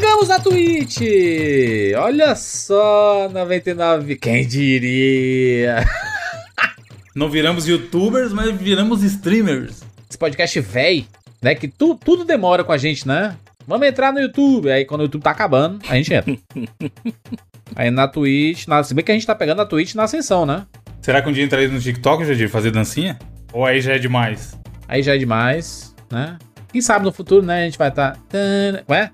Chegamos 0.00 0.28
na 0.28 0.40
Twitch! 0.40 1.02
Olha 1.98 2.34
só, 2.34 3.28
99. 3.30 4.16
Quem 4.16 4.46
diria? 4.46 5.84
Não 7.14 7.28
viramos 7.28 7.68
youtubers, 7.68 8.32
mas 8.32 8.50
viramos 8.56 9.02
streamers. 9.02 9.82
Esse 10.08 10.16
podcast 10.16 10.58
véi, 10.58 11.06
né? 11.42 11.54
Que 11.54 11.68
tu, 11.68 11.94
tudo 11.94 12.24
demora 12.24 12.64
com 12.64 12.72
a 12.72 12.78
gente, 12.78 13.06
né? 13.06 13.36
Vamos 13.66 13.86
entrar 13.86 14.10
no 14.10 14.20
YouTube. 14.20 14.72
Aí 14.72 14.86
quando 14.86 15.02
o 15.02 15.04
YouTube 15.04 15.22
tá 15.22 15.32
acabando, 15.32 15.78
a 15.86 15.94
gente 15.94 16.14
entra. 16.14 16.34
aí 17.76 17.90
na 17.90 18.08
Twitch, 18.08 18.68
na, 18.68 18.82
se 18.82 18.94
bem 18.94 19.04
que 19.04 19.10
a 19.10 19.14
gente 19.14 19.26
tá 19.26 19.34
pegando 19.34 19.60
a 19.60 19.66
Twitch 19.66 19.94
na 19.94 20.04
ascensão, 20.04 20.46
né? 20.46 20.66
Será 21.02 21.20
que 21.20 21.28
um 21.28 21.32
dia 21.32 21.44
entraria 21.44 21.68
no 21.68 21.78
TikTok, 21.78 22.24
Jadir, 22.24 22.48
fazer 22.48 22.70
dancinha? 22.70 23.18
Ou 23.52 23.66
aí 23.66 23.82
já 23.82 23.92
é 23.92 23.98
demais? 23.98 24.58
Aí 24.88 25.02
já 25.02 25.14
é 25.14 25.18
demais, 25.18 25.94
né? 26.10 26.38
Quem 26.72 26.80
sabe 26.80 27.04
no 27.04 27.12
futuro, 27.12 27.44
né? 27.44 27.60
A 27.60 27.64
gente 27.66 27.76
vai 27.76 27.90
estar. 27.90 28.16
Tá... 28.16 28.38
Ué? 28.88 29.12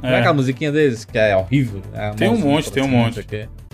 Como 0.00 0.12
é 0.12 0.18
aquela 0.18 0.34
musiquinha 0.34 0.70
deles? 0.70 1.04
Que 1.04 1.18
é 1.18 1.36
horrível. 1.36 1.80
É 1.94 2.10
tem 2.10 2.28
um 2.28 2.36
monte, 2.36 2.70
tem 2.70 2.82
um 2.82 2.88
monte. 2.88 3.26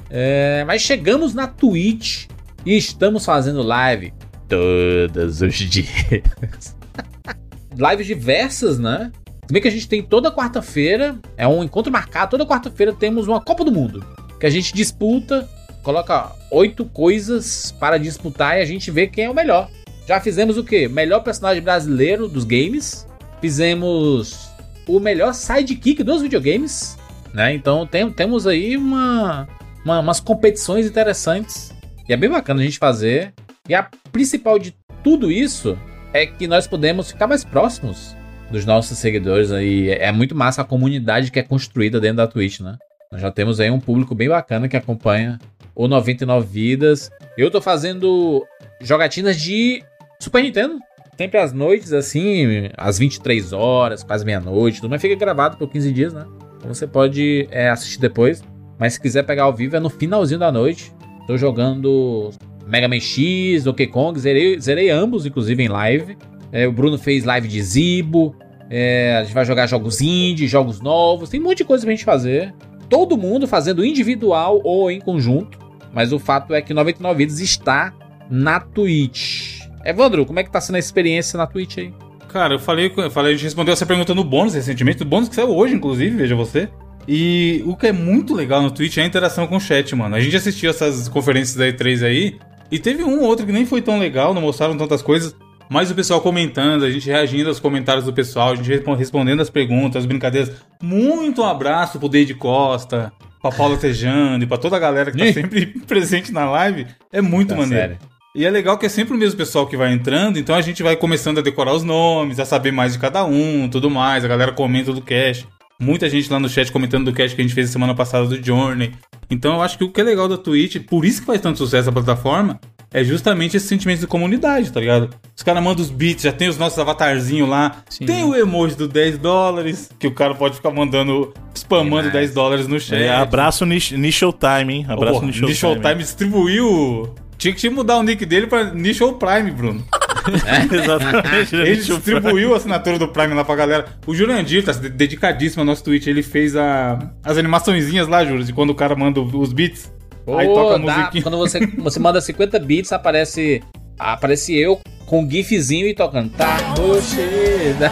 É, 0.08 0.64
mas 0.66 0.82
chegamos 0.82 1.34
na 1.34 1.46
Twitch 1.46 2.27
e 2.64 2.77
estamos 2.77 3.24
fazendo 3.24 3.62
live 3.62 4.12
todos 4.48 5.42
os 5.42 5.54
dias. 5.54 6.77
Lives 7.77 8.06
diversas, 8.06 8.78
né? 8.78 9.10
Se 9.46 9.52
bem 9.52 9.62
que 9.62 9.69
a 9.69 9.70
gente 9.70 9.88
tem 9.88 10.02
toda 10.02 10.30
quarta-feira, 10.30 11.16
é 11.36 11.48
um 11.48 11.64
encontro 11.64 11.91
marcado, 11.91 12.32
toda 12.32 12.46
quarta-feira 12.46 12.92
temos 12.92 13.27
uma 13.27 13.41
Copa 13.41 13.64
do 13.64 13.72
Mundo. 13.72 14.05
Que 14.38 14.46
a 14.46 14.50
gente 14.50 14.74
disputa, 14.74 15.48
coloca 15.82 16.32
oito 16.50 16.84
coisas 16.84 17.72
para 17.72 17.98
disputar 17.98 18.58
e 18.58 18.62
a 18.62 18.64
gente 18.64 18.91
vê 18.91 19.06
quem 19.06 19.24
é 19.24 19.30
o 19.30 19.34
melhor. 19.34 19.70
Já 20.06 20.20
fizemos 20.20 20.56
o 20.56 20.64
quê? 20.64 20.86
Melhor 20.86 21.20
personagem 21.20 21.62
brasileiro 21.62 22.28
dos 22.28 22.44
games. 22.44 23.08
Fizemos 23.41 24.51
o 24.87 24.98
melhor 24.98 25.34
sidekick 25.34 26.03
dos 26.03 26.22
videogames. 26.22 26.97
Né? 27.33 27.55
Então 27.55 27.86
tem, 27.86 28.11
temos 28.11 28.47
aí 28.47 28.77
uma, 28.77 29.47
uma, 29.84 30.00
umas 30.00 30.20
competições 30.20 30.86
interessantes. 30.86 31.75
E 32.09 32.12
é 32.12 32.16
bem 32.16 32.31
bacana 32.31 32.61
a 32.61 32.64
gente 32.64 32.78
fazer. 32.78 33.33
E 33.69 33.75
a 33.75 33.89
principal 34.11 34.59
de 34.59 34.75
tudo 35.05 35.31
isso 35.31 35.78
é 36.12 36.27
que 36.27 36.47
nós 36.47 36.66
podemos 36.66 37.11
ficar 37.11 37.27
mais 37.27 37.44
próximos 37.44 38.16
dos 38.50 38.64
nossos 38.64 38.97
seguidores 38.98 39.53
aí. 39.53 39.91
É 39.91 40.11
muito 40.11 40.34
massa 40.34 40.62
a 40.62 40.64
comunidade 40.64 41.31
que 41.31 41.39
é 41.39 41.42
construída 41.42 42.00
dentro 42.00 42.16
da 42.16 42.27
Twitch, 42.27 42.61
né? 42.61 42.77
Nós 43.12 43.20
já 43.20 43.31
temos 43.31 43.61
aí 43.61 43.70
um 43.70 43.81
público 43.81 44.14
bem 44.14 44.28
bacana 44.28 44.69
que 44.69 44.77
acompanha 44.77 45.39
o 45.75 45.86
99 45.86 46.47
Vidas. 46.47 47.11
Eu 47.36 47.50
tô 47.50 47.61
fazendo 47.61 48.44
jogatinas 48.81 49.41
de 49.41 49.83
Super 50.20 50.42
Nintendo. 50.42 50.78
Sempre 51.19 51.41
às 51.41 51.52
noites, 51.52 51.92
assim, 51.92 52.70
às 52.77 52.97
23 52.97 53.52
horas, 53.52 54.05
quase 54.05 54.24
meia-noite. 54.24 54.80
Tudo 54.80 54.88
mas 54.88 55.02
fica 55.02 55.16
gravado 55.16 55.56
por 55.56 55.69
15 55.69 55.92
dias, 55.92 56.14
né? 56.14 56.25
Então 56.56 56.72
você 56.72 56.86
pode 56.86 57.48
é, 57.50 57.69
assistir 57.69 57.98
depois. 57.98 58.41
Mas 58.78 58.92
se 58.92 59.00
quiser 59.00 59.25
pegar 59.25 59.42
ao 59.42 59.52
vivo, 59.52 59.75
é 59.75 59.80
no 59.80 59.91
finalzinho 59.91 60.38
da 60.38 60.52
noite. 60.52 60.92
Tô 61.27 61.36
jogando 61.36 62.30
Mega 62.69 62.86
Man 62.86 63.00
X, 63.00 63.64
Donkey 63.64 63.88
Kong. 63.88 64.16
Zerei, 64.16 64.60
zerei 64.60 64.91
ambos, 64.91 65.27
inclusive, 65.27 65.60
em 65.60 65.66
live. 65.66 66.16
É, 66.52 66.69
o 66.69 66.72
Bruno 66.72 66.97
fez 66.97 67.25
live 67.25 67.48
de 67.48 67.60
Zibo. 67.62 68.36
É, 68.70 69.16
a 69.16 69.25
gente 69.25 69.34
vai 69.34 69.44
jogar 69.44 69.66
jogos 69.66 70.00
indie, 70.00 70.47
jogos 70.47 70.80
novos. 70.80 71.30
Tem 71.30 71.41
um 71.41 71.44
monte 71.44 71.58
de 71.58 71.64
coisa 71.64 71.84
pra 71.84 71.92
gente 71.92 72.05
fazer. 72.05 72.55
Todo 72.88 73.19
mundo 73.19 73.48
fazendo 73.48 73.84
individual 73.84 74.60
ou 74.62 74.88
em 74.88 75.00
conjunto. 75.00 75.58
Mas 75.92 76.12
o 76.12 76.19
fato 76.20 76.55
é 76.55 76.62
que 76.62 76.72
99 76.72 77.19
Vidas 77.19 77.41
está 77.41 77.92
na 78.30 78.60
Twitch. 78.60 79.58
Evandro, 79.84 80.27
como 80.27 80.39
é 80.39 80.45
que 80.45 80.51
tá 80.51 80.61
sendo 80.61 80.77
a 80.77 80.79
experiência 80.79 81.37
na 81.37 81.47
Twitch 81.47 81.79
aí? 81.79 81.95
Cara, 82.29 82.55
eu 82.55 82.59
falei, 82.59 82.93
eu 82.95 83.11
falei, 83.11 83.33
a 83.33 83.34
gente 83.34 83.45
respondeu 83.45 83.73
essa 83.73 83.87
pergunta 83.87 84.15
no 84.15 84.23
bônus 84.23 84.55
recentemente, 84.55 85.03
o 85.03 85.07
bônus 85.07 85.29
que 85.29 85.34
saiu 85.34 85.51
hoje, 85.51 85.75
inclusive, 85.75 86.15
veja 86.15 86.34
você. 86.34 86.69
E 87.07 87.62
o 87.67 87.75
que 87.75 87.87
é 87.87 87.93
muito 87.93 88.34
legal 88.34 88.61
no 88.61 88.71
Twitch 88.71 88.99
é 88.99 89.03
a 89.03 89.06
interação 89.06 89.47
com 89.47 89.56
o 89.56 89.61
chat, 89.61 89.94
mano. 89.97 90.15
A 90.15 90.21
gente 90.21 90.37
assistiu 90.37 90.69
essas 90.69 91.09
conferências 91.09 91.56
da 91.56 91.67
E3 91.67 92.05
aí, 92.05 92.38
e 92.71 92.78
teve 92.78 93.03
um 93.03 93.21
ou 93.21 93.25
outro 93.25 93.47
que 93.47 93.53
nem 93.53 93.65
foi 93.65 93.81
tão 93.81 93.99
legal, 93.99 94.34
não 94.34 94.43
mostraram 94.43 94.77
tantas 94.77 95.00
coisas, 95.00 95.34
mas 95.71 95.91
o 95.91 95.94
pessoal 95.94 96.21
comentando, 96.21 96.84
a 96.84 96.91
gente 96.91 97.06
reagindo 97.06 97.49
aos 97.49 97.59
comentários 97.61 98.05
do 98.05 98.12
pessoal, 98.12 98.53
a 98.53 98.55
gente 98.55 98.83
respondendo 98.97 99.41
as 99.41 99.49
perguntas, 99.49 100.03
as 100.03 100.06
brincadeiras. 100.06 100.53
Muito 100.83 101.43
um 101.43 101.47
abraço 101.47 101.99
pro 101.99 102.09
Deide 102.09 102.34
Costa, 102.34 103.11
pra 103.41 103.50
Paula 103.50 103.77
Tejano 103.77 104.43
e 104.43 104.47
pra 104.47 104.59
toda 104.59 104.77
a 104.77 104.78
galera 104.78 105.11
que 105.11 105.19
tá 105.19 105.33
sempre 105.33 105.67
presente 105.87 106.33
na 106.33 106.50
live. 106.50 106.87
É 107.12 107.21
muito 107.21 107.50
tá 107.50 107.56
maneiro. 107.56 107.94
Sério. 107.94 108.18
E 108.38 108.44
é 108.44 108.50
legal 108.50 108.78
que 108.78 108.87
é 108.87 108.88
sempre 108.88 109.16
o 109.16 109.19
mesmo 109.19 109.37
pessoal 109.37 109.66
que 109.66 109.76
vai 109.76 109.93
entrando, 109.93 110.38
então 110.38 110.54
a 110.54 110.60
gente 110.60 110.81
vai 110.81 110.94
começando 110.94 111.38
a 111.38 111.41
decorar 111.41 111.75
os 111.75 111.82
nomes, 111.82 112.38
a 112.38 112.44
saber 112.44 112.71
mais 112.71 112.93
de 112.93 113.00
cada 113.00 113.25
um, 113.25 113.69
tudo 113.69 113.91
mais. 113.91 114.25
A 114.25 114.28
galera 114.28 114.53
comenta 114.53 114.93
do 114.93 115.03
cast. 115.03 115.44
Muita 115.76 116.09
gente 116.09 116.31
lá 116.31 116.38
no 116.38 116.49
chat 116.49 116.71
comentando 116.71 117.06
do 117.06 117.12
cast 117.12 117.34
que 117.34 117.43
a 117.43 117.44
gente 117.44 117.53
fez 117.53 117.69
semana 117.69 117.97
passada 117.97 118.26
do 118.26 118.41
Journey. 118.41 118.93
Então 119.28 119.54
eu 119.54 119.62
acho 119.62 119.76
que 119.76 119.82
o 119.82 119.91
que 119.91 120.00
é 120.00 120.04
legal 120.04 120.28
da 120.28 120.38
Twitch, 120.38 120.76
por 120.88 121.04
isso 121.04 121.19
que 121.19 121.26
faz 121.26 121.41
tanto 121.41 121.59
sucesso 121.59 121.88
a 121.88 121.93
plataforma, 121.93 122.60
é 122.94 123.03
justamente 123.03 123.56
esse 123.56 123.66
sentimento 123.66 123.99
de 123.99 124.06
comunidade, 124.06 124.70
tá 124.70 124.78
ligado? 124.78 125.10
Os 125.37 125.43
caras 125.43 125.60
mandam 125.60 125.82
os 125.82 125.91
beats, 125.91 126.22
já 126.22 126.31
tem 126.31 126.49
os 126.49 126.56
nossos 126.56 126.78
avatarzinhos 126.78 127.49
lá. 127.49 127.82
Sim. 127.91 128.06
Tem 128.06 128.22
o 128.22 128.37
emoji 128.37 128.76
do 128.76 128.87
10 128.87 129.19
dólares, 129.19 129.91
que 129.99 130.06
o 130.06 130.15
cara 130.15 130.37
pode 130.37 130.55
ficar 130.55 130.70
mandando, 130.70 131.34
spamando 131.53 132.09
10 132.12 132.34
dólares 132.34 132.69
no 132.69 132.78
chat. 132.78 133.03
É, 133.03 133.10
abraço 133.10 133.66
Nicho 133.66 134.32
Time, 134.32 134.75
hein? 134.75 134.87
Abraço 134.88 135.19
oh, 135.19 135.26
Nicho 135.26 135.41
Time. 135.41 135.49
Nicho 135.49 135.75
Time 135.75 135.97
distribuiu 135.97 137.12
tinha 137.38 137.54
que 137.54 137.71
mudar 137.71 137.97
o 137.97 138.03
nick 138.03 138.26
dele 138.26 138.47
pra 138.47 138.65
Niche 138.75 139.03
ou 139.03 139.15
Prime, 139.15 139.50
Bruno. 139.50 139.84
É, 140.28 140.76
exatamente. 140.76 141.56
Ele 141.56 141.76
distribuiu 141.76 142.53
a 142.53 142.59
assinatura 142.59 142.99
do 142.99 143.09
Prime 143.09 143.32
lá 143.32 143.43
pra 143.43 143.56
galera. 143.56 143.87
O 144.06 144.15
Jurandir 144.15 144.62
tá 144.62 144.72
dedicadíssimo 144.72 145.62
ao 145.62 145.66
nosso 145.66 145.82
Twitch. 145.82 146.06
Ele 146.06 146.22
fez 146.22 146.54
a, 146.54 146.99
as 147.25 147.38
animaçõezinhas 147.38 148.06
lá, 148.06 148.22
Júlio, 148.26 148.44
de 148.44 148.53
quando 148.53 148.69
o 148.69 148.75
cara 148.75 148.94
manda 148.94 149.21
os 149.22 149.54
beats. 149.54 149.91
Oh, 150.26 150.37
aí 150.37 150.47
toca 150.47 150.75
a 150.75 150.78
musiquinha. 150.78 151.22
Quando 151.22 151.38
você, 151.38 151.66
você 151.78 151.99
manda 151.99 152.21
50 152.21 152.59
beats, 152.59 152.93
aparece, 152.93 153.62
aparece 153.99 154.55
eu 154.55 154.78
com 155.06 155.22
um 155.22 155.31
gifzinho 155.31 155.87
e 155.87 155.94
tocando. 155.94 156.28
Tá 156.31 156.59
rocheda. 156.76 157.91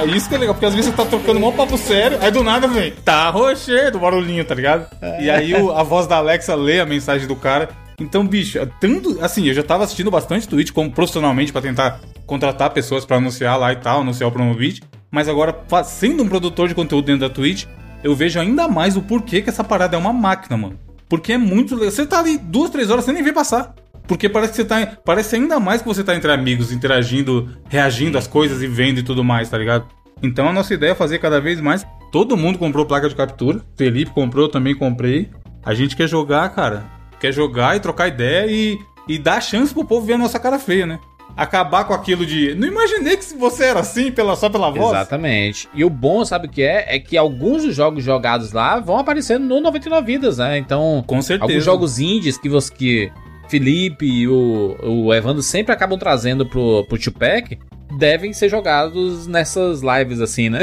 É 0.00 0.04
isso 0.14 0.28
que 0.28 0.34
é 0.34 0.38
legal, 0.38 0.54
porque 0.54 0.66
às 0.66 0.74
vezes 0.74 0.90
você 0.90 0.96
tá 0.96 1.06
tocando 1.08 1.44
um 1.44 1.52
papo 1.52 1.78
sério, 1.78 2.18
aí 2.20 2.30
do 2.30 2.42
nada 2.42 2.68
vem, 2.68 2.92
tá 3.04 3.30
rochedo, 3.30 3.98
barulhinho, 3.98 4.44
tá 4.44 4.54
ligado? 4.54 4.86
É. 5.00 5.24
E 5.24 5.30
aí 5.30 5.54
o, 5.54 5.70
a 5.70 5.82
voz 5.82 6.06
da 6.06 6.16
Alexa 6.16 6.54
lê 6.54 6.80
a 6.80 6.86
mensagem 6.86 7.26
do 7.26 7.36
cara. 7.36 7.70
Então, 8.02 8.26
bicho, 8.26 8.58
é 8.58 8.66
tanto. 8.66 9.18
Assim, 9.20 9.46
eu 9.46 9.54
já 9.54 9.62
tava 9.62 9.84
assistindo 9.84 10.10
bastante 10.10 10.48
Twitch 10.48 10.72
como 10.72 10.90
profissionalmente 10.90 11.52
para 11.52 11.62
tentar 11.62 12.00
contratar 12.26 12.70
pessoas 12.70 13.04
para 13.04 13.16
anunciar 13.16 13.58
lá 13.58 13.72
e 13.72 13.76
tal, 13.76 14.00
anunciar 14.00 14.28
o 14.28 14.32
Promobit. 14.32 14.82
Mas 15.10 15.28
agora, 15.28 15.56
sendo 15.84 16.22
um 16.22 16.28
produtor 16.28 16.68
de 16.68 16.74
conteúdo 16.74 17.06
dentro 17.06 17.28
da 17.28 17.32
Twitch, 17.32 17.66
eu 18.02 18.14
vejo 18.14 18.40
ainda 18.40 18.66
mais 18.66 18.96
o 18.96 19.02
porquê 19.02 19.40
que 19.40 19.50
essa 19.50 19.62
parada 19.62 19.96
é 19.96 19.98
uma 19.98 20.12
máquina, 20.12 20.56
mano. 20.56 20.78
Porque 21.08 21.34
é 21.34 21.38
muito. 21.38 21.76
Você 21.76 22.04
tá 22.04 22.18
ali 22.18 22.38
duas, 22.38 22.70
três 22.70 22.90
horas, 22.90 23.04
você 23.04 23.12
nem 23.12 23.22
vê 23.22 23.32
passar. 23.32 23.74
Porque 24.08 24.28
parece 24.28 24.52
que 24.52 24.56
você 24.56 24.64
tá. 24.64 24.84
Parece 25.04 25.36
ainda 25.36 25.60
mais 25.60 25.80
que 25.80 25.88
você 25.88 26.02
tá 26.02 26.16
entre 26.16 26.32
amigos, 26.32 26.72
interagindo, 26.72 27.48
reagindo 27.68 28.18
às 28.18 28.26
coisas 28.26 28.62
e 28.62 28.66
vendo 28.66 28.98
e 28.98 29.02
tudo 29.02 29.22
mais, 29.22 29.48
tá 29.48 29.56
ligado? 29.56 29.86
Então 30.22 30.48
a 30.48 30.52
nossa 30.52 30.74
ideia 30.74 30.92
é 30.92 30.94
fazer 30.94 31.18
cada 31.18 31.40
vez 31.40 31.60
mais. 31.60 31.86
Todo 32.10 32.36
mundo 32.36 32.58
comprou 32.58 32.84
placa 32.84 33.08
de 33.08 33.14
captura. 33.14 33.60
Felipe 33.76 34.10
comprou, 34.10 34.48
também 34.48 34.74
comprei. 34.74 35.30
A 35.64 35.74
gente 35.74 35.94
quer 35.94 36.08
jogar, 36.08 36.48
cara 36.50 37.01
quer 37.22 37.32
jogar 37.32 37.76
e 37.76 37.80
trocar 37.80 38.08
ideia 38.08 38.50
e, 38.50 38.80
e 39.06 39.16
dar 39.16 39.40
chance 39.40 39.72
pro 39.72 39.84
povo 39.84 40.04
ver 40.04 40.14
a 40.14 40.18
nossa 40.18 40.40
cara 40.40 40.58
feia, 40.58 40.84
né? 40.84 40.98
Acabar 41.36 41.84
com 41.84 41.94
aquilo 41.94 42.26
de. 42.26 42.54
Não 42.56 42.66
imaginei 42.66 43.16
que 43.16 43.24
você 43.36 43.66
era 43.66 43.80
assim 43.80 44.10
pela, 44.10 44.36
só 44.36 44.50
pela 44.50 44.70
voz. 44.70 44.90
Exatamente. 44.90 45.68
E 45.72 45.82
o 45.82 45.88
bom, 45.88 46.24
sabe 46.24 46.46
o 46.46 46.50
que 46.50 46.62
é? 46.62 46.94
É 46.94 46.98
que 46.98 47.16
alguns 47.16 47.62
dos 47.62 47.74
jogos 47.74 48.04
jogados 48.04 48.52
lá 48.52 48.78
vão 48.80 48.98
aparecendo 48.98 49.46
no 49.46 49.60
99 49.60 50.04
Vidas, 50.04 50.38
né? 50.38 50.58
Então. 50.58 51.02
Com 51.06 51.22
certeza. 51.22 51.50
Alguns 51.50 51.64
jogos 51.64 51.98
indies 51.98 52.36
que 52.36 52.50
você. 52.50 52.74
Que 52.74 53.12
Felipe 53.48 54.06
e 54.06 54.28
o, 54.28 54.76
o 54.82 55.14
Evandro 55.14 55.42
sempre 55.42 55.72
acabam 55.72 55.98
trazendo 55.98 56.46
pro, 56.46 56.84
pro 56.84 56.98
Tupac 56.98 57.58
devem 57.98 58.32
ser 58.32 58.48
jogados 58.48 59.26
nessas 59.26 59.82
lives 59.82 60.20
assim, 60.20 60.48
né? 60.48 60.60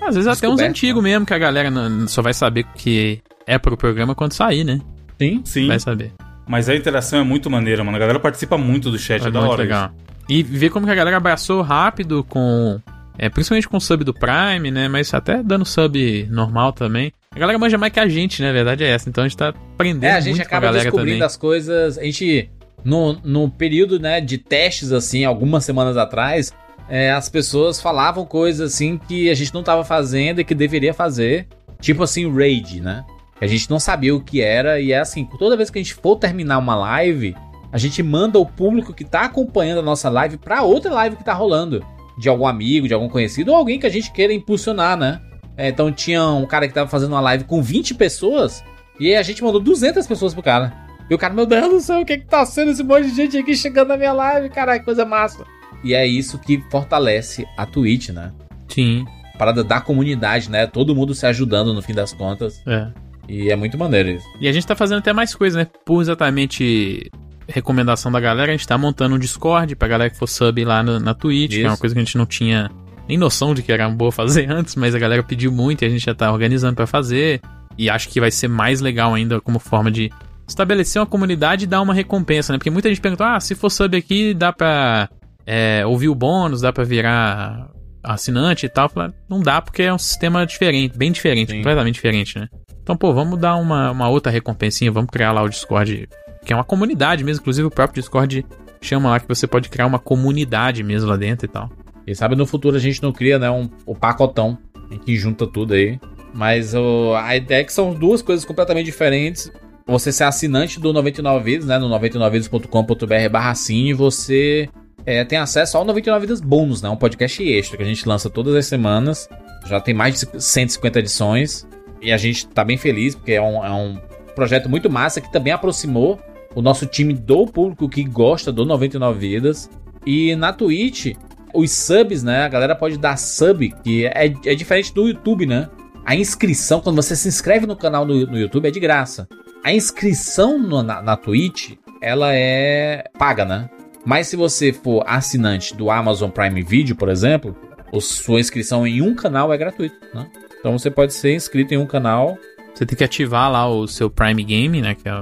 Às 0.00 0.14
vezes 0.14 0.26
até 0.26 0.48
uns 0.48 0.60
antigos 0.60 1.02
né? 1.02 1.10
mesmo, 1.10 1.26
que 1.26 1.34
a 1.34 1.38
galera 1.38 1.70
só 2.08 2.22
vai 2.22 2.34
saber 2.34 2.64
que 2.74 3.20
é 3.46 3.58
pro 3.58 3.76
programa 3.76 4.14
quando 4.14 4.32
sair, 4.32 4.64
né? 4.64 4.80
Sim, 5.18 5.42
sim. 5.44 5.66
Vai 5.66 5.80
saber. 5.80 6.12
Mas 6.46 6.68
a 6.68 6.76
interação 6.76 7.18
é 7.18 7.24
muito 7.24 7.50
maneira, 7.50 7.82
mano. 7.82 7.96
A 7.96 8.00
galera 8.00 8.20
participa 8.20 8.56
muito 8.56 8.90
do 8.90 8.98
chat, 8.98 9.24
é, 9.24 9.28
é 9.28 9.30
da 9.30 9.40
hora. 9.40 9.62
Legal. 9.62 9.90
E 10.28 10.42
ver 10.42 10.70
como 10.70 10.86
que 10.86 10.92
a 10.92 10.94
galera 10.94 11.16
abraçou 11.16 11.62
rápido 11.62 12.22
com. 12.24 12.80
É, 13.18 13.28
principalmente 13.28 13.68
com 13.68 13.78
o 13.78 13.80
sub 13.80 14.04
do 14.04 14.12
Prime, 14.12 14.70
né? 14.70 14.88
Mas 14.88 15.12
até 15.14 15.42
dando 15.42 15.64
sub 15.64 16.26
normal 16.30 16.72
também. 16.72 17.12
A 17.34 17.38
galera 17.38 17.58
manja 17.58 17.78
mais 17.78 17.92
que 17.92 18.00
a 18.00 18.08
gente, 18.08 18.42
né? 18.42 18.50
A 18.50 18.52
verdade 18.52 18.84
é 18.84 18.88
essa. 18.88 19.08
Então 19.08 19.24
a 19.24 19.28
gente 19.28 19.36
tá 19.36 19.48
aprendendo. 19.48 20.04
É, 20.04 20.12
a 20.12 20.20
gente 20.20 20.40
acaba 20.40 20.72
descobrindo 20.72 21.12
também. 21.12 21.22
as 21.22 21.36
coisas. 21.36 21.98
A 21.98 22.04
gente. 22.04 22.50
No, 22.84 23.14
no 23.24 23.50
período 23.50 23.98
né, 23.98 24.20
de 24.20 24.38
testes, 24.38 24.92
assim, 24.92 25.24
algumas 25.24 25.64
semanas 25.64 25.96
atrás, 25.96 26.52
é, 26.88 27.10
as 27.10 27.28
pessoas 27.28 27.80
falavam 27.80 28.24
coisas 28.24 28.74
assim 28.74 28.96
que 28.96 29.28
a 29.28 29.34
gente 29.34 29.52
não 29.52 29.62
tava 29.62 29.84
fazendo 29.84 30.40
e 30.40 30.44
que 30.44 30.54
deveria 30.54 30.94
fazer. 30.94 31.48
Tipo 31.80 32.04
assim, 32.04 32.32
raid, 32.32 32.80
né? 32.80 33.04
A 33.40 33.46
gente 33.46 33.68
não 33.68 33.78
sabia 33.78 34.14
o 34.14 34.20
que 34.20 34.40
era 34.40 34.80
e 34.80 34.92
é 34.92 34.98
assim, 34.98 35.24
toda 35.38 35.56
vez 35.56 35.68
que 35.70 35.78
a 35.78 35.82
gente 35.82 35.94
for 35.94 36.16
terminar 36.16 36.58
uma 36.58 36.74
live, 36.74 37.36
a 37.70 37.78
gente 37.78 38.02
manda 38.02 38.38
o 38.38 38.46
público 38.46 38.94
que 38.94 39.04
tá 39.04 39.22
acompanhando 39.22 39.80
a 39.80 39.82
nossa 39.82 40.08
live 40.08 40.38
para 40.38 40.62
outra 40.62 40.92
live 40.92 41.16
que 41.16 41.24
tá 41.24 41.34
rolando. 41.34 41.84
de 42.18 42.28
algum 42.28 42.46
amigo, 42.46 42.88
de 42.88 42.94
algum 42.94 43.08
conhecido, 43.08 43.50
ou 43.50 43.56
alguém 43.58 43.78
que 43.78 43.86
a 43.86 43.90
gente 43.90 44.10
queira 44.10 44.32
impulsionar, 44.32 44.96
né? 44.96 45.20
É, 45.56 45.68
então 45.68 45.92
tinha 45.92 46.26
um 46.26 46.46
cara 46.46 46.66
que 46.66 46.72
tava 46.72 46.88
fazendo 46.88 47.12
uma 47.12 47.20
live 47.20 47.44
com 47.44 47.62
20 47.62 47.94
pessoas, 47.94 48.64
e 48.98 49.08
aí 49.08 49.16
a 49.16 49.22
gente 49.22 49.44
mandou 49.44 49.60
200 49.60 50.06
pessoas 50.06 50.32
pro 50.32 50.42
cara. 50.42 50.72
E 51.08 51.14
o 51.14 51.18
cara, 51.18 51.34
meu 51.34 51.46
Deus 51.46 51.68
do 51.68 51.80
céu, 51.80 52.00
o 52.00 52.04
que 52.06 52.18
que 52.18 52.26
tá 52.26 52.44
sendo 52.46 52.70
esse 52.70 52.82
monte 52.82 53.08
de 53.08 53.14
gente 53.14 53.36
aqui 53.38 53.54
chegando 53.54 53.88
na 53.88 53.96
minha 53.96 54.12
live? 54.12 54.48
Caralho, 54.48 54.82
coisa 54.82 55.04
massa. 55.04 55.44
E 55.84 55.94
é 55.94 56.06
isso 56.06 56.38
que 56.38 56.62
fortalece 56.70 57.46
a 57.56 57.64
Twitch, 57.64 58.08
né? 58.08 58.32
Sim. 58.68 59.04
Parada 59.38 59.62
da 59.62 59.80
comunidade, 59.80 60.50
né? 60.50 60.66
Todo 60.66 60.96
mundo 60.96 61.14
se 61.14 61.26
ajudando 61.26 61.72
no 61.74 61.82
fim 61.82 61.92
das 61.92 62.12
contas. 62.12 62.62
É. 62.66 62.88
E 63.28 63.50
é 63.50 63.56
muito 63.56 63.76
maneiro 63.76 64.10
isso. 64.10 64.26
E 64.40 64.48
a 64.48 64.52
gente 64.52 64.66
tá 64.66 64.74
fazendo 64.76 64.98
até 64.98 65.12
mais 65.12 65.34
coisas, 65.34 65.56
né? 65.56 65.66
Por 65.84 66.00
exatamente 66.00 67.10
recomendação 67.48 68.10
da 68.10 68.18
galera, 68.20 68.52
a 68.52 68.56
gente 68.56 68.66
tá 68.66 68.76
montando 68.76 69.14
um 69.14 69.18
Discord 69.18 69.74
pra 69.76 69.86
galera 69.88 70.10
que 70.10 70.16
for 70.18 70.26
sub 70.28 70.64
lá 70.64 70.82
no- 70.82 70.98
na 71.00 71.14
Twitch, 71.14 71.52
que 71.52 71.60
é 71.62 71.64
uma 71.66 71.72
Isso. 71.72 71.80
coisa 71.80 71.94
que 71.94 72.00
a 72.00 72.04
gente 72.04 72.18
não 72.18 72.26
tinha 72.26 72.70
nem 73.08 73.16
noção 73.16 73.54
de 73.54 73.62
que 73.62 73.70
era 73.70 73.88
boa 73.88 74.10
fazer 74.10 74.46
antes, 74.50 74.74
mas 74.76 74.94
a 74.94 74.98
galera 74.98 75.22
pediu 75.22 75.52
muito 75.52 75.82
e 75.82 75.86
a 75.86 75.88
gente 75.88 76.04
já 76.04 76.14
tá 76.14 76.30
organizando 76.32 76.74
pra 76.74 76.86
fazer. 76.86 77.40
E 77.78 77.88
acho 77.90 78.08
que 78.08 78.18
vai 78.20 78.30
ser 78.30 78.48
mais 78.48 78.80
legal 78.80 79.14
ainda 79.14 79.40
como 79.40 79.58
forma 79.58 79.90
de 79.90 80.10
estabelecer 80.48 81.00
uma 81.00 81.06
comunidade 81.06 81.64
e 81.64 81.66
dar 81.66 81.80
uma 81.82 81.92
recompensa, 81.94 82.52
né? 82.52 82.58
Porque 82.58 82.70
muita 82.70 82.88
gente 82.88 83.00
pergunta, 83.00 83.34
ah, 83.36 83.40
se 83.40 83.54
for 83.54 83.70
sub 83.70 83.96
aqui, 83.96 84.32
dá 84.34 84.52
pra 84.52 85.08
é, 85.46 85.84
ouvir 85.86 86.08
o 86.08 86.14
bônus, 86.14 86.60
dá 86.62 86.72
pra 86.72 86.84
virar 86.84 87.68
assinante 88.02 88.66
e 88.66 88.68
tal. 88.68 88.90
Não 89.28 89.40
dá 89.40 89.60
porque 89.60 89.82
é 89.82 89.92
um 89.92 89.98
sistema 89.98 90.44
diferente, 90.46 90.96
bem 90.96 91.12
diferente, 91.12 91.50
Sim. 91.50 91.58
completamente 91.58 91.94
diferente, 91.94 92.38
né? 92.38 92.48
Então, 92.86 92.96
pô, 92.96 93.12
vamos 93.12 93.36
dar 93.40 93.56
uma, 93.56 93.90
uma 93.90 94.08
outra 94.08 94.30
recompensinha, 94.30 94.92
vamos 94.92 95.10
criar 95.10 95.32
lá 95.32 95.42
o 95.42 95.48
Discord, 95.48 96.08
que 96.44 96.52
é 96.52 96.56
uma 96.56 96.62
comunidade 96.62 97.24
mesmo, 97.24 97.40
inclusive 97.40 97.66
o 97.66 97.70
próprio 97.70 98.00
Discord 98.00 98.46
chama 98.80 99.10
lá 99.10 99.18
que 99.18 99.26
você 99.26 99.44
pode 99.44 99.68
criar 99.68 99.86
uma 99.86 99.98
comunidade 99.98 100.84
mesmo 100.84 101.10
lá 101.10 101.16
dentro 101.16 101.46
e 101.46 101.48
tal. 101.48 101.68
E 102.06 102.14
sabe, 102.14 102.36
no 102.36 102.46
futuro 102.46 102.76
a 102.76 102.78
gente 102.78 103.02
não 103.02 103.10
cria, 103.10 103.40
né, 103.40 103.50
um, 103.50 103.68
o 103.84 103.92
pacotão 103.92 104.56
em 104.88 104.98
que 104.98 105.16
junta 105.16 105.48
tudo 105.48 105.74
aí. 105.74 105.98
Mas 106.32 106.76
o, 106.76 107.12
a 107.16 107.34
ideia 107.34 107.62
é 107.62 107.64
que 107.64 107.72
são 107.72 107.92
duas 107.92 108.22
coisas 108.22 108.44
completamente 108.44 108.84
diferentes. 108.86 109.50
Você 109.84 110.12
ser 110.12 110.22
assinante 110.22 110.78
do 110.78 110.92
99 110.92 111.44
Vidas, 111.44 111.66
né, 111.66 111.80
no 111.80 111.88
99vidas.com.br 111.88 113.28
barra 113.32 113.50
assine, 113.50 113.94
você 113.94 114.68
é, 115.04 115.24
tem 115.24 115.40
acesso 115.40 115.76
ao 115.76 115.84
99 115.84 116.20
Vidas 116.20 116.40
Bônus, 116.40 116.82
né, 116.82 116.88
um 116.88 116.96
podcast 116.96 117.42
extra 117.42 117.76
que 117.76 117.82
a 117.82 117.86
gente 117.86 118.08
lança 118.08 118.30
todas 118.30 118.54
as 118.54 118.66
semanas. 118.66 119.28
Já 119.66 119.80
tem 119.80 119.92
mais 119.92 120.20
de 120.20 120.40
150 120.40 121.00
edições. 121.00 121.66
E 122.06 122.12
a 122.12 122.16
gente 122.16 122.46
tá 122.46 122.64
bem 122.64 122.76
feliz, 122.76 123.16
porque 123.16 123.32
é 123.32 123.42
um, 123.42 123.64
é 123.64 123.72
um 123.72 123.98
projeto 124.32 124.68
muito 124.68 124.88
massa 124.88 125.20
que 125.20 125.32
também 125.32 125.52
aproximou 125.52 126.20
o 126.54 126.62
nosso 126.62 126.86
time 126.86 127.12
do 127.12 127.46
público 127.46 127.88
que 127.88 128.04
gosta 128.04 128.52
do 128.52 128.64
99 128.64 129.18
Vidas. 129.18 129.68
E 130.06 130.36
na 130.36 130.52
Twitch, 130.52 131.16
os 131.52 131.72
subs, 131.72 132.22
né? 132.22 132.44
A 132.44 132.48
galera 132.48 132.76
pode 132.76 132.96
dar 132.96 133.18
sub, 133.18 133.74
que 133.82 134.06
é, 134.06 134.32
é 134.44 134.54
diferente 134.54 134.94
do 134.94 135.08
YouTube, 135.08 135.46
né? 135.46 135.68
A 136.04 136.14
inscrição, 136.14 136.80
quando 136.80 136.94
você 136.94 137.16
se 137.16 137.26
inscreve 137.26 137.66
no 137.66 137.74
canal 137.74 138.06
no, 138.06 138.14
no 138.24 138.38
YouTube, 138.38 138.68
é 138.68 138.70
de 138.70 138.78
graça. 138.78 139.26
A 139.64 139.72
inscrição 139.72 140.56
no- 140.60 140.84
na, 140.84 141.02
na 141.02 141.16
Twitch, 141.16 141.72
ela 142.00 142.32
é 142.32 143.02
paga, 143.18 143.44
né? 143.44 143.68
Mas 144.04 144.28
se 144.28 144.36
você 144.36 144.72
for 144.72 145.02
assinante 145.08 145.74
do 145.74 145.90
Amazon 145.90 146.30
Prime 146.30 146.62
Video, 146.62 146.94
por 146.94 147.08
exemplo, 147.08 147.56
sua 148.00 148.38
inscrição 148.38 148.86
em 148.86 149.02
um 149.02 149.12
canal 149.12 149.52
é 149.52 149.58
gratuita, 149.58 149.96
né? 150.14 150.28
Então 150.66 150.76
você 150.76 150.90
pode 150.90 151.14
ser 151.14 151.32
inscrito 151.32 151.72
em 151.72 151.76
um 151.76 151.86
canal. 151.86 152.36
Você 152.74 152.84
tem 152.84 152.98
que 152.98 153.04
ativar 153.04 153.48
lá 153.52 153.68
o 153.68 153.86
seu 153.86 154.10
Prime 154.10 154.42
Game, 154.42 154.82
né? 154.82 154.96
Que 154.96 155.08
é 155.08 155.12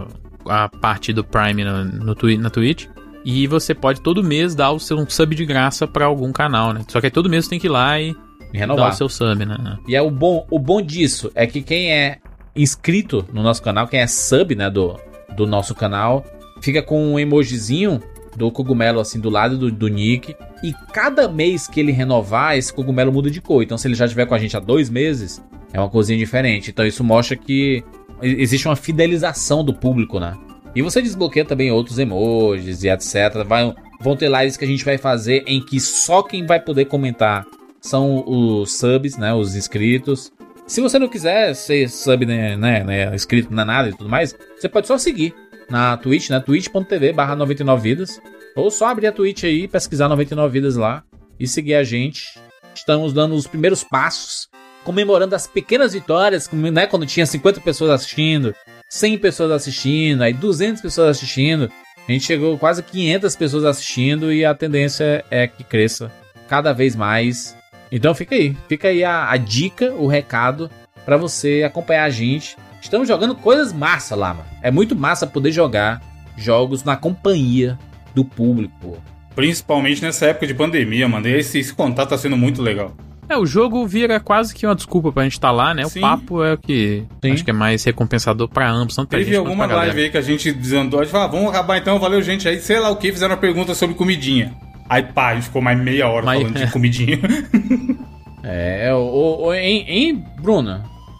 a 0.48 0.70
parte 0.70 1.12
do 1.12 1.22
Prime 1.22 1.62
no, 1.62 1.84
no 1.84 2.14
Twi- 2.14 2.38
na 2.38 2.48
Twitch. 2.48 2.86
E 3.26 3.46
você 3.46 3.74
pode 3.74 4.00
todo 4.00 4.24
mês 4.24 4.54
dar 4.54 4.70
o 4.70 4.80
seu 4.80 4.96
um 4.98 5.06
sub 5.06 5.34
de 5.36 5.44
graça 5.44 5.86
pra 5.86 6.06
algum 6.06 6.32
canal, 6.32 6.72
né? 6.72 6.80
Só 6.88 6.98
que 6.98 7.08
aí 7.08 7.10
todo 7.10 7.28
mês 7.28 7.44
você 7.44 7.50
tem 7.50 7.58
que 7.60 7.66
ir 7.66 7.70
lá 7.70 8.00
e 8.00 8.08
E 8.10 8.14
dar 8.54 8.58
renovar. 8.60 8.90
o 8.90 8.96
seu 8.96 9.06
sub, 9.06 9.44
né? 9.44 9.78
E 9.86 9.94
é 9.94 10.00
o 10.00 10.10
bom, 10.10 10.46
o 10.50 10.58
bom 10.58 10.80
disso 10.80 11.30
é 11.34 11.46
que 11.46 11.60
quem 11.60 11.92
é 11.92 12.20
inscrito 12.56 13.22
no 13.30 13.42
nosso 13.42 13.62
canal, 13.62 13.86
quem 13.86 14.00
é 14.00 14.06
sub, 14.06 14.54
né, 14.54 14.70
do, 14.70 14.98
do 15.36 15.46
nosso 15.46 15.74
canal, 15.74 16.24
fica 16.62 16.82
com 16.82 17.12
um 17.12 17.18
emojizinho 17.18 18.02
do 18.36 18.50
cogumelo 18.50 19.00
assim 19.00 19.20
do 19.20 19.30
lado 19.30 19.56
do, 19.56 19.70
do 19.70 19.88
nick. 19.88 20.34
E 20.62 20.72
cada 20.92 21.28
mês 21.28 21.66
que 21.66 21.80
ele 21.80 21.92
renovar, 21.92 22.56
esse 22.56 22.72
cogumelo 22.72 23.12
muda 23.12 23.30
de 23.30 23.40
cor. 23.40 23.62
Então, 23.62 23.78
se 23.78 23.86
ele 23.86 23.94
já 23.94 24.04
estiver 24.04 24.26
com 24.26 24.34
a 24.34 24.38
gente 24.38 24.56
há 24.56 24.60
dois 24.60 24.88
meses, 24.90 25.42
é 25.72 25.78
uma 25.78 25.90
coisinha 25.90 26.18
diferente. 26.18 26.70
Então, 26.70 26.86
isso 26.86 27.04
mostra 27.04 27.36
que 27.36 27.84
existe 28.22 28.66
uma 28.66 28.76
fidelização 28.76 29.64
do 29.64 29.74
público, 29.74 30.18
né? 30.18 30.34
E 30.74 30.82
você 30.82 31.00
desbloqueia 31.00 31.44
também 31.44 31.70
outros 31.70 31.98
emojis 31.98 32.82
e 32.82 32.88
etc. 32.88 33.44
Vai, 33.46 33.72
vão 34.00 34.16
ter 34.16 34.30
lives 34.30 34.56
que 34.56 34.64
a 34.64 34.68
gente 34.68 34.84
vai 34.84 34.98
fazer 34.98 35.44
em 35.46 35.60
que 35.60 35.78
só 35.78 36.22
quem 36.22 36.46
vai 36.46 36.58
poder 36.58 36.86
comentar 36.86 37.46
são 37.80 38.24
os 38.26 38.76
subs, 38.78 39.16
né? 39.16 39.32
Os 39.34 39.54
inscritos. 39.54 40.32
Se 40.66 40.80
você 40.80 40.98
não 40.98 41.08
quiser 41.08 41.54
ser 41.54 41.90
sub, 41.90 42.24
né, 42.24 42.56
né, 42.56 42.82
né, 42.82 43.14
inscrito 43.14 43.52
na 43.52 43.66
nada 43.66 43.90
e 43.90 43.92
tudo 43.92 44.08
mais, 44.08 44.34
você 44.58 44.66
pode 44.66 44.86
só 44.86 44.96
seguir 44.96 45.34
na 45.68 45.96
Twitch, 45.96 46.30
né? 46.30 46.40
twitch.tv 46.40 47.12
barra 47.12 47.36
99vidas. 47.36 48.20
Ou 48.56 48.70
só 48.70 48.88
abrir 48.88 49.08
a 49.08 49.12
Twitch 49.12 49.44
aí, 49.44 49.66
pesquisar 49.66 50.08
99 50.08 50.52
vidas 50.52 50.76
lá 50.76 51.02
e 51.38 51.46
seguir 51.46 51.74
a 51.74 51.84
gente. 51.84 52.38
Estamos 52.74 53.12
dando 53.12 53.34
os 53.34 53.46
primeiros 53.46 53.82
passos, 53.82 54.48
comemorando 54.84 55.34
as 55.34 55.46
pequenas 55.46 55.92
vitórias, 55.92 56.48
né? 56.50 56.86
Quando 56.86 57.06
tinha 57.06 57.26
50 57.26 57.60
pessoas 57.60 57.90
assistindo, 57.90 58.54
100 58.88 59.18
pessoas 59.18 59.50
assistindo, 59.50 60.22
aí 60.22 60.32
200 60.32 60.80
pessoas 60.80 61.16
assistindo. 61.16 61.70
A 62.06 62.12
gente 62.12 62.24
chegou 62.26 62.58
quase 62.58 62.82
500 62.82 63.34
pessoas 63.34 63.64
assistindo 63.64 64.32
e 64.32 64.44
a 64.44 64.54
tendência 64.54 65.24
é 65.30 65.46
que 65.46 65.64
cresça 65.64 66.12
cada 66.48 66.72
vez 66.72 66.94
mais. 66.94 67.56
Então 67.90 68.14
fica 68.14 68.34
aí, 68.34 68.56
fica 68.68 68.88
aí 68.88 69.02
a, 69.02 69.30
a 69.30 69.36
dica, 69.36 69.92
o 69.92 70.06
recado 70.06 70.70
pra 71.04 71.16
você 71.16 71.62
acompanhar 71.64 72.04
a 72.04 72.10
gente. 72.10 72.56
Estamos 72.84 73.08
jogando 73.08 73.34
coisas 73.34 73.72
massa 73.72 74.14
lá, 74.14 74.34
mano. 74.34 74.46
É 74.62 74.70
muito 74.70 74.94
massa 74.94 75.26
poder 75.26 75.50
jogar 75.50 76.02
jogos 76.36 76.84
na 76.84 76.96
companhia 76.96 77.78
do 78.14 78.24
público. 78.24 78.98
Principalmente 79.34 80.02
nessa 80.02 80.26
época 80.26 80.46
de 80.46 80.52
pandemia, 80.54 81.08
mano. 81.08 81.26
E 81.26 81.32
esse, 81.32 81.58
esse 81.58 81.72
contato 81.72 82.10
tá 82.10 82.18
sendo 82.18 82.36
muito 82.36 82.60
legal. 82.62 82.94
É, 83.26 83.38
o 83.38 83.46
jogo 83.46 83.86
vira 83.86 84.20
quase 84.20 84.54
que 84.54 84.66
uma 84.66 84.74
desculpa 84.74 85.10
pra 85.10 85.22
gente 85.22 85.32
estar 85.32 85.50
lá, 85.50 85.72
né? 85.72 85.84
Sim. 85.86 85.98
O 85.98 86.02
papo 86.02 86.44
é 86.44 86.52
o 86.52 86.58
que 86.58 87.04
Sim. 87.24 87.32
acho 87.32 87.42
que 87.44 87.50
é 87.50 87.54
mais 87.54 87.82
recompensador 87.82 88.46
pra 88.48 88.70
ambos, 88.70 88.94
tanto 88.94 89.08
pra 89.08 89.18
Teve 89.18 89.30
gente 89.30 89.38
alguma 89.38 89.64
pra 89.66 89.76
galera. 89.76 89.86
live 89.88 90.02
aí 90.04 90.10
que 90.10 90.18
a 90.18 90.22
gente 90.22 90.52
desandou, 90.52 91.00
a 91.00 91.04
gente 91.04 91.10
falou, 91.12 91.26
ah, 91.26 91.30
vamos 91.30 91.48
acabar 91.48 91.78
então, 91.78 91.98
valeu 91.98 92.20
gente. 92.22 92.46
Aí, 92.46 92.60
sei 92.60 92.78
lá 92.78 92.90
o 92.90 92.96
que, 92.96 93.10
fizeram 93.10 93.32
uma 93.34 93.40
pergunta 93.40 93.74
sobre 93.74 93.96
comidinha. 93.96 94.54
Aí 94.90 95.02
pá, 95.02 95.28
a 95.30 95.34
gente 95.36 95.44
ficou 95.44 95.62
mais 95.62 95.80
meia 95.80 96.06
hora 96.06 96.26
Mas- 96.26 96.42
falando 96.42 96.58
de 96.66 96.70
comidinha. 96.70 97.18
É, 98.46 98.92
o, 98.92 98.98
o, 98.98 99.46
o- 99.46 99.54
em, 99.54 99.80
em 100.10 100.24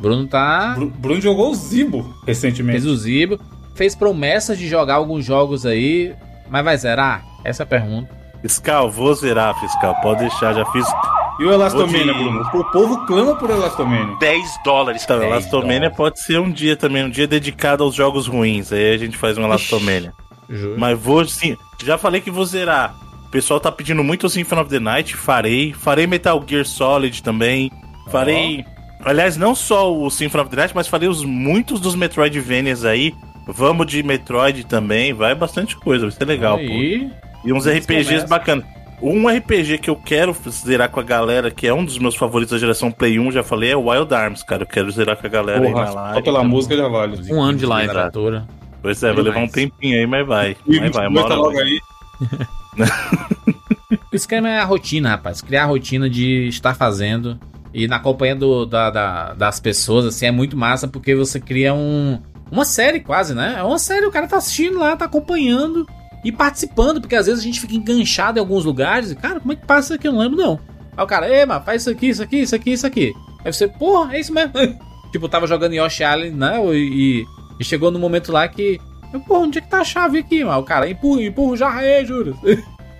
Bruno. 0.09 0.27
Tá. 0.27 0.75
Bru- 0.77 0.91
Bruno 0.97 1.21
jogou 1.21 1.51
o 1.51 1.55
Zibo 1.55 2.15
recentemente. 2.27 2.81
Fez 2.81 2.87
o 2.91 2.97
Zibo, 2.97 3.39
fez 3.75 3.95
promessas 3.95 4.59
de 4.59 4.69
jogar 4.69 4.95
alguns 4.97 5.25
jogos 5.25 5.65
aí, 5.67 6.13
mas 6.49 6.65
vai 6.65 6.77
zerar? 6.77 7.25
Essa 7.45 7.63
é 7.63 7.65
a 7.65 7.67
pergunta. 7.67 8.11
Fiscal, 8.43 8.91
vou 8.91 9.15
zerar, 9.15 9.59
fiscal. 9.59 9.95
Pode 10.03 10.21
deixar, 10.21 10.53
já 10.53 10.65
fiz. 10.67 10.87
E 11.41 11.45
o 11.45 11.51
Elastomania, 11.53 12.13
Bruno? 12.13 12.43
O 12.55 12.65
povo 12.71 13.07
clama 13.07 13.35
por 13.37 13.49
Elastomania. 13.51 14.17
10 14.21 14.61
dólares. 14.65 15.03
Então, 15.05 15.19
10 15.19 15.31
Elastomania 15.33 15.75
dólares. 15.81 15.97
pode 15.97 16.21
ser 16.21 16.39
um 16.39 16.51
dia 16.53 16.77
também, 16.77 17.05
um 17.05 17.11
dia 17.11 17.27
dedicado 17.27 17.83
aos 17.83 17.95
jogos 17.95 18.27
ruins. 18.27 18.71
Aí 18.73 18.93
a 18.95 18.99
gente 18.99 19.17
faz 19.17 19.37
um 19.39 19.43
Elastomania. 19.45 20.13
Juro. 20.49 20.79
Mas 20.79 20.99
vou 20.99 21.25
sim. 21.27 21.57
Já 21.83 21.97
falei 21.99 22.21
que 22.21 22.31
vou 22.31 22.45
zerar. 22.45 22.95
O 23.27 23.31
pessoal 23.31 23.59
tá 23.59 23.73
pedindo 23.73 24.05
muito 24.05 24.27
o 24.27 24.31
Symphony 24.31 24.61
of 24.61 24.71
the 24.71 24.79
Night. 24.79 25.17
Farei. 25.17 25.73
Farei 25.73 26.07
Metal 26.07 26.41
Gear 26.47 26.65
Solid 26.67 27.23
também. 27.23 27.73
Farei. 28.13 28.65
Aliás, 29.05 29.37
não 29.37 29.55
só 29.55 29.95
o 29.95 30.09
Symphony 30.11 30.43
of 30.43 30.51
the 30.51 30.57
Night, 30.57 30.75
mas 30.75 30.89
farei 30.89 31.09
os, 31.09 31.25
muitos 31.25 31.81
dos 31.81 31.95
Metroidvanias 31.95 32.85
aí. 32.85 33.15
Vamos 33.47 33.87
de 33.87 34.03
Metroid 34.03 34.65
também. 34.65 35.13
Vai 35.13 35.35
bastante 35.35 35.77
coisa. 35.77 36.07
Vai 36.07 36.13
ser 36.17 36.25
legal, 36.25 36.57
pô. 36.57 36.63
aí, 36.63 37.11
E 37.45 37.53
uns 37.53 37.67
RPGs 37.69 38.05
começam. 38.09 38.29
bacanas. 38.29 38.65
Um 39.03 39.29
RPG 39.29 39.79
que 39.79 39.91
eu 39.91 39.97
quero 39.97 40.35
zerar 40.49 40.89
com 40.89 40.99
a 40.99 41.03
galera, 41.03 41.51
que 41.51 41.67
é 41.67 41.75
um 41.75 41.85
dos 41.85 41.99
meus 41.99 42.15
favoritos 42.17 42.53
da 42.53 42.59
geração 42.59 42.91
Play 42.91 43.19
1, 43.19 43.33
já 43.33 43.43
falei, 43.43 43.73
é 43.73 43.77
o 43.77 43.91
Wild 43.91 44.15
Arms, 44.15 44.43
cara. 44.43 44.63
Eu 44.63 44.67
quero 44.67 44.91
zerar 44.91 45.17
com 45.19 45.27
a 45.27 45.31
galera 45.31 45.59
aí 45.61 45.67
na 45.75 45.81
Porra, 45.85 45.91
live. 45.91 46.15
só 46.15 46.23
pela 46.23 46.43
música 46.45 46.75
já 46.77 46.89
vale. 46.89 47.33
Um 47.33 47.43
ano 47.43 47.59
de 47.59 47.67
live. 47.67 47.89
literatura. 47.89 48.47
Pois 48.81 49.03
é, 49.03 49.13
vai 49.13 49.23
levar 49.25 49.41
um 49.41 49.49
tempinho 49.49 49.99
aí, 49.99 50.07
mas 50.07 50.27
vai. 50.27 50.57
E 50.67 50.81
Mas 50.81 50.93
vai, 50.93 51.09
22 51.09 51.11
uma 51.11 51.25
hora 51.25 51.35
logo 51.35 51.59
aí. 51.59 51.79
O 54.13 54.17
esquema 54.17 54.49
é 54.49 54.59
a 54.61 54.65
rotina, 54.65 55.11
rapaz. 55.11 55.41
Criar 55.41 55.65
a 55.65 55.67
rotina 55.67 56.09
de 56.09 56.47
estar 56.49 56.75
fazendo. 56.75 57.39
E 57.75 57.89
na 57.89 57.99
companhia 57.99 58.37
do- 58.37 58.65
da- 58.65 58.89
da- 58.89 59.35
das 59.35 59.59
pessoas, 59.59 60.07
assim, 60.07 60.27
é 60.27 60.31
muito 60.31 60.57
massa 60.57 60.87
porque 60.87 61.15
você 61.15 61.41
cria 61.41 61.75
um. 61.75 62.21
Uma 62.51 62.65
série 62.65 63.01
quase, 63.01 63.35
né? 63.35 63.57
É 63.59 63.63
uma 63.65 63.79
série, 63.79 64.07
o 64.07 64.13
cara 64.13 64.29
tá 64.29 64.37
assistindo 64.37 64.79
lá, 64.79 64.97
tá 64.97 65.07
acompanhando 65.07 65.85
e 66.25 66.31
participando, 66.31 67.01
porque 67.01 67.17
às 67.17 67.27
vezes 67.27 67.41
a 67.41 67.45
gente 67.45 67.61
fica 67.61 67.75
enganchado 67.75 68.39
em 68.39 68.41
alguns 68.41 68.65
lugares 68.65 69.11
e, 69.11 69.17
cara, 69.17 69.41
como 69.41 69.53
é 69.53 69.57
que 69.57 69.67
passa 69.67 69.89
isso 69.89 69.95
aqui? 69.95 70.07
Eu 70.07 70.13
não 70.13 70.21
lembro, 70.21 70.37
não. 70.39 70.61
Aí 70.97 71.03
o 71.05 71.07
cara, 71.07 71.29
ei, 71.29 71.45
mas 71.45 71.65
faz 71.65 71.83
isso 71.83 71.91
aqui, 71.91 72.09
isso 72.11 72.23
aqui, 72.23 72.37
isso 72.43 72.55
aqui, 72.55 72.73
isso 72.73 72.87
aqui. 72.87 73.13
Aí 73.45 73.53
você, 73.53 73.67
porra, 73.67 74.15
é 74.17 74.21
isso 74.21 74.33
mesmo. 74.33 74.53
tipo, 75.11 75.29
tava 75.29 75.47
jogando 75.49 75.75
Yoshi 75.75 76.05
Island, 76.05 76.31
né? 76.31 76.61
E, 76.73 77.25
e 77.59 77.65
chegou 77.65 77.91
no 77.91 77.99
momento 77.99 78.31
lá 78.31 78.47
que. 78.47 78.81
eu, 79.13 79.19
Porra, 79.21 79.41
onde 79.41 79.59
é 79.59 79.61
que 79.61 79.69
tá 79.69 79.81
a 79.81 79.85
chave 79.85 80.19
aqui, 80.19 80.45
mano? 80.45 80.61
O 80.61 80.65
cara, 80.65 80.89
empurra, 80.89 81.23
empurra 81.23 81.57
jarra 81.57 81.81
aí, 81.81 82.07
juro. 82.07 82.39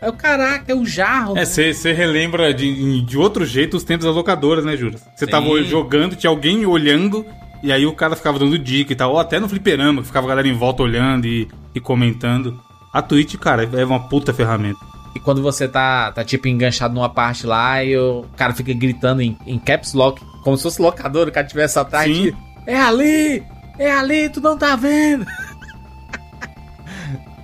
Aí 0.05 0.09
eu, 0.09 0.13
caraca, 0.13 0.71
é 0.71 0.75
o 0.75 0.85
jarro. 0.85 1.39
É, 1.39 1.47
você 1.47 1.93
relembra 1.95 2.53
de, 2.53 3.01
de 3.01 3.17
outro 3.17 3.47
jeito 3.47 3.75
os 3.75 3.85
tempos 3.85 4.05
das 4.05 4.15
locadoras, 4.15 4.63
né, 4.63 4.77
Jura? 4.77 4.99
Você 5.17 5.27
tava 5.27 5.63
jogando, 5.63 6.15
tinha 6.15 6.29
alguém 6.29 6.67
olhando, 6.67 7.25
e 7.63 7.73
aí 7.73 7.87
o 7.87 7.95
cara 7.95 8.15
ficava 8.15 8.39
dando 8.39 8.59
dica 8.59 8.93
e 8.93 8.97
tal. 8.97 9.13
Ou 9.13 9.19
até 9.19 9.41
no 9.41 9.49
fliperama, 9.49 10.03
que 10.03 10.07
ficava 10.09 10.27
a 10.27 10.29
galera 10.29 10.47
em 10.47 10.53
volta 10.53 10.83
olhando 10.83 11.27
e, 11.27 11.49
e 11.75 11.81
comentando. 11.81 12.61
A 12.93 13.01
Twitch, 13.01 13.37
cara, 13.37 13.69
é 13.73 13.85
uma 13.85 14.09
puta 14.09 14.35
ferramenta. 14.35 14.79
E 15.17 15.21
quando 15.21 15.41
você 15.41 15.67
tá, 15.67 16.13
tá 16.13 16.23
tipo 16.23 16.49
enganchado 16.49 16.93
numa 16.93 17.09
parte 17.09 17.47
lá 17.47 17.83
e 17.83 17.97
o 17.97 18.27
cara 18.37 18.53
fica 18.53 18.75
gritando 18.75 19.23
em, 19.23 19.39
em 19.47 19.59
caps 19.59 19.95
lock, 19.95 20.21
como 20.43 20.57
se 20.57 20.65
fosse 20.65 20.83
locador, 20.83 21.29
o 21.29 21.33
cara 21.33 21.47
tivesse 21.47 21.79
atrás 21.79 22.15
de, 22.15 22.37
É 22.67 22.79
ali! 22.79 23.43
É 23.79 23.91
ali, 23.91 24.29
tu 24.29 24.41
não 24.41 24.59
tá 24.59 24.77
vendo! 24.77 25.25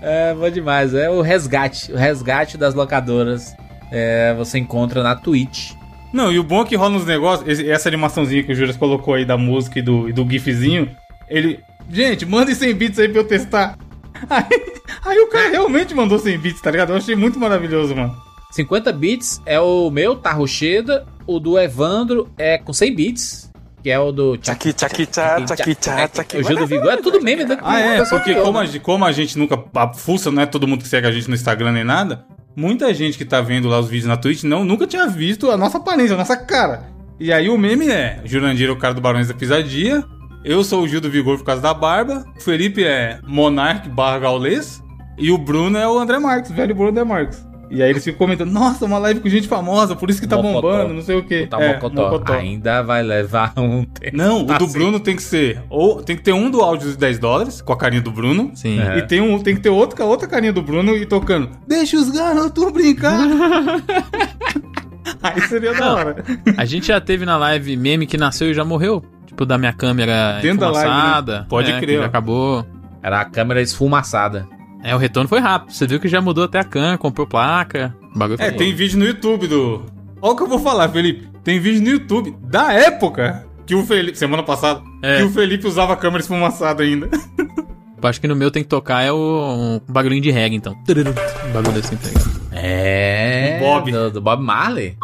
é 0.00 0.34
bom 0.34 0.50
demais, 0.50 0.94
é 0.94 1.10
o 1.10 1.20
resgate. 1.20 1.92
O 1.92 1.96
resgate 1.96 2.56
das 2.56 2.74
locadoras 2.74 3.54
é, 3.90 4.34
você 4.34 4.58
encontra 4.58 5.02
na 5.02 5.16
Twitch. 5.16 5.72
Não, 6.12 6.32
e 6.32 6.38
o 6.38 6.44
bom 6.44 6.62
é 6.62 6.64
que 6.64 6.76
rola 6.76 6.96
uns 6.96 7.06
negócios, 7.06 7.60
essa 7.60 7.88
animaçãozinha 7.88 8.42
que 8.42 8.52
o 8.52 8.54
Juras 8.54 8.76
colocou 8.76 9.14
aí 9.14 9.24
da 9.24 9.36
música 9.36 9.78
e 9.78 9.82
do, 9.82 10.08
e 10.08 10.12
do 10.12 10.28
gifzinho, 10.28 10.90
ele... 11.28 11.60
Gente, 11.88 12.24
mandem 12.26 12.54
100 12.54 12.74
bits 12.74 12.98
aí 12.98 13.08
pra 13.08 13.20
eu 13.20 13.26
testar. 13.26 13.76
Aí, 14.28 14.44
aí 15.02 15.18
o 15.18 15.28
cara 15.28 15.48
realmente 15.48 15.94
mandou 15.94 16.18
100 16.18 16.38
bits, 16.38 16.60
tá 16.60 16.70
ligado? 16.70 16.90
Eu 16.90 16.96
achei 16.96 17.16
muito 17.16 17.38
maravilhoso, 17.40 17.96
mano. 17.96 18.14
50 18.50 18.92
bits 18.92 19.40
é 19.46 19.58
o 19.58 19.90
meu, 19.90 20.14
tá 20.14 20.30
Rocheda. 20.30 21.06
O 21.26 21.40
do 21.40 21.58
Evandro 21.58 22.28
é 22.36 22.58
com 22.58 22.70
100 22.70 22.94
bits, 22.94 23.49
que 23.82 23.90
é 23.90 23.98
o 23.98 24.12
do 24.12 24.36
Tchaki, 24.36 24.72
tchaki, 24.72 25.06
tchá, 25.06 25.40
tchaki, 25.44 25.74
tchá, 25.74 26.08
tchaki. 26.08 26.36
O 26.38 26.44
Gil 26.44 26.56
do 26.56 26.66
Vigor 26.66 26.90
é 26.92 26.96
tudo 26.98 27.20
meme 27.22 27.44
da 27.44 27.58
Ah, 27.62 27.80
é, 27.80 28.04
porque 28.04 28.34
como 28.34 28.58
né? 28.58 28.60
a, 28.60 28.64
gente- 28.66 28.80
como 28.80 29.04
a 29.04 29.12
gente 29.12 29.38
nunca 29.38 29.62
a 29.74 29.92
fuça, 29.92 30.30
não 30.30 30.42
é 30.42 30.46
todo 30.46 30.66
mundo 30.68 30.82
que 30.82 30.88
segue 30.88 31.06
a 31.06 31.12
gente 31.12 31.28
no 31.28 31.34
Instagram 31.34 31.72
nem 31.72 31.84
nada, 31.84 32.24
muita 32.54 32.92
gente 32.92 33.16
que 33.16 33.24
tá 33.24 33.40
vendo 33.40 33.68
lá 33.68 33.78
os 33.78 33.88
vídeos 33.88 34.06
na 34.08 34.16
Twitch 34.16 34.42
não, 34.44 34.64
nunca 34.64 34.86
tinha 34.86 35.06
visto 35.06 35.50
a 35.50 35.56
nossa 35.56 35.78
aparência, 35.78 36.14
a 36.14 36.18
nossa 36.18 36.36
cara. 36.36 36.88
E 37.18 37.32
aí 37.32 37.48
o 37.48 37.56
meme 37.58 37.88
é, 37.88 38.20
Jurandir 38.24 38.68
é 38.68 38.72
o 38.72 38.76
cara 38.76 38.94
do 38.94 39.00
Barões 39.00 39.28
da 39.28 39.34
Pisadinha, 39.34 40.04
eu 40.44 40.64
sou 40.64 40.82
o 40.82 40.88
Gil 40.88 41.00
do 41.00 41.10
Vigor 41.10 41.36
por 41.38 41.44
causa 41.44 41.60
da 41.62 41.74
barba, 41.74 42.24
o 42.36 42.40
Felipe 42.40 42.82
é 42.84 43.18
Monark 43.26 43.88
barra 43.90 44.18
Gaulês, 44.20 44.82
e 45.18 45.30
o 45.30 45.36
Bruno 45.36 45.76
é 45.78 45.86
o 45.86 45.98
André 45.98 46.18
Marques, 46.18 46.50
o 46.50 46.54
velho 46.54 46.74
Bruno 46.74 46.90
André 46.90 47.04
Marques. 47.04 47.46
E 47.70 47.82
aí 47.82 47.90
eles 47.90 48.02
ficam 48.02 48.18
comentando, 48.18 48.50
nossa, 48.50 48.84
uma 48.84 48.98
live 48.98 49.20
com 49.20 49.28
gente 49.28 49.46
famosa, 49.46 49.94
por 49.94 50.10
isso 50.10 50.20
que 50.20 50.26
tá 50.26 50.36
Mocotó. 50.36 50.60
bombando, 50.60 50.94
não 50.94 51.02
sei 51.02 51.16
o 51.16 51.22
quê. 51.22 51.46
Tá 51.48 51.60
É, 51.62 51.74
mocotó. 51.74 52.10
Mocotó. 52.10 52.32
Ainda 52.32 52.82
vai 52.82 53.00
levar 53.02 53.52
um 53.56 53.84
tempo. 53.84 54.16
Não, 54.16 54.44
o 54.44 54.52
Ah, 54.52 54.58
do 54.58 54.66
sim. 54.66 54.72
Bruno 54.72 54.98
tem 54.98 55.14
que 55.14 55.22
ser, 55.22 55.62
ou 55.70 56.02
tem 56.02 56.16
que 56.16 56.22
ter 56.22 56.32
um 56.32 56.50
do 56.50 56.60
áudio 56.62 56.90
de 56.90 56.96
10 56.98 57.18
dólares, 57.20 57.62
com 57.62 57.72
a 57.72 57.76
carinha 57.76 58.02
do 58.02 58.10
Bruno, 58.10 58.50
Sim. 58.54 58.80
É. 58.80 58.98
e 58.98 59.02
tem, 59.06 59.20
um, 59.20 59.38
tem 59.40 59.54
que 59.54 59.60
ter 59.60 59.68
outro, 59.70 60.04
outra 60.04 60.26
carinha 60.26 60.52
do 60.52 60.62
Bruno 60.62 60.96
e 60.96 61.06
tocando. 61.06 61.48
Deixa 61.68 61.96
os 61.96 62.10
garotos 62.10 62.72
brincar. 62.72 63.20
Aí 65.22 65.40
seria 65.42 65.74
da 65.74 65.94
hora. 65.94 66.24
A 66.56 66.64
gente 66.64 66.86
já 66.88 67.00
teve 67.00 67.24
na 67.24 67.36
live 67.36 67.76
meme 67.76 68.06
que 68.06 68.16
nasceu 68.16 68.50
e 68.50 68.54
já 68.54 68.64
morreu. 68.64 69.02
Tipo, 69.26 69.44
da 69.46 69.56
minha 69.58 69.72
câmera 69.72 70.38
Dentro 70.42 70.60
da 70.60 70.70
live, 70.70 71.30
né? 71.30 71.46
Pode 71.48 71.70
é, 71.70 71.78
crer, 71.78 71.96
que 71.96 72.00
já 72.02 72.06
acabou. 72.06 72.66
Era 73.02 73.20
a 73.20 73.24
câmera 73.24 73.60
esfumaçada. 73.62 74.46
É, 74.82 74.94
o 74.94 74.98
retorno 74.98 75.28
foi 75.28 75.40
rápido. 75.40 75.72
Você 75.72 75.86
viu 75.86 76.00
que 76.00 76.08
já 76.08 76.20
mudou 76.20 76.44
até 76.44 76.58
a 76.58 76.64
cam, 76.64 76.96
comprou 76.96 77.26
placa. 77.26 77.94
O 78.14 78.18
bagulho 78.18 78.40
É, 78.40 78.48
foi 78.48 78.56
tem 78.56 78.74
vídeo 78.74 78.98
no 78.98 79.04
YouTube 79.04 79.46
do. 79.46 79.84
Olha 80.22 80.32
o 80.32 80.36
que 80.36 80.42
eu 80.42 80.48
vou 80.48 80.58
falar, 80.58 80.88
Felipe. 80.88 81.28
Tem 81.44 81.58
vídeo 81.60 81.82
no 81.82 81.88
YouTube 81.90 82.36
da 82.42 82.72
época 82.72 83.46
que 83.66 83.74
o 83.74 83.84
Felipe. 83.84 84.16
Semana 84.18 84.42
passada. 84.42 84.82
É. 85.02 85.18
Que 85.18 85.24
o 85.24 85.30
Felipe 85.30 85.66
usava 85.66 85.92
a 85.92 85.96
câmera 85.96 86.22
esfumaçada 86.22 86.82
ainda. 86.82 87.08
Eu 88.02 88.08
Acho 88.08 88.20
que 88.20 88.26
no 88.28 88.34
meu 88.34 88.50
tem 88.50 88.62
que 88.62 88.68
tocar 88.68 89.02
é 89.02 89.12
o 89.12 89.16
um 89.18 89.92
bagulhinho 89.92 90.22
de 90.22 90.30
reggae, 90.30 90.56
então. 90.56 90.72
Um 90.72 91.52
bagulho 91.52 91.78
assim, 91.78 91.96
tá 91.96 92.08
ligado? 92.08 92.40
É. 92.52 93.58
Do 93.58 93.64
Bob. 93.64 93.92
Do, 93.92 94.10
do 94.12 94.20
Bob 94.22 94.42
Marley. 94.42 94.96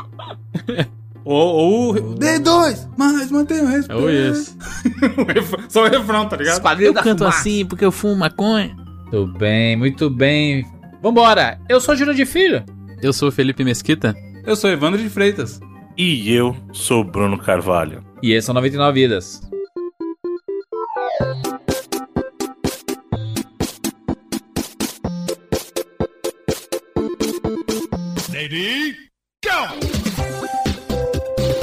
ou, 1.22 1.54
ou. 1.54 1.94
D2, 1.94 2.88
mas 2.96 3.30
mantenha 3.30 3.64
o 3.64 3.66
respeito. 3.66 4.08
Isso. 4.10 4.56
O 5.18 5.24
refrão- 5.24 5.64
Só 5.68 5.84
o 5.84 5.88
refrão, 5.88 6.26
tá 6.26 6.36
ligado? 6.36 6.80
Eu 6.80 6.94
canto 6.94 7.18
Fumaça. 7.18 7.38
assim 7.40 7.66
porque 7.66 7.84
eu 7.84 7.92
fumo 7.92 8.16
maconha. 8.16 8.74
Muito 9.12 9.26
bem, 9.38 9.76
muito 9.76 10.10
bem. 10.10 10.66
Vambora. 11.00 11.60
Eu 11.68 11.80
sou 11.80 11.94
Júlio 11.94 12.14
de 12.14 12.26
Filho. 12.26 12.64
Eu 13.00 13.12
sou 13.12 13.28
o 13.28 13.32
Felipe 13.32 13.62
Mesquita. 13.62 14.14
Eu 14.44 14.56
sou 14.56 14.68
Evandro 14.68 15.00
de 15.00 15.08
Freitas. 15.08 15.60
E 15.96 16.32
eu 16.32 16.56
sou 16.72 17.04
Bruno 17.04 17.38
Carvalho. 17.38 18.04
E 18.22 18.32
esse 18.32 18.46
são 18.46 18.54
99 18.54 19.00
Vidas. 19.00 19.40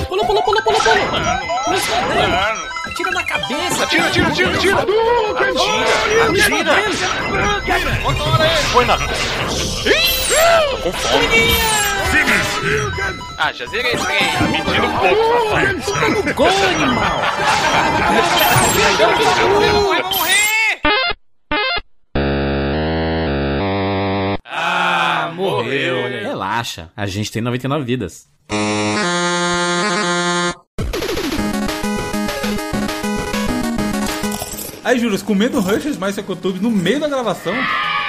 Pula, 0.07 0.25
pula, 0.25 0.41
pula, 0.43 0.62
pula, 0.63 0.79
pula. 0.79 2.73
Atira 2.93 3.09
na 3.09 3.23
cabeça. 3.23 3.83
Atira, 3.85 4.05
atira, 4.05 4.27
atira, 4.27 4.53
atira. 4.53 4.77
Atira, 4.79 5.81
atira. 7.57 7.91
Põe 8.71 8.85
na... 8.85 8.97
Tô 9.00 10.77
com 10.77 10.91
fome. 10.93 11.25
Ah, 13.39 13.51
já 13.51 13.65
zerei 13.65 13.93
esse 13.93 14.05
game. 14.05 14.38
Tá 14.38 14.43
mentindo 14.43 14.85
um 14.85 14.97
pouco, 15.00 15.43
rapaz. 15.43 15.85
Gol, 16.35 16.47
animal. 16.47 17.19
Vai 19.89 20.03
morrer. 20.03 20.81
Ah, 24.45 25.31
morreu. 25.33 25.95
Relaxa, 26.21 26.91
a 26.95 27.07
gente 27.07 27.31
tem 27.31 27.41
99 27.41 27.85
vidas. 27.85 28.27
Aí, 34.83 34.99
Juras, 34.99 35.23
comendo 35.23 35.61
Rushers 35.61 35.97
mais 35.97 36.13
Secotubes 36.15 36.61
no 36.61 36.69
meio 36.69 36.99
da 36.99 37.07
gravação. 37.07 37.53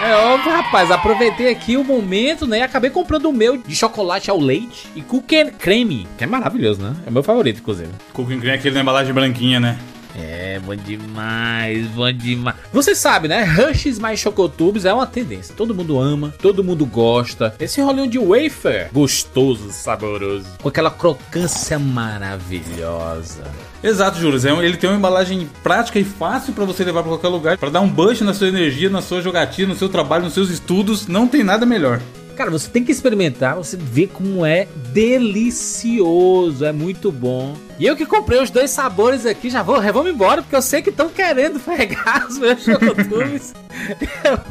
É 0.03 0.13
óbvio, 0.17 0.51
rapaz. 0.51 0.91
Aproveitei 0.91 1.49
aqui 1.49 1.77
o 1.77 1.85
momento, 1.85 2.49
né? 2.49 2.63
Acabei 2.63 2.91
comprando 2.91 3.27
o 3.27 3.33
meu 3.33 3.57
de 3.57 3.77
chocolate 3.77 4.29
ao 4.29 4.41
leite 4.41 4.89
e 4.97 5.01
cookie 5.01 5.53
creme. 5.53 6.09
Que 6.19 6.25
é 6.25 6.27
maravilhoso, 6.27 6.83
né? 6.83 6.97
É 7.07 7.11
o 7.11 7.13
meu 7.13 7.23
favorito, 7.23 7.61
inclusive. 7.61 7.91
Cooking 8.13 8.41
Cream 8.41 8.55
é 8.55 8.57
aquele 8.57 8.75
na 8.75 8.81
embalagem 8.81 9.15
branquinha, 9.15 9.61
né? 9.61 9.79
É, 10.17 10.61
bom 10.65 10.77
demais, 10.77 11.87
bom 11.89 12.13
demais. 12.13 12.57
Você 12.73 12.95
sabe, 12.95 13.29
né? 13.29 13.43
Rushes 13.45 13.99
mais 13.99 14.21
Chocotubes 14.21 14.85
é 14.85 14.93
uma 14.93 15.07
tendência. 15.07 15.55
Todo 15.55 15.75
mundo 15.75 15.99
ama, 15.99 16.35
todo 16.41 16.63
mundo 16.63 16.87
gosta. 16.87 17.55
Esse 17.59 17.81
rolinho 17.81 18.09
de 18.09 18.19
wafer 18.19 18.91
gostoso, 18.93 19.71
saboroso, 19.73 20.47
com 20.63 20.69
aquela 20.69 20.91
crocância 20.91 21.79
maravilhosa. 21.79 23.45
Exato, 23.85 24.19
Juras. 24.19 24.47
É 24.47 24.51
ele 24.51 24.79
tem 24.79 24.89
uma 24.89 24.97
embalagem 24.97 25.47
prática 25.63 25.99
e 25.99 26.05
fácil 26.05 26.55
pra 26.55 26.65
você 26.65 26.83
levar 26.83 27.03
pra 27.03 27.11
qualquer 27.11 27.29
lugar, 27.29 27.59
Pra 27.59 27.69
dar 27.69 27.83
um 27.83 27.89
boost 27.89 28.25
na 28.25 28.33
sua 28.33 28.49
energia, 28.49 28.89
na 28.89 29.03
sua 29.03 29.21
jogatina, 29.21 29.69
no 29.69 29.79
seu 29.79 29.91
trabalho, 29.91 30.25
nos 30.25 30.33
seus 30.33 30.49
estudos. 30.49 31.07
Não 31.07 31.29
tem 31.29 31.45
nada 31.45 31.67
melhor. 31.67 32.01
Cara, 32.35 32.51
você 32.51 32.69
tem 32.69 32.83
que 32.83 32.91
experimentar, 32.91 33.55
você 33.55 33.77
vê 33.77 34.09
como 34.09 34.45
é 34.45 34.67
delicioso, 34.93 36.65
é 36.65 36.73
muito 36.73 37.13
bom. 37.13 37.55
E 37.79 37.87
eu 37.87 37.95
que 37.95 38.05
comprei 38.05 38.43
os 38.43 38.51
dois 38.51 38.71
sabores 38.71 39.25
aqui, 39.25 39.49
já 39.49 39.63
vou, 39.63 39.81
já 39.81 39.93
vamos 39.93 40.11
embora, 40.13 40.43
porque 40.43 40.57
eu 40.57 40.63
sei 40.63 40.83
que 40.83 40.91
estão 40.91 41.09
querendo 41.09 41.61
pegar 41.61 42.27
os 42.29 42.39
meus 42.39 42.61
chocotubes. 42.65 43.55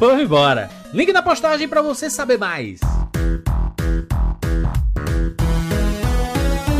vou 0.00 0.18
embora. 0.18 0.70
Link 0.94 1.12
na 1.12 1.22
postagem 1.22 1.68
pra 1.68 1.82
você 1.82 2.08
saber 2.08 2.38
mais. 2.38 2.80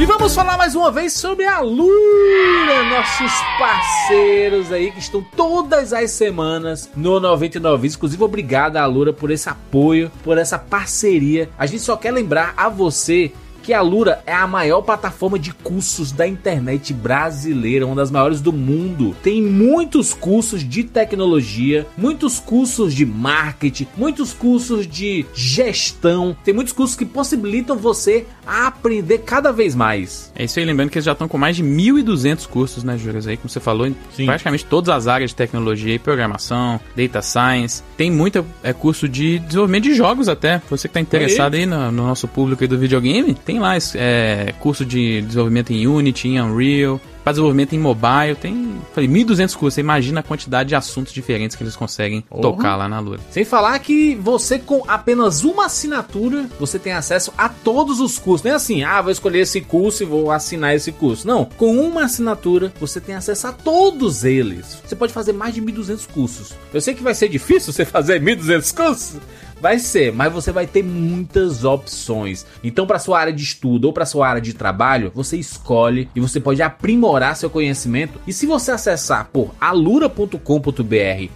E 0.05 0.07
vamos 0.07 0.35
falar 0.35 0.59
mais 0.59 0.75
uma 0.75 0.91
vez 0.91 1.15
sobre 1.15 1.47
a 1.47 1.61
Lura, 1.61 2.85
nossos 2.91 3.33
parceiros 3.59 4.71
aí 4.71 4.93
que 4.93 4.99
estão 4.99 5.25
todas 5.35 5.95
as 5.95 6.11
semanas 6.11 6.91
no 6.95 7.19
99. 7.19 7.89
Inclusive, 7.89 8.23
obrigado 8.23 8.77
à 8.77 8.85
Lura 8.85 9.15
por 9.15 9.31
esse 9.31 9.49
apoio, 9.49 10.13
por 10.23 10.37
essa 10.37 10.59
parceria. 10.59 11.49
A 11.57 11.65
gente 11.65 11.81
só 11.81 11.97
quer 11.97 12.11
lembrar 12.11 12.53
a 12.55 12.69
você 12.69 13.33
que 13.65 13.73
a 13.73 13.81
Lura 13.81 14.23
é 14.27 14.35
a 14.35 14.47
maior 14.47 14.83
plataforma 14.83 15.39
de 15.39 15.53
cursos 15.53 16.13
da 16.13 16.29
internet 16.29 16.93
brasileira, 16.93 17.87
uma 17.87 17.97
das 17.97 18.11
maiores 18.11 18.43
do 18.43 18.53
mundo. 18.53 19.17
Tem 19.23 19.43
muitos 19.43 20.13
cursos 20.13 20.63
de 20.63 20.85
tecnologia, 20.85 21.87
muitos 21.97 22.39
cursos 22.39 22.93
de 22.93 23.07
marketing, 23.07 23.89
muitos 23.97 24.35
cursos 24.35 24.87
de 24.87 25.25
gestão, 25.35 26.37
tem 26.45 26.53
muitos 26.53 26.75
cursos 26.75 26.95
que 26.95 27.07
possibilitam 27.07 27.77
você 27.77 28.27
a 28.47 28.67
aprender 28.67 29.19
cada 29.19 29.51
vez 29.51 29.75
mais. 29.75 30.31
É 30.35 30.45
isso 30.45 30.59
aí, 30.59 30.65
lembrando 30.65 30.91
que 30.91 30.99
eles 30.99 31.07
já 31.07 31.13
estão 31.13 31.27
com 31.27 31.39
mais 31.39 31.57
de 31.57 31.65
1.200 31.65 32.47
cursos, 32.47 32.85
né, 32.85 32.99
Juras? 32.99 33.27
Aí, 33.27 33.39
como 33.39 33.49
você 33.49 33.61
falou, 33.61 33.87
em 33.87 33.97
Sim. 34.15 34.27
praticamente 34.27 34.67
todas 34.67 34.95
as 34.95 35.07
áreas 35.07 35.31
de 35.31 35.37
tecnologia 35.37 35.95
e 35.95 35.99
programação, 35.99 36.79
data 36.95 37.23
science. 37.23 37.83
Tem 37.97 38.11
muito 38.11 38.45
é, 38.63 38.75
curso 38.75 39.09
de 39.09 39.39
desenvolvimento 39.39 39.85
de 39.85 39.95
jogos 39.95 40.29
até. 40.29 40.61
Você 40.69 40.87
que 40.87 40.91
está 40.91 41.01
interessado 41.01 41.55
aí 41.55 41.65
no, 41.65 41.91
no 41.91 42.07
nosso 42.07 42.29
público 42.29 42.63
aí 42.63 42.69
do 42.69 42.79
videogame, 42.79 43.33
tem 43.35 43.54
Tem 43.55 43.61
lá 43.61 43.77
é, 43.95 44.53
curso 44.59 44.85
de 44.85 45.23
desenvolvimento 45.23 45.73
em 45.73 45.87
Unity, 45.87 46.27
em 46.27 46.43
Unreal, 46.43 47.01
para 47.23 47.35
desenvolvimento 47.35 47.73
em 47.73 47.79
mobile. 47.79 48.35
Tem, 48.35 48.81
falei, 48.93 49.09
1.200 49.09 49.55
cursos. 49.55 49.75
Você 49.75 49.81
imagina 49.81 50.19
a 50.19 50.23
quantidade 50.25 50.71
de 50.71 50.75
assuntos 50.75 51.13
diferentes 51.13 51.57
que 51.57 51.63
eles 51.63 51.77
conseguem 51.77 52.23
tocar 52.43 52.75
lá 52.75 52.89
na 52.89 52.99
Lura. 52.99 53.21
Sem 53.31 53.45
falar 53.45 53.79
que 53.79 54.17
você, 54.17 54.59
com 54.59 54.83
apenas 54.89 55.45
uma 55.45 55.67
assinatura, 55.67 56.49
você 56.59 56.81
tem 56.81 56.95
acesso 56.95 57.33
a 57.39 57.49
todos 57.49 58.01
os 58.01 58.19
cursos. 58.19 58.45
Não 58.45 58.51
é 58.51 58.55
assim, 58.57 58.83
ah, 58.83 59.01
vou 59.01 59.13
escolher 59.13 59.39
esse 59.39 59.61
curso 59.61 60.03
e 60.03 60.07
vou 60.07 60.33
assinar 60.33 60.75
esse 60.75 60.91
curso. 60.91 61.25
Não, 61.25 61.45
com 61.45 61.77
uma 61.77 62.07
assinatura, 62.07 62.73
você 62.81 63.01
tem 63.01 63.15
acesso 63.15 63.47
a 63.47 63.53
todos 63.53 64.25
eles. 64.25 64.83
Você 64.85 64.97
pode 64.97 65.13
fazer 65.13 65.33
mais 65.33 65.55
de 65.55 65.63
1.200 65.63 66.09
cursos. 66.13 66.55
Eu 66.73 66.81
sei 66.81 66.93
que 66.93 67.05
vai 67.05 67.15
ser 67.15 67.29
difícil 67.29 67.73
você 67.73 67.85
fazer 67.87 68.21
1.200 68.21 68.75
cursos, 68.75 69.21
Vai 69.65 69.79
ser, 69.79 70.13
mas 70.13 70.31
você 70.31 70.53
vai 70.53 70.67
ter 70.67 70.83
muitas 70.83 71.65
opções. 71.65 72.45
Então, 72.63 72.87
para 72.87 72.99
sua 72.99 73.19
área 73.19 73.33
de 73.33 73.43
estudo 73.43 73.87
ou 73.87 73.95
para 73.95 74.05
sua 74.05 74.29
área 74.29 74.43
de 74.43 74.53
trabalho, 74.53 75.11
você 75.15 75.39
escolhe 75.39 76.07
e 76.15 76.21
você 76.21 76.39
pode 76.39 76.61
aprimorar 76.61 77.35
seu 77.35 77.49
conhecimento. 77.49 78.21
E 78.27 78.33
se 78.35 78.45
você 78.45 78.73
acessar 78.73 79.31
por 79.33 79.55
alura.com.br 79.59 80.39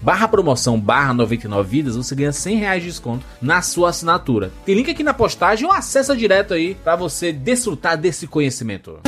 barra 0.03 0.29
promoção 0.29 0.79
barra 0.79 1.15
99 1.15 1.71
vidas, 1.71 1.97
você 1.97 2.15
ganha 2.15 2.31
100 2.31 2.57
reais 2.59 2.83
de 2.83 2.91
desconto 2.91 3.25
na 3.41 3.63
sua 3.63 3.89
assinatura. 3.89 4.53
Tem 4.67 4.75
link 4.75 4.91
aqui 4.91 5.03
na 5.03 5.15
postagem 5.15 5.67
ou 5.67 5.73
acessa 5.73 6.15
direto 6.15 6.53
aí 6.53 6.75
para 6.75 6.97
você 6.97 7.33
desfrutar 7.33 7.97
desse 7.97 8.27
conhecimento. 8.27 9.01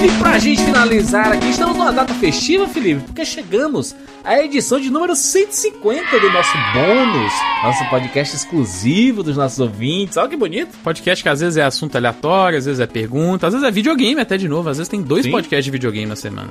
E 0.00 0.08
pra 0.22 0.38
gente 0.38 0.62
finalizar 0.62 1.32
aqui, 1.32 1.48
estamos 1.50 1.76
numa 1.76 1.92
data 1.92 2.14
festiva, 2.14 2.68
Felipe, 2.68 3.02
porque 3.02 3.24
chegamos 3.24 3.96
à 4.22 4.38
edição 4.38 4.78
de 4.78 4.90
número 4.90 5.16
150 5.16 6.20
do 6.20 6.30
nosso 6.30 6.52
bônus, 6.72 7.32
nosso 7.64 7.84
podcast 7.90 8.36
exclusivo 8.36 9.24
dos 9.24 9.36
nossos 9.36 9.58
ouvintes. 9.58 10.16
Olha 10.16 10.28
que 10.28 10.36
bonito. 10.36 10.76
Podcast 10.84 11.20
que 11.20 11.28
às 11.28 11.40
vezes 11.40 11.56
é 11.56 11.64
assunto 11.64 11.96
aleatório, 11.96 12.58
às 12.58 12.66
vezes 12.66 12.78
é 12.78 12.86
pergunta, 12.86 13.48
às 13.48 13.54
vezes 13.54 13.66
é 13.66 13.72
videogame 13.72 14.20
até 14.20 14.36
de 14.36 14.46
novo, 14.46 14.68
às 14.68 14.76
vezes 14.76 14.88
tem 14.88 15.02
dois 15.02 15.24
Sim. 15.24 15.32
podcasts 15.32 15.64
de 15.64 15.70
videogame 15.72 16.06
na 16.06 16.16
semana. 16.16 16.50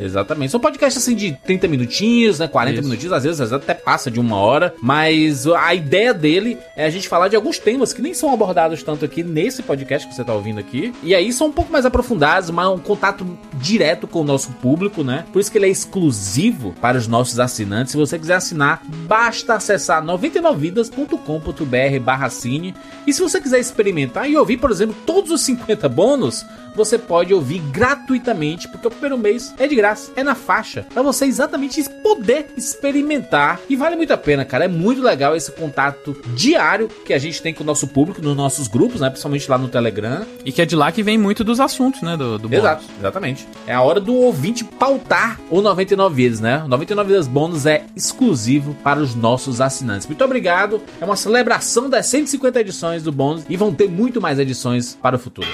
Exatamente. 0.00 0.50
São 0.50 0.60
podcasts 0.60 1.02
assim 1.02 1.14
de 1.14 1.32
30 1.44 1.68
minutinhos, 1.68 2.38
né? 2.38 2.48
40 2.48 2.80
Isso. 2.80 2.88
minutinhos, 2.88 3.12
às 3.12 3.24
vezes, 3.24 3.40
às 3.40 3.50
vezes 3.50 3.64
até 3.64 3.74
passa 3.74 4.10
de 4.10 4.20
uma 4.20 4.36
hora. 4.36 4.74
Mas 4.82 5.46
a 5.46 5.74
ideia 5.74 6.12
dele 6.14 6.58
é 6.76 6.84
a 6.84 6.90
gente 6.90 7.08
falar 7.08 7.28
de 7.28 7.36
alguns 7.36 7.58
temas 7.58 7.92
que 7.92 8.02
nem 8.02 8.14
são 8.14 8.32
abordados 8.32 8.82
tanto 8.82 9.04
aqui 9.04 9.22
nesse 9.22 9.62
podcast 9.62 10.08
que 10.08 10.14
você 10.14 10.24
tá 10.24 10.32
ouvindo 10.34 10.58
aqui. 10.60 10.92
E 11.02 11.14
aí 11.14 11.32
são 11.32 11.48
um 11.48 11.52
pouco 11.52 11.72
mais 11.72 11.86
aprofundados, 11.86 12.50
mas 12.50 12.68
um 12.68 12.78
contato 12.78 13.26
direto 13.54 14.06
com 14.06 14.20
o 14.20 14.24
nosso 14.24 14.50
público, 14.52 15.02
né? 15.02 15.24
Por 15.32 15.40
isso 15.40 15.50
que 15.50 15.58
ele 15.58 15.66
é 15.66 15.70
exclusivo 15.70 16.74
para 16.80 16.96
os 16.98 17.06
nossos 17.06 17.38
assinantes. 17.40 17.92
Se 17.92 17.96
você 17.96 18.18
quiser 18.18 18.34
assinar, 18.34 18.82
basta 19.06 19.54
acessar 19.54 20.02
99vidas.com.br 20.04 22.00
barra 22.02 22.30
cine. 22.30 22.74
E 23.06 23.12
se 23.12 23.20
você 23.20 23.40
quiser 23.40 23.58
experimentar 23.58 24.28
e 24.30 24.36
ouvir, 24.36 24.58
por 24.58 24.70
exemplo, 24.70 24.96
todos 25.06 25.30
os 25.30 25.40
50 25.42 25.88
bônus, 25.88 26.44
você 26.78 26.96
pode 26.96 27.34
ouvir 27.34 27.58
gratuitamente, 27.58 28.68
porque 28.68 28.86
o 28.86 28.90
primeiro 28.90 29.18
mês 29.18 29.52
é 29.58 29.66
de 29.66 29.74
graça, 29.74 30.12
é 30.16 30.22
na 30.22 30.34
faixa, 30.34 30.86
para 30.94 31.02
você 31.02 31.26
exatamente 31.26 31.82
poder 32.02 32.46
experimentar. 32.56 33.60
E 33.68 33.76
vale 33.76 33.96
muito 33.96 34.12
a 34.12 34.16
pena, 34.16 34.44
cara. 34.44 34.64
É 34.64 34.68
muito 34.68 35.02
legal 35.02 35.36
esse 35.36 35.52
contato 35.52 36.16
diário 36.34 36.88
que 37.04 37.12
a 37.12 37.18
gente 37.18 37.42
tem 37.42 37.52
com 37.52 37.62
o 37.62 37.66
nosso 37.66 37.88
público, 37.88 38.22
nos 38.22 38.36
nossos 38.36 38.68
grupos, 38.68 39.00
né? 39.00 39.10
Principalmente 39.10 39.50
lá 39.50 39.58
no 39.58 39.68
Telegram. 39.68 40.24
E 40.44 40.52
que 40.52 40.62
é 40.62 40.64
de 40.64 40.76
lá 40.76 40.90
que 40.92 41.02
vem 41.02 41.18
muito 41.18 41.44
dos 41.44 41.60
assuntos, 41.60 42.00
né? 42.00 42.16
Do, 42.16 42.38
do 42.38 42.48
bônus. 42.48 42.64
Exato, 42.64 42.84
exatamente. 42.98 43.48
É 43.66 43.74
a 43.74 43.82
hora 43.82 44.00
do 44.00 44.14
ouvinte 44.14 44.64
pautar 44.64 45.40
o 45.50 45.60
99 45.60 46.14
Vidas, 46.14 46.40
né? 46.40 46.62
O 46.64 46.68
99 46.68 47.08
Vidas 47.08 47.28
Bônus 47.28 47.66
é 47.66 47.84
exclusivo 47.94 48.74
para 48.82 49.00
os 49.00 49.14
nossos 49.14 49.60
assinantes. 49.60 50.06
Muito 50.06 50.24
obrigado. 50.24 50.80
É 51.00 51.04
uma 51.04 51.16
celebração 51.16 51.90
das 51.90 52.06
150 52.06 52.60
edições 52.60 53.02
do 53.02 53.12
bônus 53.12 53.44
e 53.48 53.56
vão 53.56 53.74
ter 53.74 53.88
muito 53.88 54.20
mais 54.20 54.38
edições 54.38 54.96
para 55.00 55.16
o 55.16 55.18
futuro. 55.18 55.48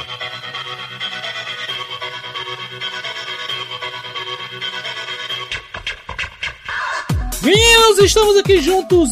Meninos, 7.45 7.99
estamos 7.99 8.39
aqui 8.39 8.59
juntos 8.59 9.11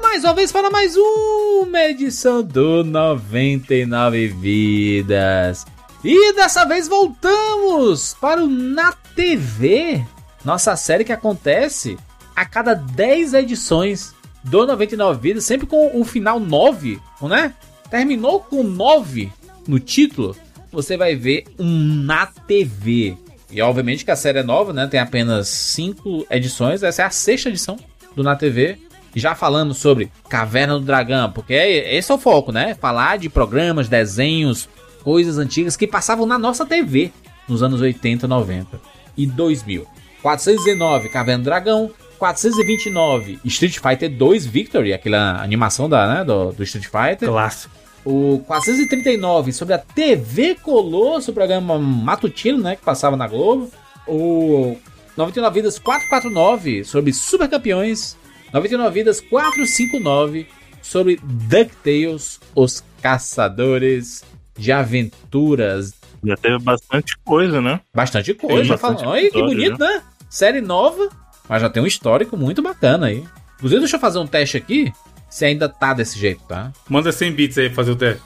mais 0.00 0.24
uma 0.24 0.32
vez 0.32 0.50
para 0.50 0.70
mais 0.70 0.96
uma 0.96 1.78
edição 1.84 2.42
do 2.42 2.82
99 2.82 4.28
Vidas. 4.28 5.66
E 6.02 6.32
dessa 6.32 6.64
vez 6.64 6.88
voltamos 6.88 8.16
para 8.18 8.42
o 8.42 8.46
Na 8.48 8.92
TV, 9.14 10.02
nossa 10.42 10.74
série 10.74 11.04
que 11.04 11.12
acontece 11.12 11.98
a 12.34 12.46
cada 12.46 12.72
10 12.72 13.34
edições 13.34 14.14
do 14.42 14.66
99 14.66 15.20
Vidas, 15.20 15.44
sempre 15.44 15.66
com 15.66 16.00
o 16.00 16.02
final 16.02 16.40
9, 16.40 16.98
né? 17.24 17.52
Terminou 17.90 18.40
com 18.40 18.62
9 18.62 19.30
no 19.68 19.78
título, 19.78 20.34
você 20.72 20.96
vai 20.96 21.14
ver 21.14 21.44
um 21.58 22.04
Na 22.04 22.24
TV. 22.24 23.18
E 23.54 23.62
obviamente 23.62 24.04
que 24.04 24.10
a 24.10 24.16
série 24.16 24.40
é 24.40 24.42
nova, 24.42 24.72
né? 24.72 24.86
Tem 24.88 24.98
apenas 24.98 25.46
5 25.48 26.26
edições, 26.28 26.82
essa 26.82 27.02
é 27.02 27.04
a 27.04 27.10
sexta 27.10 27.48
edição 27.48 27.76
do 28.16 28.22
Na 28.22 28.34
TV. 28.34 28.78
Já 29.14 29.34
falando 29.36 29.72
sobre 29.72 30.10
Caverna 30.28 30.74
do 30.74 30.84
Dragão, 30.84 31.30
porque 31.30 31.54
é- 31.54 31.94
esse 31.96 32.10
é 32.10 32.14
o 32.14 32.18
foco, 32.18 32.50
né? 32.50 32.74
Falar 32.74 33.16
de 33.16 33.28
programas, 33.28 33.88
desenhos, 33.88 34.68
coisas 35.04 35.38
antigas 35.38 35.76
que 35.76 35.86
passavam 35.86 36.26
na 36.26 36.36
nossa 36.36 36.66
TV 36.66 37.12
nos 37.48 37.62
anos 37.62 37.80
80, 37.80 38.26
90 38.26 38.80
e 39.16 39.24
2000. 39.24 39.86
419 40.20 41.10
Caverna 41.10 41.42
do 41.42 41.44
Dragão, 41.44 41.90
429 42.18 43.38
Street 43.44 43.78
Fighter 43.78 44.10
2 44.10 44.46
Victory, 44.46 44.92
aquela 44.92 45.40
animação 45.42 45.88
da, 45.88 46.12
né, 46.12 46.24
do, 46.24 46.50
do 46.52 46.62
Street 46.64 46.86
Fighter. 46.86 47.28
Clássico. 47.28 47.72
O 48.04 48.40
439 48.46 49.52
sobre 49.52 49.74
a 49.74 49.78
TV 49.78 50.54
Colosso, 50.56 51.30
o 51.30 51.34
programa 51.34 51.78
matutino, 51.78 52.58
né, 52.58 52.76
que 52.76 52.84
passava 52.84 53.16
na 53.16 53.26
Globo. 53.26 53.70
O 54.06 54.76
99 55.16 55.54
Vidas 55.54 55.78
449 55.78 56.84
sobre 56.84 57.12
Super 57.12 57.48
Campeões. 57.48 58.16
99 58.52 58.94
Vidas 58.94 59.20
459 59.20 60.46
sobre 60.82 61.18
DuckTales, 61.22 62.38
os 62.54 62.84
caçadores 63.00 64.22
de 64.56 64.70
aventuras. 64.70 65.94
Já 66.22 66.36
teve 66.36 66.58
bastante 66.58 67.16
coisa, 67.24 67.60
né? 67.60 67.80
Bastante 67.92 68.34
coisa, 68.34 68.68
bastante 68.74 69.00
falando. 69.00 69.12
Olha 69.12 69.30
que 69.30 69.42
bonito, 69.42 69.78
né? 69.78 70.02
Série 70.28 70.60
nova, 70.60 71.08
mas 71.48 71.62
já 71.62 71.70
tem 71.70 71.82
um 71.82 71.86
histórico 71.86 72.36
muito 72.36 72.62
bacana 72.62 73.06
aí. 73.06 73.24
Inclusive, 73.56 73.80
deixa 73.80 73.96
eu 73.96 74.00
fazer 74.00 74.18
um 74.18 74.26
teste 74.26 74.56
aqui, 74.56 74.92
se 75.34 75.44
ainda 75.44 75.68
tá 75.68 75.92
desse 75.92 76.16
jeito, 76.16 76.44
tá? 76.46 76.70
Manda 76.88 77.10
100 77.10 77.32
bits 77.32 77.58
aí 77.58 77.66
pra 77.66 77.74
fazer 77.74 77.90
o 77.90 77.96
teste. 77.96 78.22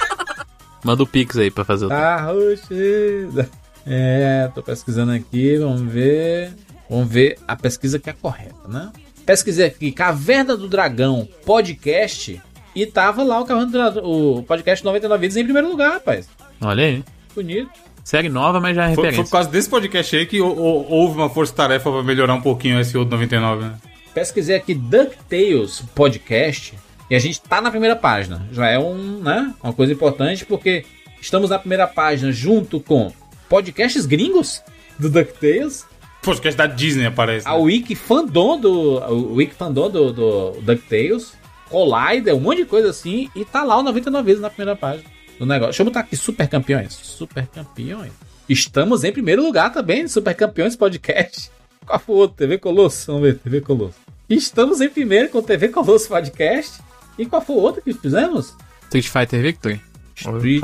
Manda 0.82 1.02
o 1.02 1.06
Pix 1.06 1.36
aí 1.36 1.50
pra 1.50 1.62
fazer 1.62 1.84
o. 1.84 1.88
Tá 1.90 2.22
roxida. 2.22 3.50
É, 3.86 4.50
tô 4.54 4.62
pesquisando 4.62 5.12
aqui, 5.12 5.58
vamos 5.58 5.82
ver. 5.92 6.54
Vamos 6.88 7.06
ver 7.06 7.38
a 7.46 7.54
pesquisa 7.54 7.98
que 7.98 8.08
é 8.08 8.14
correta, 8.14 8.66
né? 8.66 8.90
Pesquisei 9.26 9.66
aqui, 9.66 9.92
Caverna 9.92 10.56
do 10.56 10.70
Dragão 10.70 11.28
podcast. 11.44 12.40
E 12.74 12.86
tava 12.86 13.22
lá 13.22 13.40
o 13.40 13.44
Caverna 13.44 13.66
do 13.66 13.72
Dragão, 13.72 14.02
o 14.04 14.42
podcast 14.42 14.82
99 14.82 15.20
Vidas 15.20 15.36
em 15.36 15.44
primeiro 15.44 15.68
lugar, 15.68 15.92
rapaz. 15.92 16.30
Olha 16.62 16.82
aí. 16.82 17.04
Bonito. 17.34 17.68
Série 18.02 18.30
nova, 18.30 18.58
mas 18.58 18.74
já 18.74 18.84
é 18.84 18.86
Foi, 18.86 18.94
foi 18.94 19.04
referência. 19.04 19.24
por 19.24 19.32
causa 19.32 19.50
desse 19.50 19.68
podcast 19.68 20.16
aí 20.16 20.24
que 20.24 20.40
houve 20.40 21.18
uma 21.18 21.28
força-tarefa 21.28 21.90
pra 21.90 22.02
melhorar 22.02 22.32
um 22.32 22.40
pouquinho 22.40 22.80
esse 22.80 22.96
outro 22.96 23.10
99, 23.10 23.64
né? 23.66 23.74
Pesquisei 24.14 24.56
aqui 24.56 24.74
DuckTales 24.74 25.82
podcast 25.94 26.74
e 27.10 27.14
a 27.14 27.18
gente 27.18 27.40
tá 27.40 27.60
na 27.60 27.70
primeira 27.70 27.96
página. 27.96 28.46
Já 28.52 28.68
é 28.68 28.78
um, 28.78 29.20
né, 29.20 29.54
uma 29.62 29.72
coisa 29.72 29.92
importante 29.92 30.44
porque 30.44 30.84
estamos 31.20 31.50
na 31.50 31.58
primeira 31.58 31.86
página 31.86 32.32
junto 32.32 32.80
com 32.80 33.12
podcasts 33.48 34.06
gringos 34.06 34.62
do 34.98 35.08
DuckTales, 35.08 35.86
Podcast 36.22 36.58
da 36.58 36.66
Disney 36.66 37.06
aparece. 37.06 37.46
a 37.46 37.52
né? 37.52 37.58
Wiki 37.58 37.94
Fandom 37.94 38.58
do, 38.58 38.98
o 38.98 39.34
Wiki 39.34 39.54
Fandom 39.54 39.88
do, 39.88 40.12
do 40.12 40.50
DuckTales, 40.62 41.32
Collider, 41.70 42.34
um 42.34 42.40
monte 42.40 42.58
de 42.58 42.64
coisa 42.64 42.90
assim 42.90 43.30
e 43.34 43.44
tá 43.44 43.62
lá 43.62 43.78
o 43.78 43.82
99 43.82 44.26
vezes 44.26 44.40
na 44.40 44.50
primeira 44.50 44.76
página 44.76 45.04
do 45.38 45.46
negócio. 45.46 45.70
Deixa 45.70 45.82
eu 45.82 45.86
botar 45.86 46.00
aqui 46.00 46.16
Super 46.16 46.48
Campeões. 46.48 46.92
Super 46.92 47.46
Campeões. 47.46 48.12
Estamos 48.48 49.04
em 49.04 49.12
primeiro 49.12 49.42
lugar 49.42 49.72
também, 49.72 50.08
Super 50.08 50.34
Campeões 50.34 50.74
Podcast. 50.74 51.50
Qual 51.86 51.98
foi 51.98 52.14
o 52.14 52.18
outro? 52.18 52.36
TV 52.36 52.58
Colosso. 52.58 53.06
Vamos 53.06 53.22
ver, 53.22 53.38
TV 53.38 53.60
Colosso. 53.60 53.98
Estamos 54.28 54.80
em 54.80 54.88
primeiro 54.88 55.28
com 55.30 55.42
TV 55.42 55.68
Colosso 55.68 56.08
Podcast. 56.08 56.80
E 57.18 57.26
qual 57.26 57.42
foi 57.42 57.56
o 57.56 57.60
outro 57.60 57.82
que 57.82 57.92
fizemos? 57.92 58.54
Street 58.84 59.08
Fighter 59.08 59.40
Victory. 59.42 59.80
Street. 60.14 60.62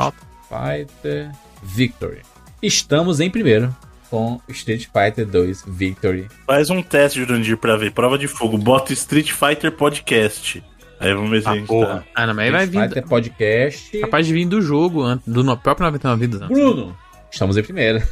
Fighter 0.48 1.31
Victory. 1.62 2.20
Estamos 2.62 3.20
em 3.20 3.31
primeiro 3.31 3.74
com 4.11 4.40
Street 4.48 4.87
Fighter 4.87 5.27
2 5.27 5.64
Victory. 5.66 6.29
Faz 6.46 6.70
um 6.70 6.83
teste, 6.83 7.18
Jurandir, 7.20 7.57
pra 7.57 7.77
ver. 7.77 7.92
Prova 7.92 8.16
de 8.18 8.29
fogo. 8.29 8.57
Bota 8.59 8.92
Street 8.92 9.33
Fighter 9.33 9.72
Podcast. 9.72 10.62
Aí 11.00 11.12
vamos 11.12 11.31
ver 11.31 11.42
se 11.42 11.48
a 11.48 11.55
gente 11.55 11.66
porra. 11.66 11.96
tá. 11.98 12.05
Ah, 12.14 12.27
não, 12.27 12.35
mas 12.35 12.44
aí 12.46 12.50
vai 12.50 12.64
Street 12.64 12.83
vir. 12.83 12.88
Fighter 12.88 13.09
Podcast. 13.09 13.98
Capaz 14.00 14.27
de 14.27 14.33
vir 14.33 14.46
do 14.46 14.62
jogo, 14.62 15.03
do 15.27 15.57
próprio 15.59 15.87
99 15.87 16.27
Vidas. 16.27 16.48
Bruno, 16.48 16.96
estamos 17.31 17.57
em 17.57 17.62
primeiro. 17.62 18.03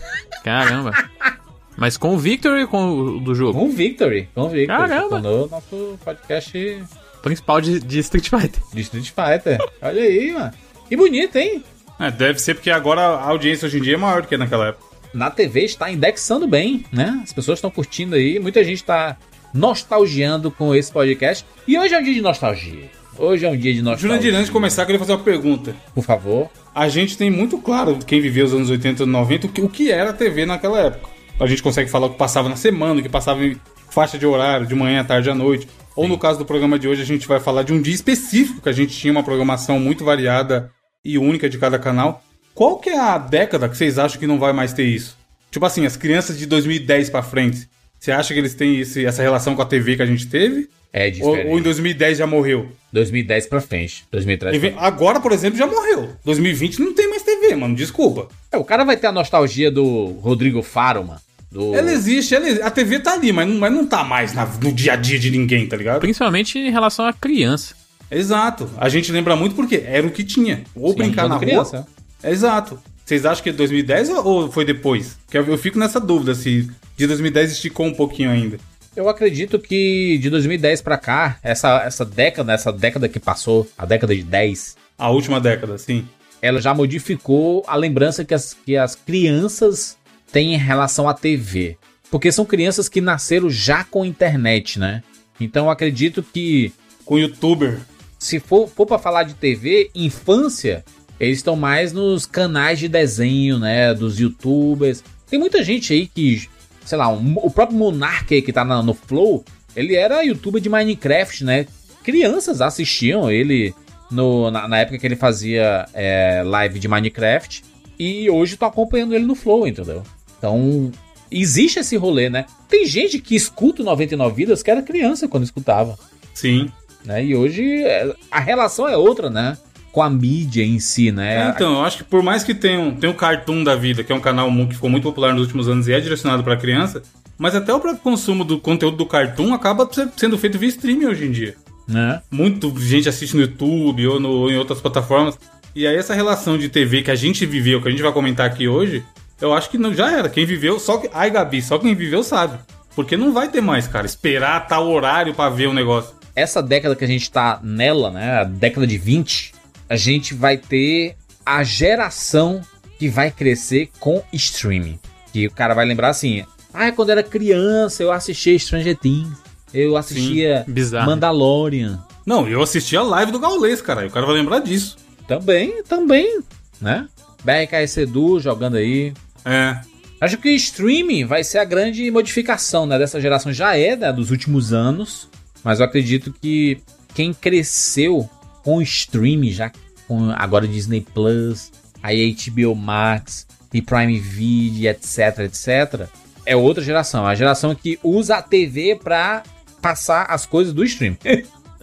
Caramba. 0.42 0.90
Mas 1.76 1.96
com 1.96 2.14
o 2.14 2.18
Victory 2.18 2.62
ou 2.62 2.68
com 2.68 2.88
o 2.90 3.20
do 3.20 3.34
jogo? 3.34 3.58
Com 3.58 3.66
o 3.66 3.72
Victory. 3.72 4.28
Com 4.34 4.42
o 4.42 4.48
Victory. 4.48 4.66
Caramba. 4.66 5.08
Tornou 5.08 5.48
nosso 5.48 5.98
podcast 6.04 6.84
principal 7.22 7.60
de, 7.60 7.80
de 7.80 7.98
Street 8.00 8.28
Fighter. 8.28 8.62
De 8.72 8.80
Street 8.82 9.06
Fighter. 9.10 9.58
Olha 9.80 10.02
aí, 10.02 10.32
mano. 10.32 10.52
Que 10.88 10.96
bonito, 10.96 11.36
hein? 11.36 11.64
É, 11.98 12.10
deve 12.10 12.40
ser 12.40 12.54
porque 12.54 12.70
agora 12.70 13.00
a 13.00 13.28
audiência 13.28 13.66
hoje 13.66 13.78
em 13.78 13.82
dia 13.82 13.94
é 13.94 13.96
maior 13.96 14.22
do 14.22 14.28
que 14.28 14.36
naquela 14.36 14.68
época. 14.68 14.84
Na 15.14 15.30
TV 15.30 15.64
está 15.64 15.90
indexando 15.90 16.46
bem, 16.46 16.84
né? 16.92 17.20
As 17.22 17.32
pessoas 17.32 17.58
estão 17.58 17.70
curtindo 17.70 18.16
aí. 18.16 18.38
Muita 18.38 18.64
gente 18.64 18.78
está 18.78 19.16
nostalgiando 19.54 20.50
com 20.50 20.74
esse 20.74 20.90
podcast. 20.90 21.44
E 21.66 21.78
hoje 21.78 21.94
é 21.94 21.98
um 21.98 22.02
dia 22.02 22.14
de 22.14 22.20
nostalgia. 22.20 22.90
Hoje 23.18 23.44
é 23.44 23.48
um 23.48 23.56
dia 23.56 23.74
de 23.74 23.82
nostalgia. 23.82 24.08
Jurandir, 24.08 24.34
antes 24.34 24.46
de 24.46 24.52
começar, 24.52 24.82
eu 24.82 24.86
queria 24.86 24.98
fazer 24.98 25.12
uma 25.12 25.22
pergunta. 25.22 25.76
Por 25.94 26.02
favor. 26.02 26.50
A 26.74 26.88
gente 26.88 27.16
tem 27.16 27.30
muito 27.30 27.58
claro, 27.58 27.98
quem 28.06 28.20
viveu 28.20 28.46
os 28.46 28.54
anos 28.54 28.70
80 28.70 29.02
e 29.02 29.06
90, 29.06 29.46
o 29.46 29.50
que, 29.50 29.60
o 29.60 29.68
que 29.68 29.90
era 29.92 30.10
a 30.10 30.12
TV 30.14 30.46
naquela 30.46 30.80
época. 30.80 31.10
A 31.42 31.46
gente 31.46 31.62
consegue 31.62 31.90
falar 31.90 32.06
o 32.06 32.10
que 32.10 32.18
passava 32.18 32.48
na 32.48 32.56
semana, 32.56 33.00
o 33.00 33.02
que 33.02 33.08
passava 33.08 33.44
em 33.44 33.56
faixa 33.90 34.16
de 34.18 34.24
horário, 34.26 34.66
de 34.66 34.74
manhã, 34.74 35.04
tarde 35.04 35.28
à 35.28 35.34
noite. 35.34 35.66
Ou 35.96 36.08
no 36.08 36.16
caso 36.18 36.38
do 36.38 36.44
programa 36.44 36.78
de 36.78 36.88
hoje, 36.88 37.02
a 37.02 37.06
gente 37.06 37.26
vai 37.28 37.40
falar 37.40 37.62
de 37.64 37.72
um 37.72 37.82
dia 37.82 37.94
específico, 37.94 38.60
que 38.62 38.68
a 38.68 38.72
gente 38.72 38.96
tinha 38.96 39.12
uma 39.12 39.22
programação 39.22 39.78
muito 39.78 40.04
variada 40.04 40.70
e 41.04 41.18
única 41.18 41.48
de 41.50 41.58
cada 41.58 41.78
canal. 41.78 42.22
Qual 42.54 42.78
que 42.78 42.90
é 42.90 42.98
a 42.98 43.18
década 43.18 43.68
que 43.68 43.76
vocês 43.76 43.98
acham 43.98 44.18
que 44.20 44.26
não 44.26 44.38
vai 44.38 44.52
mais 44.52 44.72
ter 44.72 44.84
isso? 44.84 45.18
Tipo 45.50 45.66
assim, 45.66 45.84
as 45.84 45.96
crianças 45.96 46.38
de 46.38 46.46
2010 46.46 47.10
pra 47.10 47.22
frente. 47.22 47.68
Você 47.98 48.10
acha 48.10 48.32
que 48.32 48.40
eles 48.40 48.54
têm 48.54 48.80
esse- 48.80 49.04
essa 49.04 49.22
relação 49.22 49.54
com 49.54 49.62
a 49.62 49.66
TV 49.66 49.96
que 49.96 50.02
a 50.02 50.06
gente 50.06 50.26
teve? 50.26 50.68
É 50.92 51.06
Ou, 51.06 51.10
diferente. 51.12 51.48
ou 51.48 51.58
em 51.58 51.62
2010 51.62 52.18
já 52.18 52.26
morreu? 52.26 52.68
2010 52.92 53.46
pra 53.46 53.60
frente. 53.60 54.04
2013 54.12 54.56
E 54.56 54.58
vem- 54.60 54.74
Agora, 54.76 55.20
por 55.20 55.32
exemplo, 55.32 55.58
já 55.58 55.66
morreu. 55.66 56.10
2020 56.24 56.80
não 56.80 56.92
tem 56.94 57.08
mais 57.08 57.22
TV, 57.22 57.54
mano. 57.56 57.74
Desculpa. 57.74 58.28
É, 58.50 58.56
o 58.58 58.64
cara 58.64 58.84
vai 58.84 58.96
ter 58.96 59.06
a 59.06 59.12
nostalgia 59.12 59.70
do 59.70 60.06
Rodrigo 60.20 60.62
Faro, 60.62 61.04
mano. 61.04 61.20
Do... 61.52 61.74
Ela 61.74 61.92
existe, 61.92 62.34
ela 62.34 62.46
existe. 62.46 62.62
a 62.64 62.70
TV 62.70 62.98
tá 63.00 63.12
ali, 63.12 63.30
mas 63.30 63.46
não, 63.46 63.56
mas 63.58 63.70
não 63.72 63.86
tá 63.86 64.02
mais 64.02 64.32
na- 64.32 64.46
no 64.46 64.72
dia 64.72 64.94
a 64.94 64.96
dia 64.96 65.18
de 65.18 65.30
ninguém, 65.30 65.66
tá 65.68 65.76
ligado? 65.76 66.00
Principalmente 66.00 66.58
em 66.58 66.70
relação 66.70 67.04
à 67.04 67.12
criança. 67.12 67.74
Exato. 68.10 68.70
A 68.78 68.88
gente 68.88 69.12
lembra 69.12 69.36
muito 69.36 69.54
porque 69.54 69.82
era 69.86 70.06
o 70.06 70.10
que 70.10 70.24
tinha. 70.24 70.64
Ou 70.74 70.90
Sim, 70.92 70.96
brincar 70.98 71.28
na 71.28 71.38
criança. 71.38 71.78
rua. 71.78 71.86
Exato. 72.32 72.78
Vocês 73.04 73.26
acham 73.26 73.42
que 73.42 73.50
é 73.50 73.52
2010 73.52 74.08
ou- 74.10 74.24
ou 74.24 74.52
foi 74.52 74.64
depois? 74.64 75.18
Que 75.30 75.36
eu 75.38 75.46
eu 75.46 75.58
fico 75.58 75.78
nessa 75.78 76.00
dúvida 76.00 76.34
se 76.34 76.70
de 76.96 77.06
2010 77.06 77.52
esticou 77.52 77.84
um 77.86 77.92
pouquinho 77.94 78.30
ainda. 78.30 78.58
Eu 78.94 79.08
acredito 79.08 79.58
que 79.58 80.18
de 80.18 80.28
2010 80.30 80.82
pra 80.82 80.98
cá, 80.98 81.38
essa, 81.42 81.82
essa 81.82 82.04
década, 82.04 82.52
essa 82.52 82.70
década 82.72 83.08
que 83.08 83.18
passou, 83.18 83.66
a 83.76 83.84
década 83.86 84.14
de 84.14 84.22
10, 84.22 84.76
A 84.98 85.08
última 85.10 85.40
década, 85.40 85.76
sim. 85.78 86.06
ela 86.42 86.60
já 86.60 86.74
modificou 86.74 87.64
a 87.66 87.74
lembrança 87.76 88.24
que 88.24 88.34
as, 88.34 88.54
que 88.66 88.76
as 88.76 88.94
crianças 88.94 89.96
têm 90.32 90.54
em 90.54 90.58
relação 90.58 91.08
à 91.08 91.14
TV. 91.14 91.76
Porque 92.10 92.32
são 92.32 92.44
crianças 92.44 92.88
que 92.88 93.00
nasceram 93.00 93.48
já 93.48 93.84
com 93.84 94.04
internet, 94.04 94.78
né? 94.78 95.02
Então 95.40 95.66
eu 95.66 95.70
acredito 95.70 96.22
que 96.22 96.72
Com 97.04 97.18
youtuber. 97.18 97.80
se 98.18 98.38
for, 98.40 98.68
for 98.68 98.86
para 98.86 98.98
falar 98.98 99.22
de 99.24 99.34
TV, 99.34 99.90
infância, 99.94 100.84
eles 101.18 101.38
estão 101.38 101.56
mais 101.56 101.92
nos 101.92 102.26
canais 102.26 102.78
de 102.78 102.88
desenho, 102.88 103.58
né? 103.58 103.94
Dos 103.94 104.18
youtubers. 104.18 105.02
Tem 105.30 105.38
muita 105.38 105.62
gente 105.64 105.92
aí 105.92 106.06
que, 106.06 106.46
sei 106.84 106.98
lá, 106.98 107.08
um- 107.08 107.36
o 107.38 107.50
próprio 107.50 107.78
Monark 107.78 108.34
aí 108.34 108.42
que 108.42 108.52
tá 108.52 108.64
na- 108.64 108.82
no 108.82 108.92
Flow, 108.94 109.42
ele 109.74 109.94
era 109.94 110.22
youtuber 110.22 110.60
de 110.60 110.68
Minecraft, 110.68 111.44
né? 111.44 111.66
Crianças 112.04 112.60
assistiam 112.60 113.30
ele 113.30 113.74
no, 114.10 114.50
na, 114.50 114.68
na 114.68 114.78
época 114.80 114.98
que 114.98 115.06
ele 115.06 115.16
fazia 115.16 115.86
é, 115.94 116.42
live 116.44 116.78
de 116.78 116.88
Minecraft. 116.88 117.64
E 117.98 118.28
hoje 118.28 118.56
tô 118.56 118.66
acompanhando 118.66 119.14
ele 119.14 119.24
no 119.24 119.34
Flow, 119.34 119.66
entendeu? 119.66 120.02
Então, 120.42 120.90
existe 121.30 121.78
esse 121.78 121.96
rolê, 121.96 122.28
né? 122.28 122.46
Tem 122.68 122.84
gente 122.84 123.20
que 123.20 123.36
escuta 123.36 123.80
o 123.80 123.84
99 123.84 124.34
Vidas 124.34 124.60
que 124.60 124.68
era 124.72 124.82
criança 124.82 125.28
quando 125.28 125.44
escutava 125.44 125.96
Sim. 126.34 126.68
né? 127.04 127.24
E 127.24 127.36
hoje 127.36 127.62
é, 127.84 128.12
a 128.28 128.40
relação 128.40 128.88
é 128.88 128.96
outra, 128.96 129.30
né? 129.30 129.56
Com 129.92 130.02
a 130.02 130.10
mídia 130.10 130.64
em 130.64 130.80
si, 130.80 131.12
né? 131.12 131.46
É, 131.46 131.48
então, 131.50 131.74
eu 131.74 131.84
acho 131.84 131.98
que 131.98 132.04
por 132.04 132.24
mais 132.24 132.42
que 132.42 132.54
tenha, 132.56 132.80
um- 132.80 132.92
tenha 132.92 133.12
o 133.12 133.14
Cartoon 133.14 133.62
da 133.62 133.76
Vida, 133.76 134.02
que 134.02 134.10
é 134.10 134.14
um 134.16 134.20
canal 134.20 134.50
que 134.66 134.74
ficou 134.74 134.90
muito 134.90 135.04
popular 135.04 135.32
nos 135.32 135.42
últimos 135.42 135.68
anos 135.68 135.86
e 135.86 135.92
é 135.92 136.00
direcionado 136.00 136.42
pra 136.42 136.56
criança, 136.56 137.02
mas 137.38 137.54
até 137.54 137.72
o 137.72 137.78
próprio 137.78 138.02
consumo 138.02 138.44
do 138.44 138.58
conteúdo 138.58 138.96
do 138.96 139.06
Cartoon 139.06 139.54
acaba 139.54 139.88
se- 139.92 140.08
sendo 140.16 140.36
feito 140.36 140.58
via 140.58 140.70
streaming 140.70 141.06
hoje 141.06 141.26
em 141.26 141.30
dia. 141.30 141.54
né? 141.86 142.20
Muito 142.30 142.72
gente 142.80 143.08
assiste 143.08 143.34
no 143.34 143.42
YouTube 143.42 144.06
ou, 144.06 144.18
no- 144.20 144.30
ou 144.30 144.50
em 144.50 144.56
outras 144.56 144.80
plataformas. 144.80 145.36
E 145.74 145.84
aí 145.86 145.96
essa 145.96 146.14
relação 146.14 146.56
de 146.56 146.68
TV 146.68 147.02
que 147.02 147.10
a 147.10 147.14
gente 147.16 147.44
viveu, 147.44 147.80
que 147.82 147.88
a 147.88 147.90
gente 147.90 148.02
vai 148.02 148.12
comentar 148.12 148.46
aqui 148.46 148.68
hoje, 148.68 149.02
eu 149.42 149.52
acho 149.52 149.68
que 149.68 149.76
não, 149.76 149.92
já 149.92 150.10
era. 150.10 150.28
Quem 150.28 150.46
viveu, 150.46 150.78
só 150.78 150.98
que. 150.98 151.10
Ai, 151.12 151.30
Gabi, 151.30 151.60
só 151.60 151.78
quem 151.78 151.94
viveu 151.94 152.22
sabe. 152.22 152.58
Porque 152.94 153.16
não 153.16 153.32
vai 153.32 153.48
ter 153.48 153.60
mais, 153.60 153.88
cara. 153.88 154.06
Esperar 154.06 154.66
tal 154.68 154.88
horário 154.88 155.34
pra 155.34 155.50
ver 155.50 155.66
o 155.66 155.74
negócio. 155.74 156.14
Essa 156.34 156.62
década 156.62 156.94
que 156.94 157.04
a 157.04 157.08
gente 157.08 157.30
tá 157.30 157.58
nela, 157.62 158.10
né? 158.10 158.40
A 158.40 158.44
década 158.44 158.86
de 158.86 158.96
20, 158.96 159.52
a 159.88 159.96
gente 159.96 160.32
vai 160.32 160.56
ter 160.56 161.16
a 161.44 161.62
geração 161.62 162.60
que 162.98 163.08
vai 163.08 163.30
crescer 163.30 163.90
com 163.98 164.22
streaming. 164.32 164.98
Que 165.32 165.46
o 165.46 165.50
cara 165.50 165.74
vai 165.74 165.84
lembrar 165.84 166.10
assim: 166.10 166.44
ah, 166.72 166.92
quando 166.92 167.10
era 167.10 167.22
criança 167.22 168.02
eu 168.02 168.12
assistia 168.12 168.58
Stranger 168.58 168.96
Things, 168.96 169.36
eu 169.74 169.96
assistia 169.96 170.64
Bizarro. 170.68 171.10
Mandalorian. 171.10 172.02
Não, 172.24 172.46
eu 172.46 172.62
assisti 172.62 172.96
a 172.96 173.02
live 173.02 173.32
do 173.32 173.40
Gaulês, 173.40 173.82
cara. 173.82 174.04
E 174.04 174.06
o 174.06 174.10
cara 174.10 174.24
vai 174.24 174.36
lembrar 174.36 174.60
disso. 174.60 174.96
Também, 175.26 175.82
também, 175.82 176.40
né? 176.80 177.08
BRKS 177.44 177.98
Edu 177.98 178.38
jogando 178.38 178.76
aí. 178.76 179.12
É. 179.44 179.80
Acho 180.20 180.38
que 180.38 180.48
o 180.48 180.52
streaming 180.54 181.24
vai 181.24 181.42
ser 181.42 181.58
a 181.58 181.64
grande 181.64 182.08
modificação 182.10 182.86
né, 182.86 182.98
dessa 182.98 183.20
geração. 183.20 183.52
Já 183.52 183.76
é 183.76 183.96
né, 183.96 184.12
dos 184.12 184.30
últimos 184.30 184.72
anos, 184.72 185.28
mas 185.64 185.80
eu 185.80 185.86
acredito 185.86 186.32
que 186.32 186.78
quem 187.14 187.34
cresceu 187.34 188.28
com 188.62 188.76
o 188.76 188.82
streaming, 188.82 189.50
já 189.50 189.72
com 190.06 190.30
agora 190.30 190.68
Disney 190.68 191.00
Plus, 191.00 191.72
aí 192.02 192.34
HBO 192.34 192.74
Max 192.76 193.46
e 193.72 193.82
Prime 193.82 194.18
Video, 194.20 194.88
etc, 194.90 195.40
etc, 195.40 196.06
é 196.46 196.54
outra 196.54 196.82
geração. 196.84 197.26
A 197.26 197.34
geração 197.34 197.74
que 197.74 197.98
usa 198.02 198.36
a 198.36 198.42
TV 198.42 198.96
pra 199.02 199.42
passar 199.80 200.26
as 200.28 200.46
coisas 200.46 200.72
do 200.72 200.84
stream 200.84 201.16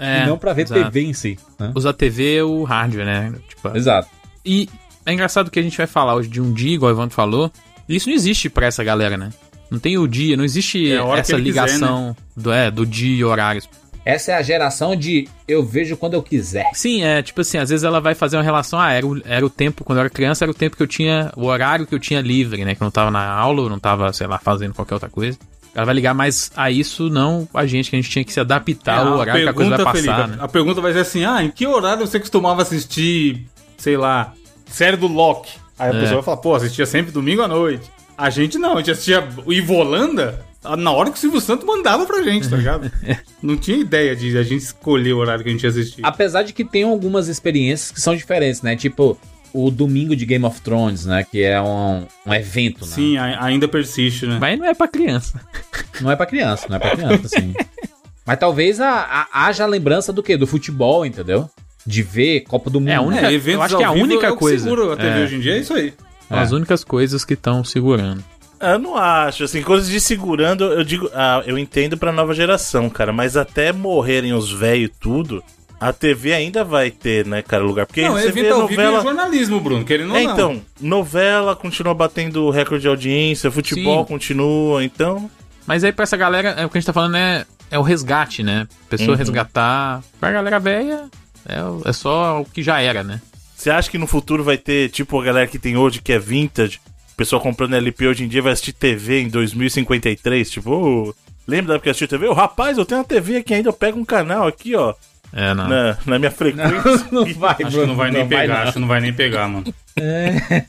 É, 0.01 0.23
e 0.23 0.27
não 0.27 0.37
pra 0.37 0.53
ver 0.53 0.61
exato. 0.61 0.81
TV 0.85 1.01
em 1.01 1.13
si. 1.13 1.37
né? 1.59 1.73
Usar 1.75 1.91
TV 1.91 2.37
é 2.37 2.43
o 2.43 2.63
hardware, 2.63 3.05
né? 3.05 3.33
Tipo, 3.49 3.75
Exato. 3.75 4.07
E 4.45 4.69
é 5.09 5.13
engraçado 5.13 5.51
que 5.51 5.59
a 5.59 5.63
gente 5.63 5.77
vai 5.77 5.87
falar 5.87 6.15
hoje 6.15 6.29
de 6.29 6.41
um 6.41 6.53
dia, 6.53 6.75
igual 6.75 6.91
o 6.91 6.95
Evandro 6.95 7.15
falou. 7.15 7.51
E 7.87 7.95
isso 7.95 8.07
não 8.07 8.15
existe 8.15 8.49
pra 8.49 8.67
essa 8.67 8.83
galera, 8.83 9.17
né? 9.17 9.29
Não 9.69 9.79
tem 9.79 9.97
o 9.97 10.07
dia, 10.07 10.35
não 10.35 10.43
existe 10.43 10.91
É 10.91 10.95
essa 10.95 11.33
ele 11.33 11.43
quiser, 11.43 11.65
ligação 11.65 12.15
do, 12.35 12.51
é, 12.51 12.71
do 12.71 12.85
dia 12.85 13.17
e 13.17 13.23
horários. 13.23 13.69
Essa 14.05 14.31
é 14.31 14.35
a 14.35 14.41
geração 14.41 14.95
de 14.95 15.27
eu 15.47 15.63
vejo 15.63 15.95
quando 15.97 16.13
eu 16.13 16.23
quiser. 16.23 16.65
Sim, 16.73 17.03
é 17.03 17.21
tipo 17.21 17.41
assim, 17.41 17.57
às 17.57 17.69
vezes 17.69 17.83
ela 17.83 17.99
vai 17.99 18.15
fazer 18.15 18.37
uma 18.37 18.43
relação, 18.43 18.79
ah, 18.79 18.91
era 18.91 19.05
o, 19.05 19.21
era 19.25 19.45
o 19.45 19.49
tempo, 19.49 19.83
quando 19.83 19.97
eu 19.97 20.01
era 20.01 20.09
criança, 20.09 20.45
era 20.45 20.51
o 20.51 20.53
tempo 20.53 20.75
que 20.75 20.81
eu 20.81 20.87
tinha, 20.87 21.31
o 21.35 21.45
horário 21.45 21.85
que 21.85 21.93
eu 21.93 21.99
tinha 21.99 22.21
livre, 22.21 22.63
né? 22.65 22.73
Que 22.73 22.81
eu 22.81 22.85
não 22.85 22.91
tava 22.91 23.11
na 23.11 23.27
aula, 23.31 23.61
ou 23.61 23.69
não 23.69 23.79
tava, 23.79 24.11
sei 24.13 24.25
lá, 24.25 24.39
fazendo 24.39 24.73
qualquer 24.73 24.95
outra 24.95 25.09
coisa. 25.09 25.37
Ela 25.75 25.85
vai 25.85 25.93
ligar 25.93 26.15
mais 26.15 26.51
a 26.55 26.71
isso, 26.71 27.09
não 27.09 27.47
a 27.53 27.65
gente, 27.67 27.89
que 27.89 27.95
a 27.95 28.01
gente 28.01 28.09
tinha 28.09 28.25
que 28.25 28.33
se 28.33 28.39
adaptar 28.39 28.99
ao 28.99 29.05
É, 29.05 29.09
a 29.09 29.13
horário 29.13 29.43
que 29.43 29.49
a 29.49 29.53
coisa 29.53 29.69
vai 29.69 29.77
pergunta, 29.77 30.05
passar, 30.05 30.15
Felipe, 30.15 30.37
né? 30.37 30.43
a 30.43 30.47
pergunta 30.47 30.81
vai 30.81 30.93
ser 30.93 30.99
assim: 30.99 31.25
ah, 31.25 31.43
em 31.43 31.51
que 31.51 31.67
horário 31.67 32.07
você 32.07 32.19
costumava 32.19 32.63
assistir, 32.63 33.45
sei 33.77 33.95
lá, 33.95 34.33
série 34.69 34.97
do 34.97 35.07
Loki? 35.07 35.57
Aí 35.77 35.91
a 35.91 35.95
É. 35.95 35.99
pessoa 35.99 36.15
vai 36.15 36.23
falar, 36.23 36.37
pô, 36.37 36.55
assistia 36.55 36.85
sempre 36.85 37.11
domingo 37.11 37.41
à 37.41 37.47
noite. 37.47 37.89
A 38.17 38.29
gente 38.29 38.57
não, 38.57 38.73
a 38.73 38.77
gente 38.79 38.91
assistia 38.91 39.27
o 39.45 39.53
Ivolanda 39.53 40.43
na 40.77 40.91
hora 40.91 41.09
que 41.09 41.15
o 41.17 41.19
Silvio 41.19 41.39
Santos 41.39 41.65
mandava 41.65 42.05
pra 42.05 42.21
gente, 42.21 42.49
tá 42.49 42.57
ligado? 42.57 42.91
não 43.41 43.55
tinha 43.55 43.77
ideia 43.77 44.13
de 44.15 44.37
a 44.37 44.43
gente 44.43 44.61
escolher 44.63 45.13
o 45.13 45.17
horário 45.19 45.41
que 45.43 45.49
a 45.49 45.53
gente 45.53 45.63
ia 45.63 45.69
assistir. 45.69 46.01
Apesar 46.05 46.43
de 46.43 46.51
que 46.51 46.65
tem 46.65 46.83
algumas 46.83 47.27
experiências 47.29 47.91
que 47.91 48.01
são 48.01 48.13
diferentes, 48.15 48.61
né? 48.61 48.75
Tipo, 48.75 49.17
o 49.53 49.71
domingo 49.71 50.15
de 50.17 50.25
Game 50.25 50.43
of 50.43 50.59
Thrones, 50.59 51.05
né? 51.05 51.23
Que 51.23 51.43
é 51.43 51.61
um, 51.61 52.05
um 52.25 52.33
evento, 52.33 52.85
né? 52.85 52.91
Sim, 52.91 53.17
ainda 53.17 53.69
persiste, 53.69 54.25
né? 54.27 54.37
Mas 54.39 54.59
não 54.59 54.65
é 54.65 54.73
pra 54.73 54.87
criança. 54.87 55.39
Não 56.01 56.09
é 56.11 56.15
pra 56.15 56.25
criança, 56.25 56.65
não 56.69 56.77
é 56.77 56.79
pra 56.79 56.91
criança, 56.95 57.27
sim. 57.27 57.53
Mas 58.25 58.39
talvez 58.39 58.79
a, 58.79 58.89
a- 59.01 59.27
haja 59.47 59.65
a 59.65 59.67
lembrança 59.67 60.13
do 60.13 60.23
quê? 60.23 60.37
Do 60.37 60.47
futebol, 60.47 61.05
entendeu? 61.05 61.49
De 61.89 62.03
ver 62.03 62.41
Copa 62.41 62.69
do 62.69 62.79
Mundo. 62.79 62.89
É, 62.89 62.95
a 62.95 63.01
única- 63.01 63.31
eventos 63.31 63.53
eu 63.53 63.61
acho 63.63 63.77
que 63.77 63.83
é 63.83 63.85
a 63.85 63.91
única 63.91 64.27
é 64.27 64.35
coisa. 64.35 64.63
segura 64.63 64.93
a 64.93 64.95
TV 64.95 65.19
É. 65.19 65.23
hoje 65.23 65.35
em 65.35 65.39
dia, 65.39 65.53
é 65.55 65.59
isso 65.59 65.73
aí. 65.73 65.93
São 66.27 66.37
as 66.37 66.51
únicas 66.51 66.83
coisas 66.83 67.25
que 67.25 67.33
estão 67.33 67.63
segurando. 67.63 68.23
Eu 68.61 68.77
não 68.77 68.95
acho, 68.97 69.45
assim, 69.45 69.61
coisas 69.61 69.89
de 69.89 69.99
segurando, 69.99 70.65
eu 70.65 70.83
digo, 70.83 71.09
ah, 71.15 71.41
eu 71.47 71.57
entendo 71.57 71.97
pra 71.97 72.11
nova 72.11 72.33
geração, 72.33 72.89
cara, 72.89 73.11
mas 73.13 73.35
até 73.37 73.71
morrerem 73.71 74.33
os 74.33 74.51
velhos 74.51 74.91
tudo, 74.99 75.41
a 75.79 75.91
TV 75.93 76.33
ainda 76.33 76.63
vai 76.63 76.91
ter, 76.91 77.25
né, 77.25 77.41
cara, 77.41 77.63
lugar. 77.63 77.85
Porque 77.85 78.01
não, 78.03 78.11
você 78.15 78.31
vê 78.31 78.45
é 78.45 78.49
novela. 78.49 79.01
jornalismo, 79.01 79.59
Bruno, 79.61 79.83
querendo 79.85 80.11
ou 80.11 80.17
É, 80.17 80.23
não. 80.25 80.33
então, 80.33 80.61
novela 80.79 81.55
continua 81.55 81.93
batendo 81.93 82.49
recorde 82.49 82.81
de 82.81 82.87
audiência, 82.89 83.49
futebol 83.49 84.01
Sim. 84.03 84.07
continua, 84.13 84.83
então. 84.83 85.31
Mas 85.65 85.83
aí 85.83 85.91
pra 85.93 86.03
essa 86.03 86.17
galera, 86.17 86.49
é 86.49 86.65
o 86.65 86.69
que 86.69 86.77
a 86.77 86.81
gente 86.81 86.85
tá 86.87 86.93
falando 86.93 87.15
é, 87.15 87.45
é 87.71 87.79
o 87.79 87.81
resgate, 87.81 88.43
né? 88.43 88.67
Pessoa 88.89 89.11
Uhum. 89.11 89.15
resgatar. 89.15 90.03
Pra 90.19 90.31
galera 90.31 90.59
velha, 90.59 91.05
é, 91.47 91.89
é 91.89 91.93
só 91.93 92.41
o 92.41 92.45
que 92.45 92.61
já 92.63 92.81
era, 92.81 93.03
né? 93.03 93.21
Você 93.55 93.69
acha 93.69 93.89
que 93.89 93.97
no 93.97 94.07
futuro 94.07 94.43
vai 94.43 94.57
ter, 94.57 94.89
tipo, 94.89 95.19
a 95.19 95.23
galera 95.23 95.47
que 95.47 95.59
tem 95.59 95.75
hoje, 95.75 96.01
que 96.01 96.13
é 96.13 96.19
vintage, 96.19 96.79
o 97.13 97.15
pessoal 97.17 97.41
comprando 97.41 97.75
LP 97.75 98.07
hoje 98.07 98.23
em 98.23 98.27
dia 98.27 98.41
vai 98.41 98.53
assistir 98.53 98.71
TV 98.73 99.21
em 99.21 99.27
2053? 99.29 100.49
Tipo, 100.49 100.71
ô, 100.71 101.15
lembra 101.47 101.67
da 101.69 101.73
época 101.75 101.83
que 101.85 101.89
assistiu 101.89 102.07
TV? 102.07 102.27
Ô, 102.27 102.33
rapaz, 102.33 102.77
eu 102.77 102.85
tenho 102.85 103.01
uma 103.01 103.05
TV 103.07 103.37
aqui 103.37 103.53
ainda, 103.53 103.69
eu 103.69 103.73
pego 103.73 103.99
um 103.99 104.05
canal 104.05 104.47
aqui, 104.47 104.75
ó. 104.75 104.93
É, 105.31 105.53
não. 105.53 105.67
na, 105.67 105.97
na 106.07 106.17
minha 106.17 106.31
frequência. 106.31 106.71
Não 107.11 107.23
vai, 107.35 107.55
Acho 107.63 107.79
que 107.81 107.85
não 107.85 107.95
vai 107.95 108.09
nem 108.09 108.27
pegar, 108.27 108.47
não. 108.55 108.63
acho 108.63 108.73
que 108.73 108.79
não 108.79 108.87
vai 108.87 108.99
nem 109.01 109.13
pegar, 109.13 109.47
mano. 109.47 109.71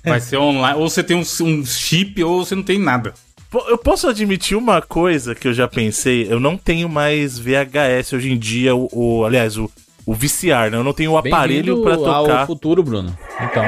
Vai 0.04 0.20
ser 0.20 0.36
online. 0.36 0.78
Ou 0.78 0.88
você 0.90 1.02
tem 1.02 1.16
um, 1.16 1.22
um 1.44 1.64
chip 1.64 2.22
ou 2.22 2.44
você 2.44 2.54
não 2.54 2.62
tem 2.62 2.78
nada. 2.78 3.14
Eu 3.68 3.78
posso 3.78 4.06
admitir 4.08 4.56
uma 4.56 4.82
coisa 4.82 5.34
que 5.34 5.48
eu 5.48 5.54
já 5.54 5.66
pensei. 5.66 6.26
Eu 6.30 6.38
não 6.38 6.56
tenho 6.58 6.88
mais 6.90 7.38
VHS 7.38 8.12
hoje 8.12 8.30
em 8.30 8.38
dia, 8.38 8.74
o- 8.76 9.24
aliás, 9.24 9.56
o, 9.56 9.70
o 10.10 10.14
VCR, 10.14 10.70
né? 10.72 10.76
Eu 10.76 10.82
não 10.82 10.92
tenho 10.92 11.12
o 11.12 11.16
aparelho 11.16 11.82
pra 11.82 11.92
Bem-vindo 11.94 12.12
tocar. 12.12 12.40
ao 12.40 12.46
futuro, 12.46 12.82
Bruno. 12.82 13.16
Então, 13.40 13.62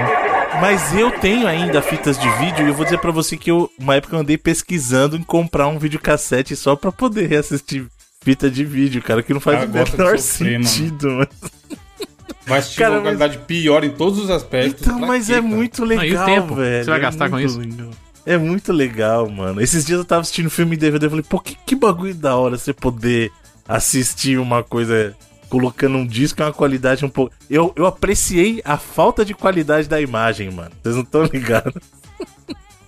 Mas 0.61 0.93
eu 0.93 1.11
tenho 1.13 1.47
ainda 1.47 1.81
fitas 1.81 2.19
de 2.19 2.29
vídeo 2.39 2.67
e 2.67 2.69
eu 2.69 2.75
vou 2.75 2.85
dizer 2.85 2.99
pra 2.99 3.13
você 3.13 3.37
que 3.37 3.49
eu, 3.51 3.71
uma 3.79 3.95
época 3.95 4.17
eu 4.17 4.21
andei 4.21 4.37
pesquisando 4.37 5.17
em 5.17 5.23
comprar 5.23 5.69
um 5.69 5.79
videocassete 5.79 6.57
só 6.57 6.75
pra 6.75 6.91
poder 6.91 7.29
reassistir 7.29 7.87
fita 8.25 8.51
de 8.51 8.65
vídeo, 8.65 9.01
cara, 9.01 9.23
que 9.23 9.33
não 9.33 9.41
faz 9.41 9.65
o 9.65 9.69
menor 9.69 9.87
sofrer, 10.19 10.19
sentido, 10.21 11.09
mano. 11.11 11.29
Vai 12.45 12.59
assistir 12.59 12.79
Cara, 12.81 12.95
uma 12.95 13.03
qualidade 13.03 13.39
pior 13.39 13.85
em 13.85 13.91
todos 13.91 14.19
os 14.19 14.29
aspectos. 14.29 14.83
Então, 14.85 14.99
mas 14.99 15.27
quê, 15.27 15.35
é 15.35 15.37
cara? 15.37 15.47
muito 15.47 15.87
Não, 15.87 15.93
e 15.93 15.97
o 15.97 16.01
legal, 16.01 16.27
tempo? 16.27 16.55
velho. 16.57 16.85
Você 16.85 16.91
vai 16.91 16.99
é 16.99 17.03
gastar 17.03 17.31
com 17.31 17.37
muito 17.37 17.49
isso? 17.49 17.61
legal. 17.61 17.91
É 18.27 18.37
muito 18.37 18.73
legal, 18.73 19.29
mano. 19.31 19.61
Esses 19.61 19.85
dias 19.85 19.99
eu 20.01 20.05
tava 20.05 20.23
assistindo 20.23 20.51
filme 20.51 20.75
em 20.75 20.79
DVD, 20.79 21.07
eu 21.07 21.11
falei, 21.11 21.25
pô, 21.29 21.39
que, 21.39 21.57
que 21.65 21.77
bagulho 21.77 22.15
da 22.15 22.35
hora 22.37 22.59
você 22.59 22.73
poder 22.73 23.31
assistir 23.69 24.39
uma 24.39 24.63
coisa 24.63 25.15
colocando 25.53 25.99
um 25.99 26.07
disco 26.07 26.41
em 26.41 26.47
uma 26.47 26.53
qualidade 26.53 27.05
um 27.05 27.11
pouco... 27.11 27.35
Eu, 27.51 27.75
eu 27.77 27.85
apreciei 27.85 28.63
a 28.65 28.79
falta 28.79 29.23
de 29.23 29.35
qualidade 29.35 29.87
da 29.87 30.01
imagem, 30.01 30.51
mano. 30.51 30.71
Vocês 30.83 30.95
não 30.95 31.03
estão 31.03 31.25
ligados? 31.25 31.75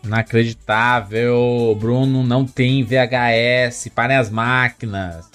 inacreditável. 0.02 1.76
Bruno 1.78 2.22
não 2.22 2.46
tem 2.46 2.82
VHS. 2.82 3.90
Parem 3.94 4.16
as 4.16 4.30
máquinas. 4.30 5.28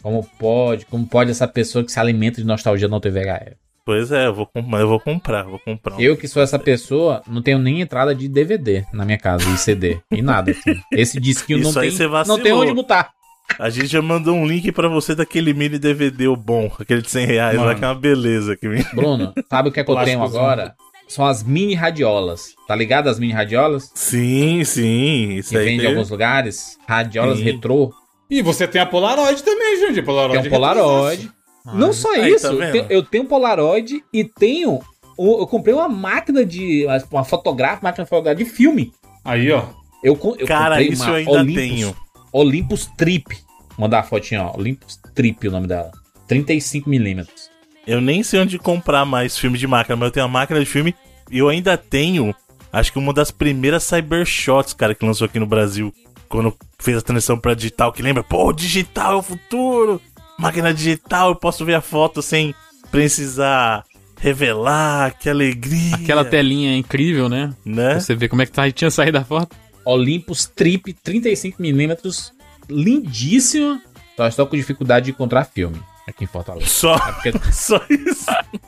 Como 0.00 0.22
pode? 0.38 0.86
Como 0.86 1.04
pode 1.04 1.32
essa 1.32 1.48
pessoa 1.48 1.84
que 1.84 1.90
se 1.90 1.98
alimenta 1.98 2.40
de 2.40 2.46
nostalgia 2.46 2.86
não 2.86 3.00
ter 3.00 3.10
VHS? 3.10 3.56
Pois 3.84 4.12
é, 4.12 4.26
eu 4.26 4.34
vou, 4.34 4.48
eu 4.54 4.88
vou 4.88 5.00
comprar, 5.00 5.42
vou 5.44 5.58
comprar. 5.58 5.96
um. 5.96 6.00
Eu 6.00 6.16
que 6.16 6.28
sou 6.28 6.42
essa 6.42 6.58
pessoa, 6.58 7.22
não 7.26 7.40
tenho 7.40 7.58
nem 7.58 7.80
entrada 7.80 8.14
de 8.14 8.28
DVD 8.28 8.84
na 8.92 9.04
minha 9.04 9.18
casa, 9.18 9.48
e 9.48 9.56
CD, 9.56 10.00
e 10.10 10.22
nada. 10.22 10.50
assim. 10.50 10.74
Esse 10.92 11.20
disquinho 11.20 11.60
não 11.62 11.70
Isso 11.70 11.78
aí 11.78 11.96
tem, 11.96 12.08
vacilou. 12.08 12.36
não 12.36 12.44
tem 12.44 12.52
onde 12.52 12.74
botar. 12.74 13.12
A 13.58 13.70
gente 13.70 13.86
já 13.86 14.02
mandou 14.02 14.34
um 14.36 14.46
link 14.46 14.70
pra 14.72 14.88
você 14.88 15.14
daquele 15.14 15.54
mini 15.54 15.78
DVD 15.78 16.28
o 16.28 16.36
bom, 16.36 16.70
aquele 16.78 17.00
de 17.02 17.10
100 17.10 17.26
reais 17.26 17.56
lá, 17.56 17.64
Mano. 17.66 17.78
que 17.78 17.84
é 17.84 17.88
uma 17.88 17.94
beleza. 17.94 18.56
Que... 18.56 18.68
Bruno, 18.94 19.32
sabe 19.48 19.68
o 19.68 19.72
que 19.72 19.80
é 19.80 19.84
que 19.84 19.90
eu 19.90 20.04
tenho 20.04 20.22
agora? 20.22 20.74
São 21.08 21.24
as 21.24 21.42
mini 21.42 21.74
radiolas. 21.74 22.48
Tá 22.66 22.74
ligado 22.74 23.08
as 23.08 23.18
mini 23.18 23.32
radiolas? 23.32 23.90
Sim, 23.94 24.64
sim, 24.64 25.34
isso 25.34 25.50
Que 25.50 25.58
aí. 25.58 25.64
vende 25.64 25.84
em 25.84 25.88
alguns 25.88 26.10
lugares. 26.10 26.76
Radiolas 26.86 27.38
Sim. 27.38 27.44
retrô. 27.44 27.92
E 28.28 28.42
você 28.42 28.66
tem 28.66 28.80
a 28.80 28.86
Polaroid 28.86 29.40
também, 29.44 29.76
gente. 29.78 30.02
Polaroid 30.02 30.40
Tem 30.42 30.50
um 30.50 30.54
Polaroid. 30.54 31.30
Não 31.74 31.92
só 31.92 32.12
Aí, 32.12 32.32
isso, 32.34 32.48
tá 32.48 32.52
eu 32.64 32.72
tenho- 32.72 32.86
eu 32.90 33.02
tenho 33.04 33.24
um 33.24 33.26
Polaroid 33.28 34.02
e 34.12 34.24
tenho. 34.24 34.80
Eu 35.18 35.46
comprei 35.46 35.72
uma 35.74 35.88
máquina 35.88 36.44
de. 36.44 36.84
Uma 37.10 37.24
fotográfica, 37.24 37.84
máquina 37.86 38.04
fotográfica 38.04 38.44
de 38.44 38.50
filme. 38.50 38.92
Aí, 39.24 39.50
ó. 39.52 39.62
Eu, 40.02 40.18
eu 40.38 40.46
Cara, 40.46 40.70
comprei 40.76 40.88
isso 40.88 41.02
uma 41.04 41.10
eu 41.12 41.14
ainda 41.16 41.30
Olympus, 41.30 41.54
tenho. 41.54 41.96
Olympus 42.36 42.86
Trip. 42.96 43.24
Vou 43.70 43.86
mandar 43.86 44.00
a 44.00 44.02
fotinha, 44.02 44.44
ó. 44.44 44.56
Olympus 44.56 45.00
Trip, 45.14 45.48
o 45.48 45.50
nome 45.50 45.66
dela. 45.66 45.90
35mm. 46.28 47.26
Eu 47.86 48.00
nem 48.00 48.22
sei 48.22 48.40
onde 48.40 48.58
comprar 48.58 49.04
mais 49.04 49.38
filme 49.38 49.56
de 49.56 49.66
máquina, 49.66 49.96
mas 49.96 50.06
eu 50.08 50.12
tenho 50.12 50.26
uma 50.26 50.40
máquina 50.40 50.60
de 50.60 50.66
filme 50.66 50.94
e 51.30 51.38
eu 51.38 51.48
ainda 51.48 51.78
tenho, 51.78 52.34
acho 52.72 52.92
que 52.92 52.98
uma 52.98 53.12
das 53.12 53.30
primeiras 53.30 53.84
Cybershots, 53.84 54.74
cara, 54.74 54.94
que 54.94 55.06
lançou 55.06 55.24
aqui 55.24 55.38
no 55.38 55.46
Brasil. 55.46 55.94
Quando 56.28 56.54
fez 56.78 56.98
a 56.98 57.02
transição 57.02 57.38
pra 57.38 57.54
digital, 57.54 57.92
que 57.92 58.02
lembra, 58.02 58.22
pô, 58.22 58.52
digital 58.52 59.12
é 59.12 59.16
o 59.16 59.22
futuro. 59.22 60.00
Máquina 60.38 60.74
digital, 60.74 61.30
eu 61.30 61.36
posso 61.36 61.64
ver 61.64 61.74
a 61.74 61.80
foto 61.80 62.20
sem 62.20 62.54
precisar 62.90 63.84
revelar, 64.20 65.16
que 65.18 65.30
alegria. 65.30 65.94
Aquela 65.94 66.24
telinha 66.24 66.76
incrível, 66.76 67.28
né? 67.28 67.54
né? 67.64 67.90
Pra 67.90 68.00
você 68.00 68.14
ver 68.14 68.28
como 68.28 68.42
é 68.42 68.46
que 68.46 68.52
tá, 68.52 68.70
tinha 68.70 68.90
saído 68.90 69.18
a 69.18 69.24
foto. 69.24 69.56
Olympus 69.86 70.44
Trip 70.46 70.92
35mm. 71.04 72.32
Lindíssima. 72.68 73.80
Só 74.16 74.26
estou 74.26 74.46
com 74.46 74.56
dificuldade 74.56 75.06
de 75.06 75.10
encontrar 75.12 75.44
filme 75.44 75.78
aqui 76.08 76.24
em 76.24 76.26
Fortaleza. 76.26 76.66
Só, 76.66 76.94
É 76.96 77.12
porque, 77.12 77.32
só 77.52 77.80
isso. 77.90 78.26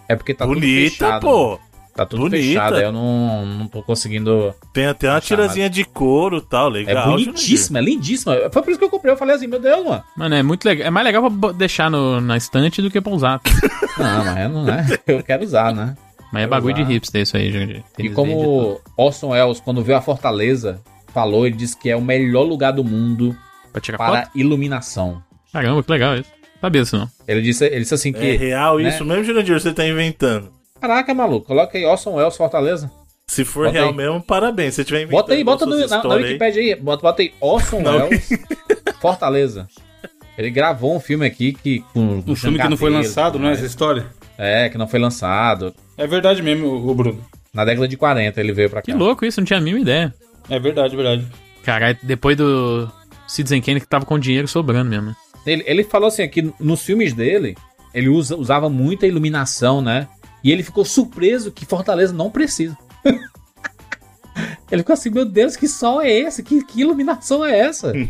é 0.09 0.17
porque 0.17 0.35
tá 0.35 0.45
tudo 0.47 0.55
Bonita, 0.61 0.91
fechado. 0.91 1.21
pô. 1.23 1.59
Tá 1.95 2.07
tudo 2.07 2.23
Bonita. 2.25 2.37
fechado, 2.43 2.77
eu 2.77 2.93
não, 2.93 3.45
não 3.47 3.67
tô 3.67 3.83
conseguindo. 3.83 4.55
Tem 4.73 4.87
até 4.87 5.09
uma 5.09 5.17
Achar, 5.17 5.27
tirazinha 5.27 5.69
de 5.71 5.85
couro 5.85 6.39
e 6.39 6.43
tal, 6.43 6.69
É 6.69 6.71
legal. 6.71 7.11
bonitíssima, 7.11 7.79
é 7.79 7.83
lindíssima. 7.83 8.37
Foi 8.53 8.63
por 8.63 8.71
isso 8.71 8.79
que 8.79 8.85
eu 8.85 8.91
comprei. 8.91 9.13
Eu 9.13 9.17
falei 9.17 9.35
assim, 9.35 9.47
meu 9.49 9.59
Deus, 9.59 9.85
mano. 9.85 10.05
Mano, 10.17 10.35
é 10.35 10.43
muito 10.43 10.65
legal. 10.65 10.87
É 10.87 10.91
mais 10.91 11.05
legal 11.05 11.29
pra 11.31 11.53
deixar 11.53 11.91
no, 11.91 12.21
na 12.21 12.37
estante 12.37 12.81
do 12.83 12.91
que 12.91 13.01
pra 13.01 13.13
usar. 13.13 13.41
Não, 13.99 14.25
mas 14.25 14.39
eu 14.45 14.49
não 14.49 14.69
é. 14.73 14.87
Eu 15.09 15.23
quero 15.25 15.43
usar, 15.45 15.75
né? 15.75 15.97
Mas 16.33 16.45
é 16.45 16.47
bagulho 16.47 16.75
de 16.75 16.83
usar. 16.83 16.91
hipster 16.93 17.23
isso 17.23 17.37
aí, 17.37 17.51
gente. 17.51 17.85
E 17.99 18.05
tudo. 18.05 18.15
como 18.15 18.81
Orson 18.97 19.31
Welles, 19.31 19.59
quando 19.59 19.83
veio 19.83 19.99
a 19.99 20.03
Fortaleza, 20.03 20.81
falou, 21.13 21.47
ele 21.47 21.57
disse 21.57 21.77
que 21.77 21.89
é 21.91 21.97
o 21.97 22.01
melhor 22.01 22.43
lugar 22.43 22.73
do 22.73 22.85
mundo 22.85 23.37
Pra 23.73 23.81
tirar 23.81 23.99
para 23.99 24.23
foto? 24.25 24.39
iluminação. 24.39 25.23
Caramba, 25.53 25.83
que 25.83 25.91
legal 25.93 26.17
isso. 26.17 26.31
Sabia 26.61 26.83
disso 26.83 26.99
não. 26.99 27.09
Ele 27.27 27.41
disse, 27.43 27.65
ele 27.67 27.81
disse 27.81 27.95
assim 27.95 28.11
É 28.11 28.13
que. 28.13 28.37
real 28.37 28.79
né? 28.79 28.89
isso 28.89 29.05
mesmo, 29.05 29.25
Jurandir? 29.25 29.55
Você 29.61 29.73
tá 29.73 29.87
inventando. 29.87 30.51
Caraca, 30.81 31.13
maluco, 31.15 31.47
coloca 31.47 31.77
aí 31.77 31.85
Orson 31.85 32.15
Welles 32.15 32.37
Fortaleza. 32.37 32.91
Se 33.27 33.45
for 33.45 33.67
Bota 33.67 33.79
real 33.79 33.91
aí. 33.91 33.95
mesmo, 33.97 34.23
parabéns. 34.23 34.75
Se 34.75 34.85
tiver 34.85 35.03
inventando 35.03 35.21
Bota 35.21 35.35
aí, 35.35 35.45
bota 35.45 35.67
no, 35.67 35.73
na, 35.73 35.79
na 35.79 35.85
histórias 35.97 36.13
aí. 36.15 36.33
Wikipedia 36.33 36.63
aí. 36.63 36.75
Bota, 36.81 37.03
bota 37.03 37.23
aí 37.23 37.33
Orson 37.41 37.83
Welles 37.85 38.29
Fortaleza. 39.01 39.69
Ele 40.37 40.51
gravou 40.51 40.95
um 40.97 41.01
filme 41.01 41.27
aqui 41.27 41.53
que. 41.53 41.81
Com, 41.93 42.23
com 42.23 42.33
Um 42.33 42.37
filme 42.37 42.59
que 42.59 42.69
não 42.69 42.77
foi 42.77 42.91
lançado, 42.91 43.39
não 43.39 43.49
é 43.49 43.53
essa 43.53 43.67
história? 43.67 44.07
É, 44.39 44.69
que 44.69 44.79
não 44.79 44.87
foi 44.89 45.01
lançado. 45.01 45.75
É 45.97 46.07
verdade 46.07 46.43
mesmo, 46.43 46.69
o 46.69 46.95
Bruno. 46.95 47.23
Na 47.53 47.65
década 47.65 47.89
de 47.89 47.97
40 47.97 48.41
ele 48.41 48.53
veio 48.53 48.71
pra 48.71 48.81
cá. 48.81 48.85
Que 48.87 48.93
louco 48.93 49.25
isso, 49.27 49.41
não 49.41 49.45
tinha 49.47 49.59
a 49.59 49.63
mínima 49.63 49.81
ideia. 49.83 50.15
É 50.49 50.59
verdade, 50.59 50.97
verdade. 50.97 51.27
Caralho, 51.63 51.99
depois 52.03 52.37
do 52.37 52.91
Citizen 53.27 53.61
Kane 53.61 53.81
que 53.81 53.87
tava 53.87 54.05
com 54.07 54.19
dinheiro 54.19 54.49
sobrando 54.49 54.91
mesmo. 54.91 55.07
né? 55.07 55.17
Ele, 55.47 55.65
ele 55.67 55.85
falou 55.85 56.09
assim 56.09 56.29
que 56.29 56.53
nos 56.61 56.83
filmes 56.83 57.13
dele, 57.15 57.57
ele 57.95 58.09
usa, 58.09 58.37
usava 58.37 58.69
muita 58.69 59.07
iluminação, 59.07 59.81
né? 59.81 60.09
E 60.43 60.53
ele 60.53 60.63
ficou 60.63 60.85
surpreso 60.85 61.51
que 61.51 61.67
Fortaleza 61.67 62.13
não 62.13 62.31
precisa. 62.31 62.77
ele 64.71 64.83
ficou 64.83 64.95
assim, 64.95 65.11
meu 65.11 65.25
Deus, 65.25 65.57
que 65.57 65.67
sol 65.67 66.01
é 66.01 66.11
esse? 66.11 66.43
Que, 66.43 66.65
que 66.65 66.81
iluminação 66.81 67.45
é 67.45 67.59
essa? 67.59 67.93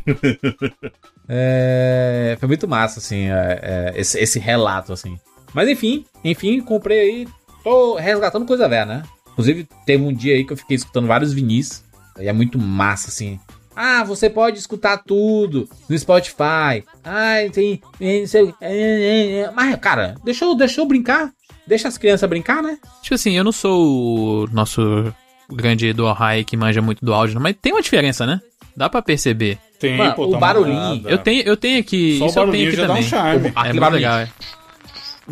É, 1.31 2.38
foi 2.40 2.48
muito 2.48 2.66
massa, 2.66 3.01
assim, 3.01 3.29
é, 3.29 3.61
é, 3.62 4.01
esse, 4.01 4.18
esse 4.18 4.38
relato, 4.38 4.94
assim. 4.94 5.18
Mas 5.53 5.68
enfim, 5.68 6.07
enfim, 6.24 6.59
comprei 6.62 7.01
aí, 7.01 7.29
tô 7.62 7.96
resgatando 7.96 8.46
coisa 8.46 8.66
velha, 8.66 8.87
né? 8.87 9.03
Inclusive, 9.33 9.68
teve 9.85 10.03
um 10.03 10.11
dia 10.11 10.35
aí 10.35 10.42
que 10.42 10.55
eu 10.55 10.57
fiquei 10.57 10.77
escutando 10.77 11.07
vários 11.07 11.35
vinis, 11.35 11.85
e 12.20 12.28
é 12.28 12.33
muito 12.33 12.59
massa, 12.59 13.09
assim. 13.09 13.38
Ah, 13.74 14.02
você 14.02 14.28
pode 14.28 14.59
escutar 14.59 14.98
tudo 14.98 15.68
no 15.88 15.96
Spotify. 15.96 16.83
Ah, 17.04 17.37
tem. 17.52 17.81
é, 18.00 18.24
é, 18.61 19.37
é. 19.40 19.50
Mas, 19.54 19.76
cara, 19.76 20.16
deixa 20.24 20.44
eu, 20.44 20.54
deixa 20.57 20.81
eu 20.81 20.87
brincar. 20.87 21.31
Deixa 21.66 21.87
as 21.87 21.96
crianças 21.96 22.28
brincar, 22.28 22.62
né? 22.62 22.78
Tipo 23.02 23.14
assim, 23.14 23.37
eu 23.37 23.44
não 23.44 23.52
sou 23.52 24.44
o 24.44 24.46
nosso 24.50 25.14
grande 25.52 25.87
Edu 25.87 26.07
Ohai 26.07 26.42
que 26.42 26.57
manja 26.57 26.83
muito 26.83 27.04
do 27.04 27.14
áudio, 27.14 27.40
mas 27.40 27.54
tem 27.61 27.72
uma 27.72 27.83
diferença, 27.83 28.26
né? 28.26 28.40
Dá 28.76 28.88
pra 28.88 29.00
perceber. 29.02 29.59
Tem, 29.78 29.96
Mano, 29.96 30.14
pô, 30.14 30.26
o 30.26 30.31
tá 30.33 30.38
barulhinho. 30.38 31.09
Eu 31.09 31.18
tenho, 31.18 31.42
eu 31.42 31.57
tenho 31.57 31.78
aqui. 31.81 32.18
Só 32.18 32.24
o 32.24 32.28
isso 32.28 32.38
eu 32.40 32.50
tenho 32.50 32.68
aqui 32.68 32.76
já 32.76 32.87
dá 32.87 32.92
um 32.92 32.96
também. 32.96 33.09
charme. 33.09 33.46
É 33.48 33.52
Aquele 33.54 33.81
muito 33.81 33.92
legal, 33.92 34.18
é. 34.18 34.28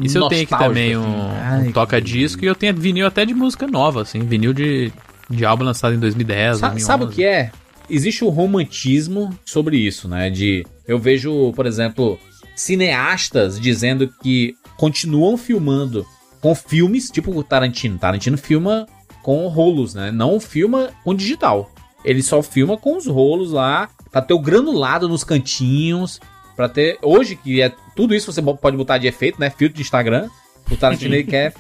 Isso 0.01 0.19
eu 0.19 0.29
tenho 0.29 0.43
aqui 0.43 0.59
também, 0.59 0.95
assim. 0.95 1.05
um, 1.05 1.31
Ai, 1.43 1.69
um 1.69 1.73
toca-disco 1.73 2.45
e 2.45 2.47
eu 2.47 2.55
tenho 2.55 2.75
vinil 2.75 3.07
até 3.07 3.25
de 3.25 3.35
música 3.35 3.67
nova, 3.67 4.03
assim, 4.03 4.21
vinil 4.21 4.53
de, 4.53 4.93
de 5.31 5.45
álbum 5.45 5.65
lançado 5.65 5.95
em 5.95 5.99
2010, 5.99 6.59
Sa- 6.59 6.69
2011. 6.69 6.85
sabe 6.87 7.05
o 7.05 7.09
que 7.09 7.25
é? 7.25 7.51
Existe 7.89 8.25
o 8.25 8.29
romantismo 8.29 9.37
sobre 9.45 9.77
isso, 9.77 10.09
né? 10.09 10.29
De 10.31 10.67
eu 10.89 10.99
vejo, 10.99 11.53
por 11.55 11.67
exemplo, 11.67 12.19
cineastas 12.55 13.61
dizendo 13.61 14.13
que 14.23 14.55
continuam 14.77 15.37
filmando 15.37 16.05
com 16.41 16.55
filmes, 16.55 17.11
tipo 17.11 17.31
o 17.37 17.43
Tarantino. 17.45 17.97
Tarantino 17.99 18.37
filma 18.37 18.87
com 19.23 19.47
rolos, 19.49 19.95
né? 19.95 20.11
Não 20.11 20.39
filma 20.41 20.91
com 21.05 21.15
digital. 21.15 21.71
Ele 22.05 22.23
só 22.23 22.43
filma 22.43 22.77
com 22.77 22.97
os 22.97 23.07
rolos 23.07 23.53
lá, 23.53 23.89
pra 24.13 24.21
ter 24.21 24.35
o 24.35 24.39
granulado 24.39 25.09
nos 25.09 25.25
cantinhos, 25.25 26.21
pra 26.55 26.69
ter 26.69 26.99
hoje 27.03 27.37
que 27.37 27.61
é 27.63 27.73
tudo 27.97 28.15
isso 28.15 28.31
você 28.33 28.43
pode 28.43 28.77
botar 28.77 28.99
de 28.99 29.07
efeito, 29.07 29.41
né? 29.41 29.49
Filtro 29.51 29.77
de 29.77 29.83
Instagram. 29.83 30.29
O 30.71 30.77
Tarantino 30.77 31.15
ele 31.15 31.25
quer 31.25 31.55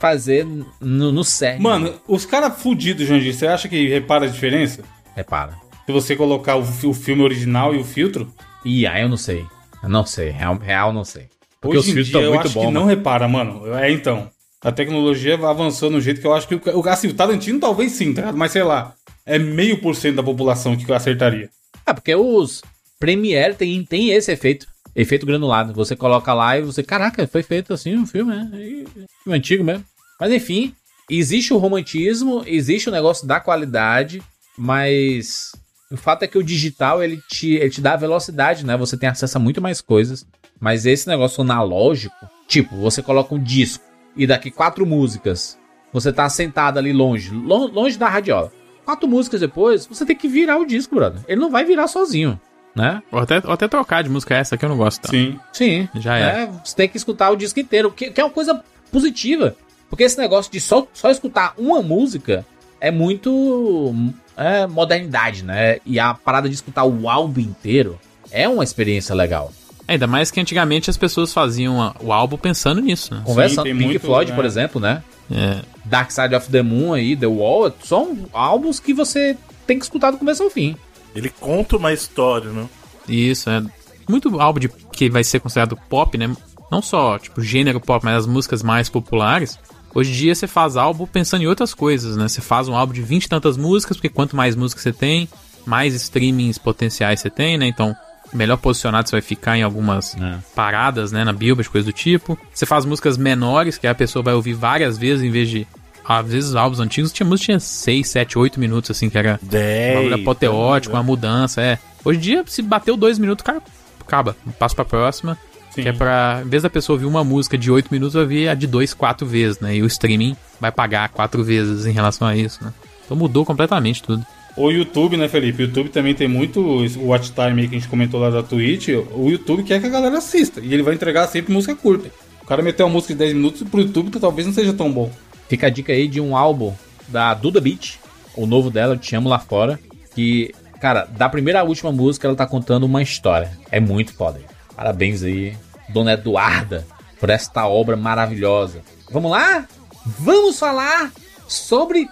fazer 0.00 0.46
no, 0.80 1.10
no 1.12 1.24
sério. 1.24 1.62
Mano, 1.62 1.94
os 2.06 2.26
caras 2.26 2.60
fudidos, 2.62 3.06
Jandir, 3.06 3.34
você 3.34 3.46
acha 3.46 3.68
que 3.68 3.88
repara 3.88 4.26
a 4.26 4.28
diferença? 4.28 4.82
repara. 5.16 5.54
Se 5.86 5.92
você 5.92 6.14
colocar 6.14 6.56
o, 6.56 6.60
o 6.60 6.94
filme 6.94 7.22
original 7.22 7.74
e 7.74 7.78
o 7.78 7.84
filtro? 7.84 8.32
E 8.64 8.86
aí 8.86 9.02
eu 9.02 9.08
não 9.08 9.16
sei. 9.16 9.44
Eu 9.82 9.88
não 9.88 10.06
sei. 10.06 10.30
Real, 10.30 10.56
real 10.58 10.92
não 10.92 11.04
sei. 11.04 11.26
Porque 11.60 11.76
Hoje 11.78 11.88
os 11.88 11.88
em 11.88 12.04
filtros 12.04 12.06
dia 12.06 12.18
estão 12.20 12.22
eu 12.22 12.34
muito 12.34 12.46
acho 12.46 12.54
bons. 12.54 12.66
que 12.66 12.72
não 12.72 12.84
repara, 12.84 13.26
mano. 13.26 13.74
É 13.74 13.90
então. 13.90 14.30
A 14.62 14.70
tecnologia 14.70 15.34
avançou 15.34 15.90
no 15.90 16.00
jeito 16.00 16.20
que 16.20 16.26
eu 16.26 16.34
acho 16.34 16.46
que 16.46 16.54
o, 16.54 16.88
assim, 16.88 17.08
o 17.08 17.14
Tarantino 17.14 17.58
talvez 17.58 17.92
sim, 17.92 18.12
tá 18.12 18.20
ligado? 18.20 18.36
Mas 18.36 18.52
sei 18.52 18.62
lá, 18.62 18.94
é 19.26 19.38
meio 19.38 19.78
por 19.80 19.96
cento 19.96 20.16
da 20.16 20.22
população 20.22 20.76
que 20.76 20.88
eu 20.88 20.94
acertaria. 20.94 21.48
Ah, 21.84 21.94
porque 21.94 22.14
os 22.14 22.62
Premiere 22.98 23.54
tem, 23.54 23.82
tem 23.84 24.10
esse 24.10 24.30
efeito. 24.30 24.66
Efeito 24.94 25.26
granulado. 25.26 25.72
Você 25.74 25.94
coloca 25.96 26.32
lá 26.34 26.58
e 26.58 26.62
você, 26.62 26.82
caraca, 26.82 27.26
foi 27.26 27.42
feito 27.42 27.72
assim 27.72 27.96
um 27.96 28.06
filme, 28.06 28.34
né? 28.34 28.50
E- 28.54 28.84
Filme 29.24 29.38
antigo 29.38 29.62
mesmo. 29.64 29.84
Mas 30.18 30.32
enfim, 30.32 30.74
existe 31.10 31.52
o 31.52 31.58
romantismo, 31.58 32.42
existe 32.46 32.88
o 32.88 32.92
negócio 32.92 33.26
da 33.26 33.40
qualidade, 33.40 34.22
mas 34.56 35.52
o 35.90 35.96
fato 35.96 36.22
é 36.22 36.26
que 36.28 36.38
o 36.38 36.42
digital 36.44 37.02
ele 37.02 37.20
te, 37.28 37.54
ele 37.54 37.70
te 37.70 37.80
dá 37.80 37.96
velocidade, 37.96 38.64
né? 38.64 38.76
Você 38.76 38.96
tem 38.96 39.08
acesso 39.08 39.36
a 39.36 39.40
muito 39.40 39.60
mais 39.60 39.80
coisas. 39.80 40.26
Mas 40.60 40.84
esse 40.84 41.08
negócio 41.08 41.40
analógico, 41.42 42.14
tipo, 42.46 42.76
você 42.76 43.02
coloca 43.02 43.34
um 43.34 43.42
disco 43.42 43.82
e 44.14 44.26
daqui 44.26 44.50
quatro 44.50 44.84
músicas, 44.84 45.58
você 45.92 46.12
tá 46.12 46.28
sentado 46.28 46.78
ali 46.78 46.92
longe, 46.92 47.30
lo- 47.30 47.66
longe 47.68 47.98
da 47.98 48.08
radiola. 48.08 48.52
Quatro 48.84 49.08
músicas 49.08 49.40
depois, 49.40 49.86
você 49.86 50.04
tem 50.04 50.14
que 50.16 50.28
virar 50.28 50.58
o 50.58 50.66
disco, 50.66 50.94
brother. 50.94 51.22
Ele 51.26 51.40
não 51.40 51.50
vai 51.50 51.64
virar 51.64 51.88
sozinho, 51.88 52.38
né? 52.74 53.02
Ou 53.10 53.18
até, 53.18 53.42
ou 53.44 53.52
até 53.52 53.68
trocar 53.68 54.02
de 54.02 54.10
música 54.10 54.36
essa 54.36 54.56
que 54.56 54.64
eu 54.64 54.68
não 54.68 54.76
gosto. 54.76 55.02
Tá? 55.02 55.08
Sim. 55.08 55.38
Sim. 55.52 55.88
Já 55.96 56.18
é. 56.18 56.42
É, 56.42 56.50
Você 56.64 56.76
tem 56.76 56.88
que 56.88 56.96
escutar 56.96 57.30
o 57.30 57.36
disco 57.36 57.58
inteiro, 57.60 57.90
que, 57.90 58.10
que 58.10 58.20
é 58.20 58.24
uma 58.24 58.30
coisa 58.30 58.62
positiva. 58.90 59.54
Porque 59.88 60.04
esse 60.04 60.18
negócio 60.18 60.50
de 60.50 60.60
só, 60.60 60.86
só 60.92 61.10
escutar 61.10 61.54
uma 61.58 61.82
música 61.82 62.46
é 62.80 62.90
muito 62.90 63.94
é, 64.36 64.66
modernidade, 64.66 65.44
né? 65.44 65.78
E 65.84 65.98
a 65.98 66.14
parada 66.14 66.48
de 66.48 66.54
escutar 66.54 66.84
o 66.84 67.08
álbum 67.08 67.40
inteiro 67.40 67.98
é 68.30 68.48
uma 68.48 68.62
experiência 68.62 69.14
legal. 69.14 69.52
Ainda 69.88 70.06
mais 70.06 70.30
que 70.30 70.40
antigamente 70.40 70.88
as 70.88 70.96
pessoas 70.96 71.32
faziam 71.32 71.92
o 72.00 72.12
álbum 72.12 72.36
pensando 72.36 72.80
nisso, 72.80 73.12
né? 73.12 73.22
Conversando, 73.24 73.64
Pink 73.64 73.82
muito, 73.84 74.00
Floyd, 74.00 74.30
né? 74.30 74.36
por 74.36 74.44
exemplo, 74.44 74.80
né? 74.80 75.02
É. 75.30 75.58
Dark 75.84 76.12
Side 76.12 76.34
of 76.34 76.48
the 76.48 76.62
Moon 76.62 76.94
aí, 76.94 77.16
The 77.16 77.26
Wall, 77.26 77.72
são 77.82 78.16
álbuns 78.32 78.78
que 78.78 78.94
você 78.94 79.36
tem 79.66 79.78
que 79.78 79.84
escutar 79.84 80.12
do 80.12 80.18
começo 80.18 80.44
ao 80.44 80.50
fim. 80.50 80.76
Ele 81.14 81.28
conta 81.28 81.76
uma 81.76 81.92
história, 81.92 82.50
né? 82.50 82.68
Isso, 83.08 83.50
é. 83.50 83.62
Muito 84.08 84.40
álbum 84.40 84.60
de, 84.60 84.68
que 84.68 85.08
vai 85.08 85.24
ser 85.24 85.40
considerado 85.40 85.76
pop, 85.88 86.16
né? 86.16 86.34
Não 86.70 86.80
só, 86.80 87.18
tipo, 87.18 87.40
gênero 87.42 87.80
pop, 87.80 88.04
mas 88.04 88.18
as 88.18 88.26
músicas 88.26 88.62
mais 88.62 88.88
populares. 88.88 89.58
Hoje 89.94 90.10
em 90.12 90.14
dia 90.14 90.34
você 90.34 90.46
faz 90.46 90.76
álbum 90.76 91.06
pensando 91.06 91.42
em 91.42 91.46
outras 91.46 91.74
coisas, 91.74 92.16
né? 92.16 92.28
Você 92.28 92.40
faz 92.40 92.68
um 92.68 92.76
álbum 92.76 92.92
de 92.92 93.02
20 93.02 93.24
e 93.24 93.28
tantas 93.28 93.56
músicas, 93.56 93.96
porque 93.96 94.08
quanto 94.08 94.36
mais 94.36 94.54
músicas 94.54 94.84
você 94.84 94.92
tem, 94.92 95.28
mais 95.66 95.94
streamings 95.94 96.58
potenciais 96.58 97.20
você 97.20 97.28
tem, 97.28 97.58
né? 97.58 97.66
Então, 97.66 97.94
melhor 98.32 98.56
posicionado 98.56 99.08
você 99.08 99.16
vai 99.16 99.22
ficar 99.22 99.58
em 99.58 99.62
algumas 99.62 100.16
paradas, 100.54 101.10
né? 101.10 101.24
Na 101.24 101.32
Billboard, 101.32 101.68
coisa 101.68 101.86
do 101.86 101.92
tipo. 101.92 102.38
Você 102.52 102.64
faz 102.66 102.84
músicas 102.84 103.16
menores, 103.16 103.78
que 103.78 103.86
a 103.86 103.94
pessoa 103.94 104.22
vai 104.22 104.34
ouvir 104.34 104.54
várias 104.54 104.96
vezes, 104.96 105.24
em 105.24 105.30
vez 105.30 105.48
de. 105.48 105.66
Às 106.12 106.26
vezes, 106.26 106.50
os 106.50 106.56
álbuns 106.56 106.80
antigos 106.80 107.12
tinha 107.12 107.24
música 107.24 107.52
que 107.52 107.52
tinha 107.52 107.60
6, 107.60 108.08
7, 108.08 108.36
8 108.36 108.58
minutos, 108.58 108.90
assim, 108.90 109.08
que 109.08 109.16
era 109.16 109.38
um 109.40 109.46
10. 109.46 109.94
bagulho 109.94 110.14
apoteótico, 110.16 110.96
uma 110.96 111.04
mudança, 111.04 111.62
é. 111.62 111.78
Hoje 112.04 112.18
em 112.18 112.22
dia, 112.22 112.44
se 112.48 112.62
bateu 112.62 112.96
dois 112.96 113.16
minutos, 113.16 113.44
cara, 113.44 113.62
acaba. 114.00 114.36
Passa 114.58 114.74
pra 114.74 114.84
próxima. 114.84 115.38
Sim. 115.70 115.82
Que 115.82 115.88
é 115.88 115.92
pra, 115.92 116.42
em 116.44 116.48
vez 116.48 116.64
da 116.64 116.68
pessoa 116.68 116.96
ouvir 116.96 117.06
uma 117.06 117.22
música 117.22 117.56
de 117.56 117.70
8 117.70 117.90
minutos, 117.92 118.14
vai 118.14 118.24
ouvir 118.24 118.48
a 118.48 118.54
de 118.54 118.66
2, 118.66 118.92
4 118.92 119.24
vezes, 119.24 119.60
né? 119.60 119.76
E 119.76 119.84
o 119.84 119.86
streaming 119.86 120.36
vai 120.60 120.72
pagar 120.72 121.08
4 121.10 121.44
vezes 121.44 121.86
em 121.86 121.92
relação 121.92 122.26
a 122.26 122.36
isso, 122.36 122.58
né? 122.64 122.72
Então 123.04 123.16
mudou 123.16 123.46
completamente 123.46 124.02
tudo. 124.02 124.26
O 124.56 124.68
YouTube, 124.68 125.16
né, 125.16 125.28
Felipe? 125.28 125.62
O 125.62 125.66
YouTube 125.66 125.90
também 125.90 126.12
tem 126.12 126.26
muito 126.26 126.60
o 126.60 127.06
watch 127.06 127.30
time 127.30 127.62
aí 127.62 127.68
que 127.68 127.76
a 127.76 127.78
gente 127.78 127.88
comentou 127.88 128.18
lá 128.18 128.30
da 128.30 128.42
Twitch. 128.42 128.88
O 129.12 129.30
YouTube 129.30 129.62
quer 129.62 129.80
que 129.80 129.86
a 129.86 129.90
galera 129.90 130.18
assista. 130.18 130.60
E 130.60 130.74
ele 130.74 130.82
vai 130.82 130.94
entregar 130.94 131.28
sempre 131.28 131.52
música 131.52 131.76
curta. 131.76 132.10
O 132.42 132.46
cara 132.46 132.62
meteu 132.64 132.84
uma 132.84 132.92
música 132.92 133.14
de 133.14 133.20
10 133.20 133.34
minutos 133.34 133.62
pro 133.62 133.80
YouTube 133.80 134.10
talvez 134.18 134.44
não 134.44 134.52
seja 134.52 134.72
tão 134.72 134.90
bom. 134.90 135.08
Fica 135.50 135.66
a 135.66 135.70
dica 135.70 135.92
aí 135.92 136.06
de 136.06 136.20
um 136.20 136.36
álbum 136.36 136.72
da 137.08 137.34
Duda 137.34 137.60
Beat, 137.60 137.98
o 138.36 138.46
novo 138.46 138.70
dela, 138.70 138.96
Te 138.96 139.16
Amo 139.16 139.28
Lá 139.28 139.40
Fora, 139.40 139.80
que, 140.14 140.54
cara, 140.80 141.08
da 141.10 141.28
primeira 141.28 141.58
à 141.58 141.64
última 141.64 141.90
música 141.90 142.28
ela 142.28 142.36
tá 142.36 142.46
contando 142.46 142.84
uma 142.84 143.02
história. 143.02 143.50
É 143.68 143.80
muito 143.80 144.14
foda. 144.14 144.40
Parabéns 144.76 145.24
aí, 145.24 145.56
Dona 145.88 146.12
Eduarda, 146.12 146.86
por 147.18 147.30
esta 147.30 147.66
obra 147.66 147.96
maravilhosa. 147.96 148.80
Vamos 149.10 149.32
lá? 149.32 149.66
Vamos 150.06 150.56
falar 150.56 151.10
sobre 151.48 152.06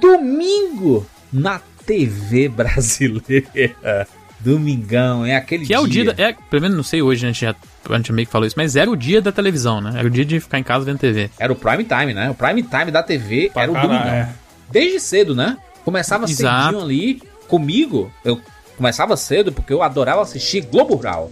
domingo 0.00 1.06
na 1.30 1.60
TV 1.84 2.48
brasileira. 2.48 4.08
Domingão, 4.40 5.24
é 5.24 5.36
aquele 5.36 5.66
Que 5.66 5.74
é 5.74 5.78
o 5.78 5.86
dia, 5.86 6.12
da, 6.12 6.22
é, 6.22 6.34
pelo 6.48 6.62
menos 6.62 6.76
não 6.76 6.82
sei 6.84 7.02
hoje, 7.02 7.24
a 7.24 7.28
gente 7.28 7.40
já 7.42 7.54
a 7.88 7.96
gente 7.96 8.12
meio 8.12 8.26
que 8.26 8.32
falou 8.32 8.46
isso, 8.46 8.56
mas 8.56 8.76
era 8.76 8.90
o 8.90 8.96
dia 8.96 9.20
da 9.20 9.32
televisão, 9.32 9.80
né? 9.80 9.94
Era 9.96 10.06
o 10.06 10.10
dia 10.10 10.24
de 10.24 10.38
ficar 10.38 10.58
em 10.58 10.62
casa 10.62 10.84
vendo 10.84 10.98
TV. 10.98 11.30
Era 11.38 11.52
o 11.52 11.56
prime 11.56 11.84
time, 11.84 12.14
né? 12.14 12.30
O 12.30 12.34
prime 12.34 12.62
time 12.62 12.90
da 12.90 13.02
TV 13.02 13.50
Pra 13.52 13.62
era 13.62 13.72
o 13.72 13.74
domingão. 13.74 14.06
é. 14.06 14.28
Desde 14.70 15.00
cedo, 15.00 15.34
né? 15.34 15.56
Começava 15.84 16.24
Exato. 16.24 16.66
cedinho 16.66 16.82
ali 16.84 17.22
comigo. 17.48 18.12
Eu 18.24 18.40
começava 18.76 19.16
cedo 19.16 19.50
porque 19.50 19.72
eu 19.72 19.82
adorava 19.82 20.22
assistir 20.22 20.60
Globo 20.62 20.94
Rural. 20.94 21.28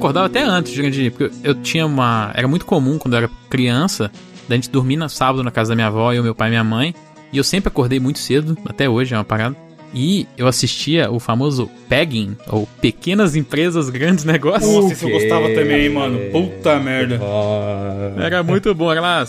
Acordava 0.00 0.26
até 0.26 0.42
antes, 0.42 0.72
de 0.72 1.10
porque 1.10 1.30
eu 1.44 1.54
tinha 1.54 1.86
uma. 1.86 2.32
Era 2.34 2.48
muito 2.48 2.66
comum 2.66 2.98
quando 2.98 3.14
eu 3.14 3.18
era 3.18 3.30
criança, 3.48 4.10
da 4.48 4.56
gente 4.56 4.70
dormir 4.70 4.96
no 4.96 5.08
sábado 5.08 5.44
na 5.44 5.50
casa 5.50 5.70
da 5.70 5.74
minha 5.74 5.86
avó, 5.86 6.12
eu, 6.12 6.22
meu 6.22 6.34
pai 6.34 6.48
e 6.48 6.50
minha 6.50 6.64
mãe. 6.64 6.94
E 7.32 7.38
eu 7.38 7.44
sempre 7.44 7.68
acordei 7.68 8.00
muito 8.00 8.18
cedo, 8.18 8.58
até 8.66 8.88
hoje 8.88 9.14
é 9.14 9.16
uma 9.16 9.24
parada. 9.24 9.56
E 9.92 10.26
eu 10.36 10.46
assistia 10.46 11.10
o 11.10 11.18
famoso 11.18 11.68
Pegging, 11.88 12.36
ou 12.48 12.66
Pequenas 12.80 13.34
Empresas, 13.34 13.90
Grandes 13.90 14.24
Negócios. 14.24 14.72
Nossa, 14.72 14.92
isso 14.92 15.04
eu 15.04 15.10
gostava 15.10 15.48
também, 15.50 15.88
mano. 15.88 16.18
Puta 16.30 16.78
merda. 16.78 17.20
Era 18.18 18.42
muito 18.42 18.72
bom, 18.74 18.90
era 18.90 19.00
lá. 19.00 19.24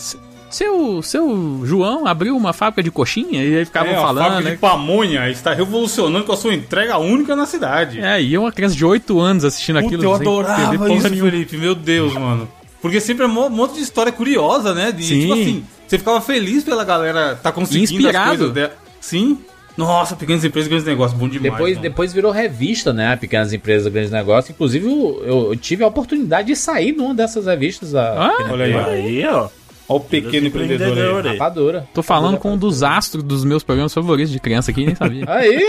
Seu, 0.52 1.02
seu 1.02 1.62
João 1.64 2.06
abriu 2.06 2.36
uma 2.36 2.52
fábrica 2.52 2.82
de 2.82 2.90
coxinha 2.90 3.42
e 3.42 3.56
aí 3.56 3.64
ficavam 3.64 3.90
É, 3.92 3.96
a 3.96 4.00
falando, 4.02 4.24
fábrica 4.24 4.44
né? 4.44 4.50
de 4.52 4.56
pamonha 4.58 5.30
está 5.30 5.54
revolucionando 5.54 6.24
com 6.24 6.32
a 6.32 6.36
sua 6.36 6.54
entrega 6.54 6.98
única 6.98 7.34
na 7.34 7.46
cidade. 7.46 8.00
É, 8.00 8.20
e 8.22 8.34
eu, 8.34 8.42
uma 8.42 8.52
criança 8.52 8.74
de 8.76 8.84
8 8.84 9.18
anos 9.18 9.44
assistindo 9.44 9.76
Puta, 9.76 9.86
aquilo. 9.86 10.04
eu 10.04 10.14
adorava 10.14 10.74
isso, 10.74 10.84
nenhuma. 11.08 11.30
Felipe. 11.30 11.56
Meu 11.56 11.74
Deus, 11.74 12.12
mano. 12.14 12.48
Porque 12.80 13.00
sempre 13.00 13.24
é 13.24 13.28
um 13.28 13.48
monte 13.48 13.74
de 13.74 13.80
história 13.82 14.12
curiosa, 14.12 14.74
né? 14.74 14.92
De, 14.92 15.04
Sim. 15.04 15.20
Tipo 15.20 15.32
assim, 15.34 15.64
você 15.86 15.98
ficava 15.98 16.20
feliz 16.20 16.64
pela 16.64 16.84
galera 16.84 17.34
tá 17.42 17.50
conseguindo 17.50 17.84
Inspirado. 17.84 18.18
as 18.30 18.36
coisas 18.36 18.52
dela. 18.54 18.72
Sim. 19.00 19.38
Nossa, 19.74 20.14
pequenas 20.14 20.44
empresas, 20.44 20.68
grandes 20.68 20.86
negócios, 20.86 21.18
bom 21.18 21.26
demais. 21.28 21.50
Depois, 21.52 21.70
mano. 21.76 21.82
depois 21.82 22.12
virou 22.12 22.30
revista, 22.30 22.92
né? 22.92 23.16
Pequenas 23.16 23.54
Empresas, 23.54 23.90
Grandes 23.90 24.10
Negócios. 24.10 24.50
Inclusive, 24.50 24.84
eu, 24.86 25.22
eu 25.48 25.56
tive 25.56 25.82
a 25.82 25.86
oportunidade 25.86 26.48
de 26.48 26.56
sair 26.56 26.92
numa 26.92 27.14
dessas 27.14 27.46
revistas. 27.46 27.94
Ah, 27.94 28.36
Olha 28.50 28.66
aí. 28.66 28.74
Aí, 28.74 29.26
ó. 29.26 29.48
Olha 29.88 29.96
o 29.96 30.00
pequeno 30.00 30.46
empreendedor 30.46 31.26
aí. 31.26 31.32
Rapadura. 31.32 31.86
Tô 31.92 32.02
falando 32.02 32.38
com 32.38 32.52
um 32.52 32.56
dos 32.56 32.82
astros 32.82 33.22
dos 33.22 33.44
meus 33.44 33.62
programas 33.62 33.92
favoritos 33.92 34.32
de 34.32 34.40
criança 34.40 34.70
aqui, 34.70 34.86
nem 34.86 34.94
sabia. 34.94 35.24
Aí, 35.28 35.66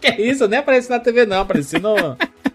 que 0.00 0.22
isso? 0.22 0.44
Eu 0.44 0.48
nem 0.48 0.58
apareci 0.58 0.90
na 0.90 0.98
TV, 0.98 1.24
não. 1.26 1.40
Apareci 1.40 1.78
no, 1.78 1.94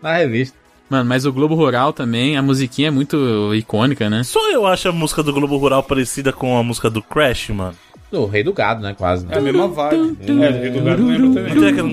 na 0.01 0.17
revista. 0.17 0.57
Mano, 0.89 1.07
mas 1.07 1.25
o 1.25 1.31
Globo 1.31 1.53
Rural 1.53 1.93
também, 1.93 2.35
a 2.35 2.41
musiquinha 2.41 2.87
é 2.87 2.91
muito 2.91 3.53
icônica, 3.53 4.09
né? 4.09 4.23
Só 4.23 4.51
eu 4.51 4.65
acho 4.65 4.89
a 4.89 4.91
música 4.91 5.21
do 5.21 5.31
Globo 5.31 5.55
Rural 5.57 5.83
parecida 5.83 6.33
com 6.33 6.57
a 6.57 6.63
música 6.63 6.89
do 6.89 7.01
Crash, 7.01 7.49
mano. 7.49 7.75
O 8.11 8.25
Rei 8.25 8.41
do 8.43 8.51
Gado, 8.51 8.81
né? 8.81 8.95
Quase. 8.97 9.25
É 9.29 9.37
a 9.37 9.41
mesma 9.41 9.67
vibe. 9.67 10.17
É, 10.21 10.25
do 10.25 10.59
Rio 10.59 10.73
do 10.73 10.81
Gado 10.81 11.05
lembra 11.05 11.27
Não 11.27 11.33
também. 11.35 11.53
tem 11.55 11.67
aquela, 11.69 11.89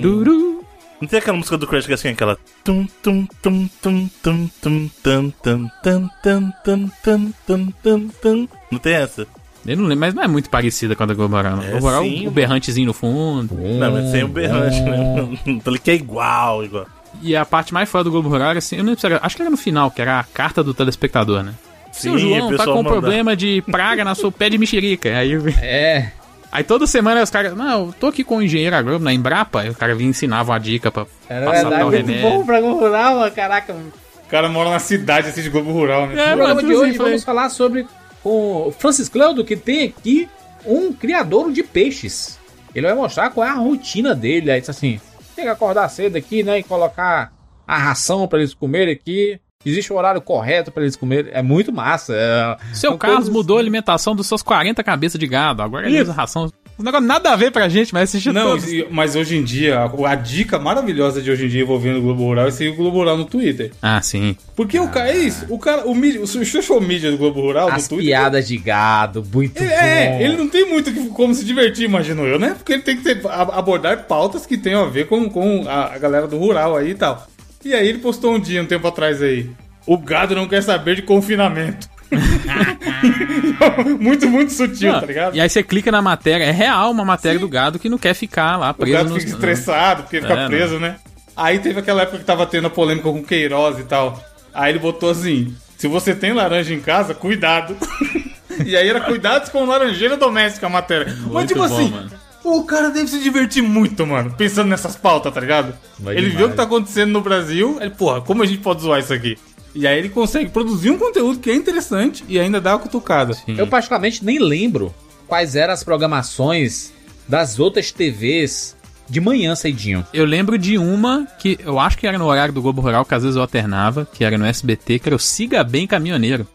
não 0.98 1.08
tem 1.08 1.18
aquela 1.18 1.36
música 1.36 1.58
do 1.58 1.66
Crash 1.66 1.84
que 1.84 1.92
é 1.92 1.94
assim, 1.94 2.08
aquela. 2.08 2.38
Tum, 2.64 2.86
tum, 3.02 3.26
tum, 3.42 3.68
tum, 3.82 4.08
tum, 4.22 4.48
tum, 4.62 4.88
tum, 5.02 5.30
tum, 5.42 5.70
tum, 5.82 6.10
tum, 6.22 6.50
tum, 6.64 6.90
tum, 7.04 7.32
tum, 7.46 7.72
tum, 7.82 8.08
tum. 8.22 8.48
Não 8.70 8.78
tem 8.78 8.94
essa? 8.94 9.26
Eu 9.66 9.76
não 9.76 9.84
lembro, 9.84 10.00
mas 10.00 10.14
não 10.14 10.22
é 10.22 10.28
muito 10.28 10.48
parecida 10.48 10.94
com 10.94 11.02
a 11.02 11.06
do 11.06 11.14
Globo. 11.14 11.36
É, 11.38 11.42
sim, 11.42 11.78
o 11.78 11.82
mano. 11.82 12.30
berrantezinho 12.30 12.86
no 12.86 12.92
fundo. 12.92 13.54
Não, 13.56 13.92
mas 13.92 14.10
sem 14.10 14.22
o 14.22 14.28
berrante, 14.28 14.80
né? 14.80 15.58
Falei 15.64 15.80
que 15.80 15.90
é 15.90 15.94
igual, 15.94 16.64
igual. 16.64 16.86
E 17.22 17.34
a 17.34 17.44
parte 17.44 17.74
mais 17.74 17.88
foda 17.88 18.04
do 18.04 18.10
Globo 18.12 18.28
Rural 18.28 18.50
era 18.50 18.58
assim, 18.58 18.76
eu 18.76 18.84
não 18.84 18.90
lembro 18.90 19.00
se 19.00 19.06
era, 19.06 19.18
acho 19.22 19.34
que 19.34 19.42
era 19.42 19.50
no 19.50 19.56
final, 19.56 19.90
que 19.90 20.00
era 20.00 20.20
a 20.20 20.24
carta 20.24 20.62
do 20.62 20.72
telespectador, 20.74 21.42
né? 21.42 21.52
Seu 21.92 22.12
Sim, 22.12 22.18
João 22.18 22.50
o 22.50 22.56
tá 22.56 22.64
com 22.64 22.74
manda- 22.74 22.90
problema 22.90 23.34
de 23.34 23.62
praga 23.62 24.04
na 24.04 24.14
sua 24.14 24.30
pé 24.30 24.50
de 24.50 24.58
mexerica. 24.58 25.08
Aí, 25.18 25.32
É. 25.62 26.10
aí 26.52 26.62
toda 26.62 26.86
semana 26.86 27.22
os 27.22 27.30
caras, 27.30 27.56
não, 27.56 27.86
eu 27.86 27.94
tô 27.98 28.08
aqui 28.08 28.22
com 28.22 28.36
o 28.36 28.42
engenheiro 28.42 28.76
agrônomo 28.76 29.04
na 29.06 29.14
Embrapa, 29.14 29.62
aí 29.62 29.70
o 29.70 29.74
cara 29.74 29.94
vinha 29.94 30.08
e 30.08 30.10
ensinava 30.10 30.52
uma 30.52 30.58
dica 30.60 30.92
pra 30.92 31.06
Era 31.28 31.46
passar 31.46 31.60
verdade, 31.62 31.80
tal 31.80 31.88
remédio. 31.90 32.22
bom 32.22 32.44
pra 32.44 32.60
Globo 32.60 32.80
Rural. 32.80 33.30
Caraca. 33.32 33.72
O 33.72 34.28
cara 34.30 34.48
mora 34.48 34.70
na 34.70 34.78
cidade, 34.78 35.28
assiste 35.28 35.48
Globo 35.48 35.72
Rural, 35.72 36.06
né? 36.06 36.14
É, 36.22 36.30
No 36.30 36.36
programa 36.36 36.62
de 36.62 36.74
hoje 36.74 36.90
assim, 36.90 36.98
vamos 36.98 37.24
falar 37.24 37.48
sobre 37.48 37.86
o 38.24 38.72
Francis 38.78 39.08
Cleudo, 39.08 39.44
que 39.44 39.56
tem 39.56 39.84
aqui 39.84 40.28
um 40.64 40.92
criador 40.92 41.52
de 41.52 41.62
peixes. 41.62 42.38
Ele 42.74 42.86
vai 42.86 42.96
mostrar 42.96 43.30
qual 43.30 43.46
é 43.46 43.50
a 43.50 43.54
rotina 43.54 44.14
dele. 44.14 44.50
Aí 44.50 44.60
diz 44.60 44.70
assim: 44.70 45.00
tem 45.34 45.44
que 45.44 45.50
acordar 45.50 45.88
cedo 45.88 46.16
aqui, 46.16 46.42
né? 46.42 46.58
E 46.58 46.62
colocar 46.62 47.32
a 47.66 47.78
ração 47.78 48.26
pra 48.26 48.38
eles 48.38 48.54
comerem 48.54 48.94
aqui. 48.94 49.40
Existe 49.64 49.92
o 49.92 49.96
horário 49.96 50.20
correto 50.20 50.70
pra 50.70 50.82
eles 50.82 50.94
comerem. 50.94 51.32
É 51.34 51.42
muito 51.42 51.72
massa. 51.72 52.14
É, 52.14 52.56
Seu 52.74 52.96
Carlos 52.96 53.28
mudou 53.28 53.56
a 53.56 53.60
alimentação 53.60 54.14
dos 54.14 54.26
seus 54.26 54.42
40 54.42 54.82
cabeças 54.84 55.18
de 55.18 55.26
gado. 55.26 55.62
Agora 55.62 55.86
ele 55.86 56.00
usa 56.00 56.12
ração. 56.12 56.52
Um 56.78 56.82
negócio 56.82 57.06
nada 57.06 57.32
a 57.32 57.36
ver 57.36 57.50
pra 57.50 57.68
gente, 57.70 57.94
mas 57.94 58.10
assistir 58.10 58.32
Não, 58.34 58.50
todos. 58.50 58.70
e- 58.70 58.86
mas 58.90 59.16
hoje 59.16 59.34
em 59.36 59.42
dia, 59.42 59.78
a, 59.80 60.10
a 60.10 60.14
dica 60.14 60.58
maravilhosa 60.58 61.22
de 61.22 61.30
hoje 61.30 61.46
em 61.46 61.48
dia 61.48 61.62
envolvendo 61.62 61.98
o 61.98 62.02
Globo 62.02 62.24
Rural 62.24 62.48
é 62.48 62.50
seguir 62.50 62.70
o 62.70 62.74
Globo 62.76 62.98
Rural 62.98 63.16
no 63.16 63.24
Twitter. 63.24 63.70
Ah, 63.80 64.02
sim. 64.02 64.36
Porque 64.54 64.78
o 64.78 64.86
cara, 64.88 65.10
é 65.10 65.16
isso, 65.16 65.46
o 65.48 65.58
cara, 65.58 65.86
o, 65.86 65.94
mídia, 65.94 66.20
o 66.20 66.26
social 66.26 66.78
media 66.80 67.10
do 67.10 67.16
Globo 67.16 67.40
Rural 67.40 67.68
As 67.70 67.84
no 67.84 67.96
Twitter. 67.96 68.06
piadas 68.14 68.46
de 68.46 68.58
gado, 68.58 69.24
muito 69.32 69.58
Ele, 69.58 69.70
bom. 69.70 69.74
é, 69.74 70.22
ele 70.22 70.36
não 70.36 70.48
tem 70.48 70.68
muito 70.68 70.92
que- 70.92 71.08
como 71.08 71.34
se 71.34 71.44
divertir, 71.46 71.84
imagino 71.86 72.26
eu, 72.26 72.38
né? 72.38 72.54
Porque 72.58 72.74
ele 72.74 72.82
tem 72.82 72.96
que 72.98 73.02
ter- 73.02 73.26
a- 73.26 73.58
abordar 73.58 74.04
pautas 74.04 74.44
que 74.44 74.58
tenham 74.58 74.82
a 74.84 74.88
ver 74.88 75.06
com, 75.06 75.30
com 75.30 75.64
a, 75.66 75.94
a 75.94 75.98
galera 75.98 76.26
do 76.26 76.36
rural 76.36 76.76
aí 76.76 76.90
e 76.90 76.94
tal. 76.94 77.26
E 77.64 77.74
aí 77.74 77.88
ele 77.88 77.98
postou 78.00 78.34
um 78.34 78.38
dia, 78.38 78.62
um 78.62 78.66
tempo 78.66 78.86
atrás 78.86 79.22
aí. 79.22 79.48
O 79.86 79.96
gado 79.96 80.34
não 80.34 80.46
quer 80.46 80.62
saber 80.62 80.96
de 80.96 81.02
confinamento. 81.02 81.88
muito, 84.00 84.28
muito 84.28 84.52
sutil, 84.52 84.92
Não, 84.92 85.00
tá 85.00 85.06
ligado? 85.06 85.36
E 85.36 85.40
aí 85.40 85.48
você 85.48 85.62
clica 85.62 85.90
na 85.90 86.00
matéria, 86.02 86.44
é 86.44 86.50
real 86.50 86.90
uma 86.90 87.04
matéria 87.04 87.38
do 87.38 87.48
gado 87.48 87.78
que 87.78 87.88
não 87.88 87.98
quer 87.98 88.14
ficar 88.14 88.56
lá 88.56 88.70
O 88.70 88.74
preso 88.74 88.92
gado 88.92 89.10
nos- 89.10 89.18
fica 89.22 89.34
estressado 89.34 90.02
porque 90.04 90.20
fica 90.20 90.32
É, 90.34 90.46
preso, 90.46 90.78
né? 90.78 90.96
Aí 91.36 91.58
teve 91.58 91.80
aquela 91.80 92.02
época 92.02 92.18
que 92.18 92.24
tava 92.24 92.46
tendo 92.46 92.66
a 92.66 92.70
polêmica 92.70 93.10
com 93.10 93.22
Queiroz 93.22 93.78
e 93.78 93.84
tal. 93.84 94.22
Aí 94.54 94.72
ele 94.72 94.78
botou 94.78 95.10
assim: 95.10 95.54
se 95.76 95.86
você 95.86 96.14
tem 96.14 96.32
laranja 96.32 96.72
em 96.72 96.80
casa, 96.80 97.12
cuidado. 97.14 97.76
e 98.64 98.74
aí 98.74 98.88
era 98.88 99.00
cuidados 99.02 99.50
com 99.50 99.64
laranjeira 99.66 100.16
doméstica 100.16 100.66
a 100.66 100.70
matéria. 100.70 101.14
Mas 101.20 101.26
Muito 101.26 101.48
tipo 101.48 101.60
bom, 101.60 101.74
assim, 101.74 101.90
mano. 101.90 102.10
o 102.42 102.62
cara 102.64 102.88
deve 102.88 103.08
se 103.08 103.18
divertir 103.22 103.62
muito, 103.62 104.06
mano, 104.06 104.30
pensando 104.36 104.68
nessas 104.68 104.96
pautas, 104.96 105.34
tá 105.34 105.40
ligado? 105.40 105.74
Vai 105.98 106.14
ele 106.14 106.30
demais. 106.30 106.38
viu 106.38 106.46
o 106.46 106.50
que 106.50 106.56
tá 106.56 106.62
acontecendo 106.62 107.10
no 107.12 107.20
Brasil, 107.20 107.76
ele, 107.82 107.90
porra, 107.90 108.22
como 108.22 108.42
a 108.42 108.46
gente 108.46 108.60
pode 108.60 108.80
zoar 108.80 109.00
isso 109.00 109.12
aqui? 109.12 109.36
E 109.76 109.86
aí 109.86 109.98
ele 109.98 110.08
consegue 110.08 110.48
produzir 110.48 110.90
um 110.90 110.96
conteúdo 110.96 111.38
que 111.38 111.50
é 111.50 111.54
interessante 111.54 112.24
e 112.26 112.40
ainda 112.40 112.58
dá 112.62 112.72
uma 112.72 112.78
cutucada. 112.78 113.34
Sim. 113.34 113.56
Eu 113.58 113.66
particularmente 113.66 114.24
nem 114.24 114.38
lembro 114.38 114.92
quais 115.26 115.54
eram 115.54 115.74
as 115.74 115.84
programações 115.84 116.94
das 117.28 117.58
outras 117.60 117.92
TVs 117.92 118.74
de 119.06 119.20
manhã 119.20 119.54
cedinho. 119.54 120.02
Eu 120.14 120.24
lembro 120.24 120.56
de 120.56 120.78
uma 120.78 121.28
que 121.38 121.58
eu 121.62 121.78
acho 121.78 121.98
que 121.98 122.06
era 122.06 122.16
no 122.16 122.24
horário 122.24 122.54
do 122.54 122.62
Globo 122.62 122.80
Rural, 122.80 123.04
que 123.04 123.14
às 123.14 123.22
vezes 123.22 123.36
eu 123.36 123.42
alternava, 123.42 124.08
que 124.10 124.24
era 124.24 124.38
no 124.38 124.46
SBT, 124.46 124.98
que 124.98 125.10
era 125.10 125.16
o 125.16 125.18
Siga 125.18 125.62
Bem 125.62 125.86
Caminhoneiro. 125.86 126.48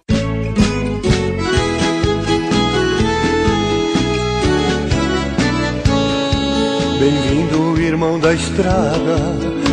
Bem-vindo, 7.00 7.80
irmão 7.80 8.20
da 8.20 8.34
estrada. 8.34 9.18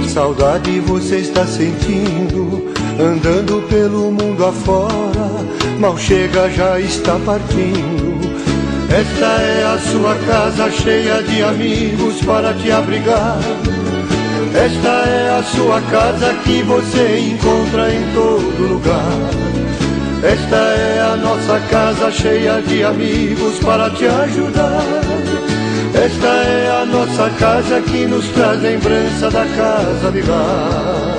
Saudade 0.06 0.80
você 0.80 1.16
está 1.16 1.46
sentindo. 1.46 2.77
Andando 2.98 3.62
pelo 3.68 4.10
mundo 4.10 4.44
afora. 4.44 5.28
Mal 5.78 5.96
chega, 5.96 6.50
já 6.50 6.80
está 6.80 7.16
partindo. 7.24 8.18
Esta 8.90 9.26
é 9.40 9.64
a 9.64 9.78
sua 9.78 10.16
casa 10.26 10.68
cheia 10.72 11.22
de 11.22 11.42
amigos 11.44 12.20
para 12.24 12.52
te 12.54 12.72
abrigar. 12.72 13.38
Esta 14.52 15.08
é 15.08 15.38
a 15.38 15.42
sua 15.44 15.80
casa 15.82 16.34
que 16.42 16.62
você 16.62 17.18
encontra 17.20 17.94
em 17.94 18.02
todo 18.12 18.72
lugar. 18.72 19.48
Esta 20.24 20.56
é 20.56 21.00
a 21.00 21.16
nossa 21.16 21.60
casa 21.70 22.10
cheia 22.10 22.60
de 22.62 22.82
amigos 22.82 23.60
para 23.60 23.90
te 23.90 24.06
ajudar. 24.06 24.82
Esta 25.94 26.26
é 26.26 26.82
a 26.82 26.86
nossa 26.86 27.30
casa 27.38 27.80
que 27.82 28.06
nos 28.06 28.26
traz 28.30 28.60
lembrança 28.60 29.30
da 29.30 29.46
casa 29.46 30.10
de 30.10 30.22
lá. 30.22 31.18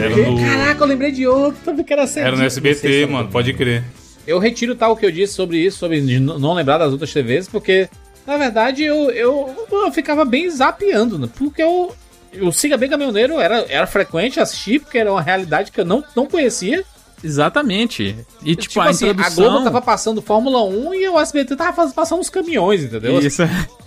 Era 0.00 0.16
no, 0.16 0.40
Caraca, 0.40 0.84
eu 0.84 0.88
lembrei 0.88 1.12
de 1.12 1.26
outro 1.26 1.60
também 1.64 1.84
que 1.84 1.92
era 1.92 2.06
cedinho. 2.06 2.28
era 2.28 2.36
no 2.36 2.44
SBT, 2.44 3.04
se 3.04 3.06
mano, 3.06 3.28
pode 3.28 3.52
crer. 3.54 3.84
Eu 4.26 4.38
retiro 4.38 4.74
tal 4.74 4.96
que 4.96 5.06
eu 5.06 5.10
disse 5.10 5.32
sobre 5.32 5.58
isso, 5.58 5.78
sobre 5.78 6.00
não 6.20 6.52
lembrar 6.52 6.78
das 6.78 6.92
outras 6.92 7.12
TVs, 7.12 7.48
porque, 7.48 7.88
na 8.26 8.36
verdade, 8.36 8.84
eu, 8.84 9.10
eu, 9.10 9.66
eu 9.70 9.92
ficava 9.92 10.24
bem 10.24 10.50
zapeando, 10.50 11.18
né? 11.18 11.28
Porque 11.34 11.62
eu, 11.62 11.94
o 12.42 12.52
Siga 12.52 12.76
Bem 12.76 12.90
Caminhoneiro 12.90 13.40
era, 13.40 13.64
era 13.68 13.86
frequente 13.86 14.38
assistir, 14.38 14.80
porque 14.80 14.98
era 14.98 15.10
uma 15.10 15.22
realidade 15.22 15.72
que 15.72 15.80
eu 15.80 15.84
não, 15.84 16.04
não 16.14 16.26
conhecia. 16.26 16.84
Exatamente. 17.24 18.16
E 18.42 18.54
tipo, 18.54 18.68
Tipo, 18.68 18.80
a 18.80 18.90
assim, 18.90 19.08
a 19.08 19.12
introdução... 19.12 19.44
Globo 19.44 19.64
tava 19.64 19.80
passando 19.80 20.22
Fórmula 20.22 20.62
1 20.62 20.94
e 20.94 21.08
o 21.08 21.18
SBT 21.18 21.56
tava 21.56 21.88
passando 21.90 22.20
os 22.20 22.30
caminhões, 22.30 22.84
entendeu? 22.84 23.18
Isso. 23.20 23.42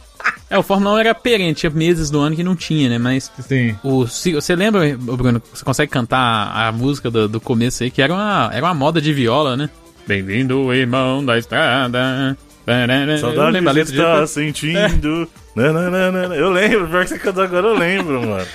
É, 0.49 0.57
o 0.57 0.63
Fórmula 0.63 0.95
1 0.95 0.97
era 0.99 1.15
perene, 1.15 1.53
tinha 1.53 1.69
meses 1.69 2.09
do 2.09 2.19
ano 2.19 2.35
que 2.35 2.43
não 2.43 2.55
tinha, 2.55 2.89
né? 2.89 2.97
Mas 2.97 3.31
Sim. 3.47 3.75
o, 3.83 4.05
se- 4.05 4.33
você 4.33 4.53
lembra, 4.55 4.81
Bruno, 4.97 5.41
você 5.53 5.63
consegue 5.63 5.89
cantar 5.91 6.51
a 6.53 6.71
música 6.71 7.09
do, 7.09 7.27
do 7.29 7.39
começo 7.39 7.83
aí, 7.83 7.89
que 7.91 8.01
era 8.01 8.13
uma, 8.13 8.49
era 8.53 8.65
uma 8.65 8.73
moda 8.73 8.99
de 8.99 9.13
viola, 9.13 9.55
né? 9.55 9.69
Bem-vindo, 10.05 10.73
irmão 10.73 11.23
da 11.23 11.37
estrada. 11.37 12.37
Eu 12.67 13.17
Saudade 13.17 13.51
lembro 13.51 13.69
a 13.69 13.73
você 13.73 13.81
está 13.81 14.21
de... 14.23 14.29
sentindo. 14.29 15.27
Nananana. 15.55 16.35
Eu 16.35 16.49
lembro, 16.51 16.87
pior 16.87 17.03
que 17.03 17.09
você 17.09 17.19
cantou 17.19 17.43
agora, 17.43 17.67
eu 17.67 17.77
lembro, 17.77 18.21
mano. 18.27 18.45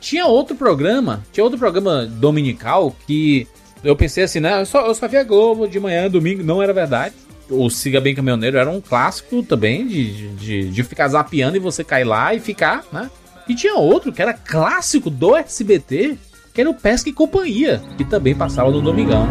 Tinha 0.00 0.26
outro 0.26 0.56
programa, 0.56 1.22
tinha 1.32 1.44
outro 1.44 1.58
programa 1.58 2.06
dominical 2.06 2.94
que 3.06 3.46
eu 3.84 3.94
pensei 3.94 4.24
assim, 4.24 4.40
né? 4.40 4.60
Eu 4.60 4.66
só, 4.66 4.86
eu 4.86 4.94
só 4.94 5.06
via 5.06 5.22
Globo 5.24 5.66
de 5.68 5.78
manhã, 5.78 6.08
domingo, 6.10 6.42
não 6.42 6.62
era 6.62 6.72
verdade. 6.72 7.14
O 7.50 7.68
Siga 7.68 8.00
Bem 8.00 8.14
Caminhoneiro 8.14 8.56
era 8.56 8.70
um 8.70 8.80
clássico 8.80 9.42
também 9.42 9.86
de, 9.86 10.28
de, 10.28 10.70
de 10.70 10.84
ficar 10.84 11.08
zapeando 11.08 11.56
e 11.56 11.60
você 11.60 11.84
cair 11.84 12.04
lá 12.04 12.34
e 12.34 12.40
ficar, 12.40 12.84
né? 12.92 13.10
E 13.48 13.54
tinha 13.54 13.74
outro 13.74 14.12
que 14.12 14.22
era 14.22 14.32
clássico 14.32 15.10
do 15.10 15.36
SBT, 15.36 16.16
que 16.54 16.60
era 16.60 16.70
o 16.70 16.74
Pesca 16.74 17.10
e 17.10 17.12
Companhia, 17.12 17.82
que 17.96 18.04
também 18.04 18.34
passava 18.34 18.70
no 18.70 18.80
Domingão. 18.80 19.26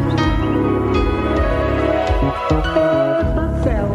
Céu 3.63 3.91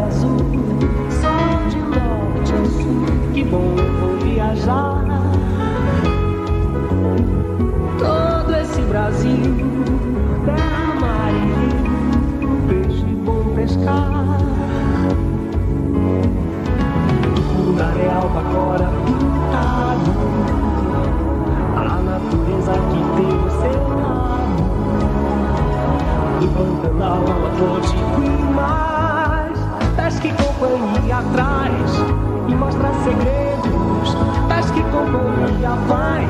pescar. 13.86 14.38
O 17.56 17.82
areal 17.82 18.30
agora 18.36 18.88
pintado, 19.06 20.12
a 21.76 22.02
natureza 22.02 22.72
que 22.72 23.00
tem 23.16 23.32
o 23.38 23.50
seu 23.50 23.78
lado. 23.98 24.60
Do 26.40 26.46
Pantanal 26.48 27.22
ao 27.32 27.46
Atlântico 27.46 28.22
e 28.22 28.26
mais 28.54 29.58
Pesca 29.96 30.26
e 30.28 30.32
companhia 30.32 31.16
atrás 31.16 31.90
E 32.46 32.54
mostra 32.54 32.92
segredos 33.04 34.14
Pesca 34.46 34.78
e 34.78 34.82
companhia 34.82 35.70
vai 35.88 36.28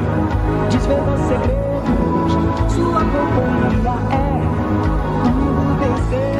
Desvenda 0.70 1.16
segredos 1.26 2.32
Sua 2.72 3.00
companhia 3.00 3.94
é 4.16 4.25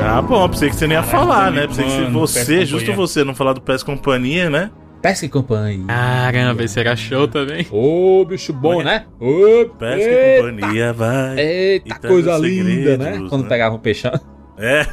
Ah, 0.09 0.23
bom, 0.23 0.49
pensei 0.49 0.71
que 0.71 0.77
você 0.77 0.87
nem 0.87 0.97
ia 0.97 1.03
falar, 1.03 1.51
né? 1.51 1.67
Pensei 1.67 1.85
que 1.85 1.91
mano, 1.91 2.21
Pesca 2.21 2.41
você, 2.45 2.65
justo 2.65 2.93
você, 2.93 3.25
não 3.25 3.35
falar 3.35 3.53
do 3.55 3.61
Pesca 3.61 3.91
Companhia, 3.91 4.49
né? 4.49 4.71
Pesca 5.03 5.27
e 5.27 5.29
Companhia. 5.29 5.85
Caramba, 5.87 6.63
esse 6.65 6.79
era 6.81 6.95
show 6.97 7.27
também. 7.29 7.67
Ô, 7.71 8.25
bicho 8.25 8.53
bom, 8.53 8.83
né? 8.83 9.05
Ô, 9.21 9.67
Pesca 9.79 10.11
e 10.11 10.43
Companhia 10.43 10.93
vai. 10.93 11.39
Eita, 11.39 11.89
E 11.89 12.09
coisa 12.09 12.39
linda, 12.39 12.97
né? 12.97 13.05
segredos, 13.05 13.29
Quando 13.31 13.43
né? 13.43 13.49
pegava 13.49 13.75
um 13.75 13.79
peixão. 13.79 14.13
É, 14.59 14.87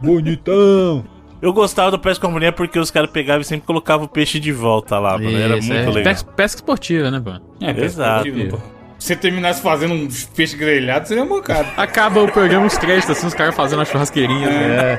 Bonitão. 0.00 1.04
eu 1.42 1.52
gostava 1.52 1.90
do 1.90 1.98
Pesca 1.98 2.26
Companhia 2.26 2.52
porque 2.52 2.78
os 2.78 2.90
caras 2.90 3.10
pegavam 3.10 3.42
e 3.42 3.44
sempre 3.44 3.66
colocavam 3.66 4.06
o 4.06 4.08
peixe 4.08 4.40
de 4.40 4.50
volta 4.52 4.98
lá, 4.98 5.18
mano. 5.18 5.36
Era 5.36 5.58
Isso, 5.58 5.68
muito 5.68 5.82
é. 5.82 5.92
legal. 5.92 6.04
Pesca, 6.04 6.30
pesca 6.32 6.58
esportiva, 6.58 7.10
né, 7.10 7.20
pô? 7.20 7.32
É, 7.64 7.84
Exato. 7.84 8.24
Se 8.24 8.48
você 9.04 9.14
terminasse 9.16 9.60
fazendo 9.60 9.94
um 9.94 10.08
peixe 10.34 10.56
grelhado, 10.56 11.06
seria 11.06 11.24
mancado. 11.24 11.68
Acaba 11.76 12.22
o 12.22 12.30
programa 12.32 12.66
os 12.66 12.78
créditos, 12.78 13.10
assim, 13.16 13.26
os 13.26 13.34
caras 13.34 13.54
fazendo 13.54 13.82
a 13.82 13.84
churrasqueirinha. 13.84 14.48
né? 14.48 14.98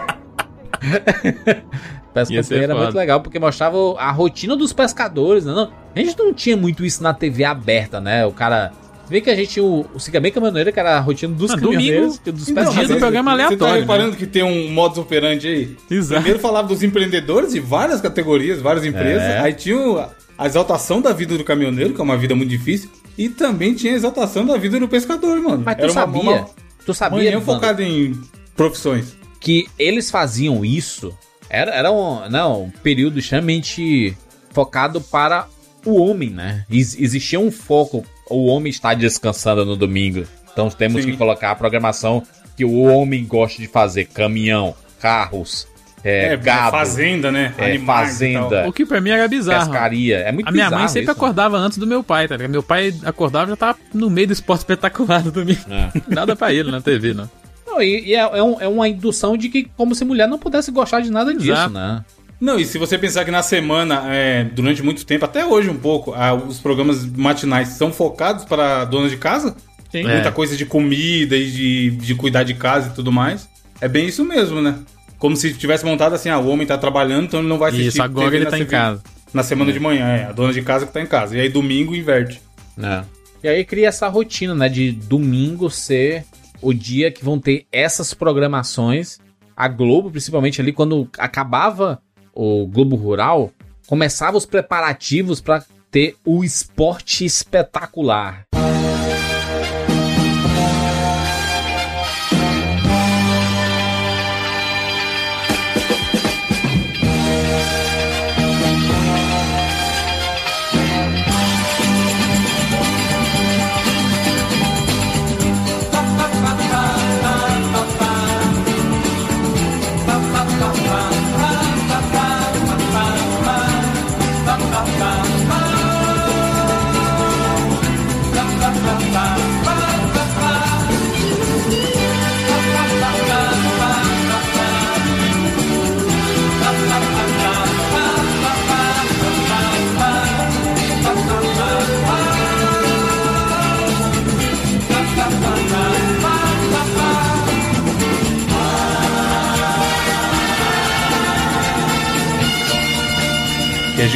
Pesca 2.14 2.34
e 2.34 2.44
ser 2.44 2.44
Companhia 2.44 2.64
era 2.64 2.74
foda. 2.74 2.86
muito 2.86 2.96
legal 2.96 3.22
porque 3.22 3.40
mostrava 3.40 3.78
a 3.98 4.12
rotina 4.12 4.56
dos 4.56 4.72
pescadores, 4.72 5.44
né? 5.46 5.54
Não, 5.54 5.70
a 5.96 6.00
gente 6.00 6.18
não 6.18 6.34
tinha 6.34 6.56
muito 6.56 6.86
isso 6.86 7.04
na 7.04 7.14
TV 7.14 7.44
aberta, 7.44 8.00
né? 8.00 8.26
O 8.26 8.32
cara. 8.32 8.72
Se 9.06 9.12
bem 9.12 9.22
que 9.22 9.30
a 9.30 9.36
gente 9.36 9.60
o, 9.62 9.86
o 9.94 10.00
Siga 10.00 10.20
Bem 10.20 10.32
Caminhoneiro, 10.32 10.72
que 10.74 10.80
era 10.80 10.98
a 10.98 11.00
rotina 11.00 11.34
dos 11.36 11.52
Ah, 11.52 11.56
caminhoneiros 11.56 12.18
domingo. 12.18 12.32
dos 12.32 12.50
Então, 12.50 12.64
pescadores. 12.64 12.76
mas 12.76 12.88
do 12.88 12.98
programa 13.00 13.32
Você 13.32 13.38
tá 13.38 13.44
aleatório, 13.46 13.82
reparando 13.82 14.16
que 14.16 14.26
tem 14.26 14.44
um 14.44 14.72
modus 14.72 14.98
operandi 14.98 15.48
aí? 15.48 15.78
Exato. 15.92 16.22
Primeiro 16.22 16.40
falava 16.40 16.68
dos 16.68 16.82
empreendedores 16.82 17.52
de 17.54 17.60
várias 17.60 18.02
categorias, 18.02 18.62
várias 18.62 18.84
empresas. 18.86 19.22
É. 19.22 19.40
Aí 19.42 19.54
tinha 19.54 19.78
o- 19.78 20.00
a 20.38 20.46
exaltação 20.48 21.02
da 21.02 21.12
vida 21.14 21.38
do 21.38 21.44
caminhoneiro, 21.44 21.94
que 21.94 22.02
é 22.02 22.04
uma 22.04 22.18
vida 22.18 22.34
muito 22.36 22.50
difícil. 22.50 22.90
E 23.18 23.30
também 23.30 23.74
tinha 23.74 23.94
a 23.94 23.96
exaltação 23.96 24.46
da 24.46 24.58
vida 24.58 24.80
do 24.80 24.88
pescador, 24.88 25.40
mano. 25.42 25.64
Mas 25.66 25.76
tu 25.78 25.84
Era 25.84 25.94
sabia? 25.94 26.22
uma 26.22 26.50
tu 26.86 26.94
sabia, 26.94 27.18
manhã 27.20 27.32
Evandro, 27.38 27.46
focada 27.56 27.84
em 27.84 28.20
profissões. 28.56 29.16
que 29.40 29.68
eles 29.80 30.12
faziam 30.12 30.64
isso? 30.66 31.18
Era, 31.50 31.72
era 31.74 31.92
um, 31.92 32.30
não, 32.30 32.64
um 32.64 32.70
período 32.70 33.20
extremamente 33.20 34.16
focado 34.52 35.00
para 35.00 35.48
o 35.86 35.96
homem, 36.02 36.30
né? 36.30 36.66
Ex- 36.70 36.98
existia 37.00 37.40
um 37.40 37.52
foco. 37.52 38.04
O 38.30 38.48
homem 38.48 38.70
está 38.72 38.94
descansando 38.94 39.64
no 39.66 39.76
domingo. 39.76 40.26
Então 40.52 40.70
temos 40.70 41.04
Sim. 41.04 41.12
que 41.12 41.18
colocar 41.18 41.52
a 41.52 41.56
programação 41.56 42.24
que 42.58 42.66
o 42.66 42.82
homem 42.84 43.24
gosta 43.26 43.62
de 43.62 43.68
fazer: 43.68 44.06
caminhão, 44.06 44.74
carros, 45.00 45.68
é, 46.06 46.34
É, 46.34 46.38
gado, 46.38 46.72
fazenda, 46.72 47.32
né? 47.32 47.54
é, 47.58 47.78
fazenda, 47.80 48.68
O 48.68 48.72
que 48.72 48.86
pra 48.86 49.02
mim 49.02 49.10
era 49.10 49.28
bizarro. 49.28 49.70
pescaria. 49.72 50.18
É 50.20 50.32
muito 50.32 50.48
A 50.48 50.52
minha 50.52 50.70
mãe 50.70 50.88
sempre 50.88 51.02
isso. 51.04 51.12
acordava 51.12 51.58
antes 51.58 51.78
do 51.80 51.88
meu 51.88 52.04
pai, 52.04 52.28
tá 52.28 52.36
ligado? 52.38 52.52
Meu 52.52 52.64
pai 52.64 52.94
acordava 53.04 53.48
e 53.48 53.50
já 53.50 53.56
tava 53.58 53.80
no 53.94 54.10
meio 54.10 54.28
do 54.28 54.34
esporte 54.34 54.60
espetacular 54.60 55.22
do 55.24 55.32
domingo. 55.32 55.60
É. 55.70 55.90
Nada 56.14 56.36
pra 56.36 56.54
ele 56.54 56.70
na 56.72 56.80
TV, 56.80 57.14
não. 57.14 57.30
Não, 57.68 57.82
e, 57.82 58.06
e 58.10 58.14
é, 58.16 58.20
é 58.20 58.44
um- 58.44 58.62
é 58.62 58.68
uma 58.68 58.88
indução 58.88 59.36
de 59.36 59.50
que 59.50 59.68
como 59.76 59.96
se 59.96 60.06
mulher 60.06 60.28
não 60.28 60.38
pudesse 60.38 60.72
gostar 60.72 61.02
de 61.02 61.10
nada 61.12 61.34
disso, 61.34 61.52
Exato. 61.52 61.74
né? 61.74 62.06
Não, 62.40 62.60
e 62.60 62.66
se 62.66 62.78
você 62.78 62.98
pensar 62.98 63.26
que 63.26 63.32
na 63.32 63.42
semana, 63.42 64.04
é, 64.08 64.44
durante 64.44 64.84
muito 64.84 65.06
tempo, 65.06 65.26
até 65.26 65.46
hoje 65.46 65.70
um 65.70 65.78
pouco, 65.78 66.14
ah, 66.14 66.34
os 66.34 66.60
programas 66.60 67.06
matinais 67.06 67.70
são 67.70 67.92
focados 67.92 68.46
para 68.46 68.84
donas 68.86 69.10
de 69.10 69.18
casa, 69.18 69.56
Sim. 69.92 70.04
muita 70.04 70.28
É. 70.28 70.32
coisa 70.32 70.56
de 70.56 70.66
comida 70.66 71.36
e 71.36 71.50
de, 71.50 71.90
de 71.92 72.14
cuidar 72.14 72.44
de 72.44 72.54
casa 72.54 72.90
e 72.90 72.94
tudo 72.94 73.12
mais. 73.12 73.48
É 73.82 73.88
bem 73.88 74.06
isso 74.08 74.24
mesmo, 74.24 74.62
né? 74.62 74.76
Como 75.18 75.36
se 75.36 75.54
tivesse 75.54 75.86
montado 75.86 76.14
assim, 76.14 76.30
ah, 76.30 76.40
o 76.40 76.48
homem 76.48 76.68
tá 76.68 76.78
trabalhando, 76.78 77.26
então 77.26 77.40
ele 77.40 77.50
não 77.50 77.58
vai 77.58 77.70
assistir 77.70 77.88
Isso, 77.88 78.02
agora 78.02 78.26
TV 78.26 78.38
ele 78.38 78.46
na 78.46 78.52
tá 78.52 78.60
em 78.60 78.66
casa. 78.66 79.02
Na 79.34 79.44
semana 79.44 79.72
de 79.72 79.80
manhã, 79.80 80.08
é. 80.08 80.26
A 80.26 80.32
dona 80.32 80.54
de 80.54 80.62
casa 80.62 80.86
que 80.86 80.94
tá 80.94 81.02
em 81.02 81.06
casa. 81.06 81.38
E 81.38 81.42
aí 81.42 81.50
domingo 81.50 81.96
inverte. 81.96 82.42
É. 82.82 83.04
E 83.44 83.48
aí 83.48 83.66
cria 83.66 83.88
essa 83.88 84.08
rotina, 84.08 84.56
né? 84.56 84.70
De 84.70 84.92
domingo 84.92 85.70
ser 85.70 86.26
o 86.62 86.74
dia 86.74 87.12
que 87.12 87.24
vão 87.24 87.40
ter 87.40 87.66
essas 87.72 88.14
programações. 88.14 89.20
A 89.56 89.68
Globo, 89.68 90.10
principalmente 90.12 90.60
ali, 90.60 90.74
quando 90.74 91.08
acabava 91.18 92.02
o 92.34 92.66
Globo 92.68 92.96
Rural, 92.96 93.52
começava 93.88 94.38
os 94.38 94.46
preparativos 94.46 95.40
pra 95.40 95.64
ter 95.92 96.16
o 96.26 96.44
esporte 96.44 97.24
espetacular. 97.24 98.46
Que 98.52 98.95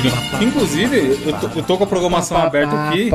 gigante. 0.01 0.43
Inclusive, 0.43 1.19
eu 1.25 1.33
tô, 1.39 1.47
eu 1.59 1.63
tô 1.63 1.77
com 1.77 1.83
a 1.83 1.87
programação 1.87 2.37
aberta 2.37 2.75
aqui. 2.89 3.09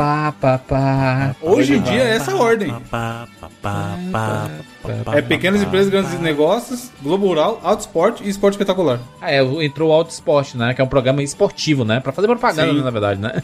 Hoje 1.41 1.74
em 1.76 1.80
dia 1.82 2.03
é 2.03 2.16
essa 2.16 2.35
ordem. 2.37 2.74
É 5.14 5.22
pequenas 5.22 5.62
empresas, 5.62 5.89
grandes 5.91 6.18
negócios, 6.20 6.91
Globo 7.03 7.26
Rural, 7.26 7.61
Auto 7.62 7.80
Esporte 7.80 8.22
e 8.24 8.28
Esporte 8.28 8.55
Espetacular. 8.55 9.01
Ah, 9.20 9.30
é, 9.32 9.43
entrou 9.64 9.91
o 9.91 9.93
Auto 9.93 10.11
Esporte, 10.11 10.57
né? 10.57 10.74
Que 10.74 10.80
é 10.80 10.85
um 10.85 10.89
programa 10.89 11.22
esportivo, 11.22 11.85
né? 11.85 12.01
Pra 12.01 12.12
fazer 12.12 12.26
propaganda, 12.28 12.70
Sim. 12.70 12.78
né, 12.78 12.85
na 12.85 12.91
verdade, 12.91 13.20
né? 13.20 13.43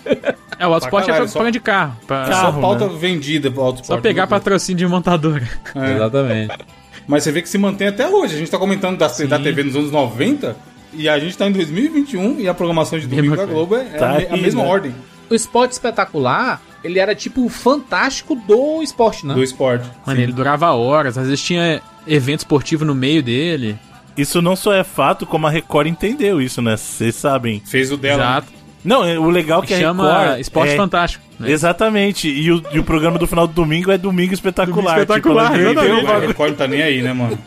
É, 0.59 0.67
o 0.67 0.75
Autosport 0.75 1.05
é 1.05 1.07
caralho, 1.07 1.25
pra 1.25 1.29
só- 1.29 1.33
propaganda 1.39 1.53
de 1.53 1.61
carro. 1.61 1.97
Pra... 2.07 2.27
Só 2.27 2.31
Carro, 2.33 2.61
pauta 2.61 2.87
né? 2.87 2.95
vendida 2.99 3.51
pro 3.51 3.63
Auto 3.63 3.77
Só 3.79 3.83
Esporte. 3.83 4.03
pegar 4.03 4.27
patrocínio 4.27 4.79
de 4.79 4.87
montadora. 4.87 5.49
É. 5.75 5.93
Exatamente. 5.95 6.59
Mas 7.07 7.23
você 7.25 7.33
vê 7.33 7.41
que 7.43 7.49
se 7.49 7.57
mantém 7.59 7.89
até 7.89 8.07
hoje. 8.07 8.35
A 8.35 8.39
gente 8.39 8.51
tá 8.51 8.59
comentando 8.59 8.99
da, 8.99 9.09
da 9.09 9.39
TV 9.39 9.65
nos 9.65 9.75
anos 9.75 9.91
90 9.91 10.55
e 10.93 11.09
a 11.09 11.19
gente 11.19 11.37
tá 11.37 11.47
em 11.47 11.53
2021 11.53 12.41
e 12.41 12.49
a 12.49 12.55
programação 12.55 12.99
de 12.99 13.07
domingo 13.07 13.37
da 13.37 13.45
Globo 13.47 13.77
é, 13.77 13.81
é 13.83 13.99
Tá 13.99 14.11
a, 14.11 14.19
me- 14.19 14.27
a 14.27 14.35
aí, 14.35 14.41
mesma 14.43 14.63
né? 14.63 14.69
ordem 14.69 14.95
O 15.31 15.35
esporte 15.35 15.73
espetacular, 15.73 16.61
ele 16.83 16.99
era 16.99 17.15
tipo 17.15 17.45
o 17.45 17.49
fantástico 17.49 18.35
do 18.35 18.83
esporte, 18.83 19.27
né? 19.27 19.35
do 19.35 19.43
esporte. 19.43 19.89
Mano, 20.07 20.21
ele 20.21 20.33
durava 20.33 20.71
horas, 20.73 21.17
às 21.19 21.27
vezes 21.27 21.43
tinha 21.43 21.81
evento 22.07 22.41
esportivo 22.41 22.85
no 22.85 22.95
meio 22.95 23.23
dele. 23.23 23.79
Isso 24.17 24.43
não 24.43 24.57
só 24.57 24.73
é 24.73 24.83
fato, 24.85 25.25
como 25.25 25.47
a 25.47 25.51
Record 25.51 25.87
entendeu 25.87 26.41
isso, 26.43 26.61
né? 26.61 26.77
Vocês 26.77 27.15
sabem. 27.15 27.63
Fez 27.65 27.91
o 27.93 27.97
dela. 27.97 28.23
Exato. 28.23 28.49
Não, 28.85 29.05
é- 29.05 29.19
o 29.19 29.31
legal 29.31 29.63
é 29.63 29.67
que 29.67 29.75
a 29.75 29.79
Chama 29.79 30.21
Record. 30.21 30.41
Esporte 30.41 30.73
é- 30.73 30.77
Fantástico. 30.77 31.25
né? 31.39 31.51
Exatamente. 31.51 32.29
E 32.29 32.51
o, 32.51 32.63
e 32.73 32.79
o 32.79 32.85
programa 32.85 33.19
do 33.19 33.27
final 33.27 33.47
do 33.47 33.53
domingo 33.53 33.91
é 33.93 33.97
Domingo 33.99 34.35
Espetacular. 34.35 34.95
Domingo 34.95 35.01
Espetacular, 35.13 35.53
tipo, 35.53 35.61
exatamente. 35.71 36.07
A. 36.11 36.19
Record 36.19 36.51
não 36.51 36.57
tá 36.57 36.67
nem 36.67 36.83
aí, 36.83 37.01
né, 37.03 37.13
mano? 37.13 37.39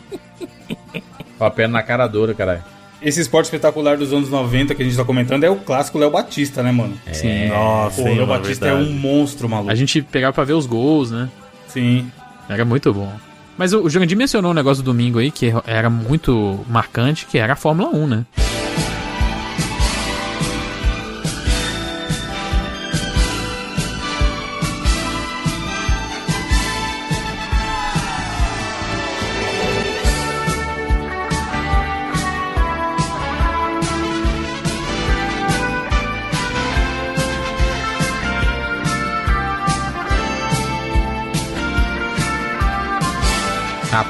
A 1.38 1.50
perna 1.50 1.74
na 1.78 1.82
cara 1.82 2.06
dura, 2.06 2.32
caralho. 2.32 2.62
Esse 3.04 3.20
esporte 3.20 3.44
espetacular 3.44 3.98
dos 3.98 4.14
anos 4.14 4.30
90 4.30 4.74
que 4.74 4.82
a 4.82 4.84
gente 4.84 4.96
tá 4.96 5.04
comentando 5.04 5.44
é 5.44 5.50
o 5.50 5.56
clássico 5.56 5.98
Léo 5.98 6.10
Batista, 6.10 6.62
né, 6.62 6.72
mano? 6.72 6.98
Sim. 7.12 7.48
Nossa, 7.48 8.00
o 8.00 8.04
Léo 8.04 8.26
Batista 8.26 8.66
é 8.66 8.70
verdade. 8.70 8.90
um 8.90 8.94
monstro, 8.98 9.46
maluco. 9.46 9.70
A 9.70 9.74
gente 9.74 10.00
pegava 10.00 10.32
pra 10.32 10.42
ver 10.44 10.54
os 10.54 10.64
gols, 10.64 11.10
né? 11.10 11.28
Sim. 11.68 12.10
Era 12.48 12.64
muito 12.64 12.94
bom. 12.94 13.12
Mas 13.58 13.74
o, 13.74 13.82
o 13.82 13.90
Jurandir 13.90 14.16
mencionou 14.16 14.52
um 14.52 14.54
negócio 14.54 14.82
do 14.82 14.86
domingo 14.90 15.18
aí 15.18 15.30
que 15.30 15.52
era 15.66 15.90
muito 15.90 16.64
marcante, 16.66 17.26
que 17.26 17.36
era 17.36 17.52
a 17.52 17.56
Fórmula 17.56 17.90
1, 17.90 18.06
né? 18.06 18.24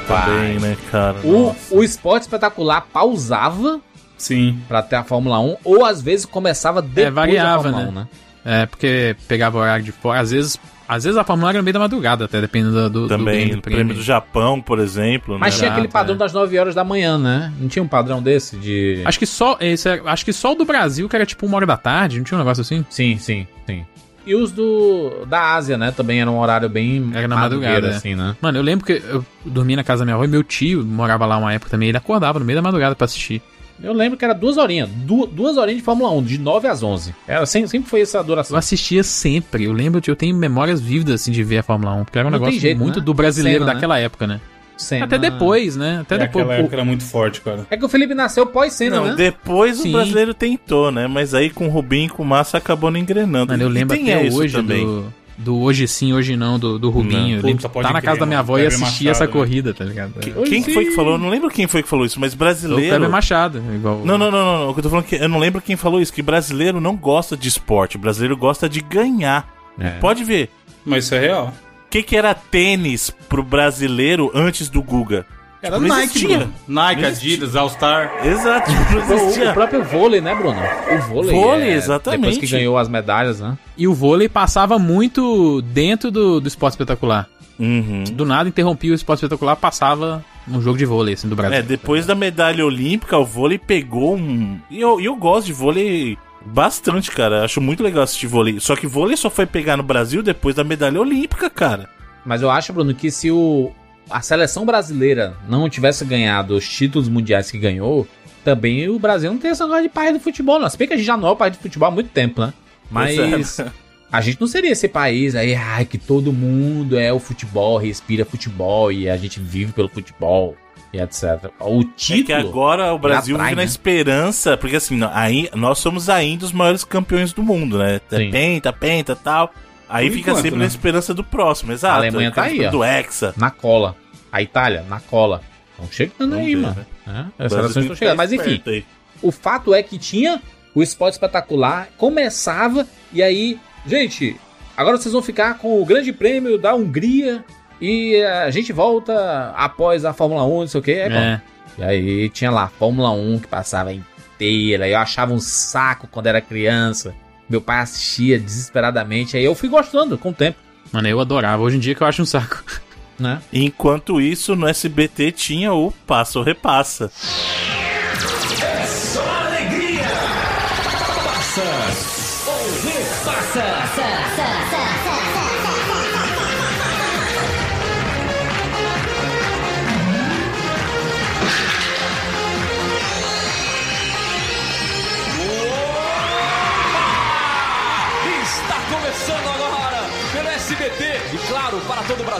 Também, 0.07 0.59
né, 0.59 0.77
cara? 0.91 1.17
O, 1.23 1.47
Nossa. 1.47 1.75
o 1.75 1.83
esporte 1.83 2.23
espetacular 2.23 2.87
pausava 2.91 3.79
Sim. 4.17 4.59
pra 4.67 4.81
ter 4.81 4.95
a 4.95 5.03
Fórmula 5.03 5.39
1, 5.39 5.57
ou 5.63 5.85
às 5.85 6.01
vezes 6.01 6.25
começava 6.25 6.81
depois 6.81 7.13
variava, 7.13 7.63
da 7.63 7.69
Fórmula 7.71 7.83
né? 7.83 7.89
1, 7.89 7.93
né? 7.93 8.07
É, 8.45 8.65
porque 8.67 9.15
pegava 9.27 9.57
o 9.57 9.61
horário 9.61 9.83
de 9.83 9.91
fora. 9.91 10.19
Às 10.19 10.29
vezes, 10.29 10.59
às 10.87 11.03
vezes 11.03 11.17
a 11.17 11.23
Fórmula 11.23 11.47
1 11.47 11.49
era 11.49 11.57
no 11.57 11.63
meio 11.63 11.73
da 11.73 11.79
madrugada, 11.79 12.25
até 12.25 12.39
dependendo 12.39 12.73
do, 12.73 12.89
do, 12.89 13.01
do 13.01 13.07
Também, 13.07 13.47
grande 13.47 13.55
o 13.55 13.61
prêmio 13.61 13.95
do 13.95 14.03
Japão, 14.03 14.61
por 14.61 14.77
exemplo. 14.77 15.39
Mas 15.39 15.55
né? 15.55 15.59
tinha 15.61 15.71
aquele 15.71 15.87
padrão 15.87 16.13
é. 16.13 16.17
das 16.19 16.31
9 16.31 16.59
horas 16.59 16.75
da 16.75 16.83
manhã, 16.83 17.17
né? 17.17 17.51
Não 17.59 17.67
tinha 17.67 17.81
um 17.81 17.87
padrão 17.87 18.21
desse 18.21 18.55
de. 18.55 19.01
Acho 19.03 19.17
que 19.17 19.25
só 19.25 19.57
esse 19.59 19.89
é- 19.89 20.01
acho 20.05 20.23
que 20.23 20.31
só 20.31 20.51
o 20.51 20.55
do 20.55 20.63
Brasil, 20.63 21.09
que 21.09 21.15
era 21.15 21.25
tipo 21.25 21.45
uma 21.47 21.57
hora 21.57 21.65
da 21.65 21.75
tarde, 21.75 22.17
não 22.17 22.23
tinha 22.23 22.37
um 22.37 22.41
negócio 22.41 22.61
assim? 22.61 22.85
Sim, 22.87 23.17
sim, 23.17 23.47
sim. 23.65 23.83
E 24.25 24.33
os 24.35 24.51
do 24.51 25.25
da 25.27 25.53
Ásia, 25.53 25.77
né? 25.77 25.91
Também 25.91 26.19
era 26.19 26.29
um 26.29 26.39
horário 26.39 26.67
bem 26.67 27.11
Era 27.13 27.27
na 27.27 27.35
madrugada, 27.35 27.87
é. 27.87 27.89
assim, 27.91 28.15
né? 28.15 28.35
Mano, 28.41 28.57
eu 28.57 28.63
lembro 28.63 28.85
que 28.85 28.93
eu 29.07 29.23
dormia 29.45 29.75
na 29.75 29.83
casa 29.83 29.99
da 29.99 30.05
minha 30.05 30.15
avó 30.15 30.23
e 30.23 30.27
meu 30.27 30.43
tio 30.43 30.83
morava 30.83 31.25
lá 31.25 31.37
uma 31.37 31.53
época 31.53 31.69
também, 31.69 31.89
ele 31.89 31.97
acordava 31.97 32.39
no 32.39 32.45
meio 32.45 32.57
da 32.57 32.61
madrugada 32.63 32.95
pra 32.95 33.05
assistir. 33.05 33.41
Eu 33.81 33.91
lembro 33.93 34.17
que 34.17 34.23
era 34.23 34.33
duas 34.33 34.57
horinhas. 34.57 34.89
Du 34.89 35.25
duas 35.27 35.57
horinhas 35.57 35.79
de 35.79 35.83
Fórmula 35.83 36.09
1, 36.11 36.23
de 36.23 36.37
9 36.37 36.67
às 36.67 36.81
11. 36.81 37.13
Era, 37.27 37.45
sempre, 37.45 37.67
sempre 37.69 37.89
foi 37.89 38.01
essa 38.01 38.19
Eu 38.19 38.23
duração. 38.23 38.57
assistia 38.57 39.03
sempre, 39.03 39.65
eu 39.65 39.73
lembro 39.73 40.01
eu 40.05 40.15
tenho 40.15 40.35
memórias 40.35 40.79
vívidas 40.79 41.21
assim 41.21 41.31
de 41.31 41.43
ver 41.43 41.57
a 41.57 41.63
Fórmula 41.63 41.93
1, 41.93 42.05
porque 42.05 42.17
era 42.17 42.27
um 42.27 42.31
Não 42.31 42.39
negócio 42.39 42.59
jeito, 42.59 42.79
muito 42.79 42.99
né? 42.99 43.05
do 43.05 43.13
brasileiro 43.13 43.59
Cena, 43.59 43.67
né? 43.67 43.73
daquela 43.73 43.99
época, 43.99 44.25
né? 44.25 44.39
Cena. 44.77 45.05
Até 45.05 45.17
depois, 45.17 45.75
né? 45.75 45.99
Até 46.01 46.15
É, 46.15 46.17
depois. 46.19 46.43
aquela 46.45 46.57
o- 46.57 46.61
época 46.61 46.75
era 46.75 46.85
muito 46.85 47.03
forte, 47.03 47.41
cara. 47.41 47.65
É 47.69 47.77
que 47.77 47.85
o 47.85 47.89
Felipe 47.89 48.13
nasceu 48.13 48.45
pós-cena, 48.45 48.97
Não, 48.97 49.05
né? 49.07 49.15
depois 49.15 49.77
Sim. 49.77 49.89
o 49.89 49.91
brasileiro 49.93 50.33
tentou, 50.33 50.91
né? 50.91 51.07
Mas 51.07 51.33
aí 51.33 51.49
com 51.49 51.67
o 51.67 51.69
Rubinho 51.69 52.05
e 52.07 52.09
com 52.09 52.23
o 52.23 52.25
Massa 52.25 52.57
acabou 52.57 52.91
não 52.91 52.99
engrenando. 52.99 53.51
Mano, 53.53 53.63
eu 53.63 53.69
lembro 53.69 53.95
até 53.95 54.25
isso 54.27 54.37
hoje 54.37 54.53
também. 54.55 54.85
do, 54.85 55.05
do 55.37 55.57
Hoje 55.59 55.87
Sim, 55.87 56.13
Hoje 56.13 56.35
Não, 56.37 56.57
do, 56.59 56.77
do 56.79 56.89
Rubinho. 56.89 57.37
Eu 57.45 57.55
Puta, 57.55 57.69
tá 57.69 57.81
na 57.83 57.99
crer, 57.99 58.03
casa 58.03 58.19
da 58.21 58.25
minha 58.25 58.39
avó 58.39 58.57
e 58.57 58.65
assistir 58.65 59.07
essa 59.09 59.25
né? 59.25 59.31
corrida, 59.31 59.73
tá 59.73 59.83
ligado? 59.85 60.13
Que- 60.19 60.31
Quem 60.31 60.61
Sim. 60.63 60.73
foi 60.73 60.85
que 60.85 60.91
falou? 60.91 61.13
Eu 61.13 61.17
não 61.17 61.29
lembro 61.29 61.49
quem 61.49 61.67
foi 61.67 61.81
que 61.83 61.89
falou 61.89 62.05
isso, 62.05 62.19
mas 62.19 62.33
O 62.33 62.37
brasileiro. 62.37 62.89
Kleber 62.89 63.09
Machado. 63.09 63.61
Igual... 63.73 64.01
Não, 64.05 64.17
não, 64.17 64.29
não, 64.31 64.45
não, 64.45 64.59
não. 64.65 64.69
O 64.69 64.73
que 64.73 64.79
eu 64.79 64.83
tô 64.83 64.89
falando 64.89 65.05
é 65.05 65.07
que 65.09 65.15
eu 65.23 65.29
não 65.29 65.39
lembro 65.39 65.61
quem 65.61 65.75
falou 65.75 65.99
isso, 66.01 66.11
que 66.13 66.21
brasileiro 66.21 66.79
não 66.81 66.95
gosta 66.95 67.35
de 67.37 67.47
esporte, 67.47 67.97
brasileiro 67.97 68.37
gosta 68.37 68.67
de 68.69 68.81
ganhar. 68.81 69.47
É. 69.79 69.89
Pode 69.99 70.23
ver. 70.23 70.49
Mas 70.85 71.05
isso 71.05 71.15
é 71.15 71.19
real. 71.19 71.53
O 71.95 71.97
que, 71.97 72.03
que 72.03 72.17
era 72.17 72.33
tênis 72.33 73.09
pro 73.29 73.41
brasileiro 73.41 74.29
antes 74.35 74.67
do 74.67 74.83
Guga? 74.83 75.25
Era 75.61 75.79
Não 75.79 75.87
Nike, 75.87 76.03
existia. 76.03 76.37
Bruno. 76.39 76.53
Nike. 76.67 77.05
Adidas, 77.05 77.55
All 77.55 77.69
Star. 77.69 78.11
Exato, 78.27 78.69
tipo, 78.89 79.13
O, 79.13 79.49
o 79.49 79.53
próprio 79.53 79.81
vôlei, 79.81 80.19
né, 80.19 80.35
Bruno? 80.35 80.59
O 80.59 81.01
vôlei. 81.07 81.31
Vôlei, 81.31 81.69
é, 81.69 81.73
exatamente. 81.75 82.19
Depois 82.19 82.37
que 82.37 82.47
ganhou 82.47 82.77
as 82.77 82.89
medalhas, 82.89 83.39
né? 83.39 83.57
E 83.77 83.87
o 83.87 83.93
vôlei 83.93 84.27
passava 84.27 84.77
muito 84.77 85.61
dentro 85.61 86.11
do, 86.11 86.41
do 86.41 86.47
esporte 86.49 86.73
espetacular. 86.73 87.29
Uhum. 87.57 88.03
Do 88.11 88.25
nada 88.25 88.49
interrompia 88.49 88.91
o 88.91 88.95
esporte 88.95 89.19
espetacular, 89.19 89.55
passava 89.55 90.21
um 90.45 90.61
jogo 90.61 90.77
de 90.77 90.83
vôlei, 90.83 91.13
assim, 91.13 91.29
do 91.29 91.35
Brasil. 91.37 91.59
É, 91.59 91.61
depois 91.61 92.05
da 92.05 92.13
medalha 92.13 92.65
olímpica, 92.65 93.17
o 93.17 93.25
vôlei 93.25 93.57
pegou 93.57 94.17
um. 94.17 94.59
E 94.69 94.81
eu, 94.81 94.99
e 94.99 95.05
eu 95.05 95.15
gosto 95.15 95.47
de 95.47 95.53
vôlei 95.53 96.17
bastante, 96.45 97.11
cara. 97.11 97.43
Acho 97.43 97.59
muito 97.59 97.83
legal 97.83 98.03
assistir 98.03 98.27
vôlei. 98.27 98.59
Só 98.59 98.75
que 98.75 98.87
vôlei 98.87 99.17
só 99.17 99.29
foi 99.29 99.45
pegar 99.45 99.77
no 99.77 99.83
Brasil 99.83 100.21
depois 100.21 100.55
da 100.55 100.63
medalha 100.63 101.01
olímpica, 101.01 101.49
cara. 101.49 101.89
Mas 102.25 102.41
eu 102.41 102.49
acho, 102.49 102.73
Bruno, 102.73 102.93
que 102.93 103.11
se 103.11 103.29
o, 103.31 103.71
a 104.09 104.21
seleção 104.21 104.65
brasileira 104.65 105.35
não 105.47 105.69
tivesse 105.69 106.05
ganhado 106.05 106.55
os 106.55 106.67
títulos 106.67 107.09
mundiais 107.09 107.51
que 107.51 107.57
ganhou, 107.57 108.07
também 108.43 108.87
o 108.89 108.99
Brasil 108.99 109.31
não 109.31 109.39
tem 109.39 109.51
esse 109.51 109.61
negócio 109.61 109.83
de 109.83 109.89
país 109.89 110.13
do 110.13 110.19
futebol, 110.19 110.59
não. 110.59 110.69
Se 110.69 110.77
bem 110.77 110.87
que 110.87 110.93
a 110.93 110.97
gente 110.97 111.05
já 111.05 111.17
não 111.17 111.29
é 111.29 111.31
o 111.31 111.35
país 111.35 111.57
do 111.57 111.61
futebol 111.61 111.87
há 111.89 111.91
muito 111.91 112.09
tempo, 112.09 112.41
né? 112.41 112.53
Mas 112.89 113.59
é. 113.59 113.71
a 114.11 114.21
gente 114.21 114.39
não 114.39 114.47
seria 114.47 114.71
esse 114.71 114.87
país 114.87 115.35
aí, 115.35 115.55
ai, 115.55 115.85
que 115.85 115.97
todo 115.97 116.31
mundo 116.31 116.97
é 116.97 117.11
o 117.11 117.19
futebol, 117.19 117.77
respira 117.77 118.23
futebol 118.23 118.91
e 118.91 119.09
a 119.09 119.17
gente 119.17 119.39
vive 119.39 119.71
pelo 119.71 119.89
futebol 119.89 120.55
e 120.95 121.01
etc. 121.01 121.51
O 121.59 121.81
É 121.81 121.85
título. 121.95 122.25
que 122.25 122.33
agora 122.33 122.93
o 122.93 122.97
Brasil 122.99 123.35
atrai, 123.35 123.49
vive 123.49 123.55
na 123.57 123.61
né? 123.61 123.65
esperança, 123.65 124.57
porque 124.57 124.75
assim, 124.77 124.99
aí, 125.11 125.49
nós 125.53 125.77
somos 125.79 126.09
ainda 126.09 126.45
os 126.45 126.51
maiores 126.51 126.83
campeões 126.83 127.33
do 127.33 127.43
mundo, 127.43 127.77
né? 127.77 127.99
Sim. 128.09 128.31
Penta, 128.31 128.71
penta 128.73 129.15
tal. 129.15 129.53
Aí 129.87 130.07
Por 130.07 130.15
fica 130.17 130.31
enquanto, 130.31 130.43
sempre 130.43 130.57
né? 130.57 130.63
na 130.65 130.67
esperança 130.67 131.13
do 131.13 131.23
próximo, 131.23 131.71
exato. 131.71 131.93
A 131.93 131.97
Alemanha 131.97 132.31
tá 132.31 132.43
aí, 132.43 132.65
ó. 132.65 132.71
Do 132.71 132.83
Hexa. 132.83 133.33
na 133.37 133.51
cola. 133.51 133.95
A 134.31 134.41
Itália, 134.41 134.83
na 134.89 134.99
cola. 134.99 135.41
Estão 135.71 135.91
chegando 135.91 136.31
Vamos 136.31 136.37
aí, 136.37 136.55
ver, 136.55 136.61
mano. 136.61 136.85
É, 137.07 137.45
as 137.45 137.51
seleções 137.51 137.73
tem 137.73 137.81
estão 137.83 137.95
chegando. 137.95 138.17
Mas 138.17 138.33
enfim, 138.33 138.61
aí. 138.65 138.85
o 139.21 139.31
fato 139.31 139.73
é 139.73 139.83
que 139.83 139.97
tinha 139.97 140.41
o 140.73 140.81
esporte 140.81 141.13
espetacular, 141.13 141.89
começava, 141.97 142.85
e 143.13 143.21
aí, 143.23 143.57
gente, 143.85 144.35
agora 144.75 144.97
vocês 144.97 145.13
vão 145.13 145.21
ficar 145.21 145.57
com 145.57 145.81
o 145.81 145.85
grande 145.85 146.11
prêmio 146.11 146.57
da 146.57 146.73
Hungria 146.75 147.45
e 147.79 148.21
a 148.23 148.49
gente 148.49 148.71
volta 148.73 149.51
após 149.55 150.05
a 150.05 150.13
Fórmula 150.13 150.45
1, 150.45 150.59
não 150.59 150.67
sei 150.67 150.79
o 150.79 150.83
que. 150.83 150.91
É, 150.91 151.09
bom. 151.09 151.15
É. 151.15 151.41
E 151.77 151.83
aí 151.83 152.29
tinha 152.29 152.51
lá 152.51 152.63
a 152.63 152.69
Fórmula 152.69 153.11
1 153.11 153.39
que 153.39 153.47
passava 153.47 153.91
inteira, 153.93 154.87
eu 154.87 154.97
achava 154.97 155.33
um 155.33 155.39
saco 155.39 156.07
quando 156.09 156.27
era 156.27 156.41
criança. 156.41 157.13
Meu 157.49 157.61
pai 157.61 157.79
assistia 157.79 158.39
desesperadamente, 158.39 159.37
aí 159.37 159.45
eu 159.45 159.53
fui 159.53 159.69
gostando 159.69 160.17
com 160.17 160.29
o 160.29 160.33
tempo, 160.33 160.57
Mano, 160.91 161.07
eu 161.07 161.19
adorava. 161.19 161.61
Hoje 161.61 161.77
em 161.77 161.79
dia 161.79 161.95
que 161.95 162.01
eu 162.01 162.07
acho 162.07 162.21
um 162.21 162.25
saco. 162.25 162.63
né? 163.19 163.41
Enquanto 163.51 164.21
isso, 164.21 164.55
no 164.55 164.67
SBT 164.67 165.31
tinha 165.31 165.73
o 165.73 165.91
Passa 166.05 166.39
ou 166.39 166.45
Repassa. 166.45 167.11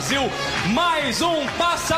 Brasil, 0.06 0.30
mais 0.72 1.20
um 1.20 1.44
Passa 1.58 1.96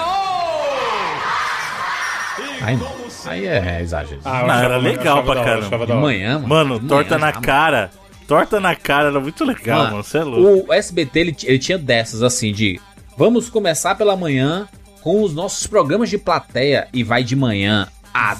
Aí 2.63 2.75
não. 2.75 2.91
Aí 3.27 3.47
é 3.47 3.83
exagero. 3.83 4.23
Ah, 4.25 4.45
Não, 4.47 4.55
era 4.55 4.77
legal 4.79 5.23
pra 5.23 5.45
caramba. 5.45 5.87
De 5.87 5.93
manhã, 5.93 6.39
mano. 6.39 6.49
Mano, 6.49 6.81
De 6.81 6.87
torta 6.87 7.19
manhã 7.19 7.33
na 7.35 7.41
cara. 7.41 7.91
Torta 8.27 8.59
na 8.61 8.75
cara 8.75 9.09
era 9.09 9.21
muito 9.21 9.45
legal, 9.45 9.85
Mano. 9.91 10.03
Você 10.03 10.17
é 10.19 10.25
louco. 10.25 10.71
O 10.71 10.73
SBT 10.73 11.21
ele, 11.21 11.37
ele 11.45 11.59
tinha 11.59 11.77
dessas 11.77 12.23
assim 12.23 12.51
de 12.51 12.81
vamos 13.15 13.51
começar 13.51 13.95
pela 13.95 14.17
manhã 14.17 14.67
com 15.03 15.23
os 15.23 15.35
nossos 15.35 15.67
programas 15.67 16.09
de 16.09 16.17
plateia 16.17 16.89
e 16.95 17.05
vai 17.05 17.23
de 17.23 17.37
manhã 17.37 17.89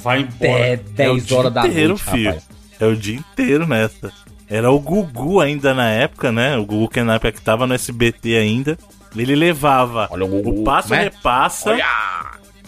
Vai 0.03 0.21
até 0.23 0.47
embora. 0.47 0.77
10 0.95 1.31
É 1.31 1.35
horas 1.35 1.53
da 1.53 1.67
inteiro, 1.67 1.89
noite, 1.91 2.05
filho. 2.05 2.25
rapaz. 2.31 2.49
É 2.81 2.87
o 2.87 2.97
dia 2.97 3.17
inteiro 3.17 3.67
nessa. 3.67 4.11
Era 4.49 4.71
o 4.71 4.81
Gugu 4.81 5.41
ainda 5.43 5.75
na 5.75 5.91
época, 5.91 6.33
né? 6.33 6.57
O 6.57 6.65
Gugu 6.65 6.89
que 6.89 7.03
na 7.03 7.17
época 7.17 7.33
que 7.33 7.41
tava 7.43 7.67
no 7.67 7.75
SBT 7.75 8.35
ainda. 8.39 8.79
Ele 9.17 9.35
levava 9.35 10.09
Olha 10.11 10.25
o 10.25 10.29
Gugu, 10.29 10.61
o 10.61 10.65
passo 10.65 10.91
né? 10.91 11.05
repassa. 11.05 11.71
Olha! 11.71 11.87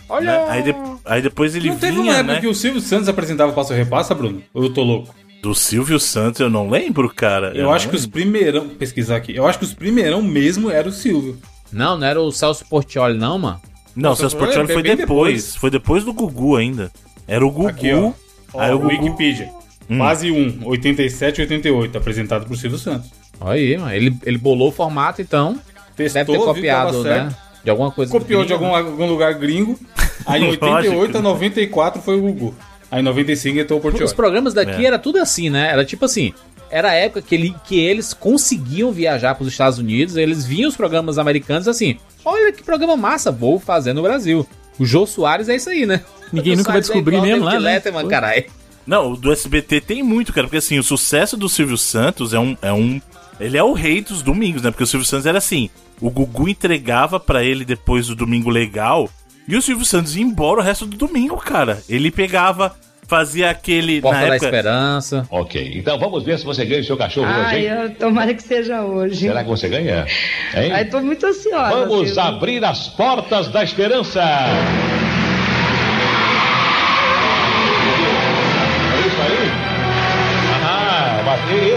Olha! 0.08 0.26
né? 0.26 0.46
Aí, 0.48 0.62
de- 0.62 0.74
aí 1.04 1.22
depois 1.22 1.54
ele 1.54 1.68
Não 1.68 1.76
teve 1.76 1.92
vinha, 1.92 2.04
uma 2.12 2.14
época 2.18 2.34
né? 2.34 2.40
que 2.40 2.46
o 2.48 2.54
Silvio 2.54 2.80
Santos 2.80 3.08
apresentava 3.08 3.52
o 3.52 3.54
Passo 3.54 3.72
Repassa, 3.72 4.14
Bruno? 4.14 4.42
Ou 4.52 4.64
eu 4.64 4.70
tô 4.74 4.82
louco? 4.82 5.14
Do 5.42 5.54
Silvio 5.54 5.98
Santos, 6.00 6.40
eu 6.40 6.50
não 6.50 6.68
lembro, 6.68 7.08
cara. 7.08 7.52
Eu, 7.54 7.64
não 7.64 7.72
acho 7.72 7.88
que 7.88 7.94
os 7.96 8.02
lembro. 8.02 8.20
primeirão. 8.20 8.68
Pesquisar 8.70 9.16
aqui. 9.16 9.34
Eu 9.34 9.46
acho 9.46 9.58
que 9.58 9.64
os 9.64 9.72
primeirão 9.72 10.20
mesmo 10.22 10.70
era 10.70 10.88
o 10.88 10.92
Silvio. 10.92 11.38
Não, 11.72 11.96
não 11.96 12.06
era 12.06 12.20
o 12.20 12.30
Celso 12.32 12.64
Portioli, 12.68 13.16
não, 13.16 13.38
mano. 13.38 13.60
Não, 13.96 14.12
o 14.12 14.16
Celso 14.16 14.36
Portioli 14.36 14.66
foi 14.72 14.82
depois. 14.82 14.98
depois. 14.98 15.56
Foi 15.56 15.70
depois 15.70 16.04
do 16.04 16.12
Gugu 16.12 16.56
ainda. 16.56 16.90
Era 17.26 17.46
o 17.46 17.50
Gugu. 17.50 17.68
Aqui, 17.68 17.92
ó. 17.92 18.12
Ó, 18.52 18.60
Aí 18.60 18.72
o 18.74 18.78
Gugu- 18.78 18.88
Wikipedia. 19.04 19.48
Hum. 19.88 19.98
Fase 19.98 20.30
1, 20.30 20.66
87 20.66 21.38
e 21.38 21.42
88, 21.42 21.96
apresentado 21.96 22.46
por 22.46 22.56
Silvio 22.56 22.78
Santos. 22.78 23.10
Olha 23.40 23.52
aí, 23.54 23.78
mano. 23.78 23.92
Ele, 23.94 24.16
ele 24.26 24.36
bolou 24.38 24.68
o 24.68 24.72
formato, 24.72 25.22
então. 25.22 25.58
Testou, 25.96 26.24
deve 26.24 26.38
ter 26.38 26.44
copiado, 26.44 27.02
né? 27.02 27.14
certo. 27.14 27.36
De 27.62 27.70
alguma 27.70 27.90
coisa. 27.90 28.10
Copiou 28.10 28.42
de 28.42 28.54
gringa, 28.54 28.66
algum, 28.66 28.90
algum 28.90 29.06
lugar 29.06 29.34
gringo. 29.34 29.78
Aí 30.26 30.42
em 30.42 30.46
Lógico. 30.46 30.66
88 30.66 31.18
a 31.18 31.22
94 31.22 32.02
foi 32.02 32.16
o 32.16 32.20
Gugu. 32.22 32.54
Aí 32.90 33.00
em 33.00 33.04
95 33.04 33.58
entrou 33.58 33.78
o 33.78 33.82
Portioli. 33.82 34.04
Os 34.04 34.12
programas 34.12 34.54
daqui 34.54 34.84
É. 34.84 34.88
era 34.88 34.98
tudo 34.98 35.18
assim, 35.18 35.50
né? 35.50 35.68
Era 35.70 35.84
tipo 35.84 36.04
assim. 36.04 36.32
Era 36.70 36.90
a 36.90 36.94
época 36.94 37.20
que, 37.22 37.34
ele, 37.34 37.54
que 37.66 37.80
eles 37.80 38.14
conseguiam 38.14 38.92
viajar 38.92 39.34
para 39.34 39.42
os 39.42 39.48
Estados 39.50 39.78
Unidos, 39.78 40.16
eles 40.16 40.44
viam 40.44 40.68
os 40.68 40.76
programas 40.76 41.18
americanos 41.18 41.66
assim: 41.66 41.98
olha 42.24 42.52
que 42.52 42.62
programa 42.62 42.96
massa, 42.96 43.30
vou 43.30 43.58
fazer 43.58 43.92
no 43.92 44.02
Brasil. 44.02 44.46
O 44.78 44.84
Jô 44.86 45.04
Soares 45.04 45.48
é 45.48 45.56
isso 45.56 45.68
aí, 45.68 45.84
né? 45.84 46.00
Ninguém 46.32 46.56
nunca 46.56 46.72
vai 46.72 46.82
Soares 46.82 46.90
é 46.90 46.92
descobrir 46.92 47.16
igual 47.16 47.28
mesmo 47.28 47.44
lá, 47.44 47.52
né? 47.54 47.58
Letterman, 47.58 48.08
caralho. 48.08 48.44
Não, 48.86 49.12
o 49.12 49.16
do 49.16 49.32
SBT 49.32 49.80
tem 49.80 50.02
muito, 50.02 50.32
cara. 50.32 50.46
Porque 50.46 50.56
assim, 50.56 50.78
o 50.78 50.82
sucesso 50.82 51.36
do 51.36 51.48
Silvio 51.48 51.76
Santos 51.76 52.32
é 52.32 52.38
um. 52.38 52.56
É 52.62 52.72
um 52.72 53.00
ele 53.40 53.56
é 53.56 53.62
o 53.62 53.72
rei 53.72 54.00
dos 54.00 54.22
domingos, 54.22 54.62
né? 54.62 54.70
Porque 54.70 54.84
o 54.84 54.86
Silvio 54.86 55.06
Santos 55.06 55.26
era 55.26 55.38
assim: 55.38 55.70
o 56.00 56.10
Gugu 56.10 56.48
entregava 56.48 57.18
pra 57.18 57.42
ele 57.42 57.64
depois 57.64 58.06
do 58.06 58.14
Domingo 58.14 58.50
Legal. 58.50 59.08
E 59.48 59.56
o 59.56 59.62
Silvio 59.62 59.84
Santos 59.84 60.14
ia 60.14 60.22
embora 60.22 60.60
o 60.60 60.62
resto 60.62 60.86
do 60.86 60.96
domingo, 60.96 61.36
cara. 61.38 61.82
Ele 61.88 62.10
pegava, 62.10 62.76
fazia 63.08 63.50
aquele. 63.50 64.00
Porta 64.00 64.20
na 64.20 64.26
da 64.28 64.34
época, 64.36 64.46
Esperança. 64.46 65.26
Ok, 65.30 65.72
então 65.74 65.98
vamos 65.98 66.22
ver 66.22 66.38
se 66.38 66.44
você 66.44 66.64
ganha 66.64 66.82
o 66.82 66.84
seu 66.84 66.96
cachorro 66.96 67.26
hoje, 67.26 67.40
Ai, 67.46 67.66
hein? 67.66 67.72
eu, 67.82 67.94
tomara 67.96 68.32
que 68.32 68.42
seja 68.42 68.82
hoje. 68.82 69.16
Será 69.16 69.42
que 69.42 69.48
você 69.48 69.68
ganha? 69.68 70.06
Hein? 70.54 70.72
Ai, 70.72 70.84
tô 70.84 71.00
muito 71.00 71.26
ansiosa. 71.26 71.70
Vamos 71.86 72.08
Silvio. 72.08 72.22
abrir 72.22 72.64
as 72.64 72.88
portas 72.88 73.48
da 73.48 73.64
esperança! 73.64 74.22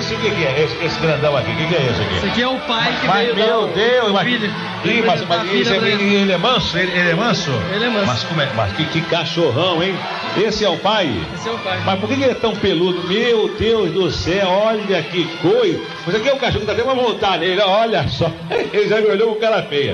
Esse 0.03 0.13
o 0.15 0.17
que, 0.19 0.31
que 0.31 0.43
é? 0.43 0.63
Esse, 0.63 0.85
esse 0.85 0.99
grandão 0.99 1.35
aqui, 1.37 1.51
o 1.51 1.55
que, 1.55 1.67
que 1.67 1.75
é 1.75 1.81
esse 1.89 2.01
aqui? 2.01 2.15
Esse 2.17 2.25
aqui 2.27 2.41
é 2.41 2.47
o 2.47 2.59
pai 2.61 2.93
que 3.01 3.07
Mas, 3.07 3.17
veio 3.25 3.35
meu 3.35 3.47
dar 3.47 3.57
o- 3.59 3.67
Deus, 3.67 4.09
o 4.09 4.13
mas, 4.13 4.23
filho. 4.23 4.51
Ih, 4.85 5.01
mas, 5.05 5.27
mas 5.27 5.41
esse 5.45 5.63
filha 5.63 5.73
é, 5.85 5.91
ele. 5.91 6.15
ele, 6.15 6.31
é 6.33 6.37
manso? 6.37 6.77
Ele, 6.77 6.91
ele 6.91 7.09
é 7.09 7.15
manso? 7.15 7.51
Ele 7.73 7.85
é 7.85 7.89
manso. 7.89 8.05
Mas, 8.05 8.23
como 8.23 8.41
é, 8.41 8.49
mas 8.55 8.73
que, 8.73 8.85
que 8.85 9.01
cachorrão, 9.01 9.81
hein? 9.81 9.95
Esse 10.37 10.65
é 10.65 10.69
o 10.69 10.77
pai? 10.77 11.09
Esse 11.35 11.47
é 11.47 11.51
o 11.51 11.57
pai. 11.59 11.81
Mas 11.85 11.99
por 11.99 12.07
que 12.07 12.13
ele 12.15 12.25
é 12.25 12.33
tão 12.33 12.55
peludo? 12.55 13.07
Meu 13.07 13.47
Deus 13.57 13.91
do 13.91 14.11
céu, 14.11 14.47
olha 14.49 15.01
que 15.03 15.25
coisa. 15.37 15.79
Mas 16.05 16.15
aqui 16.15 16.27
é 16.29 16.33
o 16.33 16.37
cachorro, 16.37 16.65
dá 16.65 16.73
até 16.73 16.83
uma 16.83 16.95
vontade 16.95 17.45
nele, 17.45 17.61
olha 17.61 18.07
só. 18.09 18.29
Ele 18.73 18.87
já 18.89 18.99
me 18.99 19.07
olhou 19.07 19.33
com 19.35 19.39
cara 19.39 19.63
feia. 19.63 19.91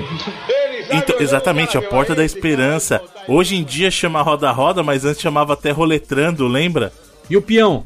Ele 0.48 0.84
já 0.84 0.94
me 0.94 1.00
Então, 1.02 1.16
exatamente, 1.20 1.78
a 1.78 1.82
Porta 1.82 2.08
feia. 2.08 2.18
da 2.18 2.26
Esperança. 2.26 3.02
Hoje 3.28 3.56
em 3.58 3.64
dia 3.64 3.92
chama 3.92 4.22
Roda 4.22 4.50
Roda, 4.52 4.82
mas 4.82 5.06
antes 5.06 5.22
chamava 5.22 5.54
até 5.54 5.72
Roletrando, 5.72 6.48
lembra? 6.48 6.92
E 7.30 7.38
o 7.38 7.42
peão? 7.42 7.86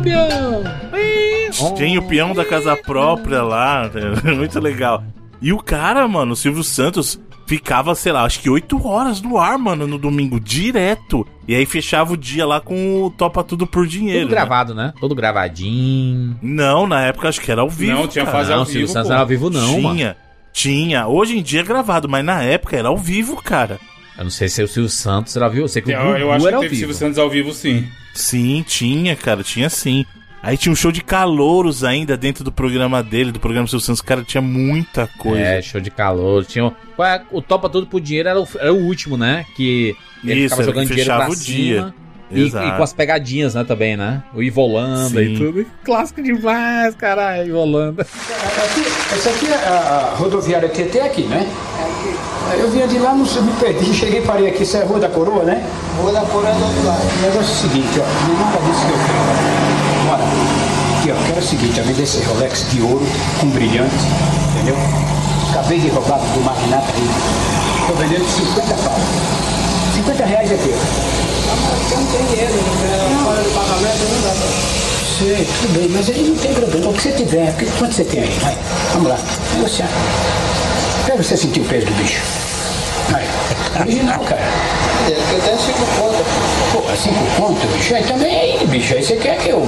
O 0.00 0.02
peão! 0.02 1.76
Tem 1.76 1.98
o 1.98 2.02
peão 2.02 2.32
da 2.34 2.44
casa 2.44 2.76
própria 2.76 3.42
lá, 3.42 3.90
muito 4.36 4.58
legal. 4.58 5.04
E 5.42 5.52
o 5.52 5.58
cara, 5.58 6.06
mano, 6.08 6.32
o 6.32 6.36
Silvio 6.36 6.62
Santos, 6.62 7.20
ficava, 7.46 7.94
sei 7.94 8.12
lá, 8.12 8.24
acho 8.24 8.40
que 8.40 8.48
8 8.48 8.86
horas 8.86 9.20
no 9.20 9.36
ar, 9.38 9.58
mano, 9.58 9.86
no 9.86 9.98
domingo, 9.98 10.38
direto. 10.38 11.26
E 11.48 11.54
aí 11.54 11.66
fechava 11.66 12.12
o 12.12 12.16
dia 12.16 12.46
lá 12.46 12.60
com 12.60 13.02
o 13.02 13.10
Topa 13.10 13.42
Tudo 13.42 13.66
por 13.66 13.86
Dinheiro. 13.86 14.20
Tudo 14.26 14.30
né? 14.30 14.36
gravado, 14.36 14.74
né? 14.74 14.92
Todo 15.00 15.14
gravadinho. 15.14 16.38
Não, 16.40 16.86
na 16.86 17.02
época 17.02 17.28
acho 17.28 17.40
que 17.40 17.50
era 17.50 17.60
ao 17.60 17.68
vivo. 17.68 17.92
Não, 17.92 18.08
tinha 18.08 18.24
cara. 18.24 18.36
fase 18.36 18.50
Não, 18.50 18.58
ao 18.58 18.62
o 18.62 18.66
Silvio 18.66 18.86
vivo, 18.86 18.92
Santos 18.92 19.08
pô. 19.08 19.08
não 19.08 19.14
era 19.16 19.22
ao 19.22 19.28
vivo, 19.28 19.50
não, 19.50 19.74
Tinha. 19.74 20.06
mano. 20.06 20.16
Tinha. 20.52 21.06
Hoje 21.08 21.38
em 21.38 21.42
dia 21.42 21.60
é 21.60 21.64
gravado, 21.64 22.08
mas 22.08 22.24
na 22.24 22.42
época 22.42 22.76
era 22.76 22.88
ao 22.88 22.96
vivo, 22.96 23.36
cara. 23.42 23.78
Eu 24.20 24.24
não 24.24 24.30
sei 24.30 24.48
se 24.50 24.60
é 24.60 24.64
o 24.64 24.68
Silvio 24.68 24.90
Santos 24.90 25.34
era 25.34 25.48
viu. 25.48 25.62
Eu 25.62 25.68
sei 25.68 25.80
que 25.80 25.88
o 25.88 25.92
Eu, 25.92 25.98
Gugu 26.06 26.18
eu 26.18 26.32
acho 26.32 26.46
era 26.46 26.56
que 26.58 26.62
teve. 26.64 26.76
Silvio 26.76 26.94
Santos 26.94 27.18
ao 27.18 27.30
vivo, 27.30 27.54
sim. 27.54 27.88
Sim, 28.12 28.62
tinha, 28.68 29.16
cara, 29.16 29.42
tinha 29.42 29.70
sim. 29.70 30.04
Aí 30.42 30.58
tinha 30.58 30.70
um 30.72 30.76
show 30.76 30.92
de 30.92 31.02
calouros 31.02 31.82
ainda 31.84 32.16
dentro 32.18 32.44
do 32.44 32.52
programa 32.52 33.02
dele, 33.02 33.32
do 33.32 33.40
programa 33.40 33.66
Silvio 33.66 33.84
Santos. 33.84 34.02
Cara, 34.02 34.22
tinha 34.22 34.42
muita 34.42 35.06
coisa. 35.18 35.40
É, 35.42 35.62
show 35.62 35.80
de 35.80 35.90
calor. 35.90 36.44
Tinha, 36.44 36.70
é- 37.00 37.22
o 37.30 37.40
Topa 37.40 37.68
Tudo 37.70 37.86
por 37.86 37.98
Dinheiro 37.98 38.28
era 38.28 38.38
o, 38.40 38.46
era 38.58 38.72
o 38.72 38.76
último, 38.84 39.16
né? 39.16 39.46
Que 39.56 39.96
ele 40.22 40.40
Isso, 40.40 40.50
ficava 40.54 40.64
jogando 40.64 40.88
dinheiro 40.88 41.10
pra 41.16 41.30
o 41.30 41.36
dia. 41.36 41.74
cima. 41.76 41.94
E, 42.30 42.42
Exato. 42.42 42.68
e 42.68 42.76
com 42.76 42.82
as 42.82 42.92
pegadinhas, 42.92 43.54
né, 43.54 43.64
também, 43.64 43.96
né? 43.96 44.22
O 44.32 44.40
Ivo 44.42 44.60
Holanda 44.60 45.08
Sim. 45.08 45.34
e 45.34 45.36
tudo. 45.36 45.66
Clássico 45.82 46.22
demais, 46.22 46.94
caralho, 46.94 47.48
Ivo 47.48 47.58
Holanda. 47.58 48.02
Aqui, 48.02 48.82
essa 49.14 49.30
aqui 49.30 49.46
é 49.48 49.54
a 49.54 50.14
rodoviária 50.16 50.68
TT 50.68 51.00
aqui, 51.00 51.22
né? 51.22 51.44
Eu 52.58 52.70
vinha 52.70 52.86
de 52.86 52.98
lá, 52.98 53.14
não 53.14 53.24
me 53.24 53.52
perdi, 53.60 53.92
cheguei 53.94 54.20
e 54.20 54.24
parei 54.24 54.48
aqui. 54.48 54.62
Isso 54.62 54.76
é 54.76 54.84
Rua 54.84 54.98
da 54.98 55.08
Coroa, 55.08 55.44
né? 55.44 55.64
Rua 56.00 56.12
da 56.12 56.20
Coroa 56.22 56.50
é 56.50 56.54
do 56.54 56.64
outro 56.64 56.86
lado. 56.86 57.02
O 57.02 57.22
negócio 57.22 57.50
é 57.50 57.54
o 57.54 57.70
seguinte, 57.70 58.00
ó, 58.00 58.02
é 58.02 58.38
nada 58.38 58.58
disso 58.58 58.86
que 58.86 58.92
eu 58.92 58.98
quero. 59.06 60.08
Bora. 60.08 60.24
Aqui, 60.98 61.12
ó, 61.12 61.26
quero 61.26 61.38
o 61.38 61.42
seguinte, 61.42 61.80
ó, 61.80 61.82
vender 61.84 62.02
esse 62.02 62.22
Rolex 62.24 62.66
de 62.70 62.82
ouro 62.82 63.06
com 63.40 63.48
brilhante, 63.50 63.94
entendeu? 64.54 64.76
Acabei 65.50 65.78
de 65.78 65.88
roubar 65.88 66.18
do 66.18 66.40
magnata 66.44 66.92
aí. 66.94 67.10
Tô 67.86 67.94
vendendo 67.94 68.28
50 68.28 68.74
pau. 68.74 68.96
50 69.94 70.24
reais 70.24 70.52
é 70.52 70.56
teu. 70.56 70.76
Você 70.76 71.96
não 71.96 72.06
tem 72.06 72.26
dinheiro, 72.26 72.52
né? 72.52 73.20
fora 73.24 73.42
do 73.42 73.50
pagamento 73.50 73.98
não 74.12 74.22
dá 74.22 74.70
Sei, 75.18 75.48
tudo 75.60 75.78
bem, 75.78 75.88
mas 75.88 76.08
aí 76.08 76.28
não 76.28 76.36
tem 76.36 76.54
problema. 76.54 76.88
O 76.88 76.94
que 76.94 77.02
você 77.02 77.12
tiver, 77.12 77.54
quanto 77.78 77.94
você 77.94 78.04
tem 78.04 78.22
aí? 78.22 78.38
Vai, 78.40 78.56
vamos 78.94 79.08
lá, 79.08 79.18
negociar. 79.54 79.88
Pra 81.04 81.16
você 81.16 81.36
sentir 81.36 81.60
o 81.60 81.64
peso 81.64 81.86
do 81.86 81.92
bicho. 81.92 82.39
Original, 83.80 84.20
cara. 84.20 84.40
Eu 85.08 85.40
tenho 85.40 85.58
cinco 85.58 85.86
contas. 85.98 86.26
Pô, 86.72 86.82
cinco 86.96 87.24
contas, 87.36 87.70
bicho? 87.70 87.94
Aí 87.94 88.04
também 88.04 88.38
aí, 88.38 88.66
bicho. 88.66 88.94
Aí 88.94 89.02
você 89.02 89.16
quer 89.16 89.38
que 89.38 89.48
eu. 89.48 89.66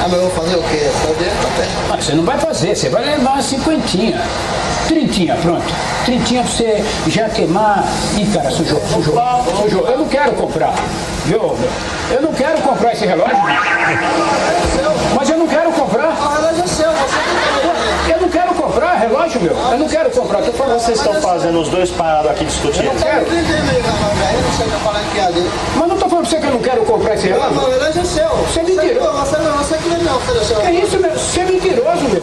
Ah, 0.00 0.08
mas 0.08 0.14
eu 0.14 0.20
vou 0.20 0.30
fazer 0.30 0.56
o 0.56 0.62
quê? 0.62 0.90
Fazer 1.02 1.30
papel. 1.42 1.66
Ah, 1.90 1.96
você 2.00 2.12
não 2.14 2.24
vai 2.24 2.38
fazer, 2.38 2.74
você 2.74 2.88
vai 2.88 3.04
levar 3.04 3.32
uma 3.32 3.42
cinquentinha. 3.42 4.20
Trintinha, 4.88 5.36
pronto. 5.36 5.72
Trintinha 6.04 6.42
pra 6.42 6.50
você 6.50 6.84
já 7.08 7.28
queimar. 7.28 7.84
Ih, 8.16 8.26
cara, 8.32 8.50
sujou, 8.50 8.80
sujou. 8.92 9.14
Sujou. 9.62 9.86
Eu 9.86 9.98
não 9.98 10.08
quero 10.08 10.32
comprar. 10.32 10.74
Viu? 11.26 11.56
Eu 12.10 12.22
não 12.22 12.32
quero 12.32 12.60
comprar 12.62 12.92
esse 12.92 13.06
relógio. 13.06 13.36
Mas 15.14 15.30
eu 15.30 15.38
não 15.38 15.46
quero 15.46 15.70
comprar. 15.72 16.08
O 16.08 16.34
relógio 16.34 16.64
é 16.64 16.66
seu, 16.66 16.90
você 16.90 18.12
Eu 18.12 18.20
não 18.22 18.28
quero 18.28 18.54
comprar 18.54 18.91
relógio, 19.02 19.40
meu. 19.40 19.56
Eu 19.56 19.78
não 19.78 19.88
quero 19.88 20.10
comprar. 20.10 20.42
Tô 20.42 20.52
falando, 20.52 20.80
vocês 20.80 20.98
estão 20.98 21.14
fazendo 21.20 21.60
os 21.60 21.68
dois 21.68 21.90
parados 21.90 22.30
aqui 22.30 22.44
discutindo. 22.44 22.84
Eu 22.84 22.94
não 22.94 23.00
quero. 23.00 23.26
Mas 25.76 25.88
não 25.88 25.96
tô 25.96 26.08
falando 26.08 26.22
pra 26.22 26.30
você 26.30 26.36
que 26.38 26.46
eu 26.46 26.50
não 26.50 26.60
quero 26.60 26.84
comprar 26.84 27.14
esse 27.14 27.28
relógio. 27.28 27.58
O 27.58 27.70
relógio 27.70 28.00
é 28.00 28.04
seu. 28.04 28.28
Você 28.28 28.60
é 28.60 28.62
mentiroso. 28.62 29.12
Você 29.12 29.38
não, 29.38 29.56
você 29.58 29.76
que 29.76 29.88
não 29.88 30.16
ofereceu. 30.16 30.60
Que 30.60 30.70
isso, 30.70 30.98
meu? 30.98 31.12
Você 31.12 31.40
é 31.40 31.44
mentiroso, 31.44 32.02
meu. 32.08 32.22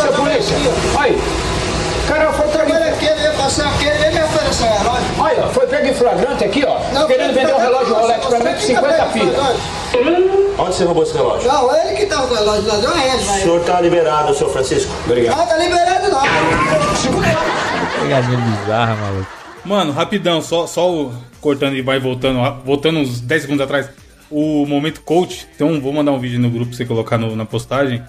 Seu 0.00 0.12
polícia. 0.12 0.56
Aí. 0.98 1.20
Cara, 2.08 2.32
foi 2.32 2.48
pego 2.48 2.72
em... 2.72 2.88
aqui, 2.88 3.06
ele 3.06 3.22
ia 3.22 3.30
passar 3.32 3.68
aqui, 3.68 3.86
ele 3.86 4.18
me 4.18 4.24
ofereceu 4.24 4.66
um 4.66 4.78
relógio. 4.78 5.24
Aí, 5.24 5.36
ó, 5.40 5.48
foi 5.48 5.66
pego 5.66 5.86
em 5.86 5.94
flagrante 5.94 6.44
aqui, 6.44 6.64
ó. 6.66 7.06
querendo 7.06 7.32
vender 7.32 7.54
um 7.54 7.58
relógio 7.58 7.94
Rolex 7.94 8.26
pra 8.26 8.38
mim 8.40 8.52
por 8.52 8.60
50 8.60 9.04
pila. 9.06 9.56
Onde 10.58 10.74
você 10.74 10.84
roubou 10.84 11.02
esse 11.02 11.14
relógio? 11.14 11.48
Não, 11.48 11.74
ele 11.76 11.96
que 11.96 12.06
tá 12.06 12.16
com 12.22 12.32
o 12.32 12.36
relógio 12.36 12.66
lá, 12.68 12.76
deu 12.76 12.90
uma 12.90 12.98
rede, 13.00 13.16
O 13.24 13.26
senhor 13.42 13.60
está 13.60 13.80
liberado, 13.80 14.34
senhor 14.34 14.50
Francisco. 14.52 14.92
Não, 15.06 15.46
tá 15.46 15.56
liberado 15.58 16.08
não. 16.10 16.22
Pegadinha 18.00 18.38
bizarra, 18.38 18.96
maluco. 18.96 19.26
Mano, 19.64 19.92
rapidão, 19.92 20.40
só, 20.42 20.66
só 20.66 20.90
o, 20.90 21.12
cortando 21.40 21.76
e 21.76 21.82
vai 21.82 21.98
voltando, 21.98 22.38
voltando 22.64 22.98
uns 23.00 23.20
10 23.20 23.42
segundos 23.42 23.62
atrás. 23.64 23.88
O 24.30 24.64
momento 24.66 25.02
coach, 25.02 25.46
então 25.54 25.80
vou 25.80 25.92
mandar 25.92 26.10
um 26.12 26.18
vídeo 26.18 26.40
no 26.40 26.48
grupo 26.50 26.68
pra 26.68 26.76
você 26.76 26.84
colocar 26.84 27.18
no- 27.18 27.36
na 27.36 27.44
postagem. 27.44 28.02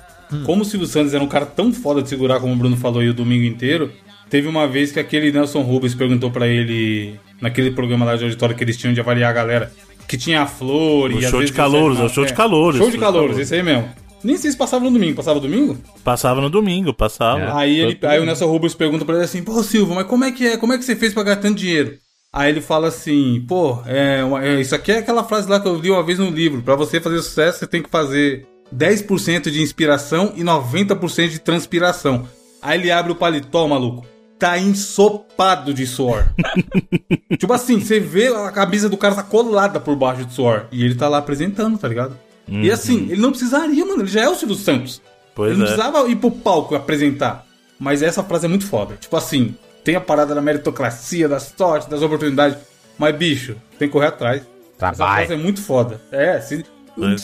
Como 0.45 0.63
o 0.63 0.65
Silvio 0.65 0.88
Santos 0.88 1.13
era 1.13 1.23
um 1.23 1.27
cara 1.27 1.45
tão 1.45 1.71
foda 1.71 2.01
de 2.01 2.09
segurar, 2.09 2.39
como 2.39 2.53
o 2.53 2.55
Bruno 2.55 2.75
falou 2.77 3.01
aí 3.01 3.09
o 3.09 3.13
domingo 3.13 3.43
inteiro, 3.45 3.91
teve 4.29 4.47
uma 4.47 4.67
vez 4.67 4.91
que 4.91 4.99
aquele 4.99 5.31
Nelson 5.31 5.61
Rubens 5.61 5.93
perguntou 5.93 6.31
pra 6.31 6.47
ele, 6.47 7.19
naquele 7.39 7.69
programa 7.69 8.03
lá 8.05 8.15
de 8.15 8.23
auditório 8.23 8.55
que 8.55 8.63
eles 8.63 8.75
tinham 8.75 8.93
de 8.95 8.99
avaliar 8.99 9.29
a 9.29 9.34
galera, 9.34 9.71
que 10.08 10.18
tinha 10.18 10.41
a 10.43 10.45
flor 10.47 11.12
O 11.12 11.20
e 11.20 11.22
show 11.30 11.43
de 11.43 11.51
calouros, 11.54 11.99
é 11.99 12.04
o 12.04 12.10
show 12.10 12.26
de 12.26 12.32
uma- 12.32 12.38
calouros, 12.38 12.78
Show 12.80 12.91
de 12.91 12.97
calouros, 12.97 13.38
esse 13.39 13.56
aí 13.56 13.64
mesmo. 13.64 13.89
Nem 14.24 14.38
sei 14.38 14.51
se 14.51 14.58
passava 14.58 14.86
no 14.86 14.91
domingo, 14.91 15.16
passava 15.18 15.39
domingo? 15.39 15.78
Passava 16.04 16.39
no 16.39 16.49
domingo, 16.49 16.93
passava. 16.93 17.58
Aí, 17.58 17.78
ele, 17.80 17.99
aí 18.04 18.20
o 18.22 18.26
Nelson 18.26 18.45
Rubens 18.45 18.74
pergunta 18.74 19.04
pra 19.04 19.16
ele 19.16 19.24
assim, 19.26 19.43
pô, 19.43 19.62
Silvio, 19.62 19.93
mas 19.95 20.08
como 20.08 20.24
é 20.24 20.32
que 20.32 20.47
é? 20.47 20.58
Como 20.58 20.72
é 20.72 20.78
que 20.78 20.86
você 20.86 20.95
fez 20.95 21.14
pra 21.14 21.24
ganhar 21.24 21.38
tanto 21.38 21.56
dinheiro? 21.58 21.95
Aí 22.32 22.49
ele 22.49 22.62
fala 22.62 22.88
assim, 22.88 23.43
pô, 23.47 23.80
é, 23.86 24.24
uma- 24.24 24.43
é, 24.43 24.62
isso 24.62 24.74
aqui 24.74 24.91
é 24.93 24.99
aquela 24.99 25.24
frase 25.26 25.49
lá 25.49 25.60
que 25.60 25.68
eu 25.68 25.76
li 25.76 25.91
uma 25.91 26.01
vez 26.04 26.20
no 26.20 26.30
livro. 26.30 26.62
Pra 26.62 26.76
você 26.76 26.99
fazer 27.01 27.18
sucesso, 27.22 27.60
você 27.60 27.68
tem 27.68 27.84
que 27.84 27.89
fazer 27.89 28.45
10% 28.74 29.51
de 29.51 29.62
inspiração 29.62 30.32
e 30.36 30.43
90% 30.43 31.30
de 31.30 31.39
transpiração. 31.39 32.26
Aí 32.62 32.80
ele 32.80 32.91
abre 32.91 33.12
o 33.12 33.16
paletó, 33.16 33.68
maluco. 33.68 34.06
Tá 34.39 34.57
ensopado 34.57 35.73
de 35.73 35.86
suor. 35.88 36.25
tipo 37.39 37.53
assim, 37.53 37.79
você 37.79 37.99
vê 37.99 38.27
a 38.27 38.51
camisa 38.51 38.89
do 38.89 38.97
cara 38.97 39.15
tá 39.15 39.23
colada 39.23 39.79
por 39.79 39.95
baixo 39.95 40.25
de 40.25 40.34
suor. 40.34 40.65
E 40.71 40.84
ele 40.84 40.95
tá 40.95 41.07
lá 41.07 41.19
apresentando, 41.19 41.77
tá 41.77 41.88
ligado? 41.88 42.17
E 42.47 42.69
assim, 42.69 43.07
ele 43.09 43.21
não 43.21 43.29
precisaria, 43.29 43.86
mano. 43.86 44.01
Ele 44.01 44.09
já 44.11 44.21
é 44.23 44.27
o 44.29 44.36
Silvio 44.36 44.55
Santos. 44.57 45.01
Pois 45.34 45.51
ele 45.51 45.59
não 45.59 45.65
é. 45.65 45.69
precisava 45.73 46.09
ir 46.09 46.17
pro 46.17 46.29
palco 46.29 46.75
apresentar. 46.75 47.45
Mas 47.79 48.01
essa 48.01 48.21
frase 48.23 48.45
é 48.45 48.49
muito 48.49 48.65
foda. 48.67 48.95
Tipo 48.99 49.15
assim, 49.15 49.55
tem 49.84 49.95
a 49.95 50.01
parada 50.01 50.36
da 50.36 50.41
meritocracia, 50.41 51.27
da 51.29 51.39
sorte, 51.39 51.89
das 51.89 52.01
oportunidades. 52.01 52.57
Mas, 52.97 53.15
bicho, 53.15 53.55
tem 53.79 53.88
que 53.88 53.93
correr 53.93 54.07
atrás. 54.07 54.41
Essa 54.41 54.77
Trabalho. 54.77 55.25
frase 55.27 55.34
é 55.34 55.38
muito 55.43 55.61
foda. 55.61 56.01
É, 56.11 56.39
se, 56.41 56.65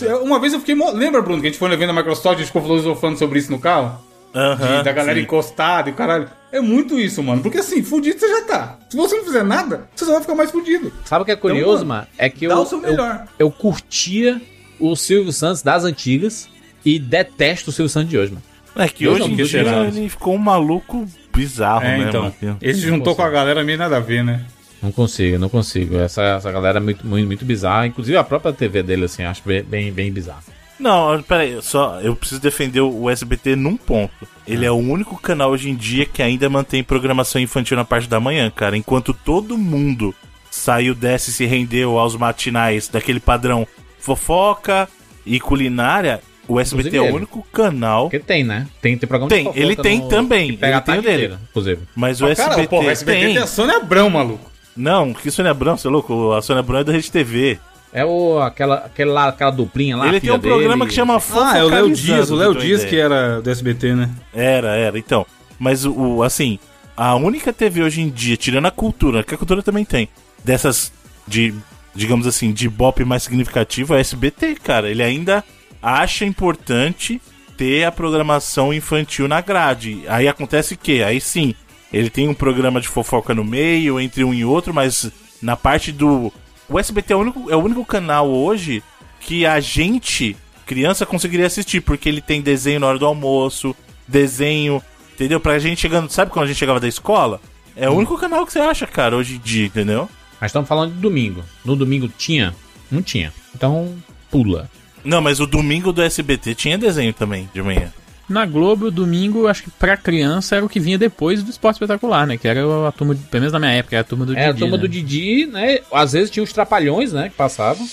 é. 0.06 0.16
uma 0.16 0.40
vez 0.40 0.54
eu 0.54 0.60
fiquei. 0.60 0.74
mo- 0.76 0.92
Lembra, 0.92 1.22
Bruno, 1.22 1.42
que 1.42 1.48
a 1.48 1.50
gente 1.50 1.60
foi 1.60 1.68
no 1.68 1.76
evento 1.76 1.90
da 1.90 1.94
Microsoft, 1.94 2.36
a 2.36 2.38
gente 2.40 2.48
ficou 2.48 2.62
filosofando 2.62 3.20
sobre 3.20 3.40
isso 3.40 3.52
no 3.52 3.60
carro? 3.60 4.00
Aham, 4.34 4.78
De- 4.78 4.84
da 4.84 4.92
galera 4.92 5.18
sim. 5.18 5.24
encostada 5.24 5.90
e 5.90 5.94
o 5.94 5.96
caralho. 5.96 6.30
É 6.52 6.60
muito 6.60 7.00
isso, 7.00 7.22
mano. 7.22 7.42
Porque 7.42 7.58
assim, 7.60 7.84
fudido 7.84 8.20
você 8.20 8.28
já 8.28 8.42
tá. 8.46 8.78
Se 8.90 8.98
você 8.98 9.16
não 9.18 9.24
fizer 9.24 9.44
nada, 9.44 9.88
você 9.96 10.06
só 10.06 10.14
vai 10.14 10.22
ficar 10.22 10.36
mais 10.36 10.50
fudido. 10.52 10.92
Sabe 11.06 11.22
o 11.22 11.26
que 11.26 11.32
é 11.32 11.34
Então, 11.36 11.50
curioso, 11.50 11.86
mano, 11.86 12.02
mano? 12.02 12.08
É 12.18 12.30
que 12.30 12.48
dá 12.48 12.54
eu, 12.56 12.60
o 12.62 12.66
seu 12.66 12.82
eu, 12.84 12.90
melhor. 12.90 13.28
eu 13.38 13.52
curtia 13.52 14.42
o 14.80 14.96
Silvio 14.96 15.32
Santos 15.32 15.62
das 15.62 15.84
antigas 15.84 16.50
e 16.86 16.98
detesto 16.98 17.70
o 17.70 17.74
Silvio 17.74 17.90
Santos 17.90 18.10
de 18.10 18.18
hoje, 18.18 18.32
mano. 18.32 18.44
É 18.76 18.88
que 18.88 19.08
hoje 19.08 19.20
não 19.22 19.30
em 19.30 19.36
dia 19.36 19.62
ele 19.88 20.10
ficou 20.10 20.36
um 20.36 20.38
maluco 20.40 21.06
bizarro, 21.36 21.84
É, 21.86 21.98
né, 21.98 22.06
então. 22.10 22.24
mano? 22.42 22.58
Ele 22.62 22.74
se 22.74 22.82
juntou 22.82 23.16
com 23.16 23.22
a 23.24 23.30
galera 23.30 23.64
meio 23.64 23.78
nada 23.78 23.98
a 23.98 24.00
ver, 24.00 24.24
né? 24.24 24.46
Não 24.82 24.92
consigo, 24.92 25.38
não 25.38 25.50
consigo. 25.50 25.98
Essa, 25.98 26.22
essa 26.24 26.52
galera 26.52 26.78
é 26.78 26.82
muito, 26.82 27.06
muito, 27.06 27.28
muito 27.28 27.44
bizarra. 27.46 27.86
Inclusive 27.88 28.16
a 28.18 28.24
própria 28.24 28.54
TV 28.54 28.82
dele, 28.82 29.06
assim, 29.06 29.24
acho 29.24 29.42
bem, 29.46 29.62
bem, 29.64 29.92
bem 29.92 30.12
bizarra. 30.12 30.42
Não, 30.80 31.22
peraí, 31.22 31.62
só 31.62 32.00
eu 32.02 32.16
preciso 32.16 32.40
defender 32.42 32.82
o 32.82 33.10
SBT 33.10 33.56
num 33.56 33.76
ponto. 33.76 34.14
Ele 34.48 34.66
é 34.66 34.72
o 34.72 34.76
único 34.76 35.20
canal 35.22 35.52
hoje 35.52 35.70
em 35.70 35.76
dia 35.76 36.06
que 36.06 36.24
ainda 36.24 36.50
mantém 36.50 36.84
programação 36.84 37.42
infantil 37.42 37.76
na 37.78 37.84
parte 37.86 38.08
da 38.08 38.20
manhã, 38.20 38.50
cara. 38.50 38.78
Enquanto 38.78 39.14
todo 39.14 39.58
mundo 39.58 40.16
saiu, 40.50 40.96
desce 40.96 41.32
e 41.32 41.34
se 41.34 41.46
rendeu 41.46 42.00
aos 42.00 42.16
matinais 42.16 42.88
daquele 42.88 43.20
padrão 43.20 43.68
fofoca 44.00 44.88
e 45.26 45.40
culinária, 45.40 46.22
o 46.48 46.60
SBT 46.60 46.88
Inclusive 46.90 47.08
é 47.10 47.12
o 47.12 47.16
único 47.16 47.44
canal. 47.52 48.04
Porque 48.10 48.20
tem, 48.20 48.44
né? 48.44 48.66
Tem, 48.82 48.98
tem 48.98 49.08
programa 49.08 49.30
Tem, 49.30 49.52
ele 49.54 49.76
tem 49.76 50.00
no- 50.00 50.08
também, 50.10 50.52
que 50.52 50.58
Pega 50.58 50.68
ele 50.68 50.76
a 50.78 50.82
tem 50.82 50.98
o 50.98 51.02
dele. 51.02 51.16
inteira, 51.16 51.40
inclusive. 51.50 51.82
Mas 51.96 52.22
o 52.22 52.26
Ah, 52.26 52.32
SBT, 52.32 52.56
cara, 52.56 52.68
porra, 52.70 52.88
o 52.88 52.90
SBT 52.90 53.20
tem. 53.20 53.34
tem 53.36 53.44
a 53.44 53.48
Sônia 53.48 53.78
Abrão, 53.78 54.10
maluco. 54.10 54.50
Não, 54.76 55.14
que 55.14 55.30
Sônia 55.30 55.52
Abrão, 55.52 55.78
você 55.78 55.88
é 55.88 55.92
louco? 55.92 56.32
A 56.32 56.42
Sônia 56.42 56.62
Abrão 56.62 56.80
é 56.80 56.84
da 56.84 56.94
Rede 56.94 57.12
TV. 57.12 57.60
É 57.92 58.06
o, 58.06 58.40
aquela, 58.40 58.76
aquele 58.76 59.10
lá, 59.10 59.30
aquela 59.30 59.52
duplinha 59.52 59.98
lá. 59.98 60.08
Ele 60.08 60.20
tem 60.20 60.32
um 60.32 60.40
programa 60.40 60.76
dele. 60.86 60.90
que 60.90 60.94
chama 60.96 61.16
Ah, 61.16 61.58
é 61.58 61.64
o 61.64 61.70
Léo 61.70 61.92
Dias, 61.92 62.30
o 62.30 62.36
Léo 62.36 62.54
Fofocalizando, 62.54 62.60
Dias 62.66 62.84
que 62.86 62.98
era 63.00 63.42
do 63.42 63.50
SBT, 63.50 63.96
né? 63.96 64.10
Era, 64.34 64.76
era. 64.76 65.00
Então, 65.00 65.26
mas 65.58 65.86
o, 65.86 65.94
o- 66.18 66.24
assim, 66.24 66.60
a 66.96 67.16
única 67.16 67.52
TV 67.52 67.82
hoje 67.82 68.02
em 68.02 68.10
dia, 68.10 68.38
tirando 68.38 68.68
a 68.68 68.72
cultura, 68.72 69.24
que 69.24 69.34
a 69.34 69.38
cultura 69.38 69.64
também 69.64 69.84
tem, 69.86 70.08
dessas 70.44 70.92
de, 71.28 71.54
digamos 71.96 72.28
assim, 72.28 72.52
de 72.52 72.70
bop 72.70 73.04
mais 73.04 73.24
significativo 73.24 73.94
é 73.96 73.98
a 73.98 74.00
SBT, 74.02 74.56
cara. 74.64 74.90
Ele 74.90 75.02
ainda 75.02 75.44
acha 75.82 76.26
importante 76.26 77.20
ter 77.58 77.84
a 77.86 77.92
programação 77.92 78.72
infantil 78.74 79.28
na 79.28 79.42
grade. 79.42 80.04
Aí 80.08 80.28
acontece 80.28 80.78
que, 80.78 81.02
aí 81.04 81.20
sim, 81.20 81.56
ele 81.92 82.10
tem 82.10 82.28
um 82.28 82.34
programa 82.36 82.80
de 82.80 82.88
fofoca 82.88 83.34
no 83.34 83.44
meio, 83.44 84.00
entre 84.00 84.24
um 84.24 84.34
e 84.34 84.46
outro, 84.46 84.74
mas 84.74 85.12
na 85.42 85.56
parte 85.58 85.92
do. 85.92 86.32
O 86.70 86.78
SBT 86.78 87.14
é 87.14 87.16
o 87.16 87.20
único, 87.20 87.52
é 87.52 87.56
o 87.56 87.60
único 87.60 87.84
canal 87.84 88.30
hoje 88.30 88.84
que 89.20 89.46
a 89.46 89.60
gente, 89.60 90.38
criança, 90.66 91.06
conseguiria 91.06 91.48
assistir, 91.48 91.82
porque 91.82 92.08
ele 92.08 92.22
tem 92.22 92.42
desenho 92.42 92.80
na 92.80 92.88
hora 92.88 93.00
do 93.00 93.06
almoço, 93.06 93.76
desenho, 94.08 94.82
entendeu? 95.14 95.40
Pra 95.40 95.60
gente 95.60 95.82
chegando, 95.82 96.10
sabe 96.10 96.32
quando 96.32 96.46
a 96.46 96.48
gente 96.48 96.58
chegava 96.58 96.80
da 96.80 96.88
escola? 96.88 97.42
É 97.76 97.90
o 97.90 97.94
único 97.94 98.18
canal 98.18 98.46
que 98.46 98.54
você 98.54 98.60
acha, 98.60 98.86
cara, 98.86 99.16
hoje 99.16 99.36
em 99.36 99.40
dia, 99.40 99.66
entendeu? 99.66 100.10
Mas 100.40 100.50
estamos 100.50 100.70
falando 100.70 100.94
de 100.94 101.00
domingo. 101.00 101.44
No 101.66 101.76
domingo 101.76 102.08
tinha? 102.08 102.56
Não 102.92 103.02
tinha. 103.02 103.34
Então, 103.56 103.96
pula. 104.30 104.70
Não, 105.04 105.22
mas 105.22 105.40
o 105.40 105.48
domingo 105.48 105.92
do 105.92 106.02
SBT 106.02 106.56
tinha 106.56 106.78
desenho 106.78 107.14
também, 107.14 107.50
de 107.54 107.62
manhã. 107.62 107.92
Na 108.30 108.46
Globo, 108.46 108.92
domingo, 108.92 109.48
acho 109.48 109.64
que 109.64 109.72
pra 109.72 109.98
criança 109.98 110.56
era 110.56 110.66
o 110.66 110.70
que 110.70 110.80
vinha 110.80 110.98
depois 110.98 111.42
do 111.42 111.50
Esporte 111.50 111.76
Espetacular, 111.78 112.28
né? 112.28 112.38
Que 112.38 112.48
era 112.48 112.62
a 112.88 112.92
turma, 112.92 113.16
pelo 113.16 113.42
menos 113.42 113.52
na 113.54 113.60
minha 113.60 113.72
época, 113.72 113.96
era 113.96 114.02
a 114.02 114.08
turma 114.08 114.26
do 114.26 114.38
É, 114.38 114.46
a 114.46 114.48
Didi, 114.50 114.60
turma 114.60 114.78
né? 114.78 114.82
do 114.82 114.88
Didi, 114.88 115.46
né? 115.48 115.80
Às 115.92 116.14
vezes 116.14 116.30
tinha 116.30 116.44
os 116.44 116.54
trapalhões, 116.54 117.12
né? 117.12 117.30
Que 117.30 117.36
passavam. 117.36 117.86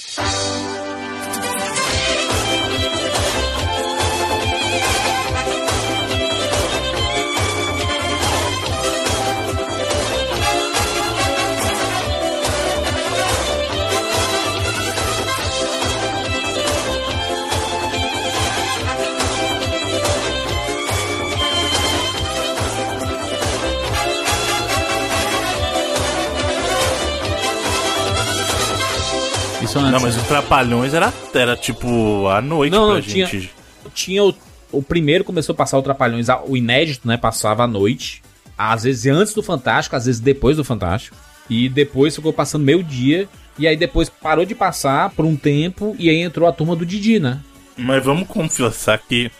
Isso 29.76 29.86
antes. 29.86 29.92
Não, 29.92 30.00
mas 30.08 30.16
os 30.16 30.22
Trapalhões 30.24 30.94
era, 30.94 31.12
era 31.34 31.56
tipo 31.56 32.26
à 32.28 32.40
noite 32.40 32.72
Não, 32.72 32.86
pra 32.86 32.94
não, 32.94 33.00
tinha, 33.02 33.26
gente. 33.26 33.50
tinha 33.94 34.24
o, 34.24 34.34
o 34.72 34.82
primeiro 34.82 35.24
começou 35.24 35.52
a 35.52 35.56
passar 35.56 35.78
o 35.78 35.82
Trapalhões, 35.82 36.26
o 36.46 36.56
inédito, 36.56 37.06
né? 37.06 37.16
Passava 37.16 37.64
à 37.64 37.66
noite. 37.66 38.22
Às 38.58 38.84
vezes 38.84 39.06
antes 39.06 39.34
do 39.34 39.42
Fantástico, 39.42 39.96
às 39.96 40.06
vezes 40.06 40.20
depois 40.20 40.56
do 40.56 40.64
Fantástico. 40.64 41.16
E 41.48 41.68
depois 41.68 42.14
ficou 42.14 42.32
passando 42.32 42.64
meio 42.64 42.82
dia. 42.82 43.28
E 43.58 43.66
aí 43.66 43.76
depois 43.76 44.08
parou 44.08 44.44
de 44.44 44.54
passar 44.54 45.10
por 45.10 45.24
um 45.24 45.36
tempo. 45.36 45.94
E 45.98 46.10
aí 46.10 46.20
entrou 46.20 46.48
a 46.48 46.52
turma 46.52 46.74
do 46.76 46.84
Didi, 46.84 47.18
né? 47.18 47.38
Mas 47.76 48.04
vamos 48.04 48.26
confessar 48.28 48.98
que. 48.98 49.30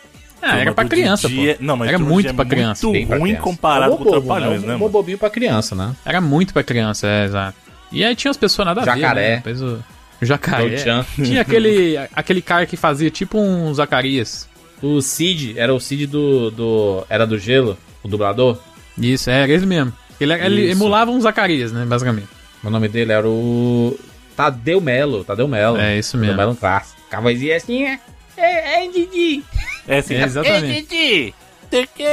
Ah, 0.40 0.58
era 0.58 0.72
pra 0.72 0.84
criança, 0.84 1.28
Didi 1.28 1.40
pô. 1.40 1.50
é- 1.50 1.56
Não, 1.58 1.76
mas 1.76 1.88
Era 1.88 1.98
muito 1.98 2.28
é 2.28 2.32
pra 2.32 2.44
criança. 2.44 2.86
Muito 2.86 3.08
ruim 3.08 3.20
criança. 3.22 3.42
comparado 3.42 3.92
É 3.92 3.94
um 3.94 3.98
com 3.98 4.04
bobo, 4.04 4.20
Trapalhões, 4.20 4.62
né? 4.62 4.76
Um 4.76 4.88
bobinho 4.88 5.18
pra 5.18 5.30
criança, 5.30 5.74
né? 5.74 5.94
Era 6.04 6.20
muito 6.20 6.52
pra 6.52 6.62
criança, 6.62 7.06
é, 7.06 7.24
exato. 7.24 7.56
E 7.90 8.04
aí 8.04 8.14
tinha 8.14 8.30
as 8.30 8.36
pessoas 8.36 8.66
nada 8.66 8.82
a 8.82 8.84
ver, 8.84 9.00
Jacaré. 9.00 9.28
né? 9.30 9.36
Depois 9.36 9.62
o 9.62 9.66
o 9.66 9.82
jacaré. 10.22 10.76
Tinha 11.14 11.40
aquele, 11.42 11.96
aquele 12.14 12.42
cara 12.42 12.66
que 12.66 12.76
fazia 12.76 13.10
tipo 13.10 13.38
um 13.38 13.72
Zacarias. 13.74 14.48
O 14.82 15.00
Cid, 15.00 15.58
era 15.58 15.74
o 15.74 15.80
Cid 15.80 16.06
do, 16.06 16.50
do. 16.50 17.06
Era 17.08 17.26
do 17.26 17.38
gelo, 17.38 17.78
o 18.02 18.08
dublador. 18.08 18.58
Isso, 18.98 19.30
era 19.30 19.50
ele 19.50 19.66
mesmo. 19.66 19.92
Ele, 20.20 20.32
ele 20.32 20.70
emulava 20.70 21.10
um 21.10 21.20
Zacarias, 21.20 21.72
né, 21.72 21.84
basicamente. 21.84 22.28
O 22.62 22.70
nome 22.70 22.88
dele 22.88 23.12
era 23.12 23.28
o. 23.28 23.98
Tadeu 24.36 24.80
Melo, 24.80 25.24
Tadeu 25.24 25.48
Melo. 25.48 25.78
É, 25.78 25.98
isso 25.98 26.16
mesmo. 26.16 26.32
Tadeu 26.32 26.46
Melo 26.46 26.52
um 26.52 26.56
clássico. 26.56 27.00
A 27.10 27.20
vozinha 27.20 27.56
assim, 27.56 27.84
é. 27.84 27.98
É, 28.36 28.84
é 28.84 28.88
Didi. 28.88 29.42
É 29.88 29.98
É, 29.98 30.24
exatamente. 30.24 30.82
Didi, 30.82 31.34
tem 31.70 31.86
que... 31.94 32.04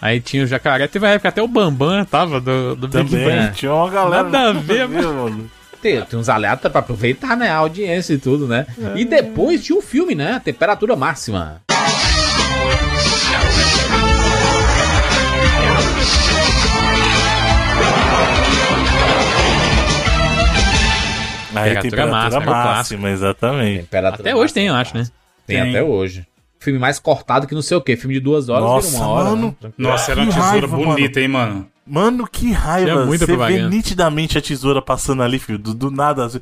Aí 0.00 0.20
tinha 0.20 0.44
o 0.44 0.46
jacaré, 0.46 0.86
teve 0.88 1.04
uma 1.04 1.12
época 1.12 1.28
até 1.28 1.42
o 1.42 1.48
Bambam 1.48 2.04
tava 2.04 2.40
do, 2.40 2.74
do 2.74 2.88
Big 2.88 3.10
Também, 3.10 3.26
Bang. 3.26 3.54
tinha 3.54 3.72
uma 3.72 3.90
galera... 3.90 4.22
Nada 4.24 4.50
a 4.50 4.52
ver, 4.52 4.88
mano. 4.88 5.50
Mano. 5.92 6.00
Tem, 6.00 6.06
tem 6.10 6.18
uns 6.18 6.28
aleatórios 6.28 6.72
pra 6.72 6.80
aproveitar, 6.80 7.36
né? 7.36 7.48
A 7.50 7.56
audiência 7.56 8.14
e 8.14 8.18
tudo, 8.18 8.46
né? 8.46 8.66
E 8.96 9.04
depois 9.04 9.62
tinha 9.64 9.78
o 9.78 9.82
filme, 9.82 10.14
né? 10.14 10.40
Temperatura 10.44 10.96
máxima. 10.96 11.62
Aí, 21.56 21.70
Temperatura 21.74 21.82
temperatura 21.82 22.40
máxima, 22.40 22.64
máxima, 22.64 23.10
exatamente. 23.10 23.82
Temperatura 23.82 24.22
Até 24.22 24.34
hoje 24.34 24.52
tem, 24.52 24.66
eu 24.66 24.74
acho, 24.74 24.96
né? 24.96 25.04
Tem, 25.46 25.60
Tem. 25.60 25.70
até 25.70 25.82
hoje. 25.82 26.26
Filme 26.58 26.78
mais 26.80 26.98
cortado 26.98 27.46
que 27.46 27.54
não 27.54 27.62
sei 27.62 27.76
o 27.76 27.80
quê. 27.80 27.96
Filme 27.96 28.14
de 28.14 28.20
duas 28.20 28.48
horas 28.48 28.64
Nossa, 28.64 28.88
vira 28.90 29.02
uma 29.02 29.08
hora. 29.08 29.30
mano. 29.30 29.56
né? 29.62 29.70
Nossa, 29.78 30.10
era 30.12 30.20
uma 30.22 30.32
tesoura 30.32 30.50
raiva, 30.50 30.66
bonita, 30.76 31.20
hein, 31.20 31.28
mano? 31.28 31.68
Mano, 31.86 32.26
que 32.26 32.50
raiva. 32.50 32.90
Tinha 32.92 33.04
muita 33.06 33.26
Você 33.26 33.32
vê 33.32 33.36
propaganda. 33.38 33.68
nitidamente 33.68 34.38
a 34.38 34.42
tesoura 34.42 34.80
passando 34.80 35.22
ali, 35.22 35.38
filho, 35.38 35.58
do, 35.58 35.74
do 35.74 35.90
nada. 35.90 36.24
assim. 36.24 36.40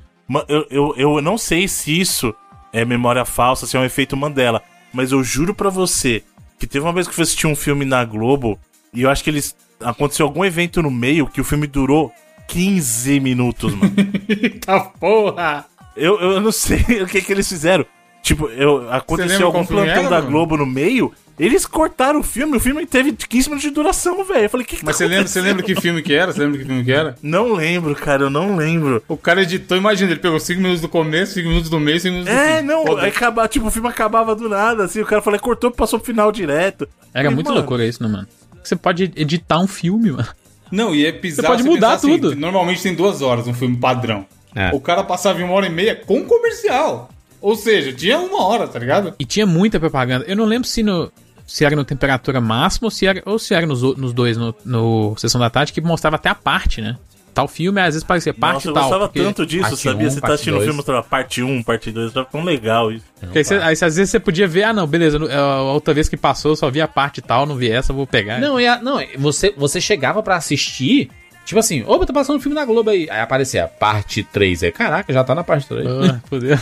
Eu, 0.48 0.66
eu, 0.70 0.94
eu 0.96 1.22
não 1.22 1.36
sei 1.36 1.66
se 1.66 1.98
isso 2.00 2.32
é 2.72 2.84
memória 2.84 3.24
falsa, 3.24 3.66
se 3.66 3.76
é 3.76 3.80
um 3.80 3.84
efeito 3.84 4.16
Mandela, 4.16 4.62
mas 4.92 5.12
eu 5.12 5.22
juro 5.22 5.54
pra 5.54 5.68
você 5.68 6.22
que 6.58 6.66
teve 6.66 6.84
uma 6.86 6.92
vez 6.92 7.06
que 7.06 7.10
eu 7.10 7.14
fui 7.16 7.22
assistir 7.24 7.46
um 7.46 7.56
filme 7.56 7.84
na 7.84 8.04
Globo 8.04 8.58
e 8.94 9.02
eu 9.02 9.10
acho 9.10 9.22
que 9.24 9.30
eles. 9.30 9.54
Aconteceu 9.80 10.24
algum 10.26 10.44
evento 10.44 10.80
no 10.80 10.90
meio 10.92 11.26
que 11.26 11.40
o 11.40 11.44
filme 11.44 11.66
durou 11.66 12.12
15 12.46 13.18
minutos, 13.18 13.74
mano. 13.74 13.92
Tá 14.64 14.78
porra! 14.80 15.66
eu, 15.96 16.20
eu 16.20 16.40
não 16.40 16.52
sei 16.52 16.78
o 17.02 17.06
que 17.06 17.20
que 17.20 17.32
eles 17.32 17.48
fizeram. 17.48 17.84
Tipo, 18.22 18.48
eu, 18.48 18.90
aconteceu 18.92 19.46
algum 19.46 19.64
plantão 19.66 19.90
era, 19.90 20.02
da 20.08 20.18
mano? 20.20 20.28
Globo 20.28 20.56
no 20.56 20.64
meio, 20.64 21.12
eles 21.38 21.66
cortaram 21.66 22.20
o 22.20 22.22
filme, 22.22 22.56
o 22.56 22.60
filme 22.60 22.86
teve 22.86 23.12
15 23.12 23.48
minutos 23.48 23.68
de 23.68 23.74
duração, 23.74 24.22
velho. 24.24 24.44
Eu 24.44 24.48
falei, 24.48 24.64
o 24.64 24.68
que, 24.68 24.76
que 24.76 24.84
Mas 24.84 24.96
tá 24.96 25.04
você 25.04 25.08
lembra, 25.08 25.26
você 25.26 25.40
lembra 25.40 25.62
que 25.64 25.74
filme 25.74 26.02
que 26.02 26.14
era? 26.14 26.32
Você 26.32 26.38
lembra 26.40 26.58
que 26.60 26.64
filme 26.64 26.84
que 26.84 26.92
era? 26.92 27.16
Não 27.20 27.52
lembro, 27.52 27.94
cara, 27.96 28.22
eu 28.24 28.30
não 28.30 28.54
lembro. 28.54 29.02
O 29.08 29.16
cara 29.16 29.42
editou, 29.42 29.76
imagina, 29.76 30.12
ele 30.12 30.20
pegou 30.20 30.38
5 30.38 30.60
minutos 30.60 30.80
do 30.80 30.88
começo, 30.88 31.34
5 31.34 31.48
minutos 31.48 31.68
do 31.68 31.80
meio, 31.80 31.98
5 31.98 32.12
minutos 32.12 32.32
do 32.32 32.38
É, 32.40 32.58
fim. 32.58 32.64
não, 32.64 32.84
Pô, 32.84 32.96
aí 32.96 33.08
acaba, 33.08 33.48
tipo, 33.48 33.66
o 33.66 33.70
filme 33.72 33.88
acabava 33.88 34.36
do 34.36 34.48
nada, 34.48 34.84
assim, 34.84 35.00
o 35.00 35.06
cara 35.06 35.20
falou, 35.20 35.40
cortou, 35.40 35.70
passou 35.72 35.98
pro 35.98 36.06
final 36.06 36.30
direto. 36.30 36.88
Era 37.12 37.28
E, 37.28 37.34
muito 37.34 37.46
mano, 37.48 37.58
loucura 37.58 37.84
isso, 37.84 38.00
né, 38.02 38.08
mano? 38.08 38.28
Você 38.62 38.76
pode 38.76 39.10
editar 39.16 39.58
um 39.58 39.66
filme, 39.66 40.12
mano. 40.12 40.28
Não, 40.70 40.94
e 40.94 41.04
é 41.04 41.10
bizarro 41.12 41.48
Você 41.48 41.56
pode 41.56 41.62
mudar 41.68 41.96
pensar 41.96 42.08
tudo. 42.08 42.30
que 42.30 42.36
normalmente 42.36 42.82
tem 42.82 42.94
duas 42.94 43.20
horas 43.20 43.46
um 43.48 43.52
filme 43.52 43.76
padrão. 43.76 44.24
É. 44.54 44.70
O 44.72 44.80
cara 44.80 45.02
passava 45.02 45.42
uma 45.42 45.52
hora 45.52 45.66
e 45.66 45.70
meia 45.70 45.96
com 45.96 46.24
comercial. 46.24 47.10
Ou 47.42 47.56
seja, 47.56 47.92
tinha 47.92 48.18
uma 48.18 48.44
hora, 48.46 48.66
tá 48.68 48.78
ligado? 48.78 49.14
E 49.18 49.24
tinha 49.24 49.44
muita 49.44 49.78
propaganda. 49.80 50.24
Eu 50.28 50.36
não 50.36 50.44
lembro 50.44 50.66
se 50.68 50.82
no. 50.82 51.12
Se 51.44 51.64
era 51.64 51.74
no 51.76 51.84
temperatura 51.84 52.40
máxima 52.40 52.86
ou 52.86 52.90
se 52.90 53.04
era, 53.06 53.20
ou 53.26 53.38
se 53.38 53.52
era 53.52 53.66
nos, 53.66 53.82
nos 53.96 54.12
dois 54.14 54.36
no, 54.38 54.54
no 54.64 55.14
Sessão 55.18 55.40
da 55.40 55.50
Tarde 55.50 55.72
que 55.72 55.80
mostrava 55.80 56.16
até 56.16 56.28
a 56.30 56.34
parte, 56.34 56.80
né? 56.80 56.96
Tal 57.34 57.48
filme, 57.48 57.80
às 57.80 57.88
vezes 57.94 58.04
parecia 58.04 58.32
parte 58.32 58.54
Nossa, 58.56 58.68
eu 58.68 58.74
tal. 58.74 58.82
gostava 58.84 59.08
porque- 59.08 59.22
tanto 59.22 59.44
disso, 59.44 59.76
sabia? 59.76 60.06
um, 60.06 60.10
você 60.10 60.20
tá 60.20 60.28
assistindo 60.34 60.56
o 60.58 60.60
filme, 60.60 60.82
lá, 60.86 61.02
parte 61.02 61.42
1, 61.42 61.62
parte 61.62 61.90
2, 61.90 62.12
tá 62.12 62.24
tão 62.24 62.44
legal 62.44 62.92
isso. 62.92 63.04
Porque 63.20 63.38
aí, 63.38 63.44
você- 63.44 63.54
aí, 63.56 63.72
às 63.72 63.80
vezes 63.80 64.10
você 64.10 64.20
podia 64.20 64.46
ver, 64.46 64.64
ah 64.64 64.72
não, 64.72 64.86
beleza, 64.86 65.18
no- 65.18 65.30
a 65.30 65.62
outra 65.72 65.92
vez 65.92 66.08
que 66.08 66.16
passou 66.16 66.52
eu 66.52 66.56
só 66.56 66.70
vi 66.70 66.80
a 66.80 66.86
parte 66.88 67.20
tal, 67.20 67.44
não 67.44 67.56
vi 67.56 67.70
essa, 67.70 67.90
eu 67.92 67.96
vou 67.96 68.06
pegar. 68.06 68.38
Não, 68.38 68.60
e 68.60 68.66
a- 68.66 68.80
não 68.80 68.98
você, 69.18 69.52
você 69.56 69.80
chegava 69.80 70.22
pra 70.22 70.36
assistir, 70.36 71.10
tipo 71.44 71.58
assim, 71.58 71.82
opa, 71.86 72.06
tá 72.06 72.12
passando 72.12 72.36
um 72.36 72.40
filme 72.40 72.54
na 72.54 72.64
Globo 72.66 72.90
aí. 72.90 73.08
Aí 73.10 73.20
aparecia 73.20 73.66
parte 73.66 74.22
3. 74.22 74.62
Aí, 74.62 74.70
caraca, 74.70 75.10
já 75.12 75.24
tá 75.24 75.34
na 75.34 75.42
parte 75.42 75.66
3. 75.66 75.86
Ah, 75.86 76.20
fodeu. 76.28 76.58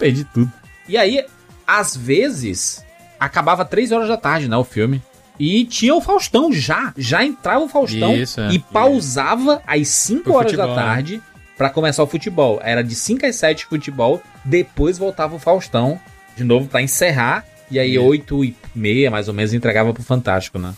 Perdi 0.00 0.24
tudo. 0.24 0.50
E 0.88 0.96
aí, 0.96 1.24
às 1.64 1.96
vezes, 1.96 2.84
acabava 3.20 3.64
3 3.64 3.92
horas 3.92 4.08
da 4.08 4.16
tarde, 4.16 4.48
né, 4.48 4.56
o 4.56 4.64
filme. 4.64 5.00
E 5.38 5.64
tinha 5.64 5.94
o 5.94 6.00
Faustão 6.00 6.52
já. 6.52 6.92
Já 6.96 7.24
entrava 7.24 7.64
o 7.64 7.68
Faustão 7.68 8.14
Isso, 8.14 8.40
é. 8.40 8.50
e 8.50 8.58
pausava 8.58 9.62
às 9.66 9.86
5 9.88 10.24
Pro 10.24 10.32
horas 10.34 10.50
futebol, 10.50 10.74
da 10.74 10.74
né? 10.74 10.82
tarde 10.82 11.22
pra 11.56 11.70
começar 11.70 12.02
o 12.02 12.06
futebol. 12.06 12.60
Era 12.62 12.82
de 12.82 12.94
5 12.94 13.24
às 13.24 13.36
7 13.36 13.66
futebol, 13.66 14.22
depois 14.44 14.98
voltava 14.98 15.36
o 15.36 15.38
Faustão 15.38 16.00
de 16.36 16.44
novo 16.44 16.66
pra 16.68 16.82
encerrar. 16.82 17.44
E 17.70 17.78
aí, 17.78 17.96
8 17.98 18.44
e 18.44 18.56
meia, 18.74 19.10
mais 19.10 19.28
ou 19.28 19.34
menos, 19.34 19.54
entregava 19.54 19.94
pro 19.94 20.02
Fantástico, 20.02 20.58
né? 20.58 20.74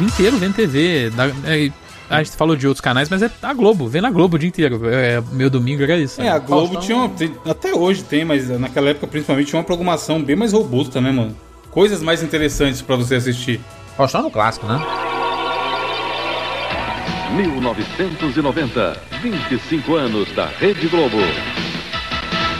Dia 0.00 0.06
inteiro 0.06 0.36
vendo 0.38 0.54
TV. 0.54 1.10
da- 1.10 1.28
é, 1.44 1.70
a 2.08 2.22
gente 2.22 2.36
falou 2.36 2.56
de 2.56 2.66
outros 2.66 2.80
canais, 2.80 3.08
mas 3.08 3.22
é 3.22 3.30
a 3.42 3.52
Globo, 3.54 3.86
vendo 3.88 4.06
a 4.06 4.10
Globo 4.10 4.36
o 4.36 4.38
dia 4.38 4.48
inteiro. 4.48 4.80
É, 4.88 5.22
meu 5.32 5.48
domingo 5.48 5.82
era 5.82 5.96
isso. 5.96 6.20
É, 6.20 6.24
né? 6.24 6.30
a 6.30 6.38
Globo 6.38 6.74
Faustão- 6.74 6.82
tinha 6.82 6.96
uma, 6.98 7.08
tem- 7.08 7.34
até 7.48 7.72
hoje 7.74 8.02
tem, 8.02 8.24
mas 8.24 8.48
naquela 8.58 8.90
época 8.90 9.06
principalmente 9.06 9.48
tinha 9.48 9.58
uma 9.58 9.64
programação 9.64 10.22
bem 10.22 10.34
mais 10.36 10.52
robusta, 10.52 11.00
né, 11.00 11.10
mano? 11.12 11.36
Coisas 11.70 12.02
mais 12.02 12.22
interessantes 12.22 12.82
pra 12.82 12.96
você 12.96 13.14
assistir. 13.16 13.60
Faustão 13.96 14.22
no 14.22 14.30
clássico, 14.30 14.66
né? 14.66 14.80
1990, 17.36 18.96
25 19.22 19.94
anos 19.94 20.30
da 20.32 20.46
Rede 20.46 20.88
Globo. 20.88 21.18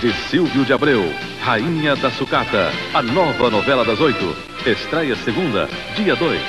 De 0.01 0.12
Silvio 0.30 0.64
de 0.64 0.72
Abreu, 0.72 1.12
Rainha 1.43 1.95
da 1.97 2.11
Sucata, 2.11 2.70
a 2.95 3.03
nova 3.03 3.51
novela 3.51 3.84
das 3.84 4.01
oito. 4.01 4.34
Estreia 4.64 5.16
segunda, 5.16 5.68
dia 5.97 6.14
2. 6.16 6.41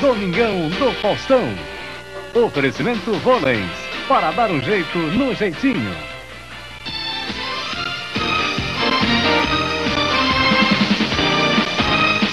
Domingão 0.00 0.70
do 0.70 0.92
Faustão. 0.94 1.54
Oferecimento 2.34 3.12
Volens, 3.18 3.70
para 4.08 4.30
dar 4.30 4.50
um 4.50 4.58
jeito 4.62 4.96
no 4.98 5.34
jeitinho. 5.34 5.94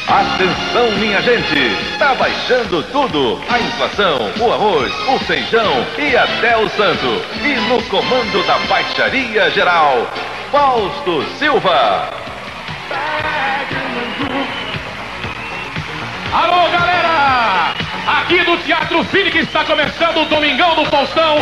Atenção, 0.07 0.91
minha 0.97 1.22
gente! 1.22 1.97
Tá 1.99 2.15
baixando 2.15 2.82
tudo! 2.84 3.41
A 3.49 3.59
inflação, 3.59 4.32
o 4.39 4.53
arroz, 4.53 4.93
o 5.09 5.20
feijão 5.26 5.86
e 5.97 6.15
até 6.15 6.57
o 6.57 6.70
santo. 6.70 7.22
E 7.43 7.55
no 7.68 7.84
comando 7.89 8.47
da 8.47 8.57
Baixaria 8.70 9.51
Geral, 9.51 10.07
Fausto 10.51 11.22
Silva. 11.38 12.26
Alô, 16.32 16.71
galera! 16.71 17.73
Aqui 18.19 18.43
do 18.43 18.57
Teatro 18.63 19.03
Cine 19.05 19.32
que 19.32 19.39
está 19.39 19.63
começando 19.65 20.17
o 20.17 20.25
Domingão 20.30 20.75
do 20.75 20.86
Faustão. 20.86 21.38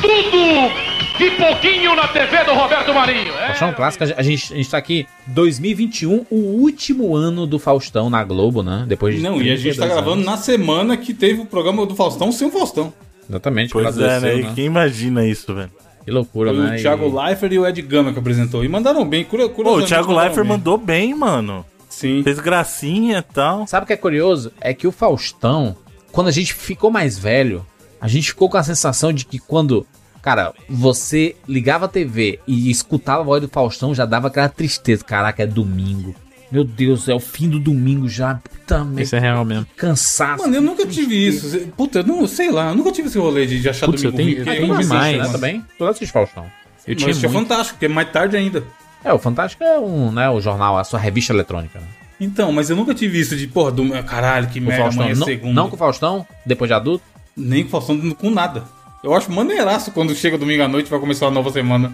Tudo 0.00 0.70
de 1.18 1.30
pouquinho 1.32 1.96
na 1.96 2.06
TV 2.08 2.44
do 2.44 2.54
Roberto 2.54 2.94
Marinho. 2.94 3.32
É. 3.34 3.48
Faustão 3.48 3.72
Clássico, 3.74 4.04
a 4.04 4.22
gente, 4.22 4.52
a 4.52 4.56
gente 4.56 4.70
tá 4.70 4.78
aqui 4.78 5.06
2021, 5.26 6.26
o 6.30 6.36
último 6.60 7.16
ano 7.16 7.46
do 7.46 7.58
Faustão 7.58 8.08
na 8.08 8.22
Globo, 8.22 8.62
né? 8.62 8.84
Depois 8.86 9.16
de 9.16 9.22
Não, 9.22 9.40
e 9.42 9.50
a 9.50 9.56
gente 9.56 9.76
tá 9.76 9.86
32 9.86 9.92
gravando 9.92 10.12
anos. 10.12 10.26
na 10.26 10.36
semana 10.36 10.96
que 10.96 11.12
teve 11.12 11.40
o 11.40 11.46
programa 11.46 11.84
do 11.84 11.94
Faustão 11.96 12.30
sem 12.30 12.46
o 12.48 12.50
Faustão. 12.50 12.92
Exatamente, 13.28 13.72
Pois 13.72 13.98
é, 13.98 14.20
né? 14.20 14.20
seu, 14.20 14.38
E 14.40 14.44
Quem 14.54 14.66
imagina 14.66 15.26
isso, 15.26 15.52
velho? 15.54 15.70
Que 16.04 16.10
loucura, 16.10 16.54
Foi 16.54 16.62
né? 16.62 16.76
o 16.76 16.80
Thiago 16.80 17.06
E- 17.08 17.26
Leifert 17.26 17.52
e 17.52 17.58
o 17.58 17.66
Ed 17.66 17.82
Gama 17.82 18.12
que 18.12 18.18
apresentou. 18.18 18.64
E 18.64 18.68
mandaram 18.68 19.04
bem, 19.04 19.24
curi- 19.24 19.48
Pô, 19.50 19.76
o. 19.78 19.82
Thiago 19.84 20.12
Leifert 20.14 20.46
bem. 20.46 20.56
mandou 20.56 20.78
bem, 20.78 21.14
mano. 21.14 21.66
Sim. 21.98 22.22
Fez 22.22 22.38
gracinha 22.38 23.18
e 23.18 23.22
tal. 23.34 23.66
Sabe 23.66 23.84
o 23.84 23.86
que 23.86 23.92
é 23.92 23.96
curioso? 23.96 24.52
É 24.60 24.72
que 24.72 24.86
o 24.86 24.92
Faustão, 24.92 25.76
quando 26.12 26.28
a 26.28 26.32
gente 26.32 26.54
ficou 26.54 26.90
mais 26.90 27.18
velho, 27.18 27.64
a 28.00 28.06
gente 28.06 28.28
ficou 28.28 28.48
com 28.48 28.56
a 28.56 28.62
sensação 28.62 29.12
de 29.12 29.24
que 29.24 29.38
quando, 29.38 29.84
cara, 30.22 30.52
você 30.68 31.34
ligava 31.48 31.86
a 31.86 31.88
TV 31.88 32.38
e 32.46 32.70
escutava 32.70 33.20
a 33.22 33.24
voz 33.24 33.42
do 33.42 33.48
Faustão, 33.48 33.94
já 33.94 34.04
dava 34.06 34.28
aquela 34.28 34.48
tristeza. 34.48 35.02
Caraca, 35.04 35.42
é 35.42 35.46
domingo. 35.46 36.14
Meu 36.50 36.64
Deus, 36.64 37.08
é 37.08 37.14
o 37.14 37.20
fim 37.20 37.48
do 37.48 37.58
domingo 37.58 38.08
já. 38.08 38.36
Puta 38.36 38.82
merda. 38.84 39.02
Isso 39.02 39.16
é 39.16 39.18
real 39.18 39.44
mesmo. 39.44 39.66
Cansaço. 39.76 40.42
Mano, 40.44 40.54
eu 40.56 40.62
nunca 40.62 40.86
tive 40.86 41.14
isso. 41.26 41.58
Puta, 41.76 41.98
eu 41.98 42.04
não 42.06 42.26
sei 42.26 42.50
lá, 42.50 42.70
eu 42.70 42.74
nunca 42.74 42.90
tive 42.92 43.08
esse 43.08 43.18
rolê 43.18 43.44
de, 43.44 43.60
de 43.60 43.68
achar 43.68 43.84
Putz, 43.86 44.02
eu 44.02 44.10
domingo 44.12 44.44
tenho- 44.44 44.56
eu 44.56 44.60
tenho 44.60 44.74
né, 44.78 44.84
mano? 45.18 45.32
também? 45.32 45.60
Tu 45.76 45.84
não 45.84 45.88
assiste 45.90 46.10
Faustão. 46.12 46.44
Eu 46.86 46.94
Mas 46.94 46.96
tinha 46.96 47.10
isso 47.10 47.26
é 47.26 47.28
muito. 47.28 47.48
fantástico, 47.48 47.74
porque 47.74 47.84
é 47.84 47.88
mais 47.88 48.10
tarde 48.10 48.34
ainda. 48.36 48.64
É, 49.04 49.12
o 49.12 49.18
Fantástico 49.18 49.62
é 49.62 49.78
um, 49.78 50.10
né, 50.10 50.28
o 50.28 50.40
jornal, 50.40 50.76
a 50.76 50.84
sua 50.84 50.98
revista 50.98 51.32
eletrônica. 51.32 51.78
Né? 51.78 51.86
Então, 52.20 52.50
mas 52.52 52.68
eu 52.68 52.76
nunca 52.76 52.94
tive 52.94 53.20
isso 53.20 53.36
de, 53.36 53.46
porra, 53.46 53.70
do, 53.70 53.88
caralho, 54.02 54.48
que 54.48 54.58
O 54.58 54.62
merda, 54.62 54.82
Faustão, 54.82 55.02
amanhã 55.02 55.14
é 55.14 55.18
não, 55.18 55.26
segunda. 55.26 55.54
não 55.54 55.68
com 55.68 55.76
o 55.76 55.78
Faustão, 55.78 56.26
depois 56.44 56.68
de 56.68 56.74
adulto. 56.74 57.04
Nem 57.36 57.62
com 57.62 57.68
o 57.68 57.70
Faustão, 57.70 58.10
com 58.10 58.30
nada. 58.30 58.64
Eu 59.02 59.14
acho 59.14 59.30
maneiraço 59.30 59.92
quando 59.92 60.14
chega 60.14 60.36
domingo 60.36 60.62
à 60.62 60.68
noite 60.68 60.88
e 60.88 60.90
vai 60.90 60.98
começar 60.98 61.26
uma 61.26 61.32
nova 61.32 61.52
semana. 61.52 61.92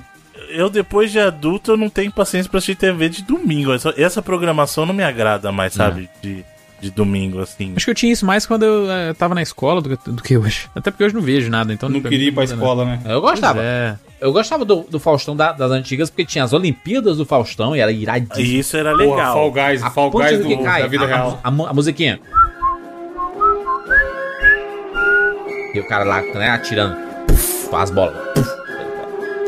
Eu, 0.49 0.71
depois 0.71 1.13
de 1.13 1.19
adulto, 1.19 1.73
eu 1.73 1.77
não 1.77 1.91
tenho 1.91 2.11
paciência 2.11 2.51
pra 2.51 2.59
assistir 2.59 2.77
TV 2.77 3.09
de 3.09 3.23
domingo. 3.23 3.73
Essa, 3.73 3.93
essa 3.97 4.23
programação 4.23 4.87
não 4.87 4.95
me 4.95 5.03
agrada 5.05 5.53
mais, 5.53 5.75
sabe? 5.75 6.09
De, 6.23 6.45
de 6.85 6.91
domingo, 6.91 7.41
assim. 7.41 7.73
Acho 7.77 7.85
que 7.87 7.91
eu 7.91 7.95
tinha 7.95 8.13
isso 8.13 8.25
mais 8.27 8.45
quando 8.47 8.63
eu 8.65 8.91
eh, 8.91 9.13
tava 9.15 9.35
na 9.35 9.43
escola 9.43 9.81
do, 9.81 9.97
que- 9.97 10.11
do 10.11 10.23
que 10.23 10.37
hoje. 10.37 10.69
Até 10.75 10.91
porque 10.91 11.03
hoje 11.05 11.15
não 11.15 11.23
vejo 11.23 11.51
nada, 11.51 11.73
então 11.73 11.89
Não 11.89 12.01
queria 12.01 12.29
ir 12.29 12.33
pra 12.33 12.45
escola, 12.45 12.85
né? 12.85 13.01
Eu 13.07 13.21
gostava. 13.21 13.55
Pois 13.55 13.65
é. 13.67 13.97
Eu 14.21 14.33
gostava 14.33 14.65
do, 14.65 14.83
do 14.89 14.99
Faustão 15.01 15.35
da- 15.37 15.53
das 15.53 15.71
antigas, 15.71 16.09
porque 16.11 16.25
tinha 16.25 16.45
as 16.45 16.53
Olimpíadas 16.53 17.17
do 17.17 17.27
Faustão 17.27 17.75
e 17.77 17.81
era 17.81 17.91
iradíssimo. 17.93 18.41
E 18.47 18.59
isso 18.59 18.77
era 18.77 18.91
Porra, 18.93 19.05
legal. 19.17 19.35
Fall 19.35 19.53
Guys, 19.53 19.83
A 19.83 19.91
Fall 19.91 20.11
Guys 20.11 20.39
do 20.39 20.59
cai, 20.63 20.83
da 20.83 20.89
vida 20.89 21.05
a, 21.05 21.07
real. 21.09 21.41
A, 21.43 21.49
a 21.49 21.71
a 21.71 21.75
musiquinha. 21.75 22.21
E 25.75 25.81
o 25.81 25.87
cara 25.89 26.05
lá, 26.05 26.21
né, 26.23 26.51
atirando. 26.51 26.97
Puf, 27.27 27.75
as 27.75 27.91
bolas. 27.91 28.15
Puf, 28.35 28.49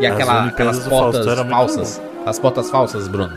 e 0.00 0.06
aquela, 0.06 0.46
aquelas 0.46 0.78
portas 0.86 1.24
falsas. 1.48 2.02
As 2.26 2.38
portas 2.38 2.70
falsas, 2.70 3.06
Bruno. 3.08 3.32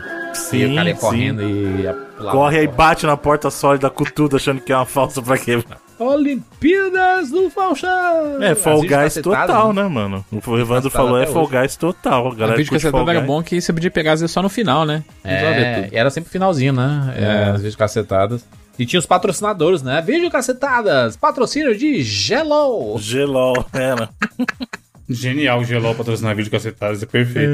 E 0.52 0.66
o 0.66 0.74
cara 0.74 0.88
ia 0.88 0.94
sim. 0.94 1.00
correndo 1.00 1.42
e 1.42 1.82
ia 1.82 1.92
pular. 1.92 2.32
Corre 2.32 2.58
aí, 2.58 2.66
bate 2.66 3.06
na 3.06 3.16
porta 3.16 3.50
sólida 3.50 3.90
com 3.90 4.04
tudo, 4.04 4.36
achando 4.36 4.60
que 4.60 4.72
é 4.72 4.76
uma 4.76 4.86
falsa 4.86 5.20
pra 5.22 5.38
quebrar. 5.38 5.78
Olimpíadas 5.98 7.30
do 7.30 7.50
Faustão! 7.50 8.42
É, 8.42 8.54
Fall 8.54 8.80
vídeos 8.80 9.02
Guys 9.02 9.14
total, 9.22 9.72
né? 9.72 9.82
né, 9.82 9.88
mano? 9.88 10.24
O 10.32 10.36
Evandro 10.36 10.66
Cacetado 10.66 10.90
falou, 10.90 11.18
é 11.18 11.26
Fall. 11.26 11.46
Guys 11.46 11.76
total. 11.76 12.28
A 12.28 12.34
galera 12.34 12.56
vídeo 12.56 12.70
curte 12.70 12.82
Fall 12.82 12.92
cacetada 12.92 13.18
era 13.18 13.20
bom 13.20 13.42
que 13.42 13.60
você 13.60 13.70
podia 13.70 13.90
pegar 13.90 14.12
às 14.12 14.20
vezes 14.20 14.32
só 14.32 14.40
no 14.40 14.48
final, 14.48 14.86
né? 14.86 15.04
É, 15.22 15.90
e 15.92 15.96
era 15.96 16.08
sempre 16.08 16.30
finalzinho, 16.30 16.72
né? 16.72 17.14
É, 17.16 17.50
as 17.50 17.56
vídeos 17.56 17.76
cacetadas. 17.76 18.42
E 18.78 18.86
tinha 18.86 18.98
os 18.98 19.04
patrocinadores, 19.04 19.82
né? 19.82 20.00
Vídeo 20.00 20.30
cacetadas, 20.30 21.18
patrocínio 21.18 21.76
de 21.76 22.02
Gelo. 22.02 22.96
Gelol, 22.98 23.66
era. 23.74 24.08
Genial 25.12 25.58
o 25.60 25.64
Gelol 25.64 25.94
patrocinar 25.94 26.36
vídeo 26.36 26.50
cacetados, 26.52 27.02
é 27.02 27.06
perfeito. 27.06 27.50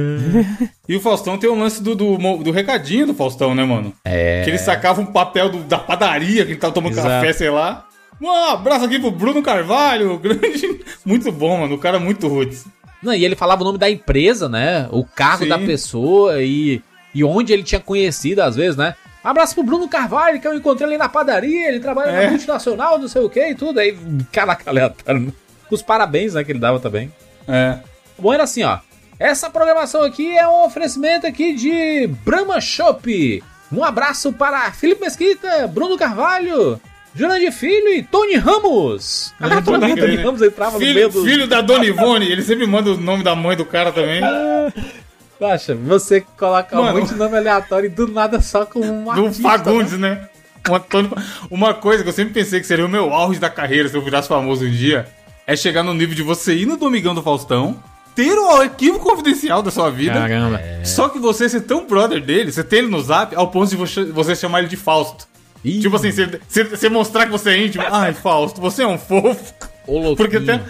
E 0.86 0.94
o 0.94 1.00
Faustão 1.00 1.38
tem 1.38 1.48
o 1.48 1.59
lance 1.59 1.82
do, 1.82 1.94
do, 1.94 2.16
do 2.44 2.50
recadinho 2.50 3.07
do 3.07 3.14
Faustão, 3.14 3.54
né, 3.54 3.64
mano? 3.64 3.94
É. 4.04 4.42
Que 4.44 4.50
ele 4.50 4.59
sacava 4.59 5.00
um 5.00 5.07
papel 5.07 5.48
do- 5.48 5.64
da 5.64 5.78
padaria, 5.78 6.44
que 6.44 6.52
ele 6.52 6.61
tava 6.61 6.74
tomando 6.74 6.92
Exato. 6.92 7.09
café, 7.09 7.32
sei 7.32 7.48
lá. 7.50 7.86
Um 8.20 8.30
abraço 8.30 8.84
aqui 8.84 8.98
pro 8.98 9.11
Bruno 9.11 9.42
Carvalho, 9.42 10.18
grande. 10.20 10.80
Muito 11.04 11.32
bom, 11.32 11.61
mano. 11.61 11.74
O 11.74 11.78
cara 11.78 11.96
é 11.96 12.00
muito 12.00 12.28
roots. 12.28 12.66
Não, 13.02 13.14
e 13.14 13.24
ele 13.24 13.34
falava 13.36 13.62
o 13.62 13.64
nome 13.64 13.78
da 13.78 13.90
empresa, 13.90 14.48
né? 14.48 14.86
O 14.90 15.04
cargo 15.04 15.44
Sim. 15.44 15.48
da 15.50 15.59
pessoa 15.59 16.42
e, 16.42 16.82
e 17.14 17.24
onde 17.24 17.52
ele 17.52 17.62
tinha 17.62 17.80
conhecido, 17.80 18.40
às 18.40 18.57
vezes, 18.57 18.76
né? 18.76 18.94
Um 19.24 19.28
abraço 19.28 19.54
pro 19.54 19.64
Bruno 19.64 19.88
Carvalho, 19.88 20.40
que 20.40 20.46
eu 20.46 20.54
encontrei 20.54 20.86
ali 20.88 20.96
na 20.98 21.09
padaria, 21.09 21.68
ele 21.68 21.80
trabalha 21.80 22.11
É. 22.11 22.24
na 22.24 22.30
multinacional, 22.30 22.98
não 22.98 23.09
sei 23.09 23.22
o 23.22 23.28
que 23.30 23.48
e 23.50 23.54
tudo. 23.54 23.80
Aí, 23.80 23.96
caraca, 24.30 24.68
aleatório. 24.70 25.20
né? 25.22 25.32
Os 25.70 25.82
parabéns, 25.82 26.34
né, 26.34 26.44
que 26.44 26.52
ele 26.52 26.59
dava 26.61 26.78
também. 26.78 27.11
É. 27.49 27.78
Bom, 28.18 28.32
era 28.32 28.44
assim, 28.44 28.62
ó. 28.62 28.78
Essa 29.18 29.49
programação 29.49 30.03
aqui 30.03 30.36
é 30.36 30.47
um 30.47 30.64
oferecimento 30.64 31.26
aqui 31.26 31.55
de 31.55 32.07
Brahma 32.24 32.61
Shop. 32.61 33.42
Um 33.72 33.82
abraço 33.82 34.32
para 34.32 34.70
Felipe 34.72 35.01
Mesquita, 35.01 35.66
Bruno 35.66 35.97
Carvalho, 35.97 36.80
Jurandir 37.14 37.51
Filho 37.53 37.88
e 37.94 38.03
Tony 38.03 38.36
Ramos. 38.36 39.34
Ah, 39.40 39.61
Tony, 39.64 39.94
né? 39.94 40.22
Ramos 40.22 40.42
entrava 40.42 40.72
no 40.72 40.78
meio 40.78 40.94
Filho, 40.94 41.09
do... 41.09 41.24
filho 41.24 41.47
da 41.49 41.61
Dona 41.62 41.84
Ivone, 41.86 42.30
ele 42.30 42.42
sempre 42.42 42.66
manda 42.66 42.90
o 42.90 42.97
nome 42.97 43.24
da 43.24 43.34
mãe 43.34 43.57
do 43.57 43.64
cara 43.64 43.90
também. 43.90 44.20
Baixa, 45.40 45.74
você 45.74 46.22
coloca 46.38 46.74
Mano. 46.76 46.92
muito 46.99 47.14
nome 47.14 47.36
aleatório 47.36 47.86
e 47.86 47.90
do 47.90 48.09
nada 48.09 48.40
só 48.40 48.64
com 48.64 48.80
um 48.80 49.05
do 49.05 49.11
artista, 49.26 49.42
Fagundes, 49.42 49.92
né? 49.92 50.11
né? 50.11 50.28
Um 50.68 50.74
Antônio- 50.74 51.12
Uma 51.51 51.74
coisa 51.74 52.03
que 52.03 52.09
eu 52.09 52.12
sempre 52.12 52.32
pensei 52.34 52.59
que 52.61 52.66
seria 52.66 52.84
o 52.86 52.88
meu 52.88 53.12
auge 53.12 53.38
da 53.38 53.51
carreira 53.51 53.88
se 53.88 53.94
eu 53.94 54.03
virasse 54.03 54.28
famoso 54.28 54.64
um 54.64 54.70
dia 54.70 55.07
é 55.47 55.55
chegar 55.57 55.82
no 55.82 55.94
nível 55.94 56.14
de 56.14 56.22
você 56.22 56.55
ir 56.55 56.66
no 56.66 56.76
Domingão 56.76 57.14
do 57.14 57.22
Faustão, 57.22 57.76
ter 58.14 58.32
o 58.38 58.51
arquivo 58.51 58.99
confidencial 58.99 59.62
da 59.62 59.70
sua 59.70 59.90
vida, 59.90 60.14
Caramba. 60.14 60.61
só 60.84 61.09
que 61.09 61.18
você 61.18 61.49
ser 61.49 61.61
tão 61.62 61.86
brother 61.86 62.20
dele, 62.20 62.51
você 62.51 62.64
ter 62.64 62.78
ele 62.78 62.88
no 62.88 63.01
zap, 63.03 63.34
ao 63.36 63.49
ponto 63.49 63.68
de 63.70 63.76
você, 63.76 64.05
você 64.05 64.34
chamar 64.34 64.61
ele 64.61 64.68
de 64.68 64.76
Fausto. 64.76 65.26
Ih. 65.64 65.80
Tipo 65.80 65.97
assim, 65.97 66.11
você, 66.49 66.88
mostrar 66.88 67.26
que 67.26 67.32
você 67.32 67.51
é 67.51 67.64
íntimo. 67.66 67.84
Ai, 67.90 68.12
Fausto, 68.12 68.61
você 68.61 68.82
é 68.82 68.86
um 68.86 68.99
fofo. 68.99 69.53
Ô, 69.86 69.94
louquinho. 69.99 70.16
Porque 70.16 70.40
tem, 70.40 70.61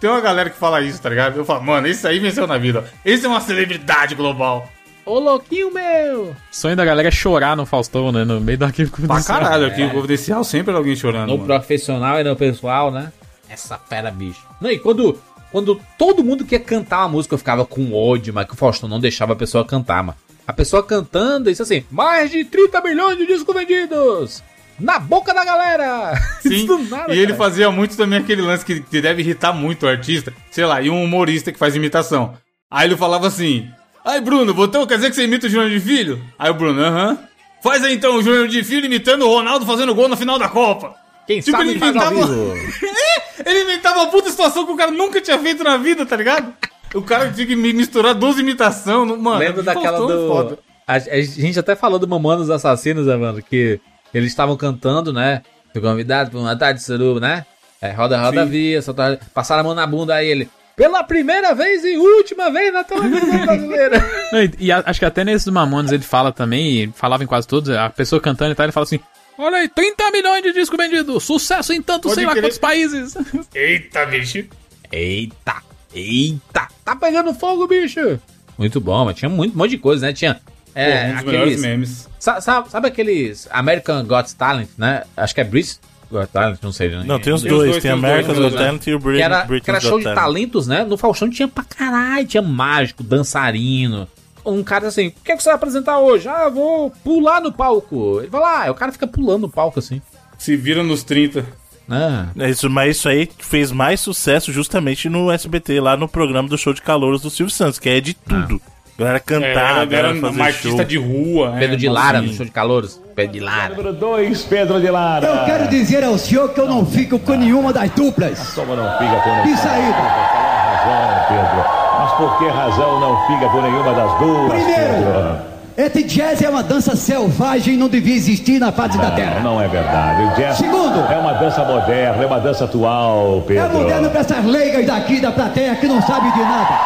tem 0.00 0.08
uma 0.10 0.20
galera 0.20 0.48
que 0.50 0.56
fala 0.56 0.80
isso, 0.82 1.00
tá 1.02 1.08
ligado? 1.08 1.36
Eu 1.36 1.44
falo, 1.44 1.62
mano, 1.64 1.86
esse 1.86 2.06
aí 2.06 2.18
venceu 2.18 2.46
na 2.46 2.56
vida. 2.56 2.84
ó. 2.86 2.98
Esse 3.04 3.26
é 3.26 3.28
uma 3.28 3.40
celebridade 3.40 4.14
global. 4.14 4.68
Ô, 5.04 5.18
louquinho 5.18 5.72
meu! 5.72 6.22
O 6.30 6.36
sonho 6.50 6.74
da 6.76 6.84
galera 6.84 7.08
é 7.08 7.10
chorar 7.12 7.56
no 7.56 7.64
Faustão, 7.66 8.10
né? 8.12 8.24
No 8.24 8.40
meio 8.40 8.58
do 8.58 8.64
arquivo 8.64 8.90
Pra 8.90 9.00
confidencial. 9.06 9.40
caralho, 9.40 9.66
arquivo 9.66 9.90
confidencial 9.90 10.42
sempre 10.44 10.70
era 10.70 10.78
alguém 10.78 10.96
chorando. 10.96 11.28
No 11.28 11.34
mano. 11.38 11.46
profissional 11.46 12.20
e 12.20 12.24
no 12.24 12.34
pessoal, 12.36 12.90
né? 12.90 13.12
Essa 13.48 13.78
fera, 13.78 14.10
bicho. 14.10 14.42
Não, 14.60 14.70
e 14.70 14.78
quando, 14.78 15.18
quando 15.50 15.80
todo 15.98 16.24
mundo 16.24 16.44
quer 16.44 16.60
cantar 16.60 17.00
uma 17.00 17.08
música, 17.08 17.34
eu 17.34 17.38
ficava 17.38 17.64
com 17.64 17.94
ódio, 17.94 18.34
mas 18.34 18.46
que 18.46 18.54
o 18.54 18.56
Faustão 18.56 18.88
não 18.88 19.00
deixava 19.00 19.32
a 19.32 19.36
pessoa 19.36 19.64
cantar, 19.64 20.02
mano. 20.02 20.18
A 20.46 20.52
pessoa 20.52 20.82
cantando, 20.82 21.50
isso 21.50 21.62
assim, 21.62 21.84
mais 21.90 22.30
de 22.30 22.44
30 22.44 22.80
milhões 22.82 23.18
de 23.18 23.26
discos 23.26 23.54
vendidos! 23.54 24.42
Na 24.78 24.98
boca 24.98 25.32
da 25.32 25.44
galera! 25.44 26.14
Sim, 26.40 26.66
nada, 26.88 27.14
e 27.14 27.18
ele 27.18 27.32
cara. 27.32 27.38
fazia 27.38 27.70
muito 27.70 27.96
também 27.96 28.18
aquele 28.18 28.42
lance 28.42 28.64
que, 28.64 28.80
que 28.80 29.00
deve 29.00 29.22
irritar 29.22 29.52
muito 29.52 29.86
o 29.86 29.88
artista. 29.88 30.32
Sei 30.50 30.64
lá, 30.64 30.80
e 30.82 30.90
um 30.90 31.02
humorista 31.02 31.50
que 31.50 31.58
faz 31.58 31.74
imitação. 31.74 32.36
Aí 32.70 32.86
ele 32.86 32.96
falava 32.96 33.26
assim: 33.26 33.68
Ai, 34.04 34.20
Bruno, 34.20 34.54
botão 34.54 34.86
quer 34.86 34.96
dizer 34.96 35.10
que 35.10 35.16
você 35.16 35.24
imita 35.24 35.46
o 35.46 35.50
Júnior 35.50 35.70
de 35.70 35.80
Filho? 35.80 36.22
Aí 36.38 36.50
o 36.50 36.54
Bruno, 36.54 36.80
aham. 36.80 37.18
Faz 37.62 37.82
aí 37.82 37.94
então 37.94 38.16
o 38.16 38.22
Júnior 38.22 38.46
de 38.46 38.62
Filho 38.62 38.86
imitando 38.86 39.22
o 39.22 39.28
Ronaldo 39.28 39.66
fazendo 39.66 39.94
gol 39.94 40.08
na 40.08 40.16
final 40.16 40.38
da 40.38 40.48
Copa. 40.48 40.94
Quem 41.26 41.40
Tipo, 41.40 41.56
sabe 41.58 41.70
ele 41.70 41.76
inventava-. 41.78 42.20
Ele 43.44 43.62
inventava 43.64 44.00
uma 44.00 44.06
puta 44.10 44.30
situação 44.30 44.64
que 44.66 44.72
o 44.72 44.76
cara 44.76 44.90
nunca 44.90 45.20
tinha 45.20 45.38
feito 45.38 45.62
na 45.62 45.76
vida, 45.76 46.04
tá 46.06 46.16
ligado? 46.16 46.52
O 46.94 47.02
cara 47.02 47.30
tinha 47.30 47.46
que 47.46 47.54
mi- 47.54 47.72
misturar 47.72 48.14
duas 48.14 48.38
imitações. 48.38 49.06
no- 49.06 49.16
Mano, 49.18 49.38
Lembro 49.38 49.62
daquela 49.62 49.98
do. 49.98 50.26
foda. 50.28 50.58
A, 50.86 50.94
a 50.94 51.20
gente 51.20 51.58
até 51.58 51.76
falou 51.76 51.98
do 51.98 52.08
Mamonos 52.08 52.48
Assassinos, 52.50 53.06
né, 53.06 53.14
mano? 53.16 53.42
Que 53.42 53.78
eles 54.14 54.30
estavam 54.30 54.56
cantando, 54.56 55.12
né? 55.12 55.42
Fui 55.72 55.82
convidado 55.82 56.30
pra 56.30 56.40
uma 56.40 56.56
tarde 56.56 56.80
de 56.80 56.86
suruba, 56.86 57.20
né? 57.20 57.44
É, 57.80 57.92
roda, 57.92 58.18
roda, 58.20 58.44
Sim. 58.44 58.50
via, 58.50 58.80
soltar, 58.82 59.18
passaram 59.34 59.60
a 59.60 59.64
mão 59.64 59.74
na 59.74 59.86
bunda 59.86 60.14
aí 60.14 60.26
ele. 60.28 60.48
Pela 60.74 61.04
primeira 61.04 61.54
vez 61.54 61.84
e 61.84 61.96
última 61.98 62.50
vez 62.50 62.72
na 62.72 62.82
televisão 62.84 63.38
brasileira. 63.46 64.10
Não, 64.32 64.42
e, 64.42 64.50
e 64.60 64.72
a- 64.72 64.82
acho 64.86 64.98
que 64.98 65.04
até 65.06 65.22
nesse 65.24 65.44
do 65.46 65.52
Mamones 65.52 65.92
ele 65.92 66.02
fala 66.02 66.32
também, 66.32 66.84
e 66.84 66.92
falava 66.94 67.22
em 67.22 67.26
quase 67.26 67.46
todos, 67.46 67.68
a 67.70 67.90
pessoa 67.90 68.20
cantando 68.20 68.52
e 68.52 68.54
tal, 68.54 68.64
ele 68.64 68.72
fala 68.72 68.84
assim: 68.84 69.00
Olha 69.38 69.58
aí, 69.58 69.68
30 69.68 70.10
milhões 70.10 70.42
de 70.42 70.52
discos 70.52 70.76
vendidos. 70.76 71.22
Sucesso 71.24 71.72
em 71.72 71.82
tanto, 71.82 72.02
Pode 72.04 72.14
sei 72.14 72.24
lá 72.26 72.32
crer. 72.32 72.42
quantos 72.44 72.58
países. 72.58 73.14
Eita, 73.54 74.06
bicho. 74.06 74.44
Eita, 74.90 75.56
eita, 75.94 76.68
tá 76.84 76.96
pegando 76.96 77.34
fogo, 77.34 77.66
bicho. 77.66 78.18
Muito 78.56 78.80
bom, 78.80 79.04
mas 79.04 79.16
tinha 79.16 79.28
muito, 79.28 79.54
um 79.54 79.58
monte 79.58 79.70
de 79.70 79.78
coisa, 79.78 80.06
né? 80.06 80.12
Tinha. 80.12 80.40
É, 80.74 81.06
Pô, 81.06 81.12
um 81.12 81.14
dos 81.16 81.24
melhores 81.24 81.60
memes. 81.60 82.08
Sa- 82.18 82.40
sa- 82.40 82.64
Sabe, 82.68 82.88
aqueles 82.88 83.48
American 83.50 84.04
Got 84.04 84.34
Talent, 84.36 84.68
né? 84.78 85.04
Acho 85.16 85.34
que 85.34 85.40
é 85.40 85.44
British 85.44 85.80
Got 86.10 86.28
Talent, 86.28 86.58
não 86.62 86.72
sei. 86.72 86.88
né? 86.90 87.02
Não, 87.06 87.18
tem 87.18 87.32
os 87.32 87.42
Tem 87.42 87.50
dois. 87.50 87.70
dois, 87.72 87.82
Tem 87.82 87.98
dois, 88.00 88.26
Got 88.26 88.38
né? 88.42 88.50
Talent 88.50 88.86
e 88.86 88.94
o 88.94 88.98
Que 88.98 89.04
Brit- 89.04 89.20
era, 89.22 89.46
que 89.46 89.70
era 89.70 89.80
show 89.80 89.92
Got 89.92 89.98
de 89.98 90.04
Talent. 90.04 90.16
talentos, 90.18 90.66
né? 90.66 90.84
No 90.84 90.96
Faustão 90.96 91.28
tinha 91.28 91.48
pra 91.48 91.64
caralho, 91.64 92.26
tinha 92.26 92.42
mágico, 92.42 93.02
dançarino. 93.02 94.08
Um 94.46 94.62
cara 94.62 94.86
assim, 94.88 95.08
o 95.08 95.12
que, 95.24 95.32
é 95.32 95.36
que 95.36 95.42
você 95.42 95.48
vai 95.48 95.56
apresentar 95.56 95.98
hoje? 95.98 96.28
Ah, 96.28 96.48
vou 96.48 96.90
pular 97.02 97.40
no 97.40 97.52
palco. 97.52 98.20
Ele 98.20 98.30
vai 98.30 98.40
lá, 98.40 98.62
aí 98.62 98.70
o 98.70 98.74
cara 98.74 98.92
fica 98.92 99.06
pulando 99.06 99.42
no 99.42 99.48
palco 99.50 99.78
assim. 99.78 100.00
Se 100.38 100.56
vira 100.56 100.82
nos 100.82 101.02
30. 101.02 101.44
Ah, 101.88 102.26
É 102.38 102.50
Isso, 102.50 102.68
mas 102.68 102.96
isso 102.96 103.08
aí 103.08 103.28
fez 103.38 103.70
mais 103.70 104.00
sucesso 104.00 104.52
justamente 104.52 105.08
no 105.08 105.30
SBT, 105.30 105.80
lá 105.80 105.96
no 105.96 106.08
programa 106.08 106.48
do 106.48 106.58
show 106.58 106.72
de 106.72 106.82
calouros 106.82 107.22
do 107.22 107.30
Silvio 107.30 107.54
Santos, 107.54 107.78
que 107.78 107.88
é 107.88 108.00
de 108.00 108.14
tudo. 108.14 108.60
Galera 108.98 109.20
cantar, 109.20 109.48
era, 109.48 109.84
galera 109.84 110.08
era 110.08 110.20
fazer 110.20 110.36
uma 110.36 110.44
artista 110.46 110.76
show. 110.76 110.84
de 110.84 110.96
rua. 110.96 111.54
Pedro 111.58 111.74
é, 111.74 111.76
de 111.76 111.88
Lara, 111.88 112.18
assim. 112.18 112.28
no 112.28 112.34
show 112.34 112.46
de 112.46 112.52
calouros. 112.52 113.00
Pedro 113.14 113.32
de 113.34 113.40
Lara. 113.40 113.76
Número 113.76 113.92
2, 113.92 114.42
Pedro 114.44 114.80
de 114.80 114.90
Lara. 114.90 115.26
Eu 115.26 115.44
quero 115.44 115.68
dizer 115.68 116.02
ao 116.02 116.16
senhor 116.16 116.54
que 116.54 116.60
eu 116.60 116.66
não 116.66 116.84
fico 116.86 117.18
com 117.18 117.34
nenhuma 117.34 117.74
das 117.74 117.90
duplas. 117.90 118.54
Como 118.54 118.74
não 118.74 118.90
fica? 118.92 119.42
Que 119.42 119.56
saída. 119.58 119.98
razão, 119.98 121.26
Pedro. 121.28 121.85
Por 122.16 122.38
que 122.38 122.48
razão 122.48 122.98
não 123.00 123.26
fica 123.26 123.48
por 123.48 123.62
nenhuma 123.62 123.92
das 123.92 124.10
duas, 124.18 124.52
Primeiro, 124.52 125.36
esse 125.76 126.02
jazz 126.04 126.40
é 126.40 126.48
uma 126.48 126.62
dança 126.62 126.96
selvagem 126.96 127.74
e 127.74 127.76
não 127.76 127.88
devia 127.88 128.14
existir 128.16 128.58
na 128.58 128.72
face 128.72 128.96
da 128.96 129.08
Não, 129.08 129.14
terra. 129.14 129.40
não 129.40 129.60
é 129.60 129.68
verdade. 129.68 130.22
O 130.22 130.28
jazz 130.30 130.56
Segundo. 130.56 131.04
é 131.12 131.16
uma 131.18 131.34
dança 131.34 131.62
moderna, 131.64 132.22
é 132.22 132.26
uma 132.26 132.40
dança 132.40 132.64
atual, 132.64 133.42
Pedro. 133.46 133.64
É 133.66 133.68
moderno 133.68 134.08
para 134.10 134.20
essas 134.20 134.42
leigas 134.46 134.86
daqui 134.86 135.20
da 135.20 135.30
plateia 135.30 135.74
que 135.76 135.86
não 135.86 136.00
sabem 136.00 136.30
de 136.32 136.38
nada. 136.40 136.80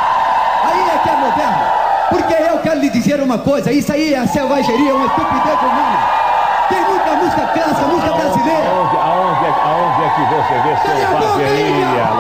Aí 0.65 0.81
é 0.81 0.99
que 0.99 1.09
é 1.09 1.17
moderno. 1.17 1.65
Porque 2.09 2.35
eu 2.35 2.59
quero 2.59 2.81
lhe 2.81 2.91
dizer 2.91 3.21
uma 3.21 3.39
coisa, 3.39 3.71
isso 3.71 3.93
aí 3.93 4.13
é 4.13 4.19
a 4.19 4.27
selvageria, 4.27 4.93
uma 4.93 5.07
estupidez 5.07 5.61
humana. 5.61 5.99
Tem 6.69 6.85
muita 6.85 7.13
música 7.13 7.47
clássica, 7.47 7.87
música 7.87 8.13
brasileira. 8.13 8.69
Aonde, 8.71 8.97
aonde, 8.97 9.45
é, 9.45 9.55
aonde 9.65 10.03
é 10.03 10.09
que 10.17 10.23
você 10.35 10.55
vê 10.59 10.77
selvageria, 10.99 11.69
Índia! 11.71 12.11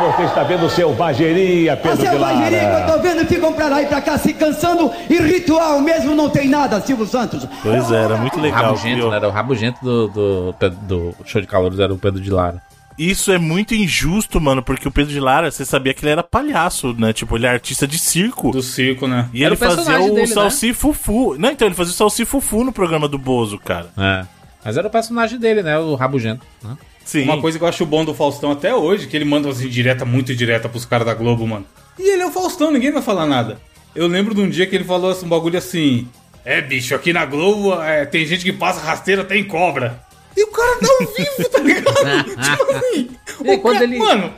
Você 0.00 0.22
está 0.24 0.42
vendo 0.42 0.68
selvageria, 0.70 1.72
A 1.74 1.76
Pedro 1.76 1.98
de 1.98 2.08
selvageria 2.08 2.58
que 2.60 2.90
eu 2.90 2.94
tô 2.96 3.02
vendo 3.02 3.26
ficam 3.26 3.52
pra 3.52 3.68
lá 3.68 3.82
e 3.82 3.86
pra 3.86 4.00
cá 4.00 4.18
se 4.18 4.32
cansando 4.34 4.90
e 5.08 5.16
ritual 5.16 5.80
mesmo 5.80 6.14
não 6.14 6.28
tem 6.30 6.48
nada, 6.48 6.80
Silvio 6.80 7.06
Santos. 7.06 7.46
Pois 7.62 7.90
é, 7.92 8.04
era 8.04 8.16
muito 8.16 8.38
O 8.38 8.42
legal. 8.42 8.64
rabugento, 8.64 8.96
viu? 8.96 9.10
né? 9.10 9.16
Era 9.16 9.28
o 9.28 9.30
rabugento 9.30 9.84
do, 9.84 10.08
do, 10.08 10.54
do 10.82 11.14
show 11.24 11.40
de 11.40 11.46
calouros, 11.46 11.78
era 11.80 11.92
o 11.92 11.98
Pedro 11.98 12.20
de 12.20 12.30
Lara. 12.30 12.62
Isso 12.98 13.32
é 13.32 13.38
muito 13.38 13.74
injusto, 13.74 14.38
mano, 14.40 14.62
porque 14.62 14.86
o 14.86 14.90
Pedro 14.90 15.10
de 15.12 15.20
Lara, 15.20 15.50
você 15.50 15.64
sabia 15.64 15.94
que 15.94 16.04
ele 16.04 16.12
era 16.12 16.22
palhaço, 16.22 16.94
né? 16.98 17.14
Tipo, 17.14 17.36
ele 17.36 17.46
é 17.46 17.48
artista 17.48 17.86
de 17.86 17.98
circo. 17.98 18.50
Do 18.50 18.60
circo, 18.62 19.06
né? 19.06 19.26
E 19.32 19.42
Era 19.42 19.54
ele 19.54 19.54
o 19.54 19.58
fazia 19.58 20.00
o 20.00 20.08
dele, 20.14 20.20
né? 20.20 20.26
Salsi 20.26 20.74
Fufu. 20.74 21.34
Não, 21.38 21.50
então 21.50 21.66
ele 21.66 21.74
fazia 21.74 21.92
o 21.92 21.96
Salsi 21.96 22.26
Fufu 22.26 22.62
no 22.62 22.72
programa 22.72 23.08
do 23.08 23.16
Bozo, 23.16 23.58
cara. 23.58 23.86
É. 23.96 24.26
Mas 24.62 24.76
era 24.76 24.86
o 24.86 24.90
personagem 24.90 25.38
dele, 25.38 25.62
né? 25.62 25.78
O 25.78 25.94
rabugento. 25.94 26.44
Né? 26.62 26.76
Sim. 27.04 27.22
Uma 27.24 27.40
coisa 27.40 27.58
que 27.58 27.64
eu 27.64 27.68
acho 27.68 27.84
bom 27.86 28.04
do 28.04 28.14
Faustão 28.14 28.52
até 28.52 28.74
hoje, 28.74 29.06
que 29.06 29.16
ele 29.16 29.24
manda 29.24 29.48
umas 29.48 29.60
indireta 29.60 30.04
muito 30.04 30.34
direta 30.34 30.68
pros 30.68 30.84
caras 30.84 31.06
da 31.06 31.14
Globo, 31.14 31.46
mano. 31.46 31.66
E 31.98 32.08
ele 32.12 32.22
é 32.22 32.26
o 32.26 32.30
Faustão, 32.30 32.70
ninguém 32.70 32.92
vai 32.92 33.02
falar 33.02 33.26
nada. 33.26 33.60
Eu 33.94 34.06
lembro 34.06 34.34
de 34.34 34.40
um 34.40 34.48
dia 34.48 34.66
que 34.66 34.74
ele 34.76 34.84
falou 34.84 35.10
assim, 35.10 35.26
um 35.26 35.28
bagulho 35.28 35.58
assim: 35.58 36.06
É, 36.44 36.60
bicho, 36.60 36.94
aqui 36.94 37.12
na 37.12 37.24
Globo 37.26 37.74
é, 37.82 38.06
tem 38.06 38.24
gente 38.24 38.44
que 38.44 38.52
passa 38.52 38.80
rasteira 38.80 39.22
até 39.22 39.36
em 39.36 39.44
cobra. 39.44 40.00
E 40.36 40.44
o 40.44 40.46
cara 40.48 40.78
tá 40.78 40.86
ao 41.00 41.06
vivo, 41.12 41.48
tá 41.50 41.58
ligado? 41.58 42.24
tipo 42.56 42.72
assim. 42.72 43.10
E 43.44 43.50
o 43.54 43.58
quando 43.58 43.74
cara- 43.74 43.84
ele- 43.84 43.98
Mano, 43.98 44.32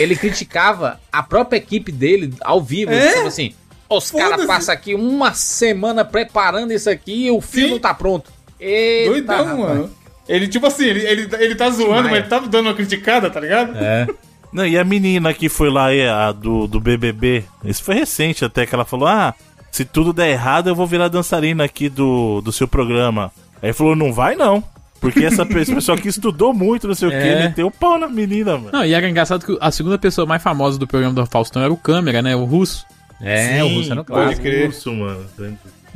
Ele 0.00 0.16
criticava 0.16 0.98
a 1.12 1.22
própria 1.22 1.58
equipe 1.58 1.92
dele 1.92 2.32
ao 2.40 2.62
vivo. 2.62 2.90
É? 2.92 2.96
Ele 2.98 3.08
falava 3.10 3.28
assim: 3.28 3.54
os 3.90 4.10
caras 4.10 4.46
passam 4.46 4.74
aqui 4.74 4.94
uma 4.94 5.34
semana 5.34 6.04
preparando 6.04 6.72
isso 6.72 6.88
aqui 6.88 7.26
e 7.26 7.30
o 7.30 7.40
filme 7.42 7.68
Sim. 7.68 7.72
não 7.74 7.80
tá 7.80 7.92
pronto. 7.92 8.32
Eita, 8.58 9.10
doidão, 9.10 9.44
rapaz. 9.44 9.58
mano. 9.58 9.90
Ele, 10.28 10.48
tipo 10.48 10.66
assim, 10.66 10.84
ele, 10.86 11.00
ele, 11.06 11.28
ele 11.38 11.54
tá 11.54 11.70
zoando, 11.70 12.08
mas 12.08 12.18
ele 12.18 12.26
tá 12.28 12.38
dando 12.40 12.66
uma 12.66 12.74
criticada, 12.74 13.30
tá 13.30 13.38
ligado? 13.40 13.76
É. 13.76 14.06
Não, 14.52 14.66
e 14.66 14.78
a 14.78 14.84
menina 14.84 15.32
que 15.34 15.48
foi 15.48 15.70
lá, 15.70 15.92
é, 15.92 16.08
a 16.08 16.32
do, 16.32 16.66
do 16.66 16.80
BBB, 16.80 17.44
isso 17.64 17.82
foi 17.84 17.94
recente 17.94 18.44
até, 18.44 18.64
que 18.66 18.74
ela 18.74 18.84
falou, 18.84 19.06
ah, 19.06 19.34
se 19.70 19.84
tudo 19.84 20.12
der 20.12 20.30
errado 20.30 20.68
eu 20.68 20.74
vou 20.74 20.86
virar 20.86 21.08
dançarina 21.08 21.64
aqui 21.64 21.88
do, 21.88 22.40
do 22.40 22.50
seu 22.52 22.66
programa. 22.66 23.30
Aí 23.62 23.68
ele 23.68 23.72
falou, 23.72 23.94
não 23.94 24.12
vai 24.12 24.34
não. 24.34 24.62
Porque 25.00 25.22
essa 25.24 25.44
pe- 25.44 25.60
esse 25.60 25.74
pessoal 25.74 25.98
que 25.98 26.08
estudou 26.08 26.54
muito, 26.54 26.88
não 26.88 26.94
sei 26.94 27.08
o 27.08 27.10
que, 27.10 27.16
É. 27.16 27.42
meteu 27.48 27.66
o 27.66 27.70
pau 27.70 27.98
na 27.98 28.08
menina, 28.08 28.52
mano. 28.56 28.70
Não, 28.72 28.84
e 28.84 28.94
era 28.94 29.08
engraçado 29.08 29.44
que 29.44 29.56
a 29.60 29.70
segunda 29.70 29.98
pessoa 29.98 30.26
mais 30.26 30.42
famosa 30.42 30.78
do 30.78 30.86
programa 30.86 31.14
do 31.14 31.26
Faustão 31.26 31.62
era 31.62 31.72
o 31.72 31.76
câmera, 31.76 32.22
né? 32.22 32.34
O 32.34 32.44
russo. 32.44 32.84
É, 33.20 33.62
o 33.62 33.68
Russo 33.68 33.86
era 33.86 33.94
no 33.96 34.04
clássico. 34.04 34.30
pode 34.36 34.40
crer. 34.40 34.68
Isso, 34.70 34.92
mano. 34.92 35.24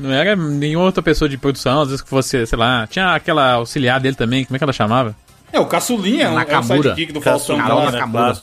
Não 0.01 0.13
era 0.13 0.35
nenhuma 0.35 0.85
outra 0.85 1.03
pessoa 1.03 1.29
de 1.29 1.37
produção, 1.37 1.83
às 1.83 1.89
vezes 1.89 2.03
que 2.03 2.09
fosse, 2.09 2.47
sei 2.47 2.59
lá. 2.59 2.87
Tinha 2.87 3.15
aquela 3.15 3.53
auxiliar 3.55 4.01
dele 4.01 4.17
também, 4.17 4.45
como 4.45 4.57
é 4.57 4.59
que 4.59 4.65
ela 4.65 4.73
chamava? 4.73 5.15
É, 5.53 5.59
o 5.59 5.67
Caçulinha 5.67 6.25
é 6.27 6.31
um, 6.31 6.39
é 6.41 6.59
um 6.59 6.63
sidekick 6.63 7.13
do 7.13 7.21
Faustão. 7.21 7.57
Carol 7.59 7.87
né? 7.87 7.93
Nakamura. 7.93 8.39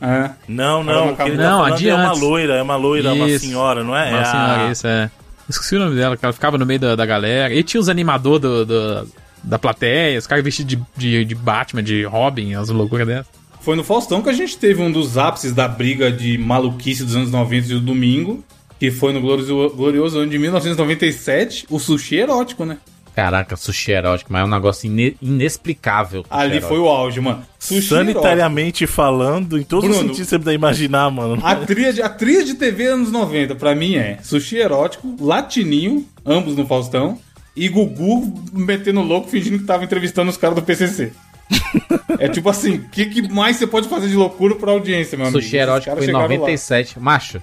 É. 0.00 0.30
Não, 0.46 0.84
não, 0.84 1.08
ele 1.08 1.16
tá 1.16 1.26
Não, 1.28 1.74
de 1.74 1.88
é 1.88 1.94
uma 1.94 2.12
loira, 2.12 2.54
é 2.54 2.62
uma 2.62 2.76
loira, 2.76 3.12
uma 3.12 3.28
Isso. 3.28 3.46
senhora, 3.46 3.82
não 3.82 3.96
é? 3.96 4.10
Uma 4.10 4.20
é 4.20 4.24
senhora, 4.24 4.66
a... 4.66 4.70
isso, 4.70 4.86
é. 4.86 5.10
Esqueci 5.48 5.76
o 5.76 5.78
nome 5.80 5.96
dela, 5.96 6.16
que 6.16 6.24
ela 6.24 6.32
ficava 6.32 6.56
no 6.58 6.64
meio 6.64 6.78
da, 6.78 6.94
da 6.94 7.06
galera. 7.06 7.52
E 7.52 7.62
tinha 7.62 7.80
os 7.80 7.88
animadores 7.88 8.40
do, 8.42 8.64
do- 8.66 9.08
da 9.42 9.58
plateia, 9.58 10.18
os 10.18 10.26
caras 10.26 10.44
vestidos 10.44 10.76
de, 10.76 10.82
de, 10.96 11.24
de 11.24 11.34
Batman, 11.34 11.82
de 11.82 12.04
Robin, 12.04 12.54
as 12.54 12.68
loucuras 12.68 13.06
dessas. 13.06 13.26
Foi 13.60 13.74
no 13.76 13.82
Faustão 13.82 14.22
que 14.22 14.28
a 14.28 14.32
gente 14.32 14.56
teve 14.56 14.80
um 14.80 14.90
dos 14.90 15.18
ápices 15.18 15.52
da 15.52 15.66
briga 15.66 16.12
de 16.12 16.38
maluquice 16.38 17.04
dos 17.04 17.16
anos 17.16 17.30
90 17.30 17.66
e 17.66 17.70
do 17.74 17.80
domingo, 17.80 18.44
que 18.78 18.90
foi 18.90 19.12
no 19.12 19.20
glorioso, 19.20 19.70
glorioso 19.76 20.18
ano 20.20 20.30
de 20.30 20.38
1997, 20.38 21.66
o 21.70 21.78
sushi 21.78 22.16
erótico, 22.16 22.64
né? 22.64 22.78
Caraca, 23.14 23.56
sushi 23.56 23.90
erótico, 23.90 24.32
mas 24.32 24.42
é 24.42 24.44
um 24.44 24.48
negócio 24.48 24.86
ine- 24.86 25.16
inexplicável. 25.20 26.24
Ali 26.30 26.52
erótico. 26.58 26.68
foi 26.68 26.78
o 26.78 26.88
auge, 26.88 27.20
mano. 27.20 27.42
Sushi 27.58 27.88
Sanitariamente 27.88 28.86
falando, 28.86 29.58
em 29.58 29.64
todos 29.64 29.84
os 29.84 29.96
Bruno, 29.96 30.08
sentidos 30.10 30.26
que 30.28 30.30
você 30.30 30.38
puder 30.38 30.52
imaginar, 30.54 31.10
mano. 31.10 31.32
erótico. 31.34 31.48
A 31.48 31.56
trilha, 31.66 32.06
a 32.06 32.08
trilha 32.08 32.44
de 32.44 32.54
TV 32.54 32.86
anos 32.86 33.10
90, 33.10 33.56
pra 33.56 33.74
mim, 33.74 33.96
é 33.96 34.18
sushi 34.22 34.58
erótico, 34.58 35.16
latininho, 35.20 36.06
ambos 36.24 36.54
no 36.56 36.64
Faustão, 36.64 37.18
e 37.56 37.68
Gugu 37.68 38.32
metendo 38.52 39.00
louco 39.02 39.28
fingindo 39.28 39.58
que 39.58 39.64
tava 39.64 39.82
entrevistando 39.82 40.30
os 40.30 40.36
caras 40.36 40.54
do 40.54 40.62
PCC. 40.62 41.12
é 42.20 42.28
tipo 42.28 42.48
assim, 42.48 42.76
o 42.76 42.88
que, 42.88 43.06
que 43.06 43.22
mais 43.32 43.56
você 43.56 43.66
pode 43.66 43.88
fazer 43.88 44.06
de 44.06 44.14
loucura 44.14 44.54
pra 44.54 44.70
audiência, 44.70 45.18
meu 45.18 45.26
amigo? 45.26 45.42
Sushi 45.42 45.56
erótico 45.56 45.96
foi 45.96 46.04
em 46.04 46.06
chegaram 46.06 46.24
lá. 46.28 46.34
97. 46.34 47.00
Macho, 47.00 47.42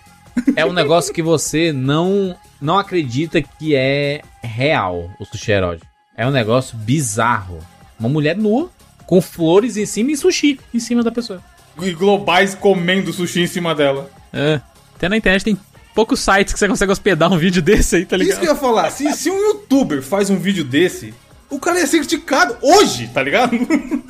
é 0.56 0.66
um 0.66 0.74
negócio 0.74 1.14
que 1.14 1.22
você 1.22 1.72
não, 1.72 2.36
não 2.62 2.78
acredita 2.78 3.42
que 3.42 3.76
é 3.76 4.22
real, 4.42 5.10
o 5.20 5.26
sushi 5.26 5.52
erótico. 5.52 5.88
É 6.18 6.26
um 6.26 6.32
negócio 6.32 6.78
bizarro. 6.78 7.60
Uma 8.00 8.10
mulher 8.10 8.36
nua, 8.38 8.70
com 9.05 9.22
flores 9.22 9.78
em 9.78 9.86
cima 9.86 10.12
e 10.12 10.18
sushi 10.18 10.59
em 10.74 10.80
cima 10.80 11.04
da 11.04 11.12
pessoa. 11.12 11.42
E 11.82 11.92
globais 11.92 12.55
comendo 12.55 13.12
sushi 13.12 13.42
em 13.42 13.47
cima 13.47 13.76
dela. 13.76 14.09
É. 14.32 14.62
Até 14.96 15.09
na 15.09 15.18
internet 15.18 15.43
tem 15.43 15.58
poucos 15.93 16.20
sites 16.20 16.54
que 16.54 16.59
você 16.59 16.68
consegue 16.68 16.92
hospedar 16.92 17.32
um 17.32 17.38
vídeo 17.38 17.62
desse 17.64 17.97
aí, 17.97 18.05
tá 18.05 18.16
Isso 18.16 18.26
ligado? 18.26 18.39
que 18.39 18.47
eu 18.47 18.54
ia 18.54 18.59
falar, 18.59 18.89
se, 18.92 19.12
se 19.14 19.30
um 19.30 19.38
youtuber 19.38 20.01
faz 20.01 20.30
um 20.30 20.38
vídeo 20.38 20.64
desse, 20.64 21.14
o 21.50 21.59
cara 21.59 21.80
ia 21.80 21.88
ser 21.88 22.00
criticado 22.00 22.58
hoje, 22.62 23.09
tá 23.14 23.22
ligado? 23.22 23.58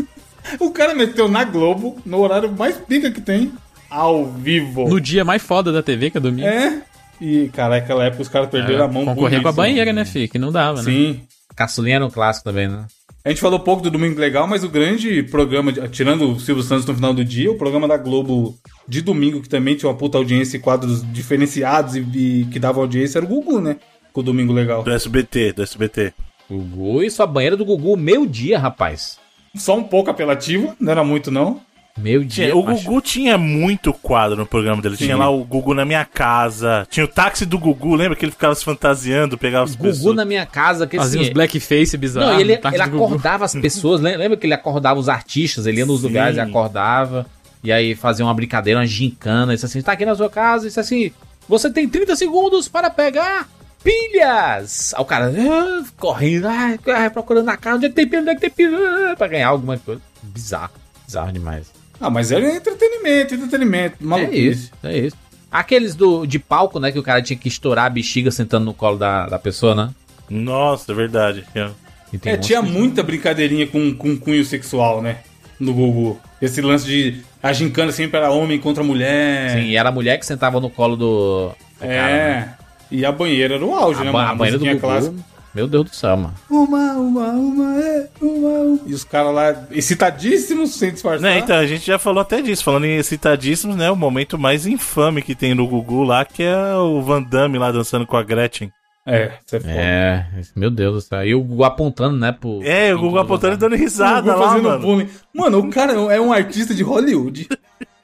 o 0.59 0.71
cara 0.71 0.93
meteu 0.93 1.27
na 1.27 1.43
Globo, 1.43 1.97
no 2.05 2.19
horário 2.19 2.51
mais 2.51 2.77
pica 2.77 3.11
que 3.11 3.21
tem, 3.21 3.51
ao 3.95 4.25
vivo. 4.25 4.87
No 4.87 4.99
dia 4.99 5.23
mais 5.23 5.41
foda 5.41 5.71
da 5.71 5.81
TV, 5.81 6.09
que 6.09 6.17
é 6.17 6.21
domingo. 6.21 6.47
É. 6.47 6.81
E, 7.21 7.49
cara, 7.53 7.75
naquela 7.75 8.03
época 8.05 8.21
os 8.23 8.27
caras 8.29 8.49
perderam 8.49 8.85
a 8.85 8.87
mão 8.87 9.05
Concorrer 9.05 9.41
com 9.41 9.47
a 9.47 9.51
banheira, 9.53 9.93
né, 9.93 10.03
fi? 10.03 10.27
Que 10.27 10.37
não 10.37 10.51
dava, 10.51 10.79
né? 10.79 10.83
Sim. 10.91 11.21
Caçulinha 11.55 11.95
era 11.95 12.05
um 12.05 12.09
clássico 12.09 12.43
também, 12.43 12.67
né? 12.67 12.85
A 13.23 13.29
gente 13.29 13.41
falou 13.41 13.59
pouco 13.59 13.81
do 13.81 13.89
Domingo 13.89 14.19
Legal, 14.19 14.45
mas 14.47 14.63
o 14.63 14.69
grande 14.69 15.23
programa, 15.23 15.71
de- 15.71 15.87
tirando 15.89 16.29
o 16.33 16.39
Silvio 16.39 16.61
Santos 16.63 16.85
no 16.85 16.93
final 16.93 17.11
do 17.13 17.23
dia, 17.25 17.49
o 17.51 17.57
programa 17.57 17.87
da 17.87 17.97
Globo 17.97 18.55
de 18.87 19.01
domingo, 19.01 19.41
que 19.41 19.49
também 19.49 19.75
tinha 19.75 19.89
uma 19.89 19.97
puta 19.97 20.17
audiência 20.17 20.57
e 20.57 20.59
quadros 20.59 21.01
diferenciados 21.11 21.95
e, 21.95 21.99
e 22.01 22.45
que 22.51 22.59
dava 22.59 22.81
audiência, 22.81 23.17
era 23.17 23.25
o 23.25 23.29
Gugu, 23.29 23.59
né? 23.59 23.77
Com 24.13 24.19
o 24.19 24.23
Domingo 24.23 24.53
Legal. 24.53 24.83
Do 24.83 24.91
SBT, 24.91 25.53
do 25.53 25.63
SBT. 25.63 26.13
Gugu 26.49 27.01
e 27.01 27.09
sua 27.09 27.25
banheira 27.25 27.57
do 27.57 27.65
Gugu, 27.65 27.97
meio 27.97 28.27
dia, 28.27 28.59
rapaz. 28.59 29.17
Só 29.55 29.75
um 29.75 29.83
pouco 29.83 30.11
apelativo, 30.11 30.75
não 30.79 30.91
era 30.91 31.03
muito 31.03 31.31
não. 31.31 31.59
Meio 31.97 32.25
dia. 32.25 32.47
Tinha- 32.47 32.55
o 32.57 32.63
macho. 32.65 32.83
Gugu 32.83 33.01
tinha 33.01 33.37
muito 33.37 33.93
quadro 33.93 34.35
no 34.37 34.45
programa 34.45 34.81
dele. 34.81 34.97
Sim. 34.97 35.05
Tinha 35.05 35.17
lá 35.17 35.29
o 35.29 35.43
Gugu 35.45 35.73
na 35.73 35.85
minha 35.85 36.03
casa. 36.03 36.85
Tinha 36.89 37.05
o 37.05 37.07
táxi 37.07 37.45
do 37.45 37.57
Gugu, 37.57 37.95
lembra 37.95 38.17
que 38.17 38.25
ele 38.25 38.33
ficava 38.33 38.53
se 38.53 38.65
fantasiando, 38.65 39.37
pegava 39.37 39.63
as 39.63 39.75
Gugu 39.75 39.89
pessoas. 39.89 40.15
na 40.15 40.25
minha 40.25 40.45
casa, 40.45 40.85
que 40.85 40.97
Fazia 40.97 41.21
assim, 41.21 41.29
uns 41.29 41.33
blackface 41.33 41.95
bizarros. 41.97 42.33
Não, 42.33 42.39
ele, 42.39 42.53
ele 42.53 42.61
Gugu. 42.89 43.05
acordava 43.05 43.45
as 43.45 43.53
pessoas, 43.55 44.01
lem- 44.01 44.17
lembra 44.17 44.35
que 44.35 44.45
ele 44.45 44.53
acordava 44.53 44.99
os 44.99 45.07
artistas, 45.07 45.65
ele 45.65 45.77
ia 45.77 45.85
nos 45.85 46.01
Sim. 46.01 46.07
lugares 46.07 46.35
e 46.35 46.39
acordava, 46.41 47.25
e 47.63 47.71
aí 47.71 47.95
fazia 47.95 48.25
uma 48.25 48.33
brincadeira, 48.33 48.79
uma 48.81 48.85
gincana, 48.85 49.53
isso 49.53 49.65
assim, 49.65 49.81
tá 49.81 49.93
aqui 49.93 50.05
na 50.05 50.15
sua 50.15 50.29
casa, 50.29 50.67
isso 50.67 50.79
assim, 50.81 51.11
você 51.47 51.69
tem 51.71 51.87
30 51.87 52.13
segundos 52.17 52.67
para 52.67 52.89
pegar 52.89 53.47
pilhas! 53.81 54.93
Aí 54.93 55.01
o 55.01 55.05
cara 55.05 55.31
ah, 55.33 55.83
correndo, 55.97 56.47
ah, 56.47 56.75
ah, 57.05 57.09
procurando 57.09 57.45
na 57.45 57.55
casa, 57.57 57.77
onde 57.77 57.85
é 57.85 57.89
que 57.89 57.95
tem 57.95 58.07
pilha, 58.07 58.21
onde 58.21 58.29
é 58.31 58.35
que 58.35 58.41
tem 58.41 58.49
pilha, 58.49 59.15
pra 59.17 59.27
ganhar 59.27 59.47
alguma 59.47 59.77
coisa. 59.77 60.01
Bizarro, 60.21 60.71
bizarro 61.05 61.31
demais. 61.31 61.74
Ah, 61.99 62.09
mas 62.09 62.31
era 62.31 62.49
entretenimento, 62.55 63.35
entretenimento. 63.35 64.13
É 64.15 64.29
isso, 64.35 64.71
é 64.83 64.97
isso. 64.97 65.15
Aqueles 65.51 65.95
do, 65.95 66.25
de 66.25 66.37
palco, 66.37 66.79
né, 66.79 66.91
que 66.91 66.99
o 66.99 67.03
cara 67.03 67.21
tinha 67.21 67.37
que 67.37 67.47
estourar 67.47 67.85
a 67.85 67.89
bexiga 67.89 68.29
sentando 68.31 68.65
no 68.65 68.73
colo 68.73 68.97
da, 68.97 69.27
da 69.27 69.39
pessoa, 69.39 69.73
né? 69.73 69.89
Nossa, 70.29 70.91
é 70.91 70.95
verdade. 70.95 71.45
É. 71.55 71.69
É, 72.23 72.37
tinha 72.37 72.61
muita 72.61 73.03
brincadeirinha 73.03 73.67
com, 73.67 73.93
com 73.93 74.17
cunho 74.17 74.43
sexual, 74.45 75.01
né? 75.01 75.17
No 75.59 75.73
Gugu. 75.73 76.19
Esse 76.41 76.61
lance 76.61 76.85
de 76.85 77.21
a 77.41 77.51
gincana 77.53 77.91
sempre 77.91 78.17
era 78.17 78.31
homem 78.31 78.59
contra 78.59 78.83
mulher. 78.83 79.51
Sim, 79.51 79.65
e 79.67 79.75
era 79.77 79.89
a 79.89 79.91
mulher 79.91 80.17
que 80.19 80.25
sentava 80.25 80.59
no 80.59 80.69
colo 80.69 80.95
do, 80.95 81.51
do 81.79 81.85
É. 81.85 81.95
cara, 81.95 82.13
né? 82.13 82.53
E 82.91 83.05
a 83.05 83.11
banheira 83.11 83.55
era 83.55 83.65
o 83.65 83.73
auge, 83.73 84.01
A, 84.01 84.05
né, 84.05 84.11
ba- 84.11 84.19
mano? 84.19 84.31
a 84.31 84.35
banheira 84.35 84.57
do 84.59 84.65
Gugu, 84.65 84.79
clássica. 84.79 85.15
Meu 85.55 85.67
Deus 85.67 85.89
do 85.89 85.95
céu, 85.95 86.17
mano. 86.17 86.33
Uma, 86.49 86.93
uma, 86.93 87.29
uma, 87.29 87.79
é, 87.81 88.09
uma, 88.21 88.49
uma. 88.49 88.79
E 88.85 88.93
os 88.93 89.05
caras 89.05 89.33
lá 89.33 89.65
excitadíssimos, 89.71 90.75
sem 90.75 90.91
disfarçar. 90.91 91.21
Né, 91.21 91.39
então, 91.39 91.55
a 91.55 91.65
gente 91.65 91.87
já 91.87 91.97
falou 91.97 92.21
até 92.21 92.41
disso. 92.41 92.63
Falando 92.63 92.85
em 92.85 92.97
excitadíssimos, 92.97 93.77
né? 93.77 93.89
O 93.89 93.95
momento 93.95 94.37
mais 94.37 94.67
infame 94.67 95.21
que 95.21 95.33
tem 95.33 95.55
no 95.55 95.65
Gugu 95.65 96.03
lá, 96.03 96.25
que 96.25 96.43
é 96.43 96.75
o 96.75 97.01
Van 97.01 97.23
Damme 97.23 97.57
lá 97.57 97.71
dançando 97.71 98.05
com 98.05 98.17
a 98.17 98.23
Gretchen. 98.23 98.69
É, 99.07 99.31
você 99.45 99.57
é 99.57 99.59
foda. 99.59 99.73
É, 99.73 100.25
meu 100.55 100.69
Deus 100.69 100.95
do 100.95 101.01
céu. 101.01 101.25
E 101.25 101.33
o 101.33 101.41
Gugu 101.41 101.63
apontando, 101.63 102.17
né, 102.17 102.33
pro... 102.33 102.61
É, 102.63 102.93
o 102.93 102.99
Gugu 102.99 103.19
apontando 103.19 103.53
e 103.53 103.57
dando 103.57 103.75
risada 103.75 104.33
Gugu 104.33 104.43
lá, 104.43 104.49
fazendo 104.49 104.69
mano. 104.69 104.81
bullying. 104.81 105.09
Mano, 105.33 105.59
o 105.59 105.69
cara 105.69 105.93
é 105.93 106.19
um 106.19 106.33
artista 106.33 106.73
de 106.73 106.83
Hollywood. 106.83 107.47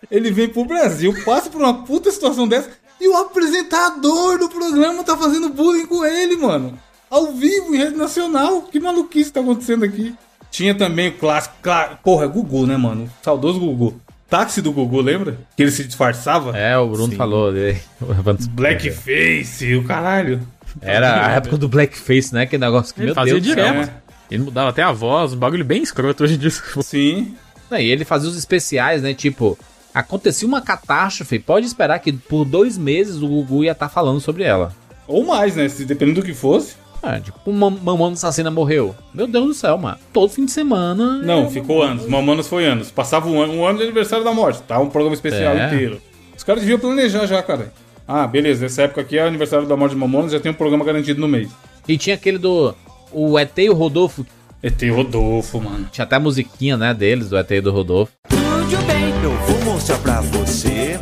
Ele 0.10 0.32
vem 0.32 0.48
pro 0.48 0.64
Brasil, 0.64 1.14
passa 1.26 1.50
por 1.50 1.60
uma 1.60 1.84
puta 1.84 2.12
situação 2.12 2.48
dessa 2.48 2.70
e 3.00 3.08
o 3.10 3.18
apresentador 3.18 4.38
do 4.38 4.48
programa 4.48 5.04
tá 5.04 5.18
fazendo 5.18 5.50
bullying 5.50 5.88
com 5.88 6.06
ele, 6.06 6.38
mano. 6.38 6.78
Ao 7.12 7.34
vivo, 7.34 7.76
em 7.76 7.78
rede 7.78 7.96
nacional. 7.98 8.62
Que 8.64 8.80
maluquice 8.80 9.32
tá 9.32 9.42
acontecendo 9.42 9.84
aqui. 9.86 10.16
Tinha 10.50 10.74
também 10.74 11.10
o 11.10 11.14
clássico. 11.18 11.56
clá- 11.62 12.00
Porra, 12.04 12.26
Gugu, 12.26 12.66
né, 12.66 12.78
mano? 12.78 13.08
Saudoso 13.22 13.60
Gugu. 13.60 14.00
Táxi 14.30 14.62
do 14.62 14.72
Gugu, 14.72 15.02
lembra? 15.02 15.38
Que 15.58 15.64
ele 15.64 15.72
se 15.72 15.84
disfarçava? 15.84 16.58
É, 16.58 16.78
o 16.78 16.88
Bruno 16.88 17.10
Sim. 17.12 17.18
falou. 17.18 17.52
Blackface, 18.52 19.76
o 19.76 19.84
caralho. 19.84 20.42
Era 20.82 21.28
a 21.28 21.32
época 21.34 21.58
do 21.58 21.68
blackface, 21.68 22.34
né? 22.34 22.46
Que 22.46 22.58
negócio 22.58 22.94
que, 22.94 23.02
Ele 23.02 23.08
meu 23.08 23.16
fazia 23.16 23.34
Deus 23.34 23.46
céu. 23.46 23.56
direto. 23.56 23.92
Ele 24.30 24.44
mudava 24.44 24.70
até 24.70 24.82
a 24.82 24.92
voz, 24.94 25.34
um 25.34 25.38
bagulho 25.38 25.66
bem 25.66 25.84
escroto 25.84 26.24
hoje 26.24 26.36
em 26.36 26.38
dia. 26.38 26.50
Sim. 26.82 27.36
E 27.72 27.84
ele 27.92 28.06
fazia 28.06 28.30
os 28.30 28.38
especiais, 28.38 29.02
né? 29.02 29.14
Tipo, 29.14 29.58
acontecia 29.94 30.48
uma 30.48 30.62
catástrofe, 30.62 31.40
pode 31.40 31.66
esperar 31.66 32.00
que 32.00 32.14
por 32.14 32.46
dois 32.46 32.78
meses 32.78 33.18
o 33.22 33.28
Gugu 33.28 33.66
ia 33.66 33.74
estar 33.74 33.90
falando 33.90 34.22
sobre 34.22 34.44
ela. 34.44 34.74
Ou 35.08 35.26
mais, 35.26 35.56
né? 35.58 35.68
Se 35.68 35.84
dependendo 35.84 36.22
do 36.22 36.26
que 36.26 36.34
fosse. 36.34 36.76
É, 37.04 37.20
tipo, 37.20 37.40
o 37.46 37.52
Mam- 37.54 38.12
Assassina 38.14 38.52
morreu. 38.52 38.96
Meu 39.14 39.26
Deus 39.28 39.46
do 39.48 39.54
céu, 39.54 39.78
mano. 39.78 39.98
Todo 40.14 40.30
fim 40.32 40.46
de 40.46 40.52
semana. 40.52 41.18
Não, 41.24 41.50
ficou 41.50 41.82
anos. 41.82 42.08
Mamanos 42.08 42.48
foi 42.48 42.66
anos. 42.66 42.92
Passava 42.92 43.28
um 43.28 43.42
ano, 43.42 43.54
um 43.54 43.66
ano 43.66 43.78
de 43.80 43.84
aniversário 43.86 44.24
da 44.24 44.32
morte. 44.34 44.62
Tá? 44.68 44.80
Um 44.80 44.90
programa 44.90 45.16
especial 45.16 45.56
É. 45.56 45.68
inteiro. 45.68 46.00
Os 46.38 46.44
caras 46.44 46.62
deviam 46.62 46.78
planejar 46.80 47.26
já, 47.26 47.42
cara. 47.42 47.74
Ah, 48.08 48.28
beleza. 48.28 48.62
Nessa 48.64 48.84
época 48.84 49.02
aqui 49.02 49.18
é 49.18 49.24
o 49.24 49.28
aniversário 49.28 49.66
da 49.68 49.76
morte 49.76 49.94
de 49.94 49.98
Mamonas, 49.98 50.32
já 50.32 50.40
tem 50.40 50.52
um 50.52 50.56
programa 50.56 50.84
garantido 50.86 51.20
no 51.20 51.28
mês. 51.28 51.50
E 51.88 51.98
tinha 51.98 52.16
aquele 52.16 52.38
do. 52.38 52.76
O 53.12 53.38
ET 53.40 53.58
e 53.58 53.70
o 53.70 53.74
Rodolfo. 53.74 54.26
ET 54.62 54.80
Rodolfo, 54.90 55.60
mano. 55.60 55.88
Tinha 55.92 56.04
até 56.06 56.16
a 56.18 56.20
musiquinha, 56.20 56.78
né, 56.78 56.94
deles, 56.94 57.30
do 57.30 57.38
ET 57.38 57.50
e 57.50 57.62
do 57.62 57.72
Rodolfo. 57.72 58.12
Tudo 58.30 58.86
bem, 58.86 59.10
eu 59.24 59.32
vou 59.48 59.74
mostrar 59.74 59.98
pra 60.00 60.22
você 60.22 61.00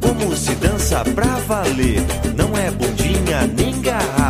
como 0.00 0.34
se 0.36 0.54
dança 0.56 1.02
pra 1.14 1.24
valer. 1.40 2.00
Não 2.36 2.56
é 2.56 2.70
bundinha 2.70 3.46
nem 3.46 3.80
garrafa, 3.80 4.23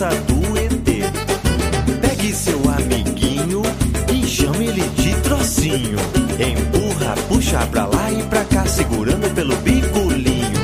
é 0.00 0.04
a 0.04 0.08
dança 0.08 0.22
do 0.22 0.58
ET. 0.58 2.00
Pegue 2.00 2.32
seu 2.32 2.58
amiguinho 2.70 3.62
e 4.12 4.26
chame 4.26 4.66
ele 4.68 4.82
de 4.90 5.14
trocinho. 5.22 5.98
Empurra, 6.38 7.14
puxa 7.28 7.66
pra 7.66 7.86
lá 7.86 8.10
e 8.12 8.22
pra 8.24 8.44
cá, 8.44 8.64
segurando 8.66 9.32
pelo 9.34 9.56
bigolinho. 9.56 10.58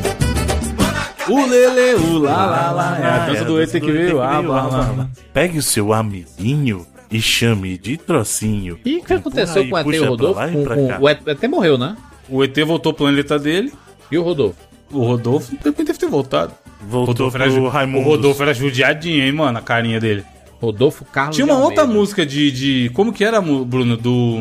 O 1.28 1.46
lele, 1.46 1.94
o 1.94 2.18
lá, 2.18 2.46
lá, 2.46 2.70
lá. 2.70 2.98
É 2.98 3.04
a 3.06 3.26
dança 3.26 3.44
do 3.44 3.60
ET 3.60 3.70
que 3.70 3.80
veio. 3.80 4.20
Ah, 4.20 4.42
blá, 4.42 4.62
blá, 4.68 4.82
blá. 4.84 5.08
Pegue 5.32 5.58
o 5.58 5.62
seu 5.62 5.92
amiguinho 5.92 6.86
e 7.10 7.20
chame 7.20 7.78
de 7.78 7.96
trocinho. 7.96 8.78
E 8.84 8.96
o 8.98 9.04
que 9.04 9.14
aconteceu 9.14 9.68
com 9.68 9.74
o 9.74 9.78
ET 9.78 9.86
e 9.94 9.98
Rodolfo? 9.98 10.38
lá 10.40 10.48
Com- 10.48 10.64
pra 10.64 10.74
com- 10.76 10.88
cá. 10.88 10.98
o 11.00 11.08
ET 11.08 11.20
o 11.26 11.30
ET 11.30 11.48
morreu, 11.48 11.78
né? 11.78 11.96
O 12.28 12.44
ET 12.44 12.56
voltou 12.64 12.92
pro 12.92 13.06
planeta 13.06 13.38
dele. 13.38 13.72
E 14.12 14.18
o 14.18 14.22
Rodolfo? 14.22 14.58
O 14.92 15.02
Rodolfo 15.02 15.56
também 15.56 15.84
deve 15.84 15.98
ter 15.98 16.06
voltado. 16.08 16.52
Voltou 16.88 17.28
Rodolfo 17.28 17.38
pro 17.38 17.50
ju- 17.50 17.64
o. 17.98 18.02
Rodolfo 18.02 18.42
era 18.42 18.54
judiadinho, 18.54 19.24
hein, 19.24 19.32
mano, 19.32 19.58
a 19.58 19.62
carinha 19.62 20.00
dele. 20.00 20.24
Rodolfo 20.60 21.04
Carlos 21.04 21.36
Tinha 21.36 21.46
uma 21.46 21.56
de 21.56 21.62
outra 21.62 21.84
música 21.86 22.24
de, 22.24 22.50
de. 22.50 22.90
Como 22.94 23.12
que 23.12 23.24
era, 23.24 23.40
Bruno? 23.40 23.96
Do. 23.96 24.40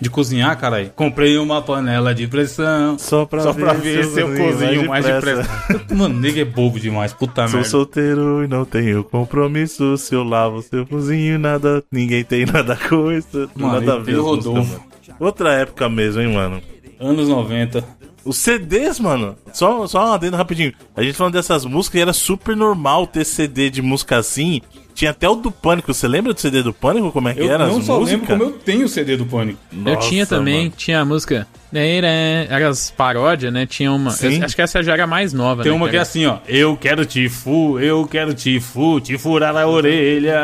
De 0.00 0.08
cozinhar, 0.08 0.56
caralho. 0.56 0.92
Comprei 0.94 1.36
uma 1.38 1.60
panela 1.60 2.14
de 2.14 2.28
pressão. 2.28 2.96
Só 2.98 3.24
pra 3.26 3.40
só 3.40 3.52
pra 3.52 3.72
ver 3.72 3.96
ver 3.96 4.04
se 4.04 4.14
se 4.14 4.20
eu 4.20 4.32
eu 4.32 4.46
cozinho 4.52 4.88
mais 4.88 5.04
depressa. 5.04 5.42
depressa. 5.42 5.92
Mano, 5.94 6.20
nego 6.20 6.38
é 6.38 6.44
bobo 6.44 6.78
demais, 6.78 7.12
puta 7.12 7.48
Sou 7.48 7.56
merda. 7.56 7.68
solteiro 7.68 8.44
e 8.44 8.46
não 8.46 8.64
tenho 8.64 9.02
compromisso. 9.02 9.96
Se 9.98 10.14
eu 10.14 10.22
lavo 10.22 10.62
seu 10.62 10.86
cozinho, 10.86 11.36
nada, 11.36 11.82
ninguém 11.90 12.22
tem 12.22 12.46
nada 12.46 12.76
coisa. 12.76 13.50
Mano, 13.56 13.72
nada 13.80 13.94
a 13.94 13.98
ver. 13.98 14.14
Rodolfo. 14.20 14.80
Outra 15.18 15.52
época 15.54 15.88
mesmo, 15.88 16.20
hein, 16.22 16.32
mano. 16.32 16.60
Anos 17.00 17.28
90. 17.28 17.82
Os 18.24 18.36
CDs, 18.38 18.98
mano. 19.00 19.36
Só, 19.52 19.86
só 19.86 20.10
um 20.10 20.12
adendo 20.12 20.36
rapidinho. 20.36 20.72
A 20.96 21.02
gente 21.02 21.14
falando 21.14 21.32
dessas 21.34 21.64
músicas 21.64 21.98
e 21.98 22.02
era 22.02 22.12
super 22.12 22.54
normal 22.56 23.06
ter 23.06 23.24
CD 23.24 23.70
de 23.70 23.80
música 23.80 24.16
assim. 24.18 24.60
Tinha 24.94 25.12
até 25.12 25.28
o 25.28 25.36
do 25.36 25.50
Pânico. 25.52 25.94
Você 25.94 26.08
lembra 26.08 26.34
do 26.34 26.40
CD 26.40 26.62
do 26.62 26.74
Pânico? 26.74 27.12
Como 27.12 27.28
é 27.28 27.34
que 27.34 27.40
Eu 27.40 27.50
era? 27.52 27.66
não 27.68 27.78
as 27.78 27.84
só 27.84 28.00
músicas? 28.00 28.20
lembro 28.20 28.26
como 28.26 28.42
eu 28.56 28.58
tenho 28.58 28.84
o 28.84 28.88
CD 28.88 29.16
do 29.16 29.24
Pânico. 29.24 29.58
eu 29.72 29.94
Nossa, 29.94 30.08
tinha 30.08 30.26
também, 30.26 30.64
mano. 30.64 30.72
tinha 30.76 31.00
a 31.00 31.04
música. 31.04 31.46
Era 31.72 32.68
as 32.68 32.90
paródias, 32.90 33.52
né? 33.52 33.64
Tinha 33.66 33.92
uma. 33.92 34.10
Sim. 34.10 34.38
eu 34.38 34.44
acho 34.44 34.56
que 34.56 34.62
essa 34.62 34.82
já 34.82 34.92
era 34.94 35.06
mais 35.06 35.32
nova, 35.32 35.62
Tem 35.62 35.70
né? 35.70 35.76
uma 35.76 35.86
que 35.88 35.94
é 35.94 35.98
era- 35.98 36.02
assim, 36.02 36.26
ó. 36.26 36.38
Eu 36.48 36.76
quero 36.76 37.04
te 37.06 37.28
fu, 37.28 37.78
eu 37.78 38.06
quero 38.06 38.34
te 38.34 38.58
fu, 38.58 39.00
te 39.00 39.16
furar 39.18 39.56
a 39.56 39.66
orelha. 39.66 40.34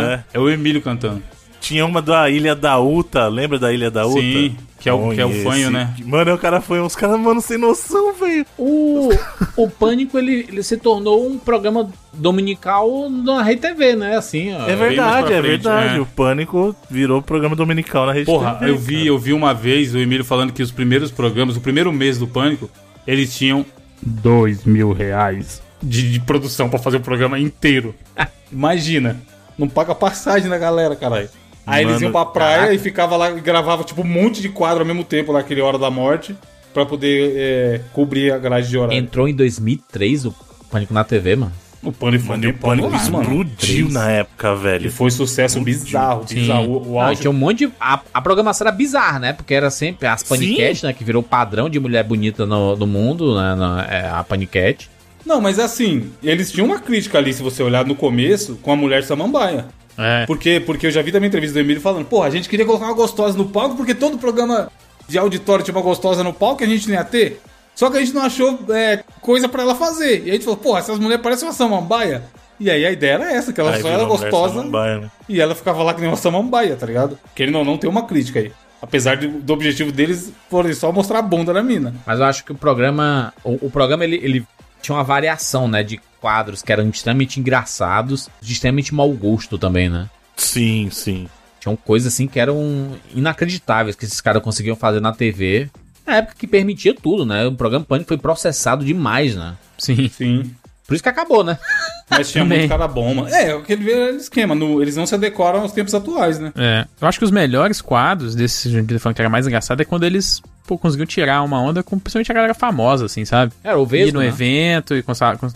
Né? 0.00 0.24
É 0.32 0.38
o 0.38 0.48
Emílio 0.48 0.80
cantando. 0.80 1.22
Tinha 1.64 1.86
uma 1.86 2.02
da 2.02 2.28
Ilha 2.28 2.54
da 2.54 2.78
Uta. 2.78 3.26
Lembra 3.26 3.58
da 3.58 3.72
Ilha 3.72 3.90
da 3.90 4.06
Uta? 4.06 4.20
Sim, 4.20 4.54
que 4.78 4.86
é 4.86 4.92
o- 4.92 5.14
que 5.14 5.20
é 5.20 5.24
o 5.24 5.32
fanho, 5.42 5.70
né? 5.70 5.94
Mano, 6.04 6.34
o 6.34 6.38
cara 6.38 6.60
foi 6.60 6.78
uns 6.78 6.94
caras, 6.94 7.18
mano, 7.18 7.40
sem 7.40 7.56
noção, 7.56 8.12
velho. 8.12 8.44
O, 8.58 9.08
o 9.56 9.70
Pânico, 9.70 10.18
ele, 10.18 10.44
ele 10.46 10.62
se 10.62 10.76
tornou 10.76 11.26
um 11.26 11.38
programa 11.38 11.88
dominical 12.12 13.08
na 13.08 13.42
Rede 13.42 13.62
TV, 13.62 13.96
né? 13.96 14.16
Assim, 14.16 14.52
ó. 14.54 14.68
É 14.68 14.76
verdade, 14.76 15.32
é 15.32 15.38
frente, 15.38 15.46
verdade. 15.62 15.94
né? 15.94 16.00
O 16.00 16.06
Pânico 16.06 16.76
virou 16.90 17.22
programa 17.22 17.56
dominical 17.56 18.04
na 18.06 18.12
rede 18.12 18.26
Porra, 18.26 18.56
TV, 18.56 18.70
eu 18.70 18.76
vi, 18.78 18.94
cara. 18.96 19.06
eu 19.06 19.18
vi 19.18 19.32
uma 19.32 19.54
vez 19.54 19.94
o 19.94 19.98
Emílio 19.98 20.24
falando 20.24 20.52
que 20.52 20.62
os 20.62 20.70
primeiros 20.70 21.10
programas, 21.10 21.56
o 21.56 21.60
primeiro 21.62 21.90
mês 21.92 22.18
do 22.18 22.26
Pânico, 22.26 22.68
eles 23.06 23.34
tinham 23.34 23.64
dois 24.02 24.64
mil 24.64 24.92
reais 24.92 25.62
de, 25.82 26.12
de 26.12 26.20
produção 26.20 26.68
pra 26.68 26.78
fazer 26.78 26.98
o 26.98 27.00
programa 27.00 27.38
inteiro. 27.38 27.94
Imagina, 28.52 29.16
não 29.58 29.68
paga 29.68 29.94
passagem 29.94 30.50
da 30.50 30.58
galera, 30.58 30.94
caralho. 30.94 31.28
Aí 31.66 31.82
eles 31.82 31.94
Mano, 31.94 32.04
iam 32.06 32.12
pra 32.12 32.24
praia 32.26 32.54
caraca. 32.56 32.74
e 32.74 32.78
ficava 32.78 33.16
lá 33.16 33.30
e 33.30 33.40
gravava 33.40 33.84
tipo 33.84 34.02
um 34.02 34.06
monte 34.06 34.40
de 34.42 34.48
quadro 34.48 34.80
ao 34.80 34.86
mesmo 34.86 35.04
tempo 35.04 35.32
lá, 35.32 35.40
aquele 35.40 35.60
Hora 35.60 35.78
da 35.78 35.90
Morte, 35.90 36.36
pra 36.72 36.84
poder 36.84 37.32
é, 37.36 37.80
cobrir 37.92 38.32
a 38.32 38.38
grade 38.38 38.68
de 38.68 38.76
horário. 38.76 38.96
Entrou 38.98 39.26
em 39.28 39.34
2003 39.34 40.26
o 40.26 40.34
Pânico 40.70 40.92
na 40.92 41.04
TV, 41.04 41.36
mano. 41.36 41.52
O 41.82 41.92
Pânico 41.92 42.24
foi 42.24 42.36
Mano, 42.38 42.48
o 42.50 42.54
Pânico 42.54 42.88
lá, 42.88 42.98
mano. 43.10 43.22
explodiu 43.22 43.90
na 43.90 44.10
época, 44.10 44.52
E 44.54 44.56
velho. 44.62 44.90
foi 44.90 45.10
sucesso 45.10 45.60
bizarro, 45.60 46.24
bizarro. 46.24 46.64
O, 46.78 46.92
o 46.94 47.00
Ah, 47.00 47.08
auge 47.08 47.20
tinha 47.20 47.30
um 47.30 47.34
monte 47.34 47.66
de. 47.66 47.72
A, 47.78 48.00
a 48.12 48.22
programação 48.22 48.66
era 48.66 48.74
bizarra, 48.74 49.18
né? 49.18 49.32
Porque 49.34 49.52
era 49.52 49.70
sempre 49.70 50.08
as 50.08 50.22
paniquete, 50.22 50.86
né? 50.86 50.94
Que 50.94 51.04
virou 51.04 51.22
padrão 51.22 51.68
de 51.68 51.78
mulher 51.78 52.02
bonita 52.02 52.46
no, 52.46 52.74
no 52.74 52.86
mundo, 52.86 53.36
né? 53.38 53.54
na- 53.54 53.86
é, 53.88 54.08
a 54.08 54.24
paniquete. 54.24 54.88
Não, 55.26 55.42
mas 55.42 55.58
assim, 55.58 56.10
eles 56.22 56.50
tinham 56.50 56.66
uma 56.66 56.80
crítica 56.80 57.18
ali, 57.18 57.32
se 57.34 57.42
você 57.42 57.62
olhar 57.62 57.84
no 57.84 57.94
começo, 57.94 58.58
com 58.62 58.72
a 58.72 58.76
mulher 58.76 59.02
samambaia. 59.04 59.66
É. 59.96 60.26
Porque, 60.26 60.60
porque 60.60 60.86
eu 60.86 60.90
já 60.90 61.02
vi 61.02 61.12
também 61.12 61.28
entrevista 61.28 61.54
do 61.54 61.60
Emílio 61.60 61.80
falando, 61.80 62.04
pô, 62.06 62.22
a 62.22 62.30
gente 62.30 62.48
queria 62.48 62.66
colocar 62.66 62.86
uma 62.86 62.94
gostosa 62.94 63.36
no 63.38 63.46
palco, 63.46 63.76
porque 63.76 63.94
todo 63.94 64.18
programa 64.18 64.70
de 65.08 65.18
auditório 65.18 65.64
tinha 65.64 65.74
uma 65.76 65.82
gostosa 65.82 66.22
no 66.24 66.32
palco 66.32 66.58
que 66.58 66.64
a 66.64 66.68
gente 66.68 66.88
não 66.88 66.94
ia 66.94 67.04
ter. 67.04 67.40
Só 67.74 67.90
que 67.90 67.96
a 67.96 68.00
gente 68.00 68.12
não 68.14 68.22
achou 68.22 68.58
é, 68.70 69.02
coisa 69.20 69.48
pra 69.48 69.62
ela 69.62 69.74
fazer. 69.74 70.22
E 70.24 70.30
a 70.30 70.32
gente 70.34 70.44
falou, 70.44 70.56
pô, 70.58 70.76
essas 70.78 70.98
mulheres 70.98 71.22
parecem 71.22 71.46
uma 71.46 71.54
samambaia. 71.54 72.22
E 72.58 72.70
aí 72.70 72.86
a 72.86 72.90
ideia 72.92 73.14
era 73.14 73.32
essa, 73.32 73.52
que 73.52 73.60
ela 73.60 73.72
Aí 73.74 73.82
só 73.82 73.88
era 73.88 74.04
gostosa 74.04 74.54
samambaia, 74.54 74.98
né? 75.00 75.10
e 75.28 75.40
ela 75.40 75.54
ficava 75.56 75.82
lá 75.82 75.92
que 75.92 76.00
nem 76.00 76.08
uma 76.08 76.16
samambaia, 76.16 76.76
tá 76.76 76.86
ligado? 76.86 77.18
Querendo 77.34 77.58
ou 77.58 77.64
não, 77.64 77.76
tem 77.76 77.90
uma 77.90 78.04
crítica 78.06 78.38
aí. 78.38 78.52
Apesar 78.80 79.16
de- 79.16 79.26
do 79.26 79.52
objetivo 79.52 79.90
deles 79.90 80.32
forem 80.48 80.72
só 80.72 80.92
mostrar 80.92 81.18
a 81.18 81.22
bunda 81.22 81.52
da 81.52 81.62
mina. 81.62 81.94
Mas 82.06 82.20
eu 82.20 82.26
acho 82.26 82.44
que 82.44 82.52
o 82.52 82.54
programa. 82.54 83.32
O, 83.42 83.66
o 83.66 83.70
programa 83.70 84.04
ele, 84.04 84.20
ele 84.22 84.46
tinha 84.80 84.94
uma 84.96 85.02
variação, 85.02 85.66
né? 85.66 85.82
De 85.82 86.00
quadros 86.24 86.62
que 86.62 86.72
eram 86.72 86.88
extremamente 86.88 87.38
engraçados, 87.38 88.30
de 88.40 88.54
extremamente 88.54 88.94
mau 88.94 89.12
gosto 89.12 89.58
também, 89.58 89.90
né? 89.90 90.08
Sim, 90.34 90.88
sim. 90.90 91.28
Tinham 91.60 91.76
coisas 91.76 92.14
assim 92.14 92.26
que 92.26 92.40
eram 92.40 92.96
inacreditáveis 93.14 93.94
que 93.94 94.06
esses 94.06 94.22
caras 94.22 94.42
conseguiam 94.42 94.74
fazer 94.74 95.00
na 95.00 95.12
TV. 95.12 95.68
Na 96.06 96.16
época 96.16 96.36
que 96.38 96.46
permitia 96.46 96.94
tudo, 96.94 97.26
né? 97.26 97.46
O 97.46 97.52
programa 97.52 97.84
Pânico 97.84 98.08
foi 98.08 98.16
processado 98.16 98.86
demais, 98.86 99.36
né? 99.36 99.54
Sim. 99.76 100.08
Sim. 100.08 100.50
Por 100.86 100.94
isso 100.94 101.02
que 101.02 101.08
acabou, 101.08 101.42
né? 101.42 101.58
Mas 102.10 102.30
tinha 102.30 102.44
muito 102.44 102.68
cara 102.68 102.86
bom, 102.86 103.14
mano. 103.14 103.28
É, 103.28 103.52
aquele 103.52 103.84
velho 103.84 104.16
esquema. 104.16 104.54
no- 104.54 104.82
eles 104.82 104.96
não 104.96 105.06
se 105.06 105.14
adequaram 105.14 105.60
aos 105.62 105.72
tempos 105.72 105.94
atuais, 105.94 106.38
né? 106.38 106.52
É. 106.56 106.84
Eu 107.00 107.08
acho 107.08 107.18
que 107.18 107.24
os 107.24 107.30
melhores 107.30 107.80
quadros 107.80 108.34
desse 108.34 108.68
Vida 108.68 108.98
Funk 109.00 109.14
que 109.14 109.22
era 109.22 109.30
mais 109.30 109.46
engraçado 109.46 109.80
é 109.80 109.84
quando 109.84 110.04
eles 110.04 110.42
pô, 110.66 110.76
conseguiam 110.76 111.06
tirar 111.06 111.42
uma 111.42 111.58
onda 111.60 111.82
com 111.82 111.98
principalmente 111.98 112.30
a 112.30 112.34
galera 112.34 112.54
famosa, 112.54 113.06
assim, 113.06 113.24
sabe? 113.24 113.52
Era 113.64 113.78
o 113.78 113.84
Ir 113.84 113.86
Vesgo, 113.86 114.14
no 114.18 114.20
né? 114.20 114.28
evento 114.28 114.94
e 114.94 115.02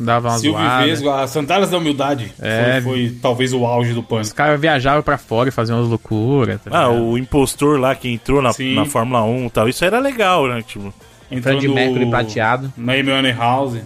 dava 0.00 0.28
uma 0.30 0.38
Silvio 0.38 0.58
zoada. 0.62 0.84
Vesgo, 0.86 1.10
as 1.10 1.30
Sandálias 1.30 1.70
da 1.70 1.76
Humildade. 1.78 2.32
É. 2.40 2.80
Foi, 2.80 3.08
foi 3.08 3.18
talvez 3.20 3.52
o 3.52 3.66
auge 3.66 3.92
do 3.92 4.00
Os 4.00 4.06
pânico. 4.06 4.34
caras 4.34 4.58
viajavam 4.58 5.02
pra 5.02 5.18
fora 5.18 5.50
e 5.50 5.52
faziam 5.52 5.78
umas 5.78 5.88
loucuras. 5.90 6.58
Tá 6.62 6.70
Ah, 6.72 6.88
ligado? 6.88 7.04
o 7.04 7.18
impostor 7.18 7.78
lá 7.78 7.94
que 7.94 8.08
entrou 8.08 8.40
na, 8.40 8.52
Sim. 8.54 8.74
na 8.74 8.86
Fórmula 8.86 9.22
1 9.24 9.46
e 9.46 9.50
tal. 9.50 9.68
Isso 9.68 9.84
era 9.84 9.98
legal, 9.98 10.46
né? 10.48 10.62
Tipo, 10.66 10.92
Entrando 11.30 11.58
Fred 11.60 11.74
Mercury 11.74 12.08
prateado. 12.08 12.72
Na 12.74 12.94
Amy 12.94 13.32
House. 13.32 13.78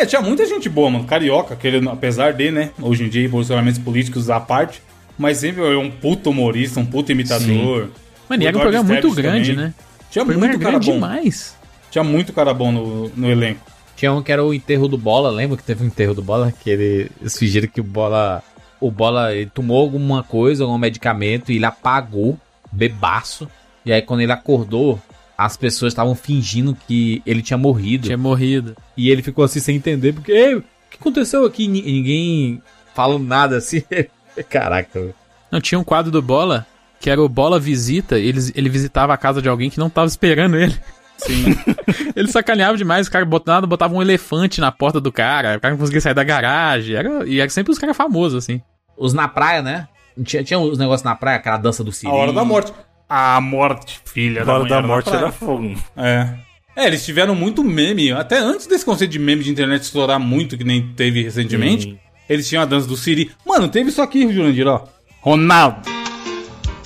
É, 0.00 0.06
tinha 0.06 0.22
muita 0.22 0.46
gente 0.46 0.66
boa, 0.66 0.88
mano. 0.88 1.04
Carioca, 1.04 1.54
que 1.54 1.66
ele, 1.66 1.86
apesar 1.86 2.32
de, 2.32 2.50
né, 2.50 2.70
hoje 2.80 3.04
em 3.04 3.08
dia, 3.10 3.28
posicionamentos 3.28 3.78
políticos 3.78 4.30
à 4.30 4.40
parte, 4.40 4.82
mas 5.18 5.36
sempre 5.36 5.62
é 5.62 5.76
um 5.76 5.90
puto 5.90 6.30
humorista, 6.30 6.80
um 6.80 6.86
puto 6.86 7.12
imitador. 7.12 7.90
Mano, 8.26 8.42
e 8.42 8.46
era 8.46 8.56
um 8.56 8.60
programa 8.60 8.88
muito 8.88 9.12
grande, 9.12 9.50
também. 9.50 9.66
né? 9.66 9.74
Tinha 10.10 10.24
muito 10.24 10.42
era 10.42 10.58
cara 10.58 10.70
grande 10.70 10.86
bom. 10.86 10.94
demais. 10.94 11.54
Tinha 11.90 12.02
muito 12.02 12.32
cara 12.32 12.54
bom 12.54 12.72
no, 12.72 13.08
no 13.10 13.30
elenco. 13.30 13.60
Tinha 13.94 14.10
um 14.14 14.22
que 14.22 14.32
era 14.32 14.42
o 14.42 14.54
enterro 14.54 14.88
do 14.88 14.96
Bola, 14.96 15.28
lembra 15.28 15.58
que 15.58 15.62
teve 15.62 15.84
um 15.84 15.88
enterro 15.88 16.14
do 16.14 16.22
Bola? 16.22 16.50
Que 16.50 16.70
ele, 16.70 17.10
eles 17.20 17.38
fingiram 17.38 17.68
que 17.68 17.82
o 17.82 17.84
Bola. 17.84 18.42
O 18.80 18.90
Bola 18.90 19.34
ele 19.34 19.50
tomou 19.52 19.82
alguma 19.82 20.22
coisa, 20.22 20.64
algum 20.64 20.78
medicamento 20.78 21.52
e 21.52 21.56
ele 21.56 21.66
apagou, 21.66 22.38
bebaço. 22.72 23.46
E 23.84 23.92
aí 23.92 24.00
quando 24.00 24.20
ele 24.22 24.32
acordou, 24.32 24.98
as 25.40 25.56
pessoas 25.56 25.94
estavam 25.94 26.14
fingindo 26.14 26.76
que 26.86 27.22
ele 27.24 27.40
tinha 27.40 27.56
morrido. 27.56 28.04
Tinha 28.04 28.18
morrido. 28.18 28.76
E 28.94 29.08
ele 29.08 29.22
ficou 29.22 29.42
assim 29.42 29.58
sem 29.58 29.76
entender, 29.76 30.12
porque 30.12 30.30
"Ei, 30.30 30.56
o 30.56 30.62
que 30.90 30.98
aconteceu 31.00 31.46
aqui? 31.46 31.64
E 31.64 31.68
ninguém 31.68 32.62
falando 32.94 33.26
nada 33.26 33.56
assim. 33.56 33.82
Caraca. 34.50 35.14
Não, 35.50 35.58
tinha 35.58 35.78
um 35.78 35.84
quadro 35.84 36.12
do 36.12 36.20
Bola 36.20 36.66
que 37.00 37.08
era 37.08 37.22
o 37.22 37.26
Bola 37.26 37.58
Visita. 37.58 38.18
Ele, 38.18 38.38
ele 38.54 38.68
visitava 38.68 39.14
a 39.14 39.16
casa 39.16 39.40
de 39.40 39.48
alguém 39.48 39.70
que 39.70 39.78
não 39.78 39.88
tava 39.88 40.08
esperando 40.08 40.58
ele. 40.58 40.78
Sim. 41.16 41.56
ele 42.14 42.28
sacaneava 42.28 42.76
demais. 42.76 43.06
O 43.06 43.10
cara 43.10 43.24
botava, 43.24 43.66
botava 43.66 43.94
um 43.94 44.02
elefante 44.02 44.60
na 44.60 44.70
porta 44.70 45.00
do 45.00 45.10
cara. 45.10 45.56
O 45.56 45.60
cara 45.60 45.72
não 45.72 45.78
conseguia 45.78 46.02
sair 46.02 46.12
da 46.12 46.22
garagem. 46.22 46.94
Era, 46.94 47.26
e 47.26 47.40
era 47.40 47.48
sempre 47.48 47.72
os 47.72 47.78
caras 47.78 47.96
famosos, 47.96 48.44
assim. 48.44 48.60
Os 48.94 49.14
na 49.14 49.26
praia, 49.26 49.62
né? 49.62 49.88
Tinha, 50.22 50.44
tinha 50.44 50.58
os 50.58 50.76
negócios 50.76 51.02
na 51.02 51.14
praia, 51.14 51.38
aquela 51.38 51.56
dança 51.56 51.82
do 51.82 51.90
Siri. 51.90 52.12
A 52.12 52.14
hora 52.14 52.32
da 52.34 52.44
morte. 52.44 52.74
A 53.12 53.40
morte, 53.40 54.00
filha 54.04 54.44
da 54.44 54.56
na 54.60 54.82
morte 54.82 55.10
era 55.10 55.32
fogo. 55.32 55.74
É. 55.96 56.28
É, 56.76 56.86
eles 56.86 57.04
tiveram 57.04 57.34
muito 57.34 57.64
meme. 57.64 58.12
Até 58.12 58.38
antes 58.38 58.68
desse 58.68 58.84
conceito 58.84 59.10
de 59.10 59.18
meme 59.18 59.42
de 59.42 59.50
internet 59.50 59.82
estourar 59.82 60.20
muito, 60.20 60.56
que 60.56 60.62
nem 60.62 60.92
teve 60.94 61.20
recentemente, 61.20 61.82
Sim. 61.82 61.98
eles 62.28 62.48
tinham 62.48 62.62
a 62.62 62.66
dança 62.66 62.86
do 62.86 62.96
Siri. 62.96 63.32
Mano, 63.44 63.68
teve 63.68 63.88
isso 63.90 64.00
aqui, 64.00 64.32
Jurandir, 64.32 64.68
ó. 64.68 64.84
Ronaldo. 65.20 65.90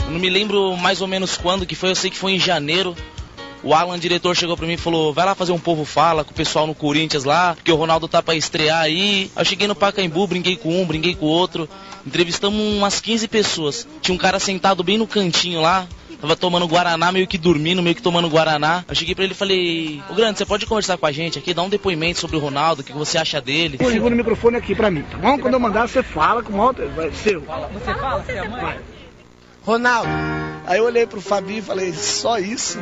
Eu 0.07 0.13
não 0.13 0.19
me 0.19 0.31
lembro 0.31 0.75
mais 0.79 1.03
ou 1.03 1.07
menos 1.07 1.37
quando 1.37 1.67
que 1.67 1.75
foi, 1.75 1.91
eu 1.91 1.95
sei 1.95 2.11
que 2.11 2.17
foi 2.17 2.33
em 2.33 2.41
janeiro. 2.41 2.97
O 3.63 3.75
Alan, 3.75 3.99
diretor, 3.99 4.35
chegou 4.35 4.57
pra 4.57 4.67
mim 4.67 4.75
e 4.75 4.79
falou: 4.79 5.13
vai 5.13 5.27
lá 5.27 5.35
fazer 5.35 5.53
um 5.53 5.59
povo 5.59 5.85
fala 5.85 6.25
com 6.25 6.31
o 6.31 6.35
pessoal 6.35 6.67
no 6.67 6.75
Corinthians 6.75 7.25
lá, 7.25 7.55
porque 7.55 7.71
o 7.71 7.77
Ronaldo 7.77 8.09
tá 8.09 8.23
pra 8.23 8.35
estrear 8.35 8.81
aí. 8.81 9.31
Aí 9.37 9.43
Eu 9.43 9.45
cheguei 9.45 9.69
no 9.69 9.75
Pacaembu, 9.75 10.27
brinquei 10.27 10.57
com 10.57 10.83
um, 10.83 10.87
brinquei 10.87 11.15
com 11.15 11.27
o 11.27 11.29
outro. 11.29 11.69
Entrevistamos 12.07 12.59
umas 12.59 13.01
15 13.01 13.29
pessoas. 13.29 13.87
Tinha 14.01 14.15
um 14.15 14.19
cara 14.19 14.39
sentado 14.39 14.83
bem 14.83 14.97
no 14.97 15.07
cantinho 15.07 15.61
lá. 15.61 15.87
Tava 16.25 16.37
tomando 16.37 16.67
Guaraná, 16.67 17.13
meio 17.13 17.27
que 17.27 17.37
dormindo, 17.37 17.83
meio 17.83 17.95
que 17.95 18.01
tomando 18.01 18.31
Guaraná. 18.31 18.83
Eu 18.89 18.95
cheguei 18.95 19.15
pra 19.15 19.25
ele 19.25 19.35
e 19.35 19.37
falei: 19.37 20.03
Ô 20.09 20.15
Grande, 20.15 20.39
você 20.39 20.47
pode 20.47 20.65
conversar 20.65 20.97
com 20.97 21.05
a 21.05 21.13
gente 21.13 21.39
aqui, 21.39 21.53
dar 21.53 21.61
um 21.61 21.69
depoimento 21.69 22.19
sobre 22.19 22.35
o 22.39 22.41
Ronaldo, 22.41 22.81
o 22.81 22.85
que 22.85 22.95
você 22.95 23.19
acha 23.19 23.43
dele? 23.43 23.77
Segura 23.77 24.15
o 24.15 24.17
microfone 24.17 24.57
aqui 24.57 24.75
pra 24.75 24.91
mim, 24.91 25.03
tá 25.03 25.19
bom? 25.19 25.39
Quando 25.39 25.53
eu 25.53 25.61
mandar, 25.61 25.87
você 25.87 26.03
fala 26.03 26.43
com 26.43 26.51
o 26.55 26.57
moto, 26.57 26.81
vai 26.97 27.13
seu. 27.13 27.43
Você 27.43 27.95
fala, 27.95 28.23
você 28.23 28.33
é 28.33 28.49
mãe? 28.49 28.79
Ronaldo. 29.61 30.09
Aí 30.67 30.79
eu 30.79 30.85
olhei 30.85 31.07
pro 31.07 31.21
Fabinho 31.21 31.59
e 31.59 31.63
falei, 31.63 31.93
só 31.93 32.39
isso? 32.39 32.79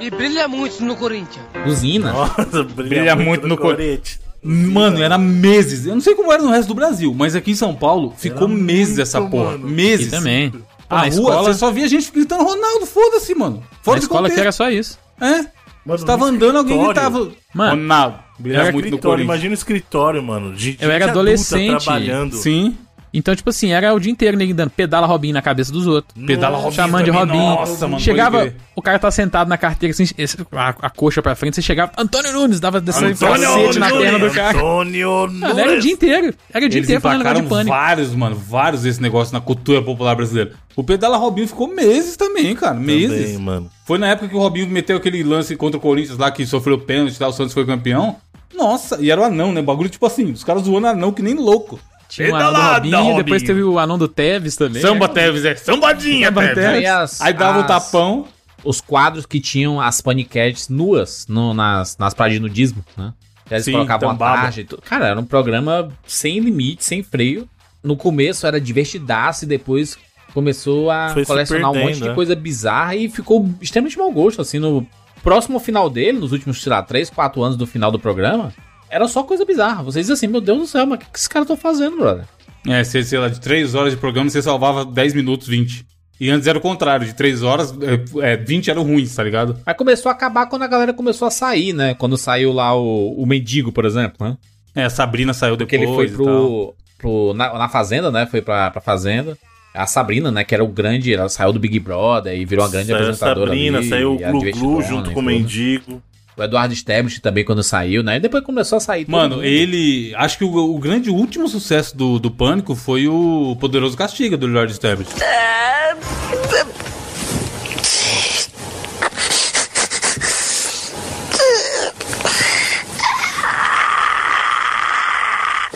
E 0.00 0.10
brilha 0.10 0.48
muito 0.48 0.82
no 0.82 0.96
Corinthians. 0.96 1.46
Usina. 1.64 2.12
Nossa, 2.12 2.64
Brilha 2.64 3.14
muito 3.14 3.46
no 3.46 3.56
Corinthians. 3.56 4.18
Mano, 4.42 5.02
era 5.02 5.18
meses. 5.18 5.86
Eu 5.86 5.94
não 5.94 6.00
sei 6.00 6.14
como 6.14 6.32
era 6.32 6.42
no 6.42 6.50
resto 6.50 6.68
do 6.68 6.74
Brasil, 6.74 7.14
mas 7.14 7.36
aqui 7.36 7.50
em 7.50 7.54
São 7.54 7.74
Paulo 7.74 8.14
ficou 8.16 8.48
meses 8.48 8.98
essa 8.98 9.20
porra. 9.20 9.58
Meses. 9.58 10.12
Aqui 10.12 10.16
também. 10.16 10.52
Pô, 10.90 10.96
A 10.96 10.98
na 10.98 11.04
rua, 11.04 11.08
escola- 11.08 11.42
você 11.44 11.54
só 11.54 11.70
via 11.70 11.86
gente 11.88 12.10
gritando 12.10 12.42
Ronaldo, 12.44 12.84
foda-se, 12.84 13.32
mano. 13.34 13.62
Fora 13.82 13.94
Na 13.94 13.98
de 14.00 14.04
escola 14.04 14.22
que 14.28 14.34
contexto. 14.34 14.40
era 14.40 14.52
só 14.52 14.68
isso. 14.70 14.98
É. 15.20 15.46
Você 15.86 16.04
tava 16.04 16.24
andando, 16.26 16.58
alguém 16.58 16.82
gritava. 16.84 17.30
Mano, 17.54 17.70
Ronaldo. 17.80 18.18
Era 18.44 18.72
muito 18.72 18.90
no 18.90 18.98
Corinthians. 18.98 19.20
imagina 19.24 19.50
o 19.52 19.54
escritório, 19.54 20.22
mano. 20.22 20.52
De 20.54 20.76
Eu 20.80 20.90
era 20.90 21.10
adolescente. 21.10 21.84
trabalhando. 21.84 22.36
Sim. 22.36 22.76
Então, 23.12 23.34
tipo 23.34 23.50
assim, 23.50 23.72
era 23.72 23.92
o 23.92 23.98
dia 23.98 24.12
inteiro 24.12 24.36
nego 24.36 24.54
dando 24.54 24.70
pedala 24.70 25.06
Robinho 25.06 25.34
na 25.34 25.42
cabeça 25.42 25.72
dos 25.72 25.86
outros. 25.86 26.14
Pedala 26.26 26.56
Robinho 26.56 26.72
Chamando 26.74 27.04
de 27.04 27.10
Robinho. 27.10 27.38
nossa, 27.38 27.88
mano, 27.88 28.00
chegava, 28.00 28.52
o 28.76 28.80
cara 28.80 28.98
tá 29.00 29.10
sentado 29.10 29.48
na 29.48 29.58
carteira 29.58 29.90
assim, 29.92 30.04
esse- 30.16 30.36
a, 30.52 30.68
a 30.82 30.90
coxa 30.90 31.20
pra 31.20 31.34
frente, 31.34 31.56
você 31.56 31.62
chegava, 31.62 31.90
Antônio 31.98 32.32
Nunes, 32.32 32.60
dava 32.60 32.80
desse 32.80 33.04
Antônio 33.04 33.48
cacete 33.48 33.78
na 33.80 33.88
Nunes, 33.88 34.02
perna 34.04 34.18
do 34.28 34.30
cara. 34.34 34.56
Antônio 34.58 35.28
Mano, 35.32 35.58
era 35.58 35.72
o 35.76 35.80
dia 35.80 35.92
inteiro. 35.92 36.34
Era 36.52 36.64
o 36.64 36.68
dia 36.68 36.78
Eles 36.78 36.88
inteiro 36.88 37.00
falando 37.00 37.18
negócio 37.24 37.42
de 37.42 37.48
pânico. 37.48 37.70
vários, 37.76 38.14
mano, 38.14 38.36
vários 38.36 38.82
desse 38.82 39.02
negócio 39.02 39.32
na 39.34 39.40
cultura 39.40 39.82
popular 39.82 40.14
brasileira. 40.14 40.52
O 40.76 40.84
Pedala 40.84 41.16
Robinho 41.16 41.48
ficou 41.48 41.66
meses 41.66 42.16
também, 42.16 42.54
cara, 42.54 42.74
meses. 42.74 43.32
Também, 43.32 43.38
mano. 43.38 43.70
Foi 43.86 43.98
na 43.98 44.06
época 44.08 44.28
que 44.28 44.36
o 44.36 44.38
Robinho 44.38 44.68
meteu 44.68 44.96
aquele 44.96 45.22
lance 45.24 45.56
contra 45.56 45.78
o 45.78 45.80
Corinthians 45.80 46.16
lá, 46.16 46.30
que 46.30 46.46
sofreu 46.46 46.78
pênalti 46.78 47.14
e 47.16 47.18
tal, 47.18 47.30
o 47.30 47.32
Santos 47.32 47.52
foi 47.52 47.66
campeão. 47.66 48.16
Nossa, 48.54 48.98
e 49.00 49.10
era 49.10 49.20
o 49.20 49.24
anão, 49.24 49.52
né? 49.52 49.60
Bagulho 49.62 49.88
tipo 49.88 50.06
assim, 50.06 50.30
os 50.30 50.44
caras 50.44 50.62
zoando 50.64 50.86
anão 50.86 51.12
que 51.12 51.22
nem 51.22 51.34
louco. 51.34 51.78
Tinha 52.10 52.30
o 52.32 52.34
anão 52.36 52.52
do 52.52 52.60
Robinho, 52.60 53.16
depois 53.16 53.42
teve 53.42 53.62
o 53.62 53.78
anão 53.78 53.96
do 53.96 54.08
Teves 54.08 54.56
também. 54.56 54.82
Samba 54.82 55.08
Teves, 55.08 55.44
é 55.44 55.54
sambadinha, 55.54 56.26
Samba 56.28 56.40
Teves. 56.42 56.54
Teves. 56.56 56.74
Aí, 56.78 56.86
as- 56.86 57.20
Aí 57.20 57.32
dava 57.32 57.58
o 57.58 57.60
as- 57.62 57.66
tapão. 57.68 58.26
Os 58.62 58.78
quadros 58.80 59.24
que 59.24 59.40
tinham 59.40 59.80
as 59.80 60.02
paniquetes 60.02 60.68
nuas 60.68 61.26
no- 61.26 61.54
nas, 61.54 61.96
nas 61.96 62.12
praias 62.12 62.34
de 62.34 62.40
nudismo, 62.40 62.84
né? 62.96 63.14
Eles 63.50 63.64
Sim, 63.64 63.72
colocavam 63.72 64.10
a 64.10 64.14
tarde 64.14 64.60
e 64.60 64.64
tudo. 64.64 64.82
Cara, 64.82 65.06
era 65.08 65.18
um 65.18 65.24
programa 65.24 65.88
sem 66.06 66.38
limite, 66.40 66.84
sem 66.84 67.02
freio. 67.02 67.48
No 67.82 67.96
começo 67.96 68.46
era 68.46 68.60
divertidaço 68.60 69.44
e 69.44 69.48
depois 69.48 69.96
começou 70.34 70.90
a 70.90 71.08
Foi 71.14 71.24
colecionar 71.24 71.70
um 71.72 71.74
monte 71.80 71.96
de 72.00 72.08
né? 72.08 72.14
coisa 72.14 72.36
bizarra 72.36 72.94
e 72.94 73.08
ficou 73.08 73.48
extremamente 73.62 73.96
mau 73.98 74.12
gosto, 74.12 74.42
assim, 74.42 74.58
no 74.58 74.86
próximo 75.22 75.58
final 75.58 75.88
dele, 75.90 76.18
nos 76.18 76.30
últimos, 76.32 76.62
sei 76.62 76.70
lá, 76.70 76.82
3, 76.82 77.08
4 77.10 77.42
anos 77.42 77.56
do 77.56 77.66
final 77.66 77.90
do 77.90 77.98
programa, 77.98 78.52
era 78.90 79.06
só 79.08 79.22
coisa 79.22 79.44
bizarra. 79.44 79.82
Vocês 79.82 80.06
dizem 80.06 80.14
assim, 80.14 80.26
meu 80.26 80.40
Deus 80.40 80.58
do 80.58 80.66
céu, 80.66 80.86
mas 80.86 80.98
o 80.98 81.00
que, 81.00 81.10
que 81.10 81.16
esses 81.18 81.28
caras 81.28 81.44
estão 81.44 81.56
fazendo, 81.56 81.96
brother? 81.96 82.24
É, 82.66 82.84
sei, 82.84 83.02
sei 83.02 83.18
lá, 83.18 83.28
de 83.28 83.40
3 83.40 83.74
horas 83.74 83.92
de 83.92 83.98
programa 83.98 84.28
você 84.28 84.42
salvava 84.42 84.84
10 84.84 85.14
minutos, 85.14 85.48
20. 85.48 85.86
E 86.20 86.28
antes 86.28 86.46
era 86.46 86.58
o 86.58 86.60
contrário, 86.60 87.06
de 87.06 87.14
3 87.14 87.42
horas, 87.42 87.74
é, 88.22 88.32
é, 88.32 88.36
20 88.36 88.70
eram 88.70 88.82
ruins, 88.82 89.14
tá 89.14 89.22
ligado? 89.22 89.58
Mas 89.64 89.76
começou 89.76 90.10
a 90.10 90.12
acabar 90.12 90.46
quando 90.46 90.62
a 90.62 90.66
galera 90.66 90.92
começou 90.92 91.26
a 91.26 91.30
sair, 91.30 91.72
né? 91.72 91.94
Quando 91.94 92.18
saiu 92.18 92.52
lá 92.52 92.74
o, 92.76 93.14
o 93.14 93.24
Mendigo, 93.24 93.72
por 93.72 93.86
exemplo, 93.86 94.26
né? 94.26 94.36
É, 94.74 94.84
a 94.84 94.90
Sabrina 94.90 95.32
saiu 95.32 95.56
Porque 95.56 95.78
depois. 95.78 96.10
ele 96.10 96.16
foi 96.16 96.26
pro. 96.26 96.74
pro 96.98 97.34
na, 97.34 97.58
na 97.58 97.68
Fazenda, 97.68 98.10
né? 98.10 98.26
Foi 98.26 98.42
pra, 98.42 98.70
pra 98.70 98.80
Fazenda. 98.80 99.36
A 99.74 99.86
Sabrina, 99.86 100.30
né? 100.30 100.44
Que 100.44 100.54
era 100.54 100.62
o 100.62 100.68
grande. 100.68 101.14
Ela 101.14 101.28
saiu 101.28 101.52
do 101.52 101.58
Big 101.58 101.78
Brother 101.80 102.38
e 102.38 102.44
virou 102.44 102.64
uma 102.64 102.70
grande 102.70 102.88
Saiu 102.88 102.98
a 102.98 103.00
apresentadora. 103.00 103.46
Sabrina, 103.46 103.78
ali, 103.78 103.88
saiu 103.88 104.16
o 104.16 104.24
a 104.24 104.30
Glu 104.30 104.52
Glu 104.52 104.82
junto 104.82 105.10
com 105.12 105.20
o 105.20 105.22
tudo. 105.22 105.22
Mendigo. 105.22 106.02
O 106.40 106.42
Eduardo 106.42 106.72
Stablish 106.72 107.20
também 107.20 107.44
quando 107.44 107.62
saiu, 107.62 108.02
né? 108.02 108.16
E 108.16 108.20
depois 108.20 108.42
começou 108.42 108.78
a 108.78 108.80
sair. 108.80 109.04
Mano, 109.06 109.44
ele. 109.44 110.14
Acho 110.16 110.38
que 110.38 110.44
o, 110.44 110.74
o 110.74 110.78
grande 110.78 111.10
último 111.10 111.46
sucesso 111.46 111.94
do, 111.94 112.18
do 112.18 112.30
Pânico 112.30 112.74
foi 112.74 113.06
o 113.06 113.54
Poderoso 113.60 113.94
Castiga 113.94 114.38
do 114.38 114.46
Lord 114.46 114.72
Establish. 114.72 115.10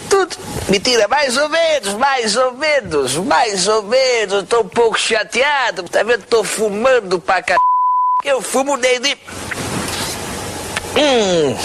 Tudo. 0.08 0.36
Mentira, 0.70 1.06
mais 1.08 1.36
ou 1.36 1.50
menos, 1.50 1.92
mais 1.92 2.36
ou 2.36 2.52
menos, 2.54 3.16
mais 3.18 3.68
ou 3.68 3.82
menos. 3.82 4.44
Tô 4.44 4.62
um 4.62 4.68
pouco 4.68 4.98
chateado, 4.98 5.82
tá 5.82 6.02
vendo? 6.02 6.22
Tô 6.22 6.42
fumando 6.42 7.20
pra 7.20 7.44
c... 7.46 7.54
Eu 8.24 8.40
fumo 8.40 8.78
desde... 8.78 9.18
Hum. 10.96 11.56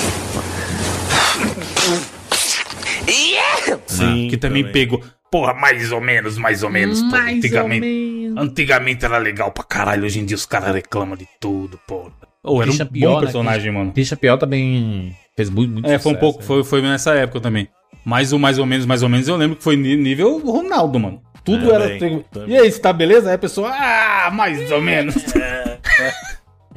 Yeah! 3.08 3.80
Sim, 3.86 4.28
que 4.30 4.38
também, 4.38 4.72
pegou. 4.72 5.02
Porra, 5.32 5.54
mais 5.54 5.92
ou 5.92 6.02
menos, 6.02 6.38
mais 6.38 6.64
ou 6.64 6.70
menos. 6.70 7.02
porra. 7.02 7.24
Mais 7.24 7.38
antigamente, 7.38 8.32
ou 8.36 8.42
antigamente 8.44 9.06
era 9.06 9.18
legal 9.18 9.52
pra 9.52 9.64
caralho. 9.64 10.06
Hoje 10.06 10.20
em 10.20 10.26
dia 10.26 10.36
os 10.36 10.46
caras 10.46 10.74
reclamam 10.74 11.16
de 11.16 11.28
tudo, 11.40 11.80
porra. 11.88 12.12
Ou 12.44 12.62
era 12.62 12.72
um 12.72 12.74
Christian 12.74 12.86
bom 12.86 12.92
Pior, 12.92 13.16
né? 13.16 13.22
personagem, 13.22 13.72
mano. 13.72 13.92
Christian 13.92 14.18
Pior 14.18 14.38
também 14.38 15.16
fez 15.36 15.50
muito, 15.50 15.74
muito 15.74 15.86
É, 15.90 16.00
foi 16.00 16.14
um 16.14 16.16
sucesso, 16.16 16.20
pouco, 16.20 16.40
né? 16.40 16.46
foi, 16.46 16.64
foi 16.64 16.82
nessa 16.82 17.14
época 17.14 17.40
também. 17.40 17.68
Mas 18.04 18.32
o 18.32 18.40
mais 18.40 18.58
ou 18.58 18.66
menos, 18.66 18.86
mais 18.86 19.04
ou 19.04 19.10
menos, 19.10 19.28
eu 19.28 19.36
lembro 19.36 19.58
que 19.58 19.64
foi 19.64 19.76
nível 19.76 20.40
Ronaldo, 20.40 21.00
mano. 21.00 21.22
Tudo 21.44 21.72
era. 21.72 21.88
Também, 22.00 22.26
também. 22.32 22.50
E 22.56 22.58
aí, 22.58 22.72
você 22.72 22.80
tá 22.80 22.92
beleza? 22.92 23.30
Aí 23.30 23.36
a 23.36 23.40
pessoa, 23.40 23.70
ah, 23.72 24.32
mais 24.32 24.72
ou 24.72 24.82
menos. 24.82 25.16
É 25.36 26.29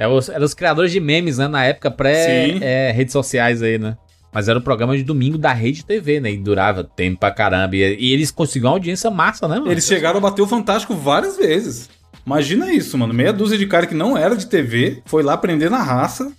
os, 0.08 0.28
eram 0.28 0.44
os 0.44 0.54
criadores 0.54 0.90
de 0.90 1.00
memes, 1.00 1.38
né? 1.38 1.48
Na 1.48 1.64
época 1.64 1.90
pré-redes 1.90 3.12
sociais 3.12 3.62
aí, 3.62 3.78
né? 3.78 3.96
Mas 4.32 4.48
era 4.48 4.58
o 4.58 4.62
programa 4.62 4.96
de 4.96 5.02
domingo 5.02 5.36
da 5.36 5.52
Rede 5.52 5.84
TV, 5.84 6.18
né? 6.18 6.32
E 6.32 6.38
durava 6.38 6.82
tempo 6.82 7.20
pra 7.20 7.30
caramba. 7.30 7.76
E, 7.76 7.96
e 7.98 8.12
eles 8.12 8.30
conseguiram 8.30 8.70
uma 8.70 8.76
audiência 8.76 9.10
massa, 9.10 9.46
né, 9.46 9.56
mano? 9.56 9.70
Eles 9.70 9.86
chegaram 9.86 10.16
a 10.18 10.20
bater 10.20 10.40
o 10.40 10.46
Fantástico 10.46 10.94
várias 10.94 11.36
vezes. 11.36 11.90
Imagina 12.24 12.72
isso, 12.72 12.96
mano. 12.96 13.12
Meia 13.12 13.32
dúzia 13.32 13.58
de 13.58 13.66
cara 13.66 13.86
que 13.86 13.94
não 13.94 14.16
era 14.16 14.34
de 14.34 14.46
TV, 14.46 15.02
foi 15.04 15.22
lá 15.22 15.34
aprender 15.34 15.70
na 15.70 15.82
raça, 15.82 16.32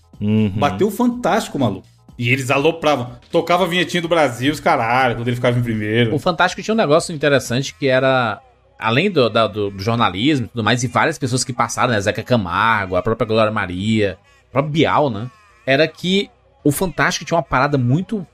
bateu 0.56 0.88
o 0.88 0.92
Fantástico, 0.92 1.60
maluco. 1.60 1.86
E 2.18 2.30
eles 2.30 2.50
alopravam. 2.52 3.12
Tocava 3.32 3.64
a 3.66 3.68
vinhetinha 3.68 4.02
do 4.02 4.08
Brasil, 4.08 4.52
os 4.54 4.60
caralho, 4.60 5.16
quando 5.16 5.28
ele 5.28 5.36
ficava 5.36 5.58
em 5.58 5.64
primeiro. 5.64 6.16
O 6.16 6.20
Fantástico 6.20 6.62
tinha 6.62 6.74
um 6.74 6.78
negócio 6.78 7.14
interessante 7.14 7.76
que 7.76 7.88
era. 7.88 8.40
Além 8.84 9.10
do, 9.10 9.30
da- 9.30 9.48
do- 9.48 9.72
do 9.72 9.82
jornalismo 9.82 10.46
e 10.46 10.50
tudo 10.50 10.64
mais, 10.64 10.84
e 10.84 10.88
várias 10.88 11.18
pessoas 11.18 11.44
que 11.44 11.54
passaram, 11.54 11.94
né? 11.94 12.02
Zeca 12.02 12.22
Camargo, 12.22 12.96
a 12.96 13.02
própria 13.02 13.26
Glória 13.26 13.52
Maria, 13.52 14.18
o 14.50 14.52
próprio 14.52 14.74
Bial, 14.74 15.10
né? 15.10 15.30
Era 15.66 15.88
que 15.88 16.30
o 16.64 16.72
Fantástico 16.72 17.26
tinha 17.26 17.38
uma 17.38 17.44
parada 17.44 17.78
muito 17.78 18.26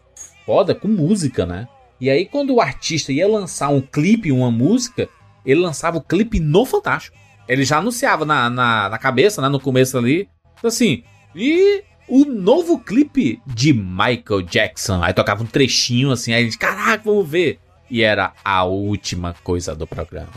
foda 0.45 0.73
com 0.73 0.87
música, 0.87 1.45
né? 1.45 1.67
E 2.01 2.09
aí, 2.09 2.25
quando 2.25 2.53
o 2.55 2.61
artista 2.61 3.11
ia 3.11 3.27
lançar 3.27 3.69
um 3.69 3.81
clipe, 3.81 4.31
uma 4.31 4.49
música, 4.49 5.07
ele 5.45 5.59
lançava 5.59 5.97
o 5.97 6.01
clipe 6.01 6.39
no 6.39 6.65
Fantástico. 6.65 7.15
Ele 7.47 7.63
já 7.65 7.77
anunciava 7.77 8.25
na, 8.25 8.49
na, 8.49 8.89
na 8.89 8.97
cabeça, 8.97 9.41
né? 9.41 9.49
No 9.49 9.59
começo 9.59 9.97
ali. 9.97 10.27
Assim, 10.63 11.03
e 11.35 11.83
o 12.07 12.25
novo 12.25 12.79
clipe 12.79 13.39
de 13.45 13.73
Michael 13.73 14.41
Jackson. 14.43 15.03
Aí 15.03 15.13
tocava 15.13 15.43
um 15.43 15.47
trechinho 15.47 16.11
assim, 16.11 16.33
aí 16.33 16.41
a 16.41 16.43
gente, 16.45 16.57
caraca, 16.57 17.03
vamos 17.05 17.27
ver. 17.29 17.59
E 17.89 18.03
era 18.03 18.33
a 18.43 18.63
última 18.63 19.35
coisa 19.43 19.75
do 19.75 19.87
programa. 19.87 20.29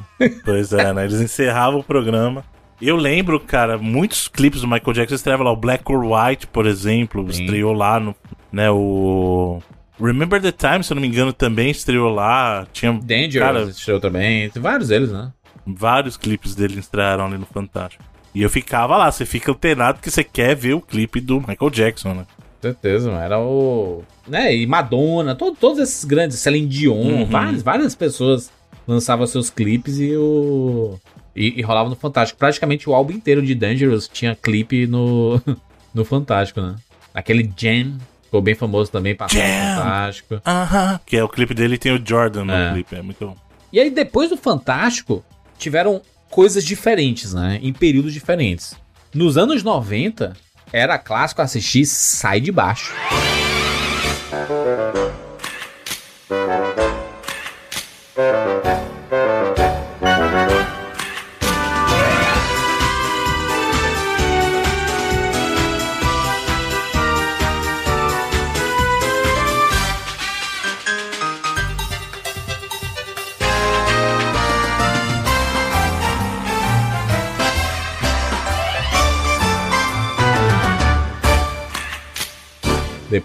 Pois 0.45 0.73
é, 0.73 0.93
né? 0.93 1.05
Eles 1.05 1.21
encerravam 1.21 1.81
o 1.81 1.85
programa. 1.85 2.45
Eu 2.81 2.97
lembro, 2.97 3.39
cara, 3.39 3.79
muitos 3.79 4.27
clipes 4.27 4.63
do 4.63 4.67
Michael 4.67 4.93
Jackson 4.93 5.15
estreava 5.15 5.45
lá. 5.45 5.53
O 5.53 5.57
Black 5.57 5.85
or 5.93 6.05
White, 6.05 6.47
por 6.47 6.67
exemplo, 6.67 7.29
estreou 7.31 7.73
lá 7.73 8.01
no. 8.01 8.15
Né, 8.51 8.71
o. 8.71 9.61
Remember 10.01 10.41
the 10.41 10.51
Time, 10.51 10.83
se 10.83 10.93
eu 10.93 10.97
não 10.97 11.03
me 11.03 11.07
engano, 11.07 11.33
também 11.33 11.71
estreou 11.71 12.13
lá. 12.13 12.67
Tinha. 12.73 12.93
Dangerous 12.93 13.39
cara, 13.39 13.63
estreou 13.63 14.01
também. 14.01 14.51
Tem 14.51 14.61
vários 14.61 14.89
deles, 14.89 15.13
né? 15.13 15.33
vários 15.67 16.17
clipes 16.17 16.55
dele 16.55 16.79
estrearam 16.79 17.27
ali 17.27 17.39
no 17.39 17.47
Fantástico. 17.47 18.05
E 18.35 18.43
eu 18.43 18.51
ficava 18.51 18.97
lá, 18.97 19.11
você 19.11 19.27
fica 19.27 19.51
alterado 19.51 19.99
porque 19.99 20.11
você 20.11 20.25
quer 20.25 20.57
ver 20.57 20.75
o 20.75 20.81
clipe 20.81 21.21
do 21.21 21.39
Michael 21.41 21.71
Jackson, 21.71 22.15
né? 22.15 22.27
Certeza, 22.63 23.11
mano. 23.11 23.23
Era 23.23 23.39
o. 23.41 24.03
Né? 24.27 24.55
E 24.57 24.67
Madonna, 24.67 25.35
to- 25.35 25.55
todos 25.59 25.79
esses 25.79 26.05
grandes, 26.05 26.39
Celine 26.39 26.67
Dion, 26.67 26.95
Uhum. 26.97 27.25
várias, 27.27 27.63
várias 27.63 27.95
pessoas 27.95 28.51
lançavam 28.87 29.27
seus 29.27 29.51
clipes 29.51 29.99
e 29.99 30.17
o. 30.17 30.99
E, 31.35 31.59
e 31.61 31.63
rolava 31.63 31.89
no 31.89 31.97
Fantástico. 31.97 32.39
Praticamente 32.39 32.89
o 32.89 32.95
álbum 32.95 33.13
inteiro 33.13 33.43
de 33.43 33.55
Dangerous 33.55 34.07
tinha 34.09 34.35
clipe 34.35 34.87
no, 34.87 35.41
no 35.95 36.05
Fantástico, 36.05 36.61
né? 36.61 36.77
Aquele 37.15 37.51
Jam 37.57 37.99
ficou 38.25 38.41
bem 38.41 38.55
famoso 38.55 38.91
também, 38.91 39.15
passou! 39.15 39.41
Fantástico. 39.41 40.41
Aham. 40.47 41.01
Que 41.05 41.17
é 41.17 41.25
o 41.25 41.29
clipe 41.29 41.53
dele 41.55 41.75
e 41.75 41.79
tem 41.79 41.93
o 41.93 42.03
Jordan 42.07 42.45
no 42.47 42.53
É. 42.53 42.73
clipe, 42.73 42.95
é 42.97 43.03
muito 43.03 43.27
bom. 43.27 43.37
E 43.73 43.81
aí, 43.81 43.91
depois 43.91 44.31
do 44.31 44.37
Fantástico, 44.37 45.25
tiveram 45.59 46.01
coisas 46.31 46.65
diferentes, 46.65 47.33
né? 47.35 47.59
Em 47.63 47.73
períodos 47.73 48.13
diferentes. 48.13 48.75
Nos 49.15 49.37
anos 49.39 49.63
90, 49.63 50.35
era 50.73 50.99
clássico 50.99 51.43
assistir 51.43 51.85
Sai 51.85 52.41
de 52.41 52.51
Baixo. 52.51 52.95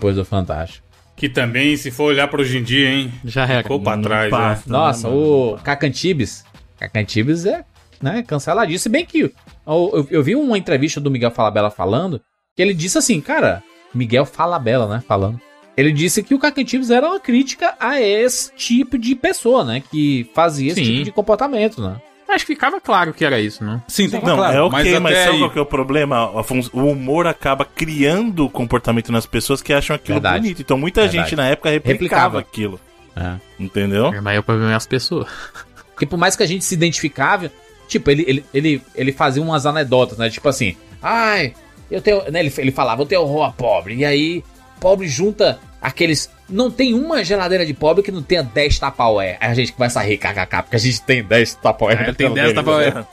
Depois 0.08 0.16
do 0.16 0.24
Fantástico. 0.24 0.88
Que 1.18 1.28
também, 1.28 1.76
se 1.76 1.92
for 1.92 2.06
olhar 2.06 2.28
pra 2.28 2.40
hoje 2.40 2.58
em 2.60 2.64
dia, 2.64 2.90
hein? 2.90 3.12
Já 3.26 3.46
é. 3.46 3.62
Ficou 3.62 3.82
pra 3.82 3.98
trás, 3.98 4.30
passa. 4.30 4.64
né? 4.70 4.78
Nossa, 4.78 5.10
o 5.10 5.58
Cacantibes. 5.64 6.46
Cacantibes 6.80 7.46
é 7.46 7.66
né, 8.02 8.24
canceladíssimo. 8.26 8.80
Se 8.84 8.90
bem 8.90 9.06
que 9.06 9.22
eu, 9.22 9.32
eu, 9.66 10.08
eu 10.12 10.24
vi 10.24 10.36
uma 10.36 10.58
entrevista 10.58 11.02
do 11.02 11.12
Miguel 11.12 11.32
Falabella 11.32 11.72
falando 11.72 12.22
que 12.56 12.62
ele 12.62 12.74
disse 12.74 12.98
assim, 12.98 13.20
cara, 13.20 13.64
Miguel 13.94 14.26
Falabella, 14.26 14.88
né, 14.88 15.04
falando. 15.06 15.42
Ele 15.76 15.92
disse 15.92 16.24
que 16.24 16.34
o 16.34 16.40
Cacantibes 16.40 16.90
era 16.90 17.08
uma 17.08 17.20
crítica 17.20 17.76
a 17.80 18.00
esse 18.00 18.52
tipo 18.56 18.98
de 18.98 19.14
pessoa, 19.14 19.66
né, 19.66 19.84
que 19.92 20.30
fazia 20.34 20.72
esse 20.72 20.84
Sim. 20.84 20.92
tipo 20.92 21.06
de 21.06 21.12
comportamento, 21.12 21.82
né. 21.82 22.00
Acho 22.28 22.46
que 22.46 22.54
ficava 22.54 22.80
claro 22.82 23.14
que 23.14 23.24
era 23.24 23.40
isso, 23.40 23.64
não? 23.64 23.82
Sim, 23.88 24.08
Não, 24.10 24.20
claro. 24.22 24.58
é 24.58 24.62
ok, 24.62 24.94
mas 25.00 25.02
mas, 25.02 25.18
sabe 25.18 25.32
aí- 25.32 25.40
qual 25.40 25.50
que 25.50 25.60
é 25.60 25.62
o 25.62 25.66
problema? 25.66 26.40
Afonso? 26.40 26.70
O 26.74 26.80
humor 26.92 27.26
acaba 27.26 27.64
criando 27.64 28.50
comportamento 28.50 29.12
nas 29.12 29.26
pessoas 29.26 29.62
que 29.62 29.72
acham 29.72 29.96
aquilo 29.96 30.16
Verdade. 30.16 30.42
bonito. 30.42 30.62
Então 30.62 30.78
muita 30.78 31.02
Verdade. 31.02 31.24
gente 31.30 31.36
na 31.38 31.48
época 31.48 31.70
replicava, 31.70 31.94
Replicava. 31.94 32.40
aquilo. 32.40 32.80
É. 33.16 33.36
Entendeu? 33.60 34.12
Mas 34.22 34.38
o 34.40 34.44
problema 34.44 34.72
é 34.74 34.76
as 34.76 34.86
pessoas. 34.86 35.28
Porque 35.94 36.06
por 36.06 36.18
mais 36.18 36.36
que 36.36 36.44
a 36.44 36.46
gente 36.46 36.64
se 36.66 36.76
identificava, 36.76 37.52
tipo, 37.88 38.12
ele, 38.12 38.24
ele, 38.28 38.46
ele, 38.54 38.82
ele 38.94 39.12
fazia 39.12 39.42
umas 39.42 39.66
anedotas, 39.66 40.18
né? 40.18 40.30
Tipo 40.30 40.50
assim, 40.50 40.76
ai, 41.02 41.54
eu 41.90 42.02
tenho. 42.02 42.30
Né, 42.30 42.42
ele, 42.42 42.54
ele 42.58 42.72
falava, 42.72 43.02
eu 43.02 43.06
tenho 43.08 43.22
horror 43.22 43.46
a 43.46 43.52
pobre. 43.52 43.96
E 43.96 44.06
aí, 44.06 44.44
pobre 44.80 45.08
junta 45.08 45.60
aqueles. 45.82 46.30
Não 46.50 46.72
tem 46.72 46.94
uma 46.94 47.24
geladeira 47.24 47.66
de 47.66 47.74
pobre 47.74 48.02
que 48.04 48.12
não 48.12 48.22
tenha 48.22 48.42
10 48.44 48.80
tapaué. 48.80 49.38
Aí 49.42 49.52
a 49.52 49.54
gente 49.54 49.74
começa 49.74 50.00
a 50.00 50.04
rir, 50.04 50.18
kkk, 50.18 50.64
porque 50.64 50.76
a 50.78 50.80
gente 50.80 51.02
tem 51.02 51.22
10 51.24 51.56
tapaué. 51.56 51.94
É, 51.94 52.08
na 52.08 52.14
tem 52.14 52.34
10 52.34 52.50
geladeira. 52.54 53.04
tapaué. 53.04 53.08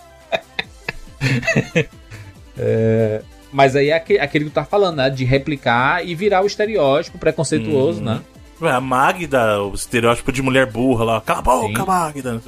É, 2.57 3.23
mas 3.53 3.75
aí 3.77 3.89
é 3.91 3.95
aque- 3.95 4.19
aquele 4.19 4.45
que 4.45 4.51
tu 4.51 4.55
tá 4.55 4.65
falando, 4.65 4.97
né? 4.97 5.11
De 5.11 5.25
replicar 5.25 6.07
e 6.07 6.15
virar 6.15 6.43
o 6.43 6.47
estereótipo 6.47 7.19
preconceituoso, 7.19 7.99
Uhum. 7.99 8.05
né? 8.05 8.21
Ué, 8.61 8.71
A 8.71 8.81
Magda, 8.81 9.61
o 9.63 9.75
estereótipo 9.75 10.31
de 10.31 10.41
mulher 10.41 10.67
burra 10.71 11.05
lá. 11.05 11.21
Cala 11.21 11.41
a 11.41 11.43
boca, 11.43 11.81
Sim. 11.81 11.87
Magda. 11.87 12.41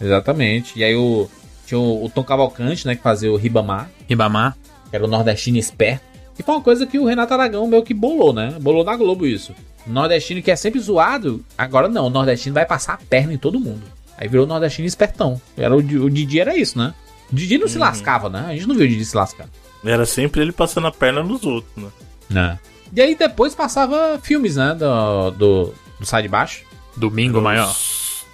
Exatamente. 0.00 0.78
E 0.78 0.84
aí 0.84 0.94
o. 0.96 1.28
Tinha 1.66 1.78
o, 1.78 2.04
o 2.04 2.10
Tom 2.10 2.24
Cavalcante, 2.24 2.86
né? 2.86 2.96
Que 2.96 3.02
fazia 3.02 3.32
o 3.32 3.36
Ribamar. 3.36 3.88
Ribamar. 4.08 4.56
que 4.90 4.96
era 4.96 5.04
o 5.04 5.08
nordestino 5.08 5.56
esperto. 5.56 6.02
Que 6.34 6.42
foi 6.42 6.54
uma 6.56 6.60
coisa 6.60 6.86
que 6.86 6.98
o 6.98 7.04
Renato 7.06 7.32
Aragão 7.32 7.66
meio 7.68 7.82
que 7.84 7.94
bolou, 7.94 8.32
né? 8.32 8.56
Bolou 8.60 8.82
na 8.84 8.96
Globo 8.96 9.24
isso. 9.26 9.54
Nordestino 9.86 10.42
que 10.42 10.50
é 10.50 10.56
sempre 10.56 10.80
zoado, 10.80 11.44
agora 11.56 11.88
não. 11.88 12.06
O 12.06 12.10
nordestino 12.10 12.54
vai 12.54 12.64
passar 12.66 12.94
a 12.94 12.98
perna 12.98 13.32
em 13.34 13.38
todo 13.38 13.58
mundo. 13.60 13.82
Aí 14.16 14.28
virou 14.28 14.44
o 14.44 14.48
nordestino 14.48 14.86
espertão. 14.86 15.40
Era 15.56 15.74
o, 15.74 15.78
o 15.78 16.10
Didi 16.10 16.40
era 16.40 16.56
isso, 16.56 16.78
né? 16.78 16.94
O 17.32 17.34
Didi 17.34 17.58
não 17.58 17.66
se 17.68 17.78
lascava, 17.78 18.28
né? 18.28 18.44
A 18.48 18.52
gente 18.54 18.68
não 18.68 18.74
viu 18.74 18.84
o 18.84 18.88
Didi 18.88 19.04
se 19.04 19.16
lascar. 19.16 19.46
Era 19.84 20.06
sempre 20.06 20.40
ele 20.42 20.52
passando 20.52 20.86
a 20.86 20.92
perna 20.92 21.22
nos 21.22 21.42
outros, 21.44 21.72
né? 21.76 21.88
Não. 22.30 22.58
E 22.94 23.00
aí 23.00 23.14
depois 23.16 23.54
passava 23.54 24.18
filmes, 24.22 24.56
né? 24.56 24.74
Do, 24.78 25.30
do, 25.32 25.74
do 25.98 26.06
Sai 26.06 26.22
de 26.22 26.28
Baixo. 26.28 26.62
Domingo 26.96 27.40
maior. 27.40 27.74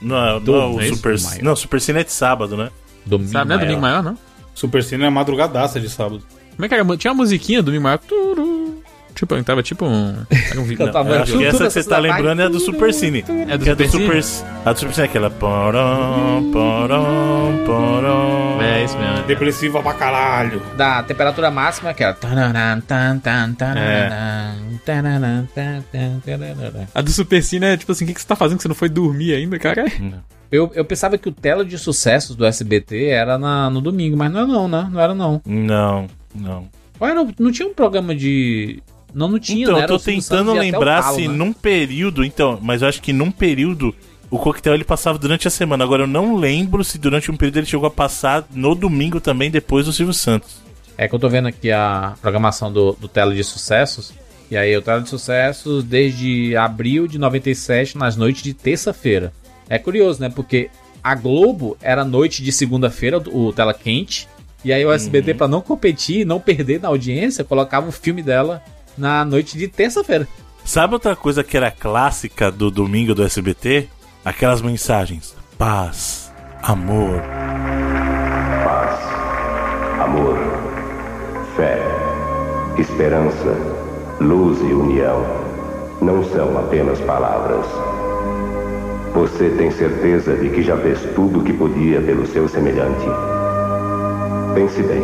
Não, 0.01 0.41
Do- 0.41 0.53
não, 0.53 0.75
o 0.75 0.81
é? 0.81 0.89
Super, 0.89 1.19
Maior. 1.21 1.43
não, 1.43 1.57
Super 1.57 1.81
Cine 1.81 2.01
é 2.01 2.05
de 2.05 2.13
sábado, 2.13 2.57
né? 2.57 2.71
Domingo 3.07 3.33
Sabe, 3.33 3.49
não 3.49 3.57
é 3.57 3.59
domingo 3.59 3.81
maior, 3.81 4.03
não? 4.03 4.19
Super 4.55 4.83
Cine 4.83 5.05
é 5.05 5.11
madrugadaça 5.11 5.81
de 5.81 5.89
sábado. 5.89 6.23
Como 6.55 6.65
é 6.65 6.69
que 6.69 6.75
era? 6.75 6.97
Tinha 6.97 7.13
uma 7.13 7.23
musiquinha 7.23 7.63
domingo 7.63 7.85
maior. 7.85 7.99
Turu. 7.99 8.78
Tipo, 9.19 9.43
tava 9.43 9.65
tipo 9.65 9.85
um. 9.85 10.15
Era 10.31 10.61
um 10.61 10.63
vídeo. 10.63 10.87
Cantava 10.87 11.11
Eu 11.11 11.23
acho 11.23 11.37
que 11.37 11.45
essa 11.45 11.65
que 11.65 11.71
você 11.73 11.83
tá 11.83 11.99
lembrando 11.99 12.41
é 12.41 12.45
a 12.45 12.49
do 12.49 12.61
Super 12.61 12.95
Cine. 12.95 13.25
É 13.49 13.59
do 13.59 13.65
que 13.77 13.89
Super 13.89 14.23
Cine? 14.23 14.49
A 14.65 14.73
do 14.73 14.79
Super 14.79 14.95
Cine 14.95 15.07
é 15.07 15.11
aquela. 15.11 15.29
Porão. 15.29 16.51
É 18.63 18.85
isso 18.85 18.97
mesmo. 18.97 19.27
Depressiva 19.27 19.83
pra 19.83 19.95
caralho. 19.95 20.63
Da 20.77 21.03
temperatura 21.03 21.51
máxima, 21.51 21.93
era. 21.93 22.15
tan, 25.83 26.21
tararam. 26.23 26.87
A 26.95 27.01
do 27.03 27.11
Super 27.11 27.43
Cine 27.43 27.67
é 27.67 27.77
tipo 27.77 27.91
assim: 27.91 28.05
o 28.05 28.07
que, 28.07 28.15
que 28.15 28.21
você 28.21 28.27
tá 28.29 28.37
fazendo 28.37 28.59
que 28.59 28.63
você 28.63 28.69
não 28.69 28.77
foi 28.77 28.89
dormir 28.89 29.35
ainda, 29.35 29.59
cara? 29.59 29.85
Eu, 30.51 30.71
eu 30.77 30.85
pensava 30.85 31.19
que 31.19 31.29
o 31.29 31.33
tela 31.33 31.65
de 31.65 31.77
sucessos 31.77 32.37
do 32.37 32.47
SBT 32.47 33.07
era 33.07 33.37
na, 33.37 33.69
no 33.69 33.81
domingo, 33.81 34.17
mas 34.17 34.31
não 34.31 34.43
é 34.43 34.47
não, 34.47 34.69
né? 34.69 34.89
Não 34.93 35.01
era 35.01 35.13
não. 35.13 35.43
Não, 35.45 36.07
não. 36.33 36.69
Ou 37.01 37.07
era, 37.07 37.27
não 37.39 37.51
tinha 37.51 37.69
um 37.69 37.75
programa 37.75 38.15
de... 38.15 38.81
Não, 39.19 39.27
não 39.27 39.39
tinha, 39.41 39.65
Então, 39.65 39.77
né? 39.77 39.83
eu 39.83 39.89
tô 39.89 39.99
tentando 39.99 40.53
lembrar 40.53 41.03
se 41.03 41.27
né? 41.27 41.35
num 41.35 41.53
período. 41.53 42.25
Então, 42.25 42.57
mas 42.63 42.83
eu 42.83 42.89
acho 42.89 43.03
que 43.03 43.13
num 43.13 43.33
período. 43.33 43.93
O 44.31 44.39
coquetel 44.39 44.75
ele 44.75 44.85
passava 44.85 45.19
durante 45.19 45.49
a 45.49 45.51
semana. 45.51 45.83
Agora 45.83 46.05
eu 46.05 46.07
não 46.07 46.37
lembro 46.37 46.85
se 46.85 46.99
durante 46.99 47.29
um 47.31 47.37
período 47.37 47.57
ele 47.57 47.67
chegou 47.67 47.87
a 47.87 47.91
passar 47.91 48.47
no 48.53 48.75
domingo 48.77 49.21
também, 49.21 49.51
depois 49.51 49.87
do 49.87 49.93
Silvio 49.93 50.15
Santos. 50.15 50.63
É 50.97 51.09
que 51.09 51.15
eu 51.15 51.19
tô 51.19 51.29
vendo 51.29 51.49
aqui 51.49 51.73
a 51.73 52.15
programação 52.21 52.71
do, 52.73 52.93
do 52.93 53.09
tela 53.09 53.35
de 53.35 53.43
sucessos. 53.43 54.13
E 54.51 54.57
aí, 54.57 54.77
o 54.77 54.83
tela 54.83 55.01
de 55.01 55.09
sucessos 55.09 55.83
desde 55.83 56.55
abril 56.57 57.09
de 57.09 57.19
97, 57.19 57.99
nas 57.99 58.17
noites 58.17 58.43
de 58.43 58.55
terça-feira. 58.55 59.33
É 59.69 59.79
curioso, 59.79 60.21
né? 60.21 60.29
Porque 60.29 60.71
a 61.03 61.15
Globo 61.15 61.77
era 61.83 62.05
noite 62.05 62.43
de 62.43 62.53
segunda-feira, 62.53 63.19
o 63.19 63.53
tela 63.53 63.75
quente. 63.75 64.29
E 64.65 64.73
aí 64.73 64.85
o 64.85 64.93
SBT, 64.93 65.35
pra 65.35 65.49
não 65.49 65.61
competir 65.61 66.25
não 66.27 66.39
perder 66.39 66.81
na 66.81 66.89
audiência, 66.89 67.43
colocava 67.45 67.89
o 67.89 67.93
filme 67.93 68.23
dela 68.23 68.63
na 68.99 69.25
noite 69.25 69.57
de 69.57 69.69
terça-feira. 69.69 70.27
Sabe 70.65 70.93
outra 70.93 71.17
coisa 71.17 71.43
que 71.43 71.57
era 71.57 71.71
clássica 71.71 72.51
do 72.51 72.71
domingo 72.71 73.15
do 73.15 73.25
SBT? 73.25 73.89
Aquelas 74.25 74.61
mensagens: 74.61 75.35
paz, 75.57 76.31
amor. 76.63 77.23
Paz, 78.65 79.01
amor, 80.03 80.37
fé, 81.57 81.81
esperança, 82.79 83.57
luz 84.21 84.61
e 84.61 84.75
união 84.75 85.25
não 86.03 86.23
são 86.31 86.59
apenas 86.59 87.01
palavras. 87.01 87.67
Você 89.15 89.49
tem 89.51 89.71
certeza 89.71 90.37
de 90.37 90.51
que 90.51 90.63
já 90.63 90.77
fez 90.77 91.01
tudo 91.15 91.41
o 91.41 91.45
que 91.45 91.53
podia 91.53 92.01
pelo 92.01 92.27
seu 92.27 92.49
semelhante? 92.49 93.07
Pense 94.55 94.83
bem, 94.83 95.03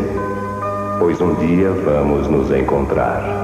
pois 0.98 1.20
um 1.20 1.34
dia 1.36 1.70
vamos 1.70 2.28
nos 2.28 2.50
encontrar. 2.50 3.43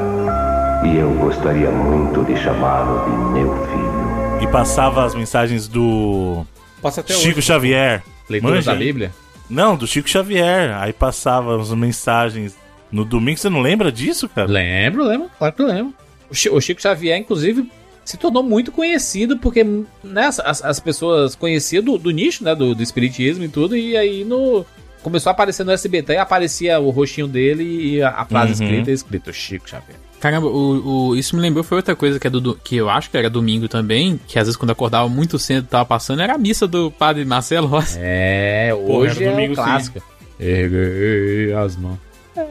E 0.84 0.96
eu 0.96 1.12
gostaria 1.14 1.70
muito 1.70 2.24
de 2.24 2.36
chamá-lo 2.40 3.04
de 3.04 3.38
meu 3.40 3.54
filho. 3.66 4.42
E 4.42 4.46
passava 4.50 5.04
as 5.04 5.14
mensagens 5.14 5.68
do 5.68 6.44
Passa 6.80 7.00
até 7.02 7.14
Chico 7.14 7.38
hoje. 7.38 7.42
Xavier. 7.42 8.02
Leituras 8.28 8.56
Manja 8.56 8.72
da? 8.72 8.78
Bíblia? 8.78 9.12
Não, 9.48 9.76
do 9.76 9.86
Chico 9.86 10.08
Xavier. 10.08 10.74
Aí 10.78 10.92
passava 10.92 11.60
as 11.60 11.70
mensagens 11.72 12.56
no 12.90 13.04
domingo. 13.04 13.38
Você 13.38 13.50
não 13.50 13.60
lembra 13.60 13.92
disso, 13.92 14.28
cara? 14.28 14.48
Lembro, 14.48 15.04
lembro, 15.04 15.30
claro 15.38 15.54
que 15.54 15.62
eu 15.62 15.66
lembro. 15.66 15.94
O 16.30 16.34
Chi- 16.34 16.48
o 16.48 16.60
Chico 16.60 16.80
Xavier, 16.80 17.18
inclusive, 17.18 17.70
se 18.04 18.16
tornou 18.16 18.42
muito 18.42 18.72
conhecido 18.72 19.36
porque 19.38 19.62
né, 19.62 20.26
as, 20.26 20.40
as- 20.40 20.64
as 20.64 20.80
pessoas 20.80 21.34
conheciam 21.34 21.82
do, 21.84 21.98
do 21.98 22.10
nicho, 22.10 22.42
né, 22.42 22.54
do, 22.54 22.74
do 22.74 22.82
espiritismo 22.82 23.44
e 23.44 23.48
tudo, 23.48 23.76
e 23.76 23.96
aí 23.96 24.24
no 24.24 24.64
começou 25.02 25.30
a 25.30 25.32
aparecer 25.32 25.64
no 25.64 25.72
SBT, 25.72 26.12
e 26.12 26.16
aparecia 26.18 26.78
o 26.78 26.90
rostinho 26.90 27.26
dele 27.26 27.64
e 27.64 28.02
a, 28.02 28.10
a 28.10 28.24
frase 28.26 28.48
Uhum. 28.62 28.68
escrita 28.68 28.90
escrito 28.90 29.32
Chico 29.32 29.68
Xavier. 29.68 29.96
Caramba, 30.20 30.46
o, 30.48 31.08
o- 31.10 31.16
isso 31.16 31.34
me 31.34 31.40
lembrou, 31.42 31.64
foi 31.64 31.78
outra 31.78 31.96
coisa 31.96 32.20
que, 32.20 32.26
é 32.26 32.30
do, 32.30 32.54
que 32.54 32.76
eu 32.76 32.90
acho 32.90 33.10
que 33.10 33.16
era 33.16 33.30
domingo 33.30 33.66
também, 33.68 34.20
que 34.28 34.38
às 34.38 34.46
vezes 34.46 34.56
quando 34.56 34.70
acordava 34.70 35.08
muito 35.08 35.38
cedo 35.38 35.66
tava 35.66 35.84
passando, 35.86 36.20
era 36.20 36.34
a 36.34 36.38
missa 36.38 36.66
do 36.66 36.90
padre 36.90 37.24
Marcelo 37.24 37.66
Rossi. 37.66 37.98
É, 38.00 38.70
hoje 38.74 39.24
é 39.24 39.50
o 39.50 39.54
clássico. 39.54 40.02
Erguei 40.38 41.52
as 41.54 41.76
mãos. 41.76 41.98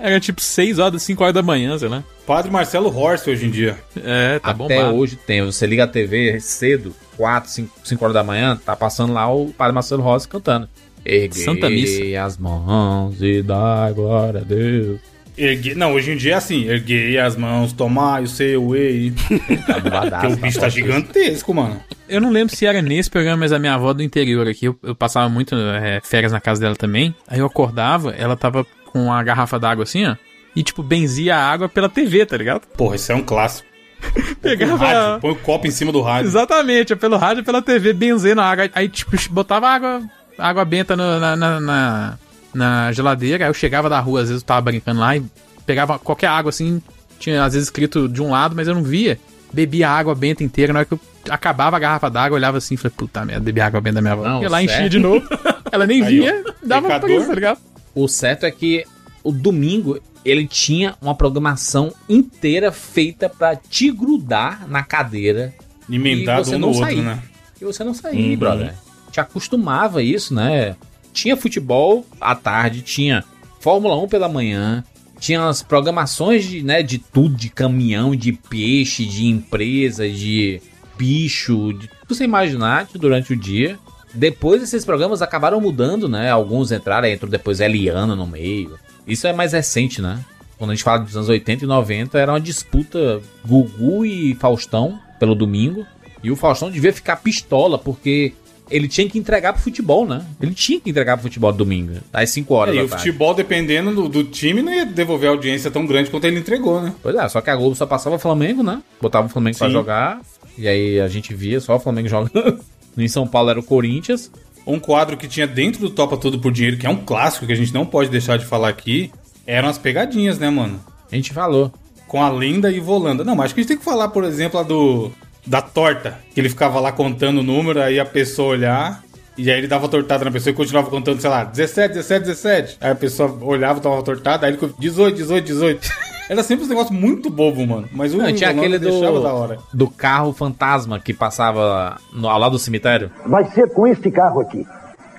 Era 0.01 0.19
tipo 0.19 0.41
6 0.41 0.77
horas, 0.77 1.01
5 1.03 1.23
horas 1.23 1.33
da 1.33 1.41
manhã, 1.41 1.77
sei 1.77 1.87
lá. 1.89 2.03
Padre 2.27 2.51
Marcelo 2.51 2.95
Horst 2.95 3.27
hoje 3.27 3.45
em 3.45 3.49
dia. 3.49 3.77
É, 4.03 4.37
tá 4.39 4.49
Até 4.51 4.57
bombado. 4.57 4.95
hoje 4.95 5.15
tem. 5.15 5.41
Você 5.43 5.65
liga 5.65 5.85
a 5.85 5.87
TV 5.87 6.39
cedo, 6.39 6.93
4, 7.17 7.49
5, 7.49 7.71
5 7.83 8.03
horas 8.03 8.13
da 8.13 8.23
manhã, 8.23 8.55
tá 8.63 8.75
passando 8.75 9.13
lá 9.13 9.31
o 9.33 9.47
Padre 9.53 9.73
Marcelo 9.73 10.03
Rossi 10.03 10.27
cantando. 10.27 10.67
Erguei 11.05 11.43
Santa 11.43 11.69
Missa. 11.69 12.21
as 12.23 12.37
mãos 12.37 13.21
e 13.21 13.41
dá 13.41 13.89
glória 13.91 14.41
a 14.41 14.43
Deus. 14.43 14.99
Ergue... 15.41 15.73
Não, 15.75 15.93
hoje 15.93 16.11
em 16.11 16.17
dia 16.17 16.33
é 16.33 16.35
assim: 16.35 16.65
erguei 16.67 17.17
as 17.17 17.35
mãos, 17.35 17.71
tomai 17.71 18.23
o 18.23 18.27
seu 18.27 18.67
whey. 18.69 19.11
Porque 19.11 20.27
o 20.33 20.35
bicho 20.37 20.59
tá 20.59 20.67
gigantesco, 20.69 21.53
mano. 21.53 21.81
Eu 22.07 22.19
não 22.19 22.29
lembro 22.29 22.55
se 22.55 22.65
era 22.65 22.81
nesse 22.81 23.09
programa, 23.09 23.37
mas 23.37 23.51
a 23.53 23.59
minha 23.59 23.73
avó 23.75 23.93
do 23.93 24.03
interior 24.03 24.47
aqui, 24.47 24.65
eu, 24.65 24.77
eu 24.83 24.93
passava 24.95 25.29
muito 25.29 25.55
é, 25.55 26.01
férias 26.03 26.31
na 26.31 26.39
casa 26.41 26.59
dela 26.59 26.75
também. 26.75 27.15
Aí 27.27 27.39
eu 27.39 27.45
acordava, 27.45 28.11
ela 28.11 28.35
tava 28.35 28.65
com 28.91 29.11
a 29.13 29.23
garrafa 29.23 29.57
d'água 29.59 29.83
assim, 29.83 30.05
ó. 30.05 30.15
E, 30.55 30.63
tipo, 30.63 30.81
benzia 30.83 31.35
a 31.37 31.51
água 31.51 31.69
pela 31.69 31.87
TV, 31.87 32.25
tá 32.25 32.35
ligado? 32.35 32.61
Porra, 32.75 32.95
isso 32.95 33.11
é 33.11 33.15
um 33.15 33.21
clássico. 33.23 33.67
Pegava- 34.41 34.77
Põe 34.77 34.87
o 34.87 34.89
rádio, 34.93 35.21
põe 35.21 35.31
o 35.31 35.35
copo 35.35 35.67
em 35.67 35.71
cima 35.71 35.91
do 35.91 36.01
rádio. 36.01 36.27
Exatamente, 36.27 36.91
é 36.93 36.95
pelo 36.95 37.17
rádio 37.17 37.41
e 37.41 37.45
pela 37.45 37.61
TV, 37.61 37.93
benzendo 37.93 38.41
a 38.41 38.45
água. 38.49 38.69
Aí, 38.73 38.89
tipo, 38.89 39.11
botava 39.29 39.69
água, 39.69 40.01
água 40.37 40.65
benta 40.65 40.95
no- 40.97 41.19
na, 41.19 41.35
na, 41.35 41.59
na, 41.59 42.19
na 42.53 42.91
geladeira. 42.91 43.45
Aí 43.45 43.49
eu 43.49 43.53
chegava 43.53 43.89
da 43.89 43.99
rua, 43.99 44.21
às 44.21 44.29
vezes 44.29 44.41
eu 44.43 44.47
tava 44.47 44.61
brincando 44.61 44.99
lá 44.99 45.15
e 45.15 45.23
pegava 45.65 45.97
qualquer 45.99 46.27
água 46.27 46.49
assim. 46.49 46.81
Tinha 47.19 47.43
às 47.43 47.53
vezes 47.53 47.67
escrito 47.67 48.07
de 48.07 48.21
um 48.21 48.31
lado, 48.31 48.55
mas 48.55 48.67
eu 48.67 48.75
não 48.75 48.83
via. 48.83 49.19
Bebia 49.51 49.89
a 49.89 49.97
água 49.97 50.13
benta 50.15 50.43
inteira. 50.43 50.71
Na 50.73 50.79
hora 50.79 50.85
que 50.85 50.93
eu 50.93 50.99
acabava 51.29 51.75
a 51.75 51.79
garrafa 51.79 52.09
d'água, 52.09 52.35
olhava 52.37 52.57
assim 52.59 52.75
e 52.75 52.77
falei, 52.77 52.93
puta 52.95 53.25
merda, 53.25 53.41
bebi 53.41 53.59
a 53.61 53.65
água 53.67 53.81
benta 53.81 53.95
da 53.95 54.01
minha 54.01 54.13
avó. 54.13 54.23
Não, 54.23 54.41
Ia 54.41 54.49
lá, 54.49 54.61
enchia 54.63 54.89
de 54.89 54.99
novo. 54.99 55.27
Ela 55.71 55.85
nem 55.85 56.03
Aí, 56.03 56.19
via, 56.19 56.43
ó, 56.47 56.53
dava 56.65 56.99
pra 56.99 57.11
isso, 57.11 57.27
tá 57.27 57.33
ligado? 57.35 57.59
O 57.95 58.07
certo 58.07 58.45
é 58.45 58.51
que 58.51 58.85
o 59.23 59.31
domingo 59.31 59.99
ele 60.23 60.47
tinha 60.47 60.95
uma 61.01 61.15
programação 61.15 61.93
inteira 62.07 62.71
feita 62.71 63.27
pra 63.29 63.55
te 63.55 63.91
grudar 63.91 64.67
na 64.67 64.83
cadeira 64.83 65.53
Emendado 65.89 66.41
e 66.41 66.45
você 66.45 66.55
um 66.55 66.59
não 66.59 66.69
no 66.69 66.75
outro, 66.75 66.89
sair. 66.89 67.01
né? 67.01 67.19
E 67.59 67.65
você 67.65 67.83
não 67.83 67.93
sair, 67.93 68.31
Uhum. 68.31 68.37
brother. 68.37 68.73
Te 69.11 69.19
acostumava 69.19 69.99
a 69.99 70.03
isso, 70.03 70.33
né? 70.33 70.75
Tinha 71.13 71.37
futebol 71.37 72.05
à 72.19 72.35
tarde, 72.35 72.81
tinha 72.81 73.23
Fórmula 73.59 74.01
1 74.01 74.07
pela 74.07 74.29
manhã, 74.29 74.83
tinha 75.19 75.47
as 75.47 75.61
programações 75.61 76.45
de, 76.45 76.63
né, 76.63 76.81
de 76.81 76.97
tudo, 76.97 77.35
de 77.35 77.49
caminhão, 77.49 78.15
de 78.15 78.31
peixe, 78.31 79.05
de 79.05 79.27
empresa, 79.27 80.09
de 80.09 80.61
bicho, 80.97 81.73
de 81.73 81.89
você 82.07 82.23
imaginar 82.23 82.87
durante 82.95 83.33
o 83.33 83.35
dia. 83.35 83.77
Depois 84.13 84.63
esses 84.63 84.83
programas 84.83 85.21
acabaram 85.21 85.61
mudando, 85.61 86.09
né? 86.09 86.31
Alguns 86.31 86.71
entraram, 86.71 87.07
entrou 87.07 87.29
depois 87.29 87.59
Eliana 87.59 88.15
no 88.15 88.25
meio. 88.25 88.77
Isso 89.05 89.27
é 89.27 89.33
mais 89.33 89.53
recente, 89.53 90.01
né? 90.01 90.23
Quando 90.57 90.71
a 90.71 90.75
gente 90.75 90.83
fala 90.83 90.99
dos 90.99 91.15
anos 91.15 91.29
80 91.29 91.63
e 91.63 91.67
90, 91.67 92.17
era 92.17 92.31
uma 92.33 92.39
disputa 92.39 93.21
Gugu 93.45 94.05
e 94.05 94.35
Faustão 94.35 94.99
pelo 95.19 95.35
domingo. 95.35 95.85
E 96.23 96.31
o 96.31 96.35
Faustão 96.35 96.69
devia 96.69 96.91
ficar 96.91 97.17
pistola, 97.17 97.77
porque 97.77 98.33
ele 98.69 98.87
tinha 98.87 99.07
que 99.09 99.17
entregar 99.17 99.53
pro 99.53 99.61
futebol, 99.61 100.05
né? 100.05 100.25
Ele 100.41 100.53
tinha 100.53 100.79
que 100.79 100.89
entregar 100.89 101.17
pro 101.17 101.23
futebol 101.23 101.51
domingo, 101.51 101.93
às 102.13 102.29
5 102.29 102.53
horas 102.53 102.75
É, 102.75 102.77
e 102.79 102.81
o 102.83 102.87
tarde. 102.87 103.03
futebol, 103.05 103.33
dependendo 103.33 103.93
do, 103.93 104.07
do 104.09 104.23
time, 104.23 104.61
não 104.61 104.73
ia 104.73 104.85
devolver 104.85 105.29
a 105.29 105.33
audiência 105.33 105.69
tão 105.71 105.85
grande 105.85 106.09
quanto 106.09 106.25
ele 106.25 106.39
entregou, 106.39 106.81
né? 106.81 106.93
Pois 107.01 107.15
é, 107.15 107.27
só 107.29 107.41
que 107.41 107.49
a 107.49 107.55
Globo 107.55 107.75
só 107.75 107.85
passava 107.85 108.15
o 108.15 108.19
Flamengo, 108.19 108.61
né? 108.63 108.81
Botava 109.01 109.27
o 109.27 109.29
Flamengo 109.29 109.57
pra 109.57 109.67
Sim. 109.67 109.73
jogar. 109.73 110.21
E 110.57 110.67
aí 110.67 110.99
a 110.99 111.07
gente 111.07 111.33
via 111.33 111.59
só 111.59 111.75
o 111.75 111.79
Flamengo 111.79 112.07
jogando. 112.07 112.59
em 112.97 113.07
São 113.07 113.25
Paulo 113.27 113.49
era 113.49 113.59
o 113.59 113.63
Corinthians. 113.63 114.31
Um 114.67 114.79
quadro 114.79 115.15
que 115.17 115.27
tinha 115.27 115.47
dentro 115.47 115.79
do 115.81 115.89
Topa 115.89 116.17
Tudo 116.17 116.37
por 116.39 116.51
Dinheiro, 116.51 116.77
que 116.77 116.85
é 116.85 116.89
um 116.89 116.97
clássico 116.97 117.45
que 117.47 117.53
a 117.53 117.55
gente 117.55 117.73
não 117.73 117.85
pode 117.85 118.09
deixar 118.09 118.37
de 118.37 118.45
falar 118.45 118.69
aqui, 118.69 119.09
eram 119.47 119.67
as 119.69 119.77
pegadinhas, 119.77 120.37
né, 120.37 120.49
mano? 120.49 120.79
A 121.11 121.15
gente 121.15 121.33
falou. 121.33 121.71
Com 122.07 122.23
a 122.23 122.29
Linda 122.31 122.71
e 122.71 122.79
Volanda. 122.79 123.23
Não, 123.23 123.35
mas 123.35 123.45
acho 123.45 123.53
que 123.55 123.61
a 123.61 123.63
gente 123.63 123.67
tem 123.69 123.77
que 123.77 123.83
falar, 123.85 124.09
por 124.09 124.23
exemplo, 124.23 124.59
a 124.59 124.63
do. 124.63 125.11
Da 125.49 125.61
torta. 125.61 126.19
Que 126.33 126.39
ele 126.39 126.49
ficava 126.49 126.79
lá 126.79 126.91
contando 126.91 127.39
o 127.39 127.43
número, 127.43 127.81
aí 127.81 127.99
a 127.99 128.05
pessoa 128.05 128.49
olhar. 128.49 129.03
E 129.35 129.49
aí 129.49 129.57
ele 129.57 129.67
dava 129.67 129.87
tortada 129.87 130.23
na 130.23 130.31
pessoa 130.31 130.51
e 130.51 130.55
continuava 130.55 130.89
contando, 130.89 131.19
sei 131.19 131.29
lá, 131.29 131.43
17, 131.43 131.93
17, 131.95 132.25
17. 132.25 132.77
Aí 132.79 132.91
a 132.91 132.95
pessoa 132.95 133.35
olhava, 133.41 133.79
dava 133.79 134.03
tortada, 134.03 134.45
aí 134.45 134.51
ele 134.51 134.59
ficou 134.59 134.77
18, 134.77 135.15
18, 135.15 135.45
18. 135.45 135.89
Era 136.29 136.43
sempre 136.43 136.65
um 136.65 136.67
negócio 136.67 136.93
muito 136.93 137.29
bobo, 137.31 137.65
mano. 137.65 137.89
Mas 137.91 138.13
o 138.13 138.17
Não, 138.17 138.31
tinha 138.31 138.51
aquele 138.51 138.77
deixava 138.77 139.19
da 139.19 139.29
do, 139.29 139.35
hora. 139.35 139.57
do 139.73 139.89
carro 139.89 140.31
fantasma 140.31 140.99
que 140.99 141.11
passava 141.11 141.97
no, 142.13 142.29
ao 142.29 142.37
lado 142.37 142.51
do 142.51 142.59
cemitério. 142.59 143.09
Vai 143.25 143.45
ser 143.45 143.67
com 143.73 143.87
este 143.87 144.11
carro 144.11 144.41
aqui. 144.41 144.67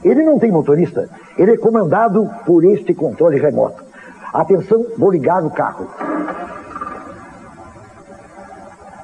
Ele 0.05 0.23
não 0.23 0.39
tem 0.39 0.53
motorista, 0.53 1.11
ele 1.37 1.53
é 1.53 1.57
comandado 1.57 2.31
por 2.47 2.65
este 2.65 2.95
controle 2.95 3.41
remoto. 3.41 3.83
Atenção, 4.33 4.87
vou 4.97 5.11
ligar 5.11 5.45
o 5.45 5.51
carro. 5.51 5.91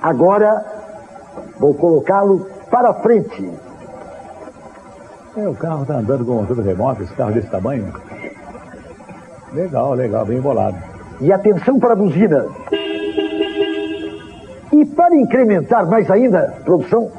Agora 0.01 0.65
vou 1.59 1.75
colocá-lo 1.75 2.47
para 2.71 2.95
frente. 2.95 3.51
É, 5.37 5.49
o 5.49 5.55
carro 5.55 5.85
tá 5.85 5.95
andando 5.95 6.25
com 6.25 6.39
controle 6.39 6.63
remoto, 6.63 7.03
esse 7.03 7.13
carro 7.15 7.33
desse 7.33 7.49
tamanho. 7.49 7.93
Legal, 9.53 9.95
legal, 9.95 10.25
bem 10.25 10.41
bolado. 10.41 10.77
E 11.21 11.33
atenção 11.33 11.79
para 11.79 11.93
a 11.93 11.97
buzina. 11.97 12.47
E 14.73 14.85
para 14.85 15.15
incrementar 15.15 15.87
mais 15.87 16.11
ainda, 16.11 16.55
produção, 16.65 17.11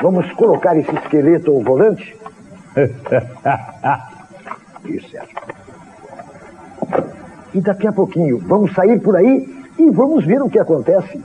vamos 0.00 0.30
colocar 0.32 0.76
esse 0.76 0.94
esqueleto 0.94 1.52
ao 1.52 1.62
volante. 1.62 2.16
Isso, 4.84 5.16
é. 5.16 5.22
E 7.54 7.60
daqui 7.60 7.86
a 7.86 7.92
pouquinho 7.92 8.38
vamos 8.38 8.74
sair 8.74 9.00
por 9.00 9.16
aí 9.16 9.61
e 9.82 9.90
vamos 9.90 10.24
ver 10.24 10.40
o 10.40 10.48
que 10.48 10.58
acontece. 10.58 11.22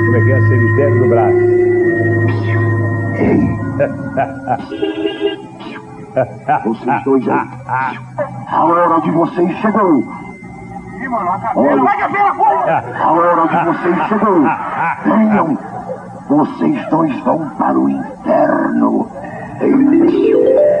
Como 0.00 0.16
é 0.16 0.20
que 0.20 0.32
é? 0.32 0.40
Cemitério 0.40 0.98
do 1.02 1.08
braço. 1.08 1.54
Vocês 6.64 7.04
dois 7.04 7.28
aí. 7.28 7.48
A 8.48 8.64
hora 8.64 9.00
de 9.00 9.10
vocês 9.10 9.56
chegou. 9.58 10.04
A 13.02 13.12
hora 13.12 13.48
de 13.48 13.56
vocês 13.66 13.96
chegou. 14.08 14.40
Venham. 15.04 15.58
Vocês 16.28 16.88
dois 16.88 17.20
vão 17.20 17.50
para 17.58 17.78
o 17.78 17.90
inferno. 17.90 19.10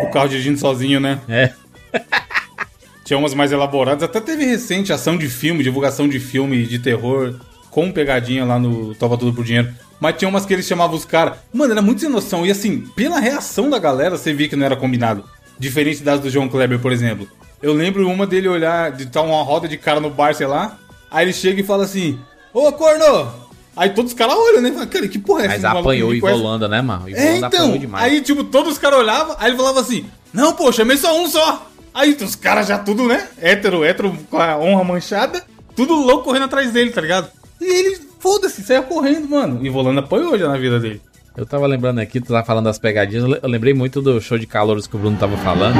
O 0.02 0.10
carro 0.10 0.28
dirigindo 0.28 0.58
sozinho, 0.58 1.00
né? 1.00 1.20
É. 1.28 1.52
Tinha 3.04 3.18
umas 3.18 3.34
mais 3.34 3.52
elaboradas. 3.52 4.02
Até 4.02 4.20
teve 4.20 4.44
recente 4.44 4.92
ação 4.92 5.16
de 5.16 5.28
filme, 5.28 5.62
divulgação 5.62 6.08
de 6.08 6.18
filme 6.18 6.64
de 6.64 6.78
terror 6.78 7.34
com 7.70 7.92
pegadinha 7.92 8.44
lá 8.44 8.58
no 8.58 8.94
Tava 8.94 9.18
Tudo 9.18 9.34
por 9.34 9.44
Dinheiro. 9.44 9.74
Mas 10.00 10.16
tinha 10.16 10.28
umas 10.28 10.46
que 10.46 10.52
eles 10.52 10.66
chamavam 10.66 10.96
os 10.96 11.04
caras. 11.04 11.38
Mano, 11.52 11.72
era 11.72 11.82
muito 11.82 12.00
sem 12.00 12.08
noção. 12.08 12.46
E 12.46 12.50
assim, 12.50 12.80
pela 12.94 13.18
reação 13.18 13.68
da 13.68 13.78
galera, 13.78 14.16
você 14.16 14.32
via 14.32 14.48
que 14.48 14.56
não 14.56 14.64
era 14.64 14.76
combinado. 14.76 15.24
diferente 15.58 16.02
das 16.02 16.20
do 16.20 16.30
João 16.30 16.48
Kleber, 16.48 16.78
por 16.78 16.92
exemplo. 16.92 17.28
Eu 17.62 17.72
lembro 17.72 18.08
uma 18.08 18.26
dele 18.26 18.48
olhar, 18.48 18.92
de 18.92 19.04
estar 19.04 19.22
uma 19.22 19.42
roda 19.42 19.66
de 19.66 19.76
cara 19.76 20.00
no 20.00 20.10
bar, 20.10 20.34
sei 20.34 20.46
lá. 20.46 20.78
Aí 21.10 21.24
ele 21.24 21.32
chega 21.32 21.60
e 21.60 21.64
fala 21.64 21.84
assim: 21.84 22.18
Ô 22.52 22.72
corno! 22.72 23.43
Aí 23.76 23.90
todos 23.90 24.12
os 24.12 24.18
caras 24.18 24.34
olham, 24.36 24.60
né? 24.62 24.86
Cara, 24.90 25.08
que 25.08 25.18
porra 25.18 25.42
é 25.42 25.46
essa? 25.46 25.68
Mas 25.68 25.80
apanhou 25.80 26.10
o 26.10 26.20
conhece?" 26.20 26.38
Ivolanda, 26.40 26.68
né, 26.68 26.80
mano? 26.82 27.08
É, 27.08 27.36
então. 27.38 27.76
demais. 27.78 28.04
Aí, 28.04 28.20
tipo, 28.20 28.44
todos 28.44 28.72
os 28.74 28.78
caras 28.78 28.98
olhavam, 29.00 29.34
aí 29.38 29.50
ele 29.50 29.56
falava 29.56 29.80
assim: 29.80 30.04
Não, 30.32 30.52
pô, 30.52 30.70
chamei 30.72 30.96
só 30.96 31.20
um 31.20 31.26
só. 31.28 31.66
Aí 31.92 32.16
os 32.20 32.34
caras 32.34 32.66
já 32.66 32.78
tudo, 32.78 33.06
né? 33.06 33.28
Hétero, 33.40 33.84
hétero 33.84 34.16
com 34.30 34.38
a 34.38 34.56
honra 34.58 34.82
manchada, 34.84 35.42
tudo 35.76 35.94
louco 35.94 36.24
correndo 36.24 36.44
atrás 36.46 36.72
dele, 36.72 36.90
tá 36.90 37.00
ligado? 37.00 37.28
E 37.60 37.64
ele, 37.64 38.00
foda-se, 38.18 38.62
saiu 38.62 38.82
correndo, 38.84 39.28
mano. 39.28 39.64
E 39.64 39.68
Volando 39.68 40.00
apanhou 40.00 40.36
já 40.38 40.48
na 40.48 40.56
vida 40.58 40.80
dele. 40.80 41.00
Eu 41.36 41.46
tava 41.46 41.66
lembrando 41.66 41.98
aqui, 42.00 42.20
tu 42.20 42.28
tava 42.32 42.44
falando 42.44 42.64
das 42.66 42.78
pegadinhas, 42.78 43.24
eu 43.24 43.30
le- 43.30 43.40
eu 43.42 43.48
lembrei 43.48 43.74
muito 43.74 44.00
do 44.02 44.20
show 44.20 44.38
de 44.38 44.46
calouros 44.46 44.86
que 44.86 44.94
o 44.96 44.98
Bruno 44.98 45.16
tava 45.16 45.36
falando. 45.38 45.76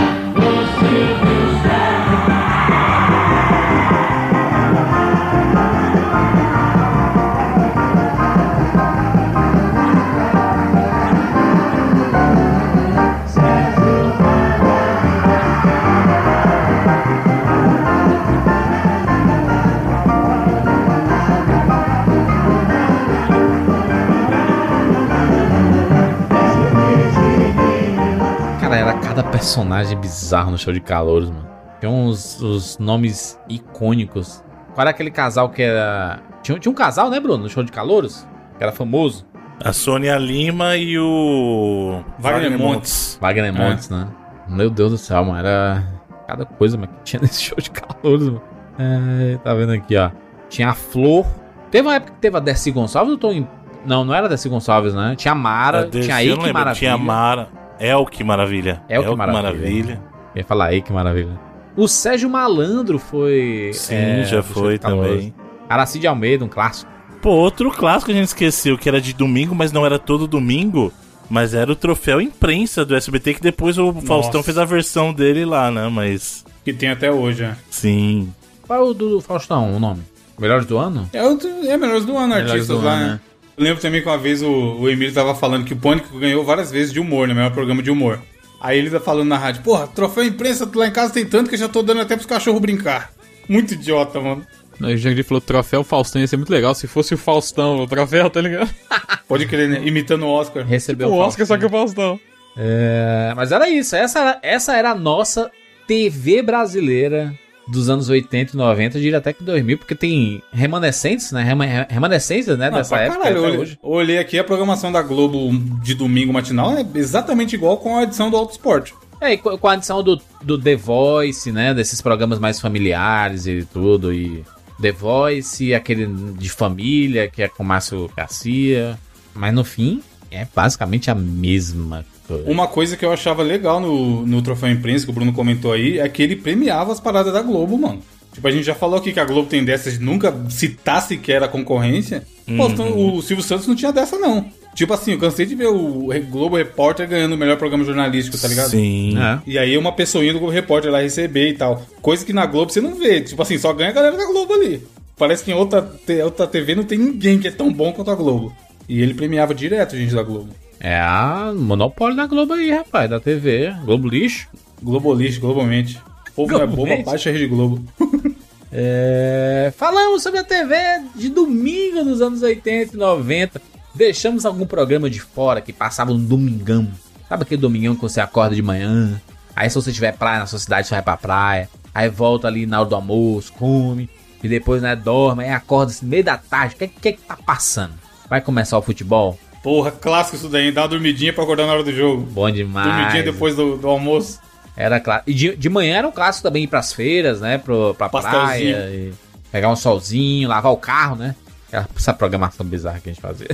Personagem 29.44 29.98
bizarro 29.98 30.50
no 30.50 30.56
show 30.56 30.72
de 30.72 30.80
calouros, 30.80 31.28
mano. 31.28 31.46
Tinha 31.78 31.92
uns 31.92 32.40
os 32.40 32.78
nomes 32.78 33.38
icônicos. 33.46 34.42
Qual 34.72 34.80
era 34.82 34.90
aquele 34.90 35.10
casal 35.10 35.50
que 35.50 35.62
era. 35.62 36.20
Tinha, 36.42 36.58
tinha 36.58 36.72
um 36.72 36.74
casal, 36.74 37.10
né, 37.10 37.20
Bruno, 37.20 37.42
no 37.44 37.50
show 37.50 37.62
de 37.62 37.70
calouros? 37.70 38.26
Que 38.56 38.64
era 38.64 38.72
famoso. 38.72 39.26
A 39.62 39.72
Sônia 39.72 40.16
Lima 40.16 40.76
e 40.76 40.98
o. 40.98 42.02
Wagner 42.18 42.58
Montes. 42.58 43.18
Wagner 43.20 43.52
Montes, 43.52 43.90
né? 43.90 44.08
Meu 44.48 44.70
Deus 44.70 44.92
do 44.92 44.98
céu, 44.98 45.22
mano. 45.22 45.38
Era 45.38 45.84
cada 46.26 46.46
coisa 46.46 46.78
mano, 46.78 46.90
que 46.94 47.02
tinha 47.04 47.20
nesse 47.22 47.42
show 47.42 47.58
de 47.58 47.70
calouros, 47.70 48.26
mano. 48.28 48.42
É, 48.78 49.36
tá 49.44 49.52
vendo 49.54 49.72
aqui, 49.72 49.94
ó. 49.96 50.10
Tinha 50.48 50.70
a 50.70 50.74
Flor. 50.74 51.26
Teve 51.70 51.86
uma 51.86 51.96
época 51.96 52.12
que 52.12 52.18
teve 52.18 52.36
a 52.36 52.40
Desci 52.40 52.70
Gonçalves, 52.70 53.12
eu 53.12 53.18
tô 53.18 53.30
em. 53.30 53.46
Não, 53.84 54.06
não 54.06 54.14
era 54.14 54.26
a 54.26 54.48
Gonçalves, 54.48 54.94
né? 54.94 55.14
Tinha 55.16 55.32
a 55.32 55.34
Mara, 55.34 55.80
A 55.80 55.82
Dercy, 55.82 56.08
tinha 56.08 56.16
a 56.16 56.24
eu 56.24 56.28
não 56.28 56.36
Eike 56.36 56.46
lembro, 56.46 56.58
Maravilha. 56.60 56.78
Tinha 56.78 56.94
a 56.94 56.98
Mara. 56.98 57.63
El, 57.78 58.06
que 58.06 58.22
maravilha. 58.22 58.82
El, 58.88 59.02
que 59.02 59.08
El, 59.08 59.16
maravilha. 59.16 60.02
Eu 60.34 60.40
ia 60.40 60.44
falar 60.44 60.66
aí, 60.66 60.82
que 60.82 60.92
maravilha. 60.92 61.38
O 61.76 61.88
Sérgio 61.88 62.30
Malandro 62.30 62.98
foi. 62.98 63.70
Sim, 63.72 63.94
é, 63.94 64.24
já 64.24 64.42
foi 64.42 64.78
também. 64.78 65.34
Aracide 65.68 66.06
Almeida, 66.06 66.44
um 66.44 66.48
clássico. 66.48 66.90
Pô, 67.20 67.30
outro 67.30 67.70
clássico 67.70 68.06
que 68.06 68.12
a 68.12 68.14
gente 68.14 68.28
esqueceu, 68.28 68.76
que 68.76 68.88
era 68.88 69.00
de 69.00 69.12
domingo, 69.12 69.54
mas 69.54 69.72
não 69.72 69.84
era 69.84 69.98
todo 69.98 70.26
domingo. 70.26 70.92
Mas 71.28 71.54
era 71.54 71.72
o 71.72 71.76
troféu 71.76 72.20
imprensa 72.20 72.84
do 72.84 72.94
SBT, 72.94 73.34
que 73.34 73.40
depois 73.40 73.78
o 73.78 73.92
Faustão 74.02 74.42
fez 74.42 74.58
a 74.58 74.64
versão 74.64 75.12
dele 75.12 75.44
lá, 75.44 75.70
né? 75.70 75.88
Mas. 75.88 76.44
Que 76.62 76.72
tem 76.72 76.90
até 76.90 77.10
hoje, 77.10 77.42
né? 77.42 77.56
Sim. 77.70 78.32
Qual 78.66 78.78
é 78.78 78.82
o 78.82 78.92
do 78.92 79.20
Faustão, 79.20 79.74
o 79.74 79.80
nome? 79.80 80.02
Melhores 80.38 80.66
do 80.66 80.76
ano? 80.76 81.08
É, 81.12 81.18
é 81.18 81.76
melhores 81.76 82.04
do 82.04 82.16
ano, 82.16 82.34
Melhores 82.34 82.52
artistas 82.52 82.78
do 82.78 82.84
lá, 82.84 82.92
ano, 82.92 83.06
né? 83.06 83.12
né? 83.14 83.20
Eu 83.56 83.64
lembro 83.64 83.80
também 83.80 84.02
que 84.02 84.08
uma 84.08 84.18
vez 84.18 84.42
o, 84.42 84.50
o 84.50 84.88
Emílio 84.88 85.14
tava 85.14 85.34
falando 85.34 85.64
que 85.64 85.74
o 85.74 85.76
Pânico 85.76 86.18
ganhou 86.18 86.44
várias 86.44 86.70
vezes 86.70 86.92
de 86.92 86.98
humor, 86.98 87.28
no 87.28 87.34
melhor 87.34 87.52
programa 87.52 87.82
de 87.82 87.90
humor. 87.90 88.20
Aí 88.60 88.78
ele 88.78 88.90
tá 88.90 88.98
falando 88.98 89.28
na 89.28 89.38
rádio, 89.38 89.62
porra, 89.62 89.86
troféu 89.86 90.24
imprensa 90.24 90.68
lá 90.74 90.86
em 90.86 90.90
casa 90.90 91.12
tem 91.12 91.24
tanto 91.26 91.48
que 91.48 91.54
eu 91.54 91.60
já 91.60 91.68
tô 91.68 91.82
dando 91.82 92.00
até 92.00 92.16
pros 92.16 92.26
cachorros 92.26 92.60
brincar. 92.60 93.12
Muito 93.48 93.74
idiota, 93.74 94.20
mano. 94.20 94.44
O 94.80 94.96
Jandir 94.96 95.24
falou 95.24 95.40
troféu 95.40 95.84
Faustão 95.84 96.20
ia 96.20 96.26
ser 96.26 96.36
muito 96.36 96.50
legal 96.50 96.74
se 96.74 96.86
fosse 96.86 97.14
o 97.14 97.18
Faustão, 97.18 97.76
o 97.76 97.86
troféu, 97.86 98.28
tá 98.28 98.40
ligado? 98.40 98.68
Pode 99.28 99.46
crer, 99.46 99.68
né? 99.68 99.82
Imitando 99.86 100.24
o 100.24 100.30
Oscar. 100.30 100.64
Recebeu 100.64 101.08
o 101.08 101.18
Oscar, 101.18 101.46
só 101.46 101.56
que 101.56 101.66
o 101.66 101.70
Faustão. 101.70 102.18
É, 102.56 103.32
mas 103.36 103.52
era 103.52 103.68
isso. 103.68 103.94
Essa 103.94 104.18
era, 104.18 104.38
essa 104.42 104.76
era 104.76 104.90
a 104.90 104.94
nossa 104.94 105.50
TV 105.86 106.42
brasileira 106.42 107.34
dos 107.68 107.88
anos 107.88 108.08
80 108.08 108.52
e 108.52 108.56
90, 108.56 108.98
eu 108.98 109.02
diria 109.02 109.18
até 109.18 109.32
que 109.32 109.42
2000, 109.42 109.78
porque 109.78 109.94
tem 109.94 110.42
remanescentes, 110.52 111.32
né? 111.32 111.42
Rema- 111.42 111.86
Remanescências, 111.88 112.58
né? 112.58 112.70
Não, 112.70 112.78
dessa 112.78 112.96
época 112.96 113.18
caralho, 113.20 113.36
eu 113.38 113.42
olhei, 113.60 113.78
olhei 113.82 114.18
aqui 114.18 114.38
a 114.38 114.44
programação 114.44 114.92
da 114.92 115.00
Globo 115.02 115.50
de 115.82 115.94
domingo 115.94 116.32
matinal 116.32 116.76
é 116.76 116.86
exatamente 116.94 117.54
igual 117.54 117.78
com 117.78 117.96
a 117.96 118.02
edição 118.02 118.30
do 118.30 118.36
Auto 118.36 118.52
Esporte. 118.52 118.94
É, 119.20 119.32
e 119.32 119.38
co- 119.38 119.56
com 119.56 119.68
a 119.68 119.72
adição 119.72 120.02
do, 120.02 120.20
do 120.42 120.58
The 120.60 120.76
Voice, 120.76 121.50
né? 121.50 121.72
Desses 121.72 122.02
programas 122.02 122.38
mais 122.38 122.60
familiares 122.60 123.46
e 123.46 123.64
tudo. 123.72 124.12
E 124.12 124.44
The 124.82 124.92
Voice, 124.92 125.72
aquele 125.72 126.06
de 126.06 126.50
família, 126.50 127.28
que 127.28 127.42
é 127.42 127.48
com 127.48 127.64
Márcio 127.64 128.10
Garcia. 128.14 128.98
Mas 129.34 129.54
no 129.54 129.64
fim, 129.64 130.02
é 130.30 130.46
basicamente 130.54 131.10
a 131.10 131.14
mesma 131.14 132.04
Uma 132.46 132.66
coisa 132.66 132.96
que 132.96 133.04
eu 133.04 133.12
achava 133.12 133.42
legal 133.42 133.80
no, 133.80 134.26
no 134.26 134.40
Troféu 134.40 134.70
Imprensa, 134.70 135.04
que 135.04 135.10
o 135.10 135.14
Bruno 135.14 135.32
comentou 135.32 135.72
aí, 135.72 135.98
é 135.98 136.08
que 136.08 136.22
ele 136.22 136.36
premiava 136.36 136.92
as 136.92 137.00
paradas 137.00 137.32
da 137.32 137.42
Globo, 137.42 137.76
mano. 137.76 138.00
Tipo, 138.32 138.48
a 138.48 138.50
gente 138.50 138.64
já 138.64 138.74
falou 138.74 138.98
aqui 138.98 139.12
que 139.12 139.20
a 139.20 139.24
Globo 139.24 139.48
tem 139.48 139.64
dessas 139.64 139.98
de 139.98 140.04
nunca 140.04 140.34
citar 140.48 141.00
sequer 141.02 141.42
a 141.42 141.48
concorrência. 141.48 142.26
Pô, 142.56 142.66
então, 142.68 143.16
o 143.16 143.22
Silvio 143.22 143.44
Santos 143.44 143.66
não 143.66 143.76
tinha 143.76 143.92
dessa, 143.92 144.18
não. 144.18 144.44
Tipo 144.74 144.92
assim, 144.92 145.12
eu 145.12 145.18
cansei 145.18 145.46
de 145.46 145.54
ver 145.54 145.68
o 145.68 146.08
Globo 146.28 146.56
Repórter 146.56 147.08
ganhando 147.08 147.34
o 147.34 147.38
melhor 147.38 147.56
programa 147.56 147.84
jornalístico, 147.84 148.36
tá 148.36 148.48
ligado? 148.48 148.70
Sim. 148.70 149.16
É. 149.16 149.38
E 149.46 149.56
aí 149.56 149.78
uma 149.78 149.92
pessoinha 149.92 150.32
do 150.32 150.40
Globo 150.40 150.52
Repórter 150.52 150.90
lá 150.90 151.00
receber 151.00 151.50
e 151.50 151.54
tal. 151.54 151.86
Coisa 152.02 152.24
que 152.24 152.32
na 152.32 152.44
Globo 152.44 152.72
você 152.72 152.80
não 152.80 152.96
vê. 152.96 153.20
Tipo 153.20 153.40
assim, 153.40 153.56
só 153.56 153.72
ganha 153.72 153.90
a 153.90 153.94
galera 153.94 154.16
da 154.16 154.26
Globo 154.26 154.52
ali. 154.52 154.82
Parece 155.16 155.44
que 155.44 155.52
em 155.52 155.54
outra, 155.54 155.88
outra 156.24 156.46
TV 156.48 156.74
não 156.74 156.82
tem 156.82 156.98
ninguém 156.98 157.38
que 157.38 157.46
é 157.46 157.52
tão 157.52 157.72
bom 157.72 157.92
quanto 157.92 158.10
a 158.10 158.16
Globo. 158.16 158.52
E 158.88 159.00
ele 159.00 159.14
premiava 159.14 159.54
direto 159.54 159.96
gente 159.96 160.12
da 160.12 160.24
Globo. 160.24 160.48
É 160.84 161.00
a 161.00 161.50
monopólio 161.56 162.14
da 162.14 162.26
Globo 162.26 162.52
aí, 162.52 162.70
rapaz, 162.70 163.08
da 163.08 163.18
TV. 163.18 163.74
Globo 163.86 164.06
lixo. 164.06 164.48
Globo 164.82 165.14
lixo, 165.14 165.40
globalmente. 165.40 165.98
O 166.36 166.46
povo 166.46 166.58
é 166.58 166.66
bobo, 166.66 167.02
baixa 167.02 167.30
a 167.30 167.32
Rede 167.32 167.46
Globo. 167.46 167.82
É, 168.76 169.72
Falamos 169.76 170.20
sobre 170.24 170.40
a 170.40 170.42
TV 170.42 170.74
de 171.14 171.28
domingo 171.28 172.02
dos 172.02 172.20
anos 172.20 172.42
80 172.42 172.96
e 172.96 172.98
90. 172.98 173.62
Deixamos 173.94 174.44
algum 174.44 174.66
programa 174.66 175.08
de 175.08 175.20
fora 175.20 175.60
que 175.60 175.72
passava 175.72 176.12
no 176.12 176.18
domingão. 176.18 176.90
Sabe 177.28 177.44
aquele 177.44 177.60
domingão 177.60 177.94
que 177.94 178.02
você 178.02 178.20
acorda 178.20 178.56
de 178.56 178.62
manhã? 178.62 179.22
Aí 179.54 179.70
se 179.70 179.76
você 179.76 179.92
tiver 179.92 180.16
praia 180.16 180.40
na 180.40 180.46
sua 180.46 180.58
cidade, 180.58 180.88
você 180.88 180.94
vai 180.94 181.02
pra 181.04 181.16
praia. 181.16 181.70
Aí 181.94 182.08
volta 182.08 182.48
ali 182.48 182.66
na 182.66 182.80
hora 182.80 182.88
do 182.88 182.96
almoço, 182.96 183.52
come. 183.52 184.10
E 184.42 184.48
depois, 184.48 184.82
né, 184.82 184.96
dorme. 184.96 185.44
Aí 185.44 185.50
acorda 185.50 185.92
assim, 185.92 186.04
no 186.04 186.10
meio 186.10 186.24
da 186.24 186.36
tarde. 186.36 186.74
O 186.74 186.78
que, 186.78 186.88
que 186.88 187.12
que 187.12 187.22
tá 187.22 187.36
passando? 187.36 187.94
Vai 188.28 188.40
começar 188.40 188.76
o 188.76 188.82
futebol? 188.82 189.38
Porra, 189.64 189.90
clássico 189.90 190.36
isso 190.36 190.48
daí. 190.48 190.70
Dá 190.70 190.82
uma 190.82 190.88
dormidinha 190.88 191.32
pra 191.32 191.42
acordar 191.42 191.66
na 191.66 191.72
hora 191.72 191.82
do 191.82 191.92
jogo. 191.92 192.22
Bom 192.22 192.48
demais. 192.50 192.86
Dormidinha 192.86 193.22
depois 193.24 193.56
do, 193.56 193.76
do 193.78 193.88
almoço. 193.88 194.38
Era 194.76 195.00
claro. 195.00 195.22
E 195.26 195.32
de, 195.34 195.56
de 195.56 195.68
manhã 195.68 195.96
era 195.96 196.06
um 196.08 196.12
clássico 196.12 196.46
também 196.46 196.62
ir 196.64 196.66
pras 196.68 196.92
feiras, 196.92 197.40
né? 197.40 197.58
Pro, 197.58 197.94
pra 197.94 198.08
Pastelzinho. 198.08 198.74
praia. 198.76 198.90
e 198.90 199.12
pegar 199.50 199.70
um 199.70 199.76
solzinho, 199.76 200.48
lavar 200.48 200.70
o 200.72 200.76
carro, 200.76 201.16
né? 201.16 201.34
Essa- 201.72 201.88
Essa 201.96 202.12
programação 202.12 202.64
bizarra 202.66 203.00
que 203.00 203.08
a 203.08 203.12
gente 203.12 203.22
fazia. 203.22 203.48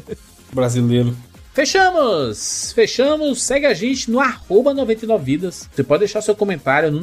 Brasileiro. 0.53 1.17
Fechamos! 1.55 2.73
Fechamos! 2.75 3.43
Segue 3.43 3.67
a 3.67 3.75
gente 3.75 4.11
no 4.11 4.19
arroba 4.21 4.75
99vidas. 4.75 5.69
Você 5.73 5.83
pode 5.85 6.01
deixar 6.01 6.23
seu 6.23 6.35
comentário 6.35 6.91
no 6.91 7.01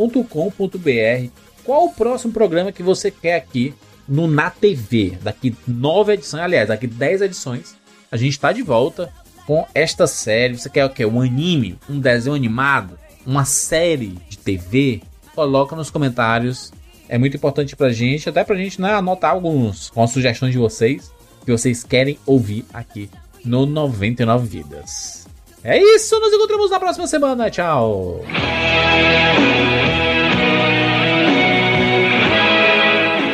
99vidas.com.br. 0.00 1.30
Qual 1.64 1.84
o 1.86 1.92
próximo 1.92 2.32
programa 2.32 2.72
que 2.72 2.82
você 2.82 3.10
quer 3.10 3.36
aqui 3.36 3.74
no 4.08 4.26
Na 4.26 4.50
TV? 4.50 5.18
Daqui 5.22 5.54
nove 5.66 6.14
edições, 6.14 6.42
aliás, 6.42 6.68
daqui 6.68 6.86
10 6.86 7.22
edições, 7.22 7.76
a 8.10 8.16
gente 8.16 8.32
está 8.32 8.52
de 8.52 8.62
volta 8.62 9.12
com 9.46 9.66
esta 9.74 10.06
série. 10.06 10.58
Você 10.58 10.68
quer 10.68 10.84
o 10.84 10.90
quê? 10.90 11.06
Um 11.06 11.20
anime? 11.20 11.78
Um 11.88 12.00
desenho 12.00 12.34
animado? 12.34 12.98
Uma 13.26 13.44
série 13.44 14.18
de 14.28 14.38
TV? 14.38 15.02
Coloca 15.34 15.76
nos 15.76 15.90
comentários. 15.90 16.72
É 17.08 17.18
muito 17.18 17.36
importante 17.36 17.74
pra 17.74 17.90
gente, 17.90 18.28
até 18.28 18.44
pra 18.44 18.56
gente 18.56 18.80
né, 18.80 18.94
anotar 18.94 19.32
alguns 19.32 19.90
com 19.90 20.02
as 20.02 20.10
sugestões 20.10 20.52
de 20.52 20.58
vocês 20.58 21.12
que 21.44 21.50
vocês 21.50 21.82
querem 21.82 22.18
ouvir 22.26 22.64
aqui 22.72 23.10
no 23.44 23.66
99 23.66 24.46
Vidas. 24.46 25.26
É 25.62 25.78
isso, 25.78 26.18
nos 26.20 26.32
encontramos 26.32 26.70
na 26.70 26.78
próxima 26.78 27.06
semana. 27.06 27.50
Tchau! 27.50 28.22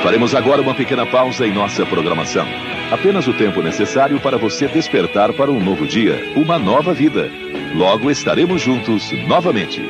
Faremos 0.02 0.34
agora 0.34 0.62
uma 0.62 0.74
pequena 0.74 1.04
pausa 1.04 1.46
em 1.46 1.52
nossa 1.52 1.84
programação. 1.84 2.46
Apenas 2.90 3.26
o 3.26 3.32
tempo 3.32 3.60
necessário 3.60 4.20
para 4.20 4.38
você 4.38 4.68
despertar 4.68 5.32
para 5.32 5.50
um 5.50 5.62
novo 5.62 5.86
dia, 5.86 6.32
uma 6.36 6.58
nova 6.58 6.94
vida. 6.94 7.30
Logo 7.74 8.10
estaremos 8.10 8.62
juntos 8.62 9.10
novamente. 9.26 9.82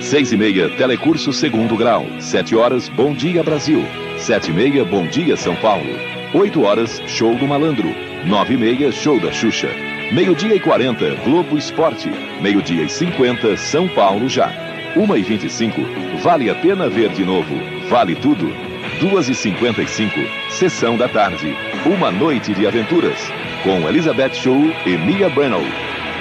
Seis 0.00 0.30
e 0.30 0.36
meia, 0.36 0.68
Telecurso 0.76 1.32
Segundo 1.32 1.76
Grau. 1.76 2.06
Sete 2.20 2.54
horas, 2.54 2.88
Bom 2.88 3.14
Dia 3.14 3.42
Brasil. 3.42 3.84
Sete 4.18 4.50
e 4.50 4.54
meia, 4.54 4.84
Bom 4.84 5.06
Dia 5.06 5.36
São 5.36 5.56
Paulo. 5.56 5.88
Oito 6.34 6.62
horas, 6.62 7.02
Show 7.06 7.34
do 7.34 7.46
Malandro. 7.46 7.92
Nove 8.24 8.54
e 8.54 8.56
meia, 8.56 8.92
Show 8.92 9.18
da 9.18 9.32
Xuxa. 9.32 9.70
Meio-dia 10.12 10.54
e 10.54 10.60
40, 10.60 11.14
Globo 11.24 11.56
Esporte. 11.56 12.10
Meio-dia 12.40 12.84
e 12.84 12.88
50, 12.88 13.56
São 13.56 13.88
Paulo 13.88 14.28
já. 14.28 14.71
1 14.96 15.16
e 15.16 15.22
25, 15.22 15.80
vale 16.22 16.50
a 16.50 16.54
pena 16.54 16.88
ver 16.88 17.10
de 17.10 17.24
novo. 17.24 17.54
Vale 17.88 18.14
tudo. 18.14 18.52
2 19.00 19.28
e 19.30 19.34
55, 19.34 20.20
Sessão 20.50 20.96
da 20.96 21.08
Tarde. 21.08 21.56
Uma 21.86 22.10
noite 22.10 22.52
de 22.54 22.66
aventuras. 22.66 23.18
Com 23.62 23.88
Elizabeth 23.88 24.34
Show 24.34 24.60
e 24.84 24.96
Mia 24.98 25.30
Brennan. 25.30 25.64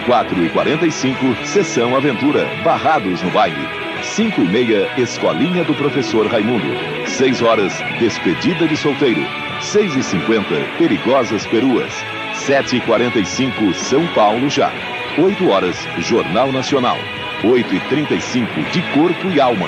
4 0.05 0.45
e 0.45 0.49
45, 0.49 1.45
Sessão 1.45 1.95
Aventura. 1.95 2.47
Barrados 2.63 3.21
no 3.21 3.29
baile. 3.31 3.67
5 4.03 4.41
e 4.41 4.45
meia, 4.45 4.89
Escolinha 4.97 5.63
do 5.63 5.75
Professor 5.75 6.25
Raimundo. 6.27 6.67
6 7.05 7.41
horas, 7.41 7.73
Despedida 7.99 8.67
de 8.67 8.77
Solteiro. 8.77 9.21
6 9.59 9.95
e 9.97 10.03
50, 10.03 10.47
Perigosas 10.77 11.45
Peruas. 11.45 11.93
7 12.33 12.77
e 12.77 12.81
45, 12.81 13.73
São 13.73 14.07
Paulo 14.13 14.49
já. 14.49 14.71
8 15.17 15.49
horas, 15.49 15.77
Jornal 15.99 16.51
Nacional. 16.51 16.97
8 17.43 17.75
e 17.75 17.79
35, 17.79 18.61
De 18.71 18.81
Corpo 18.93 19.31
e 19.31 19.41
Alma. 19.41 19.67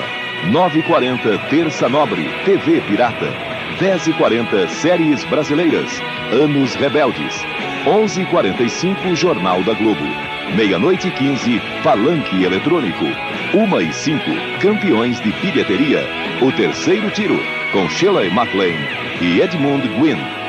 9 0.50 0.78
e 0.78 0.82
40, 0.82 1.38
Terça 1.50 1.88
Nobre, 1.88 2.28
TV 2.44 2.80
Pirata. 2.82 3.32
10 3.80 4.10
e 4.10 4.12
40, 4.12 4.68
Séries 4.68 5.24
Brasileiras. 5.24 5.90
Anos 6.32 6.74
Rebeldes. 6.76 7.44
11 7.84 8.22
e 8.22 8.26
45, 8.26 9.16
Jornal 9.16 9.62
da 9.64 9.74
Globo. 9.74 10.04
Meia-noite 10.54 11.08
e 11.08 11.10
15, 11.10 11.60
Palanque 11.82 12.44
Eletrônico. 12.44 13.04
1 13.52 13.80
e 13.80 13.92
5, 13.92 14.24
Campeões 14.60 15.20
de 15.20 15.32
Bilheteria. 15.32 16.06
O 16.42 16.52
Terceiro 16.52 17.10
Tiro, 17.10 17.40
com 17.72 17.88
Sheila 17.88 18.22
MacLaine 18.30 18.86
e 19.20 19.40
Edmund 19.40 19.88
Gwynn. 19.88 20.43